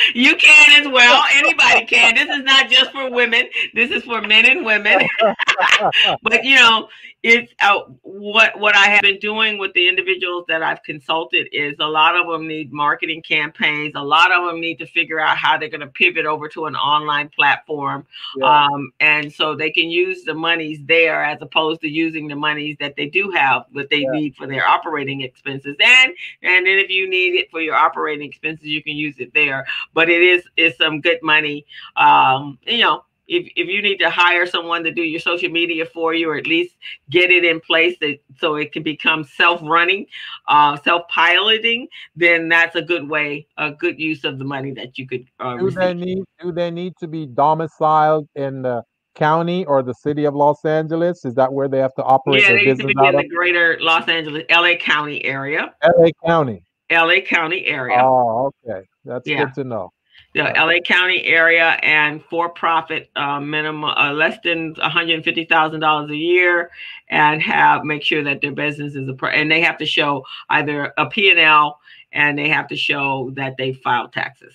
you 0.15 0.37
can 0.37 0.81
as 0.81 0.93
well. 0.93 1.23
Anybody 1.33 1.87
can. 1.87 2.15
This 2.15 2.29
is 2.29 2.45
not 2.45 2.71
just 2.71 2.93
for 2.93 3.11
women. 3.11 3.49
This 3.75 3.91
is 3.91 4.03
for 4.05 4.21
men 4.21 4.47
and 4.47 4.65
women. 4.65 5.07
but 6.23 6.45
you 6.45 6.57
know, 6.57 6.89
it's 7.23 7.53
uh, 7.61 7.83
what 8.03 8.59
what 8.59 8.75
I 8.75 8.87
have 8.87 9.03
been 9.03 9.19
doing 9.19 9.59
with 9.59 9.73
the 9.75 9.89
individuals 9.89 10.45
that 10.49 10.63
I've 10.63 10.83
consulted 10.83 11.49
is 11.53 11.77
a 11.79 11.87
lot 11.87 12.17
of 12.17 12.27
them 12.27 12.49
need 12.49 12.73
marketing 12.73 13.23
campaigns. 13.23 13.93
A 13.95 14.03
lot 14.03 14.33
of 14.33 14.45
them 14.45 14.61
need 14.61 14.77
to 14.79 14.87
figure 14.87 15.21
out 15.21 15.37
how 15.37 15.57
they're 15.57 15.69
going 15.69 15.83
to 15.83 15.87
pivot 15.87 16.27
over 16.27 16.49
to 16.49 16.67
an 16.67 16.75
online 16.75 17.29
platform, 17.29 18.07
yeah. 18.37 18.67
um, 18.67 18.93
and 18.99 19.33
so 19.33 19.55
they 19.55 19.71
can 19.71 19.89
use 19.89 20.25
the 20.25 20.35
monies 20.35 20.81
there 20.87 21.23
as 21.25 21.39
opposed 21.41 21.81
to 21.83 21.89
using 21.89 22.27
the 22.27 22.37
monies 22.37 22.77
that 22.81 22.97
they 22.97 23.07
do 23.07 23.31
have 23.31 23.67
that 23.75 23.89
they 23.89 24.01
yeah. 24.01 24.11
need 24.11 24.35
for 24.35 24.49
their 24.49 24.67
operating 24.67 25.21
expenses. 25.21 25.77
And 25.81 26.13
and 26.43 26.67
then 26.67 26.79
if 26.79 26.91
you 26.91 27.09
need 27.09 27.37
it 27.37 27.51
for 27.53 27.61
your 27.61 27.77
operating 27.77 28.27
expenses, 28.27 28.67
you 28.67 28.83
can 28.83 28.97
use 28.97 29.15
it 29.19 29.33
there. 29.33 29.65
But 29.95 30.11
it 30.11 30.23
is 30.23 30.45
is 30.57 30.77
some 30.77 31.01
good 31.01 31.23
money. 31.23 31.67
Um, 31.95 32.59
you 32.67 32.81
know, 32.81 33.05
if, 33.33 33.51
if 33.57 33.69
you 33.69 33.81
need 33.81 33.97
to 33.99 34.11
hire 34.11 34.47
someone 34.47 34.85
to 34.85 34.93
do 34.93 35.03
your 35.03 35.21
social 35.21 35.49
media 35.49 35.87
for 35.87 36.13
you 36.13 36.31
or 36.31 36.37
at 36.37 36.47
least 36.47 36.77
get 37.11 37.31
it 37.31 37.45
in 37.45 37.61
place 37.61 37.97
that, 38.01 38.19
so 38.39 38.57
it 38.57 38.73
can 38.73 38.83
become 38.83 39.25
self-running 39.25 40.07
uh, 40.49 40.77
self-piloting 40.77 41.89
then 42.15 42.49
that's 42.49 42.77
a 42.77 42.83
good 42.83 43.09
way 43.09 43.47
a 43.57 43.71
good 43.71 43.99
use 43.99 44.25
of 44.25 44.39
the 44.39 44.45
money 44.45 44.73
that 44.73 44.99
you 44.99 45.07
could 45.07 45.25
uh, 45.41 45.57
do 45.57 45.71
they 45.71 45.95
need 45.95 46.23
do 46.41 46.53
they 46.53 46.71
need 46.71 46.93
to 46.99 47.09
be 47.09 47.27
domiciled 47.27 48.29
in 48.35 48.63
the 48.63 48.83
county 49.15 49.65
or 49.67 49.83
the 49.83 49.95
city 49.95 50.25
of 50.25 50.35
los 50.35 50.65
angeles? 50.65 51.25
Is 51.25 51.35
that 51.35 51.53
where 51.53 51.69
they 51.69 51.79
have 51.79 51.95
to 51.95 52.03
operate 52.03 52.43
yeah 52.43 52.53
they 52.53 52.65
need 52.67 52.79
to 52.79 52.87
be 52.87 52.95
in 53.07 53.17
the 53.17 53.29
greater 53.29 53.79
los 53.81 54.09
angeles 54.09 54.45
la 54.51 54.75
county 54.77 55.25
area. 55.25 55.73
La 55.83 56.09
county. 56.27 56.63
La 56.91 57.21
county 57.21 57.67
area. 57.67 57.99
Oh 58.03 58.53
okay. 58.67 58.87
That's 59.05 59.27
yeah. 59.27 59.45
good 59.45 59.55
to 59.55 59.65
know 59.65 59.91
the 60.35 60.43
LA 60.43 60.81
County 60.85 61.25
area 61.25 61.79
and 61.83 62.23
for 62.25 62.49
profit 62.49 63.11
uh, 63.17 63.39
minimum 63.39 63.85
uh, 63.85 64.13
less 64.13 64.39
than 64.43 64.75
$150,000 64.77 66.11
a 66.11 66.17
year 66.17 66.71
and 67.09 67.43
have 67.43 67.85
make 67.85 68.03
sure 68.03 68.25
that 68.25 68.41
their 68.41 68.53
business 68.53 68.95
is 68.95 69.09
a 69.09 69.13
pro- 69.13 69.31
and 69.31 69.51
they 69.51 69.61
have 69.61 69.77
to 69.79 69.87
show 69.87 70.25
either 70.51 70.93
a 70.97 71.07
P&L 71.07 71.79
and 72.13 72.39
they 72.39 72.49
have 72.49 72.67
to 72.69 72.77
show 72.77 73.31
that 73.35 73.57
they 73.59 73.75
filed 73.75 74.13
taxes. 74.13 74.55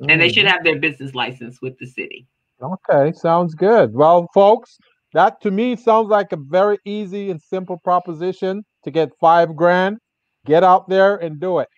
Mm. 0.00 0.12
And 0.12 0.20
they 0.20 0.30
should 0.30 0.44
mm-hmm. 0.44 0.54
have 0.54 0.64
their 0.64 0.78
business 0.78 1.14
license 1.14 1.60
with 1.60 1.78
the 1.78 1.86
city. 1.86 2.26
Okay, 2.62 3.12
sounds 3.16 3.54
good. 3.54 3.94
Well, 3.94 4.28
folks, 4.32 4.78
that 5.12 5.40
to 5.42 5.50
me 5.50 5.76
sounds 5.76 6.08
like 6.08 6.32
a 6.32 6.36
very 6.36 6.78
easy 6.84 7.30
and 7.30 7.40
simple 7.40 7.78
proposition 7.78 8.64
to 8.84 8.90
get 8.90 9.10
5 9.20 9.54
grand. 9.54 9.98
Get 10.46 10.64
out 10.64 10.88
there 10.88 11.16
and 11.16 11.38
do 11.38 11.58
it. 11.58 11.68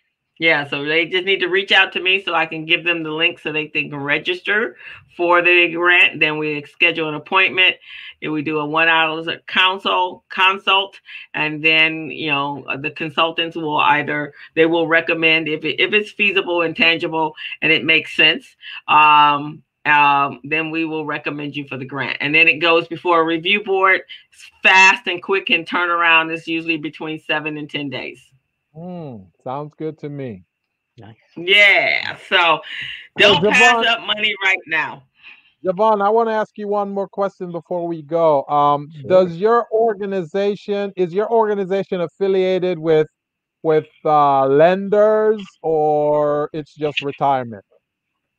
Yeah, 0.40 0.66
so 0.66 0.86
they 0.86 1.04
just 1.04 1.26
need 1.26 1.40
to 1.40 1.48
reach 1.48 1.70
out 1.70 1.92
to 1.92 2.00
me 2.00 2.22
so 2.24 2.34
I 2.34 2.46
can 2.46 2.64
give 2.64 2.82
them 2.82 3.02
the 3.02 3.10
link 3.10 3.38
so 3.38 3.52
they, 3.52 3.66
can 3.66 3.94
register 3.94 4.78
for 5.14 5.42
the 5.42 5.70
grant. 5.70 6.18
Then 6.18 6.38
we 6.38 6.64
schedule 6.64 7.10
an 7.10 7.14
appointment. 7.14 7.76
And 8.22 8.32
we 8.32 8.42
do 8.42 8.58
a 8.58 8.64
one 8.66 8.88
hour 8.88 9.22
consult 9.46 10.24
consult, 10.28 11.00
and 11.32 11.64
then 11.64 12.10
you 12.10 12.30
know 12.30 12.66
the 12.80 12.90
consultants 12.90 13.56
will 13.56 13.78
either 13.78 14.34
they 14.54 14.66
will 14.66 14.86
recommend 14.86 15.48
if 15.48 15.64
it, 15.64 15.80
if 15.80 15.94
it's 15.94 16.10
feasible 16.10 16.60
and 16.62 16.76
tangible 16.76 17.34
and 17.62 17.72
it 17.72 17.84
makes 17.84 18.14
sense. 18.14 18.56
Um, 18.88 19.62
um, 19.86 20.40
then 20.44 20.70
we 20.70 20.84
will 20.84 21.06
recommend 21.06 21.56
you 21.56 21.66
for 21.66 21.78
the 21.78 21.86
grant. 21.86 22.18
And 22.20 22.34
then 22.34 22.46
it 22.46 22.58
goes 22.58 22.86
before 22.88 23.20
a 23.22 23.24
review 23.24 23.64
board. 23.64 24.02
It's 24.30 24.50
fast 24.62 25.06
and 25.06 25.22
quick 25.22 25.48
and 25.48 25.66
turnaround 25.66 26.32
is 26.32 26.46
usually 26.46 26.76
between 26.76 27.20
seven 27.20 27.56
and 27.56 27.68
ten 27.68 27.88
days. 27.88 28.29
Mm, 28.76 29.26
sounds 29.42 29.74
good 29.76 29.98
to 29.98 30.08
me. 30.08 30.44
Nice. 30.98 31.16
Yeah. 31.36 32.16
So 32.28 32.60
don't 33.18 33.42
Jevon, 33.42 33.52
pass 33.52 33.86
up 33.86 34.06
money 34.06 34.34
right 34.44 34.58
now. 34.66 35.04
Jevon, 35.64 36.02
I 36.04 36.08
want 36.08 36.28
to 36.28 36.34
ask 36.34 36.56
you 36.56 36.68
one 36.68 36.90
more 36.90 37.08
question 37.08 37.52
before 37.52 37.86
we 37.86 38.02
go. 38.02 38.44
Um, 38.46 38.88
sure. 38.92 39.08
Does 39.08 39.36
your 39.36 39.66
organization 39.72 40.92
is 40.96 41.12
your 41.12 41.30
organization 41.30 42.00
affiliated 42.00 42.78
with 42.78 43.08
with 43.62 43.88
uh, 44.04 44.46
lenders 44.46 45.42
or 45.62 46.50
it's 46.52 46.74
just 46.74 47.02
retirement? 47.02 47.64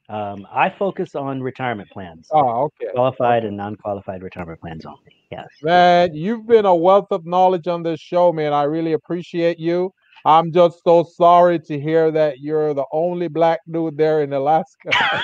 Um, 0.10 0.46
I 0.52 0.70
focus 0.70 1.16
on 1.16 1.42
retirement 1.42 1.90
plans. 1.90 2.28
Oh, 2.34 2.64
okay. 2.64 2.92
Qualified 2.94 3.46
and 3.46 3.56
non-qualified 3.56 4.22
retirement 4.22 4.60
plans 4.60 4.86
only. 4.86 5.16
Yes. 5.32 5.48
Man, 5.62 6.14
you've 6.14 6.46
been 6.46 6.66
a 6.66 6.76
wealth 6.76 7.08
of 7.12 7.26
knowledge 7.26 7.68
on 7.68 7.82
this 7.84 8.02
show, 8.02 8.34
man. 8.34 8.52
I 8.52 8.64
really 8.64 8.92
appreciate 8.92 9.58
you. 9.58 9.94
I'm 10.26 10.52
just 10.52 10.84
so 10.84 11.04
sorry 11.04 11.60
to 11.60 11.80
hear 11.80 12.12
that 12.12 12.40
you're 12.40 12.74
the 12.74 12.86
only 12.92 13.28
black 13.28 13.62
dude 13.70 13.98
there 13.98 14.22
in 14.22 14.34
Alaska. 14.34 14.92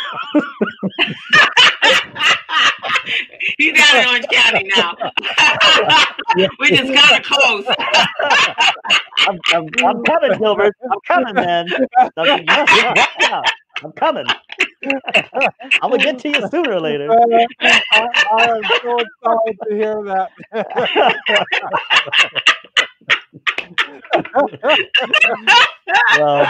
He's 3.58 3.74
down 3.74 3.98
in 3.98 4.08
Orange 4.08 4.26
County 4.32 4.70
now. 4.76 4.96
we 6.60 6.70
just 6.70 6.94
got 6.94 7.18
to 7.18 7.22
close. 7.24 7.66
I'm, 9.20 9.40
I'm, 9.54 9.68
I'm, 9.86 10.04
coming, 10.04 10.38
Gilbert. 10.38 10.76
I'm 10.92 11.00
coming, 11.08 11.36
man. 11.36 11.68
I'm 13.84 13.92
coming. 13.94 14.26
I'm 15.82 15.92
gonna 15.92 15.98
get 15.98 16.20
to 16.20 16.30
you 16.30 16.48
sooner 16.50 16.74
or 16.74 16.80
later. 16.80 17.12
Uh, 17.12 17.46
I, 17.62 18.08
I 18.32 18.44
am 18.46 18.64
so 18.82 19.00
sorry 19.24 19.58
to 19.68 19.76
hear 19.76 20.04
that 20.04 20.32
well, 26.18 26.48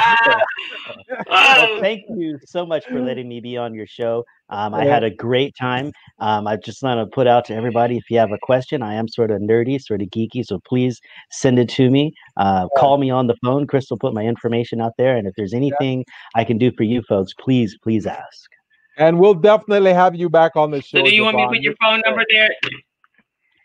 well, 1.30 1.80
thank 1.82 2.04
you 2.10 2.40
so 2.46 2.66
much 2.66 2.86
for 2.86 3.00
letting 3.02 3.28
me 3.28 3.40
be 3.40 3.58
on 3.58 3.74
your 3.74 3.88
show. 3.88 4.24
Um, 4.50 4.74
I 4.74 4.86
had 4.86 5.04
a 5.04 5.10
great 5.10 5.56
time. 5.60 5.92
Um, 6.20 6.48
I 6.48 6.56
just 6.58 6.82
want 6.82 7.00
to 7.00 7.14
put 7.14 7.28
out 7.28 7.46
to 7.46 7.56
everybody 7.56 7.98
if 7.98 8.10
you 8.10 8.18
have 8.20 8.32
a 8.32 8.38
question, 8.42 8.82
I 8.82 8.94
am 8.94 9.08
sort 9.08 9.32
of 9.32 9.42
nerdy, 9.42 9.80
sort 9.82 10.02
of 10.02 10.08
geeky, 10.10 10.46
so 10.46 10.60
please 10.68 11.00
send 11.32 11.60
it 11.60 11.70
to 11.70 11.90
me. 11.90 12.14
Uh, 12.38 12.68
call 12.78 12.98
me 12.98 13.10
on 13.10 13.28
the 13.28 13.36
phone. 13.44 13.68
Crystal 13.68 13.98
put 13.98 14.14
my 14.14 14.24
information 14.24 14.82
out 14.82 14.94
there, 14.98 15.18
and 15.18 15.28
if 15.28 15.34
there's 15.36 15.54
anything 15.54 16.06
I 16.36 16.44
can 16.44 16.58
do 16.58 16.72
for 16.78 16.84
you 16.84 17.02
folks, 17.08 17.34
please, 17.40 17.78
please 17.84 18.06
ask. 18.06 18.50
And 18.98 19.20
we'll 19.20 19.36
definitely 19.36 19.94
have 19.94 20.16
you 20.16 20.30
back 20.30 20.56
on 20.56 20.72
the 20.72 20.82
show. 20.82 21.00
So 21.00 21.06
do 21.06 21.16
you 21.16 21.24
want 21.24 21.38
me 21.38 21.44
to 21.44 21.50
put 21.50 21.60
your 21.60 21.76
phone 21.82 22.02
number 22.04 22.24
there? 22.30 22.50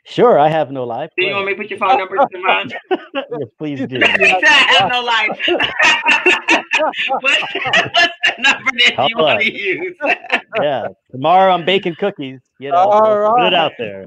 Sure, 0.04 0.38
I 0.38 0.48
have 0.48 0.70
no 0.72 0.84
life. 0.84 1.10
Do 1.16 1.24
you 1.24 1.32
want 1.32 1.46
me 1.46 1.52
to 1.52 1.58
put 1.58 1.70
your 1.70 1.78
phone 1.78 1.98
number 1.98 2.16
to 2.16 2.38
mine? 2.38 2.70
yes, 3.14 3.48
please 3.56 3.78
do. 3.86 4.00
I 4.02 4.76
have 4.78 4.90
no 4.90 5.00
life. 5.00 5.40
what's, 7.20 7.42
what's 7.54 8.14
the 8.26 8.34
number 8.38 8.70
that 8.78 8.94
Help 8.96 9.10
you 9.10 9.16
want 9.16 9.40
to 9.42 9.52
use? 9.52 9.96
yeah, 10.60 10.88
tomorrow 11.10 11.52
I'm 11.52 11.64
baking 11.64 11.94
cookies. 11.94 12.40
You 12.58 12.70
know, 12.70 12.78
All 12.78 13.18
right. 13.20 13.44
put 13.44 13.46
it 13.46 13.54
out 13.54 13.72
there. 13.78 14.06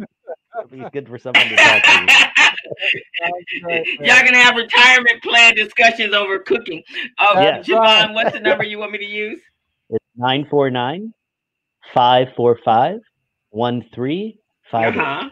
It'll 0.58 0.70
be 0.70 0.90
good 0.92 1.08
for 1.08 1.18
someone 1.18 1.48
to 1.48 1.56
talk 1.56 1.84
to. 1.84 2.32
Y'all 4.00 4.24
gonna 4.24 4.38
have 4.38 4.56
retirement 4.56 5.22
plan 5.24 5.56
discussions 5.56 6.14
over 6.14 6.40
cooking. 6.40 6.84
Uh, 7.18 7.26
oh, 7.30 7.42
yeah. 7.42 7.60
Jevon, 7.60 8.14
what's 8.14 8.34
the 8.34 8.40
number 8.40 8.64
you 8.64 8.80
want 8.80 8.92
me 8.92 8.98
to 8.98 9.06
use? 9.06 9.40
It's 9.90 10.06
949 10.18 11.14
545 11.94 13.00
1358. 13.52 15.00
Uh-huh. 15.00 15.30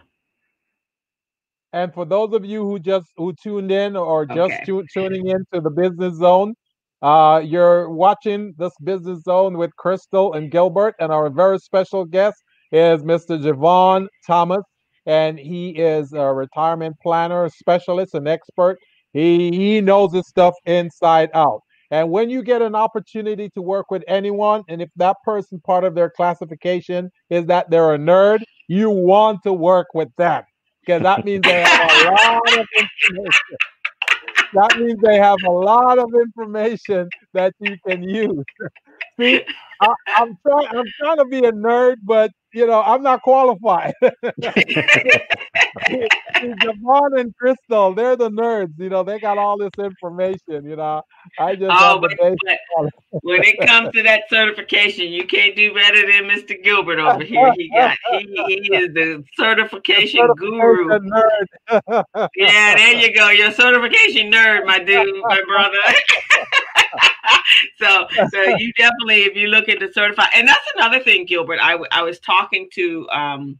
And 1.74 1.92
for 1.92 2.06
those 2.06 2.34
of 2.34 2.46
you 2.46 2.64
who 2.64 2.78
just 2.78 3.08
who 3.18 3.34
tuned 3.34 3.72
in 3.72 3.98
or 3.98 4.28
just 4.28 4.54
okay. 4.54 4.64
tu- 4.64 4.86
tuning 4.94 5.28
in 5.28 5.44
to 5.52 5.60
the 5.60 5.72
business 5.72 6.16
zone, 6.18 6.54
uh, 7.02 7.42
you're 7.44 7.90
watching 7.90 8.54
this 8.60 8.74
business 8.84 9.24
zone 9.24 9.58
with 9.58 9.76
Crystal 9.76 10.34
and 10.34 10.52
Gilbert, 10.52 10.94
and 11.00 11.12
our 11.12 11.32
very 11.32 11.58
special 11.58 12.06
guest 12.06 12.38
is 12.72 13.02
Mr. 13.02 13.42
Jevon 13.42 14.08
Thomas, 14.26 14.64
and 15.08 15.40
he 15.40 15.72
is 15.72 16.14
a 16.14 16.32
retirement 16.32 16.96
planner, 17.02 17.50
specialist, 17.50 18.14
and 18.14 18.28
expert. 18.28 18.78
He 19.12 19.50
he 19.50 19.82
knows 19.82 20.14
his 20.14 20.28
stuff 20.28 20.54
inside 20.68 21.32
out. 21.34 21.62
And 21.90 22.12
when 22.12 22.30
you 22.30 22.44
get 22.44 22.62
an 22.62 22.76
opportunity 22.76 23.50
to 23.50 23.62
work 23.64 23.90
with 23.90 24.04
anyone, 24.08 24.62
and 24.70 24.80
if 24.80 24.90
that 24.98 25.18
person 25.26 25.60
part 25.66 25.84
of 25.84 25.96
their 25.96 26.12
classification 26.12 27.10
is 27.32 27.48
that 27.48 27.72
they're 27.72 27.96
a 27.96 27.98
nerd, 27.98 28.44
you 28.68 28.92
want 28.92 29.42
to 29.44 29.54
work 29.54 29.88
with 29.96 30.10
them 30.18 30.44
because 30.86 31.02
that 31.04 31.26
means 31.26 31.42
they 31.44 31.62
have 31.62 31.92
a 31.92 32.12
lot 32.12 32.60
of 32.60 32.68
information 32.78 33.58
that 34.54 34.78
means 34.80 35.00
they 35.02 35.18
have 35.18 35.38
a 35.48 35.52
lot 35.52 35.98
of 36.00 36.14
information 36.14 37.10
that 37.34 37.54
you 37.60 37.78
can 37.88 38.04
use. 38.04 38.46
See, 39.20 39.44
I, 39.84 40.22
am 40.22 40.38
trying. 40.46 40.68
I'm 40.68 40.86
trying 41.00 41.18
to 41.18 41.26
be 41.26 41.40
a 41.40 41.52
nerd, 41.52 41.98
but 42.04 42.32
you 42.54 42.68
know, 42.68 42.82
I'm 42.84 43.02
not 43.02 43.22
qualified. 43.24 43.94
Jevon 46.44 47.20
and 47.20 47.36
Crystal, 47.36 47.96
they're 47.96 48.16
the 48.16 48.30
nerds. 48.30 48.74
You 48.78 48.90
know, 48.90 49.04
they 49.04 49.20
got 49.20 49.40
all 49.40 49.58
this 49.58 49.72
information. 49.80 50.64
You 50.64 50.76
know, 50.76 51.02
I 51.40 51.56
just. 51.56 51.72
Oh, 51.72 52.00
but, 52.00 52.14
but 52.20 52.38
when 53.24 53.44
it 53.44 53.60
comes 53.66 53.92
to 53.94 54.04
that 54.04 54.24
certification, 54.30 55.08
you 55.08 55.26
can't 55.26 55.56
do 55.56 55.74
better 55.74 56.02
than 56.02 56.30
Mr. 56.30 56.62
Gilbert 56.64 57.00
over 57.00 57.24
here. 57.24 57.52
He 57.58 57.70
got 57.70 57.98
he, 58.12 58.28
he 58.48 58.76
is 58.76 58.94
the 58.94 59.24
certification, 59.38 60.28
the 60.28 60.28
certification 60.28 60.28
guru. 60.38 61.00
Nerd. 61.00 61.48
yeah, 62.36 62.76
there 62.76 62.94
you 62.94 63.16
go. 63.16 63.30
Your 63.30 63.52
certification 63.52 64.32
nerd, 64.32 64.66
my 64.66 64.78
dude, 64.80 65.10
my 65.24 65.42
brother. 65.48 65.80
so 67.80 68.08
so 68.32 68.42
you 68.58 68.72
definitely 68.74 69.24
if 69.24 69.36
you 69.36 69.48
look 69.48 69.70
at 69.70 69.73
the 69.80 69.92
certified 69.92 70.30
and 70.36 70.48
that's 70.48 70.68
another 70.76 71.00
thing 71.00 71.26
gilbert 71.26 71.60
I, 71.62 71.78
I 71.92 72.02
was 72.02 72.20
talking 72.20 72.70
to 72.74 73.08
um 73.10 73.60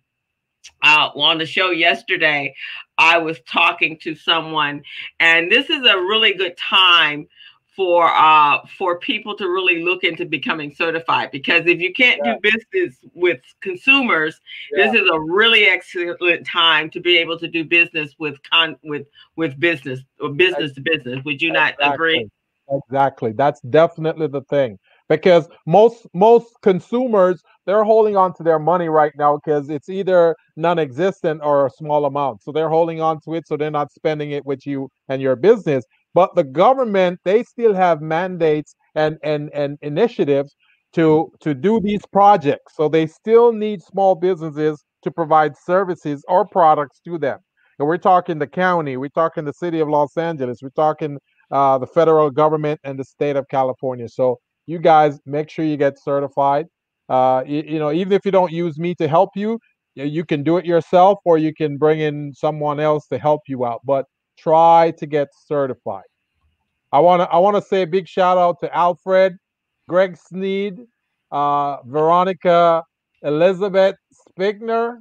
uh, 0.82 1.10
on 1.16 1.38
the 1.38 1.46
show 1.46 1.72
yesterday 1.72 2.54
i 2.98 3.18
was 3.18 3.40
talking 3.42 3.98
to 4.00 4.16
someone 4.16 4.84
and 5.20 5.52
this 5.52 5.70
is 5.70 5.86
a 5.86 5.98
really 5.98 6.34
good 6.34 6.58
time 6.58 7.28
for 7.76 8.08
uh 8.08 8.60
for 8.78 9.00
people 9.00 9.36
to 9.36 9.50
really 9.50 9.84
look 9.84 10.04
into 10.04 10.26
becoming 10.26 10.74
certified 10.74 11.32
because 11.32 11.66
if 11.66 11.80
you 11.80 11.92
can't 11.92 12.22
yeah. 12.24 12.36
do 12.36 12.52
business 12.52 12.98
with 13.14 13.42
consumers 13.62 14.40
yeah. 14.72 14.86
this 14.86 15.02
is 15.02 15.10
a 15.12 15.20
really 15.20 15.66
excellent 15.66 16.48
time 16.48 16.90
to 16.90 17.00
be 17.00 17.18
able 17.18 17.38
to 17.38 17.48
do 17.48 17.66
business 17.66 18.14
with 18.20 18.38
con 18.50 18.78
with 18.84 19.08
with 19.36 19.60
business 19.60 20.00
or 20.22 20.30
business 20.30 20.72
to 20.74 20.82
business 20.82 21.24
would 21.26 21.42
you 21.42 21.50
exactly. 21.50 21.86
not 21.86 21.94
agree 21.94 22.30
Exactly. 22.70 23.32
That's 23.34 23.62
definitely 23.62 24.28
the 24.28 24.42
thing. 24.42 24.80
Because 25.10 25.48
most 25.68 26.08
most 26.14 26.54
consumers 26.62 27.42
they're 27.66 27.84
holding 27.84 28.18
on 28.18 28.34
to 28.36 28.44
their 28.44 28.60
money 28.60 28.90
right 28.90 29.14
now 29.18 29.38
because 29.38 29.70
it's 29.70 29.90
either 29.90 30.36
non-existent 30.58 31.42
or 31.44 31.66
a 31.66 31.70
small 31.70 32.06
amount. 32.06 32.44
So 32.44 32.52
they're 32.52 32.70
holding 32.70 33.00
on 33.00 33.22
to 33.22 33.36
it 33.36 33.48
so 33.48 33.56
they're 33.56 33.72
not 33.72 33.92
spending 33.92 34.32
it 34.32 34.46
with 34.46 34.66
you 34.66 34.90
and 35.08 35.22
your 35.22 35.36
business. 35.36 35.86
But 36.14 36.36
the 36.36 36.44
government, 36.44 37.20
they 37.24 37.44
still 37.44 37.74
have 37.74 38.02
mandates 38.02 38.76
and 38.96 39.18
and 39.24 39.50
and 39.54 39.78
initiatives 39.82 40.56
to 40.94 41.32
to 41.42 41.54
do 41.54 41.80
these 41.82 42.06
projects. 42.12 42.76
So 42.76 42.88
they 42.88 43.08
still 43.08 43.52
need 43.52 43.82
small 43.82 44.16
businesses 44.16 44.84
to 45.04 45.12
provide 45.12 45.58
services 45.58 46.24
or 46.28 46.46
products 46.46 47.00
to 47.06 47.18
them. 47.18 47.40
And 47.80 47.88
we're 47.88 47.98
talking 47.98 48.40
the 48.40 48.48
county, 48.48 48.98
we're 48.98 49.10
talking 49.10 49.46
the 49.46 49.54
city 49.54 49.80
of 49.80 49.90
Los 49.90 50.16
Angeles, 50.18 50.60
we're 50.62 50.70
talking 50.70 51.18
uh, 51.52 51.78
the 51.78 51.88
federal 51.88 52.30
government 52.30 52.80
and 52.84 53.00
the 53.00 53.04
state 53.04 53.36
of 53.36 53.48
California. 53.50 54.08
So 54.08 54.40
you 54.66 54.80
guys 54.80 55.20
make 55.26 55.50
sure 55.50 55.66
you 55.66 55.78
get 55.78 56.00
certified. 56.00 56.68
Uh, 57.10 57.44
you, 57.46 57.64
you 57.66 57.80
know, 57.80 57.92
even 57.92 58.14
if 58.14 58.26
you 58.26 58.32
don't 58.32 58.52
use 58.52 58.78
me 58.78 58.96
to 58.96 59.08
help 59.08 59.32
you, 59.36 59.60
you 59.96 60.26
can 60.26 60.44
do 60.44 60.58
it 60.58 60.66
yourself 60.66 61.20
or 61.26 61.38
you 61.38 61.54
can 61.54 61.78
bring 61.78 62.00
in 62.00 62.34
someone 62.34 62.80
else 62.80 63.08
to 63.08 63.18
help 63.18 63.42
you 63.48 63.66
out. 63.66 63.82
But 63.84 64.06
try 64.38 64.92
to 64.98 65.06
get 65.06 65.28
certified. 65.48 66.06
I 66.92 67.00
want 67.00 67.22
to 67.22 67.30
I 67.30 67.38
want 67.40 67.56
to 67.56 67.62
say 67.62 67.82
a 67.82 67.88
big 67.88 68.08
shout 68.08 68.38
out 68.38 68.60
to 68.62 68.76
Alfred, 68.76 69.36
Greg 69.88 70.18
Sneed, 70.18 70.78
uh, 71.32 71.78
Veronica, 71.86 72.84
Elizabeth 73.24 73.96
Spigner. 74.14 75.00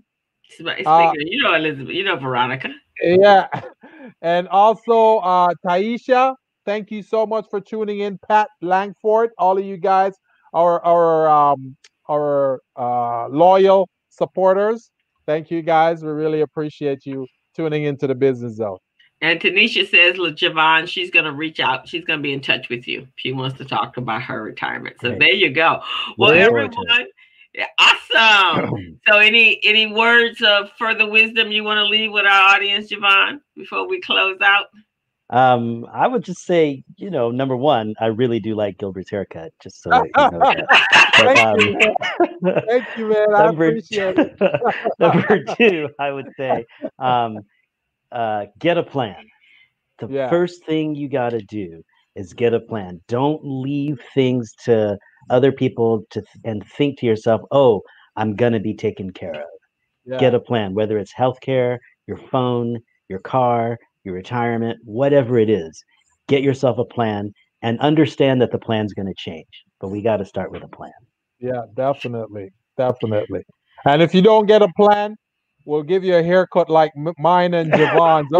Spigner, 0.58 0.86
uh, 0.86 1.12
you 1.16 1.42
know 1.42 1.54
Elizabeth, 1.54 1.94
you 1.94 2.04
know 2.04 2.16
Veronica. 2.16 2.70
Yeah, 3.02 3.46
and 4.22 4.48
also 4.48 5.18
uh, 5.18 5.54
Taisha. 5.64 6.34
Thank 6.64 6.90
you 6.90 7.02
so 7.02 7.26
much 7.26 7.46
for 7.50 7.60
tuning 7.60 8.00
in, 8.00 8.18
Pat 8.18 8.48
Langford. 8.60 9.30
All 9.38 9.58
of 9.58 9.64
you 9.64 9.76
guys, 9.76 10.14
our 10.52 10.84
our 10.84 11.28
um, 11.28 11.76
our 12.08 12.60
uh, 12.76 13.28
loyal 13.28 13.88
supporters. 14.10 14.90
Thank 15.26 15.50
you 15.50 15.62
guys. 15.62 16.02
We 16.02 16.10
really 16.10 16.40
appreciate 16.40 17.06
you 17.06 17.26
tuning 17.54 17.84
into 17.84 18.06
the 18.06 18.14
business 18.14 18.54
zone. 18.54 18.78
And 19.20 19.38
Tanisha 19.38 19.88
says, 19.88 20.16
Jevon, 20.16 20.88
she's 20.88 21.10
going 21.10 21.26
to 21.26 21.32
reach 21.32 21.60
out. 21.60 21.88
She's 21.88 22.04
going 22.04 22.18
to 22.18 22.22
be 22.22 22.32
in 22.32 22.40
touch 22.40 22.68
with 22.68 22.88
you. 22.88 23.06
She 23.14 23.32
wants 23.32 23.56
to 23.58 23.64
talk 23.64 23.96
about 23.96 24.22
her 24.22 24.42
retirement. 24.42 24.96
So 25.00 25.10
there 25.10 25.32
you 25.32 25.50
go. 25.50 25.80
Well, 26.18 26.32
everyone, 26.32 26.74
awesome. 27.78 28.98
so, 29.08 29.18
any 29.18 29.60
any 29.64 29.92
words 29.92 30.42
of 30.42 30.70
further 30.78 31.08
wisdom 31.08 31.52
you 31.52 31.62
want 31.62 31.78
to 31.78 31.84
leave 31.84 32.12
with 32.12 32.24
our 32.24 32.54
audience, 32.54 32.90
Jevon, 32.90 33.40
before 33.56 33.88
we 33.88 34.00
close 34.00 34.38
out? 34.42 34.66
Um, 35.32 35.86
I 35.90 36.06
would 36.06 36.22
just 36.22 36.44
say, 36.44 36.84
you 36.96 37.10
know, 37.10 37.30
number 37.30 37.56
one, 37.56 37.94
I 37.98 38.06
really 38.06 38.38
do 38.38 38.54
like 38.54 38.76
Gilbert's 38.76 39.10
haircut. 39.10 39.52
Just 39.62 39.82
so 39.82 39.90
you 40.04 40.10
know. 40.14 40.38
but, 41.18 41.38
um, 41.38 41.58
Thank, 42.68 42.86
you, 42.98 43.08
man. 43.08 43.34
I 43.34 43.46
appreciate 43.46 44.18
it. 44.18 44.38
number 44.98 45.42
two, 45.56 45.88
I 45.98 46.12
would 46.12 46.28
say, 46.36 46.66
um, 46.98 47.38
uh, 48.12 48.46
get 48.58 48.76
a 48.76 48.82
plan. 48.82 49.24
The 50.00 50.08
yeah. 50.08 50.28
first 50.28 50.66
thing 50.66 50.94
you 50.94 51.08
got 51.08 51.30
to 51.30 51.40
do 51.40 51.82
is 52.14 52.34
get 52.34 52.52
a 52.52 52.60
plan. 52.60 53.00
Don't 53.08 53.40
leave 53.42 54.02
things 54.14 54.52
to 54.66 54.98
other 55.30 55.50
people 55.50 56.04
to 56.10 56.22
and 56.44 56.62
think 56.76 56.98
to 56.98 57.06
yourself, 57.06 57.40
"Oh, 57.50 57.80
I'm 58.16 58.36
going 58.36 58.52
to 58.52 58.60
be 58.60 58.74
taken 58.74 59.10
care 59.10 59.34
of." 59.34 59.48
Yeah. 60.04 60.18
Get 60.18 60.34
a 60.34 60.40
plan, 60.40 60.74
whether 60.74 60.98
it's 60.98 61.14
healthcare, 61.14 61.78
your 62.06 62.18
phone, 62.18 62.80
your 63.08 63.20
car, 63.20 63.78
your 64.04 64.14
retirement, 64.14 64.78
whatever 64.84 65.38
it 65.38 65.50
is. 65.50 65.82
Get 66.28 66.42
yourself 66.42 66.78
a 66.78 66.84
plan 66.84 67.32
and 67.62 67.78
understand 67.80 68.40
that 68.42 68.52
the 68.52 68.58
plan's 68.58 68.92
going 68.92 69.06
to 69.06 69.14
change. 69.16 69.46
But 69.80 69.88
we 69.88 70.02
got 70.02 70.18
to 70.18 70.24
start 70.24 70.50
with 70.50 70.62
a 70.62 70.68
plan. 70.68 70.92
Yeah, 71.40 71.62
definitely. 71.74 72.50
Definitely. 72.76 73.42
And 73.84 74.02
if 74.02 74.14
you 74.14 74.22
don't 74.22 74.46
get 74.46 74.62
a 74.62 74.68
plan, 74.76 75.16
we'll 75.64 75.82
give 75.82 76.04
you 76.04 76.14
a 76.16 76.22
haircut 76.22 76.70
like 76.70 76.92
mine 77.18 77.54
and 77.54 77.72
Jevon's. 77.72 78.30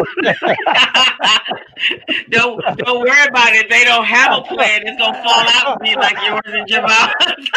don't 2.30 2.60
don't 2.78 3.00
worry 3.00 3.26
about 3.28 3.54
it. 3.54 3.68
They 3.68 3.84
don't 3.84 4.04
have 4.04 4.38
a 4.38 4.42
plan. 4.42 4.86
It's 4.86 4.96
gonna 4.98 5.22
fall 5.22 5.44
out 5.54 5.72
and 5.72 5.80
be 5.80 5.94
like 5.96 6.16
yours 6.24 6.40
and 6.46 6.66
Jevon's. 6.68 7.50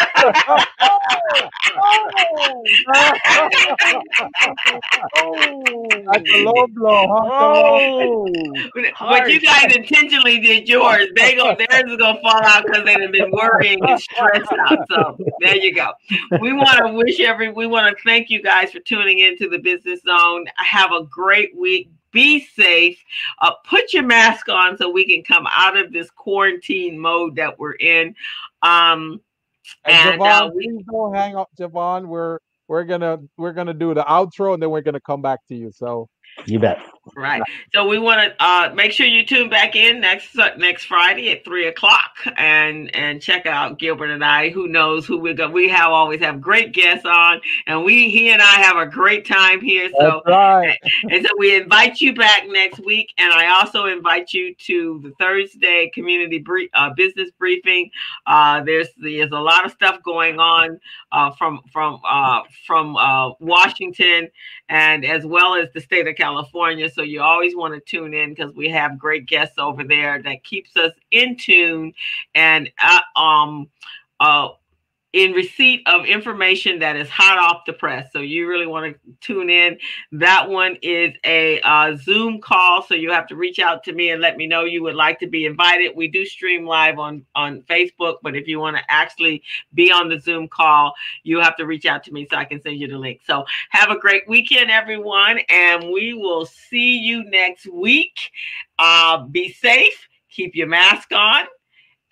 oh, 5.18 5.88
that's 6.12 6.30
a 6.34 6.44
low 6.44 6.68
blow, 6.68 7.08
huh? 7.08 7.46
Oh, 7.46 8.28
but 9.00 9.30
you 9.30 9.40
guys 9.42 9.76
intentionally 9.76 10.40
did 10.40 10.68
yours. 10.68 11.08
They 11.16 11.36
go 11.36 11.56
theirs 11.56 11.84
is 11.88 11.98
gonna 11.98 12.20
fall 12.22 12.44
out 12.44 12.66
because 12.66 12.84
they've 12.86 13.12
been 13.12 13.32
worrying 13.32 13.80
and 13.84 14.00
stressed 14.00 14.52
out. 14.68 14.80
So 14.90 15.18
there 15.42 15.58
you 15.58 15.74
go. 15.74 15.92
We 16.40 16.54
want 16.54 16.78
to 16.78 16.94
wish 16.94 17.20
every. 17.20 17.52
We 17.52 17.68
want 17.68 17.96
to 17.96 18.04
thank 18.04 18.30
you 18.30 18.42
guys 18.42 18.72
for 18.72 18.80
tuning 18.80 19.20
into 19.20 19.50
the 19.50 19.55
Business 19.60 20.02
Zone. 20.02 20.46
Have 20.58 20.92
a 20.92 21.04
great 21.04 21.56
week 21.56 21.90
be 22.16 22.46
safe. 22.56 22.98
Uh, 23.42 23.52
put 23.70 23.94
your 23.94 24.04
mask 24.04 24.48
on 24.48 24.78
so 24.78 24.90
we 24.90 25.06
can 25.06 25.22
come 25.22 25.46
out 25.52 25.78
of 25.78 25.92
this 25.92 26.10
quarantine 26.10 26.98
mode 26.98 27.36
that 27.36 27.60
we're 27.60 27.74
in. 27.74 28.16
Um, 28.64 29.20
and, 29.84 30.12
and 30.12 30.22
Jevon, 30.22 30.42
uh, 30.42 30.52
we, 30.56 30.70
please 30.70 30.86
don't 30.90 31.14
hang 31.14 31.36
up, 31.36 31.50
Jevon. 31.60 32.08
We're 32.08 32.40
we're 32.68 32.86
gonna 32.86 33.20
we're 33.38 33.54
gonna 33.54 33.74
do 33.74 33.94
the 33.94 34.04
outro 34.04 34.54
and 34.54 34.64
then 34.64 34.72
we're 34.72 34.82
gonna 34.82 35.00
come 35.00 35.22
back 35.22 35.46
to 35.50 35.56
you. 35.56 35.72
So 35.72 36.10
you 36.46 36.58
bet. 36.58 36.78
Right. 37.16 37.42
So 37.74 37.88
we 37.88 38.00
want 38.00 38.22
to 38.22 38.44
uh, 38.44 38.72
make 38.74 38.92
sure 38.92 39.06
you 39.06 39.24
tune 39.24 39.48
back 39.48 39.76
in 39.76 40.02
next 40.02 40.38
uh, 40.38 40.56
next 40.58 40.86
Friday 40.86 41.32
at 41.32 41.46
three 41.46 41.68
o'clock 41.68 42.12
and 42.36 42.94
and 42.96 43.22
check 43.22 43.46
out 43.46 43.78
Gilbert 43.78 44.10
and 44.10 44.26
I. 44.26 44.50
Who 44.50 44.68
knows 44.68 45.06
who 45.06 45.20
we're 45.20 45.36
going? 45.36 45.54
We 45.54 45.70
have 45.70 45.92
always 45.92 46.20
have 46.22 46.42
great 46.42 46.74
guests 46.74 47.06
on, 47.06 47.42
and 47.68 47.84
we 47.84 48.10
he 48.10 48.32
and 48.32 48.42
I 48.42 48.56
have 48.56 48.78
a 48.78 48.88
great 48.88 49.26
time 49.28 49.62
here. 49.62 49.90
So 50.00 50.24
right. 50.26 50.78
and 51.10 51.24
so 51.24 51.30
we 51.38 51.56
invite 51.56 52.02
you 52.02 52.16
back 52.16 52.44
next 52.48 52.84
week, 52.84 53.14
and 53.20 53.32
I 53.32 53.60
also 53.60 53.86
invite 53.86 54.34
you 54.34 54.56
to 54.66 55.00
the 55.04 55.12
Thursday 55.20 55.92
community 55.94 56.40
brief, 56.40 56.72
uh, 56.74 56.90
business 56.96 57.30
briefing. 57.38 57.92
Uh, 58.26 58.64
there's 58.64 58.88
there's 58.98 59.32
a 59.32 59.40
lot 59.40 59.64
of 59.64 59.72
stuff 59.72 60.02
going 60.04 60.40
on 60.40 60.80
uh, 61.12 61.30
from 61.32 61.60
from 61.72 62.00
uh, 62.04 62.42
from 62.66 62.96
Washington 63.40 64.30
and 64.70 65.06
as 65.06 65.26
well 65.26 65.56
as 65.56 65.70
the 65.74 65.82
state 65.82 66.08
of 66.08 66.16
California. 66.16 66.90
So 66.96 67.02
you 67.02 67.22
always 67.22 67.56
want 67.56 67.74
to 67.74 67.80
tune 67.80 68.14
in 68.14 68.30
because 68.34 68.54
we 68.56 68.70
have 68.70 68.98
great 68.98 69.26
guests 69.26 69.58
over 69.58 69.84
there 69.84 70.22
that 70.24 70.44
keeps 70.44 70.76
us 70.78 70.94
in 71.12 71.36
tune 71.38 71.94
and 72.34 72.72
uh, 72.82 73.20
um 73.20 73.70
uh 74.20 74.50
in 75.16 75.32
receipt 75.32 75.82
of 75.86 76.06
information 76.06 76.78
that 76.80 76.98
is 76.98 77.10
hot 77.10 77.38
off 77.38 77.64
the 77.66 77.72
press. 77.72 78.12
So 78.12 78.20
you 78.20 78.50
really 78.50 78.68
want 78.68 78.94
to 78.94 79.00
tune 79.22 79.50
in. 79.50 79.78
That 80.12 80.50
one 80.50 80.76
is 80.82 81.16
a 81.24 81.62
uh, 81.62 81.96
Zoom 81.96 82.42
call, 82.42 82.84
so 82.84 82.96
you 82.96 83.12
have 83.12 83.26
to 83.28 83.38
reach 83.38 83.58
out 83.58 83.82
to 83.86 83.94
me 83.94 84.10
and 84.10 84.22
let 84.22 84.36
me 84.36 84.46
know 84.46 84.66
you 84.66 84.84
would 84.84 84.94
like 84.94 85.18
to 85.20 85.28
be 85.28 85.46
invited. 85.46 85.96
We 85.96 86.10
do 86.10 86.26
stream 86.26 86.66
live 86.66 87.00
on 87.00 87.26
on 87.34 87.62
Facebook, 87.62 88.18
but 88.24 88.36
if 88.36 88.46
you 88.46 88.60
want 88.60 88.76
to 88.76 88.84
actually 88.90 89.42
be 89.74 89.90
on 89.90 90.10
the 90.10 90.20
Zoom 90.20 90.50
call, 90.50 90.94
you 91.24 91.40
have 91.40 91.56
to 91.56 91.66
reach 91.66 91.86
out 91.86 92.04
to 92.04 92.12
me 92.12 92.28
so 92.30 92.36
I 92.36 92.44
can 92.44 92.62
send 92.62 92.78
you 92.78 92.90
the 92.90 92.98
link. 92.98 93.22
So 93.26 93.46
have 93.70 93.92
a 93.92 93.98
great 93.98 94.28
weekend, 94.28 94.70
everyone, 94.70 95.40
and 95.48 95.94
we 95.94 96.14
will 96.14 96.46
see 96.46 96.98
you 96.98 97.24
next 97.30 97.72
week. 97.72 98.20
Uh, 98.78 99.24
be 99.24 99.54
safe. 99.54 100.10
Keep 100.30 100.56
your 100.56 100.68
mask 100.68 101.14
on 101.14 101.46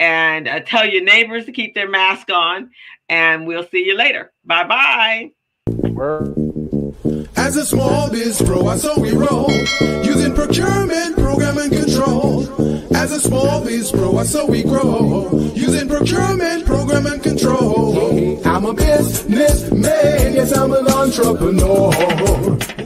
and 0.04 0.50
uh, 0.50 0.60
tell 0.60 0.86
your 0.86 1.04
neighbors 1.04 1.46
to 1.46 1.54
keep 1.54 1.74
their 1.76 1.90
mask 1.90 2.30
on. 2.30 2.72
And 3.08 3.48
we'll 3.48 3.68
see 3.68 3.86
you 3.86 3.96
later. 3.96 4.32
Bye 4.44 4.68
bye. 4.68 5.32
As 7.38 7.56
a 7.56 7.66
small 7.66 8.10
biz 8.10 8.42
pro, 8.42 8.68
I 8.68 8.78
saw 8.78 9.00
we 9.00 9.12
roll 9.12 9.52
using 10.04 10.34
procurement, 10.34 11.16
program, 11.18 11.58
and 11.58 11.72
control. 11.72 12.44
As 12.96 13.12
a 13.12 13.20
small 13.20 13.64
biz 13.64 13.92
pro, 13.92 14.18
I 14.18 14.24
saw 14.24 14.46
we 14.46 14.64
grow 14.64 15.30
using 15.56 15.88
procurement, 15.88 16.66
program, 16.66 17.06
and 17.06 17.24
control. 17.24 18.46
I'm 18.46 18.66
a 18.66 18.74
businessman, 18.74 20.34
yes, 20.34 20.52
I'm 20.58 20.74
an 20.74 20.88
entrepreneur. 20.88 22.83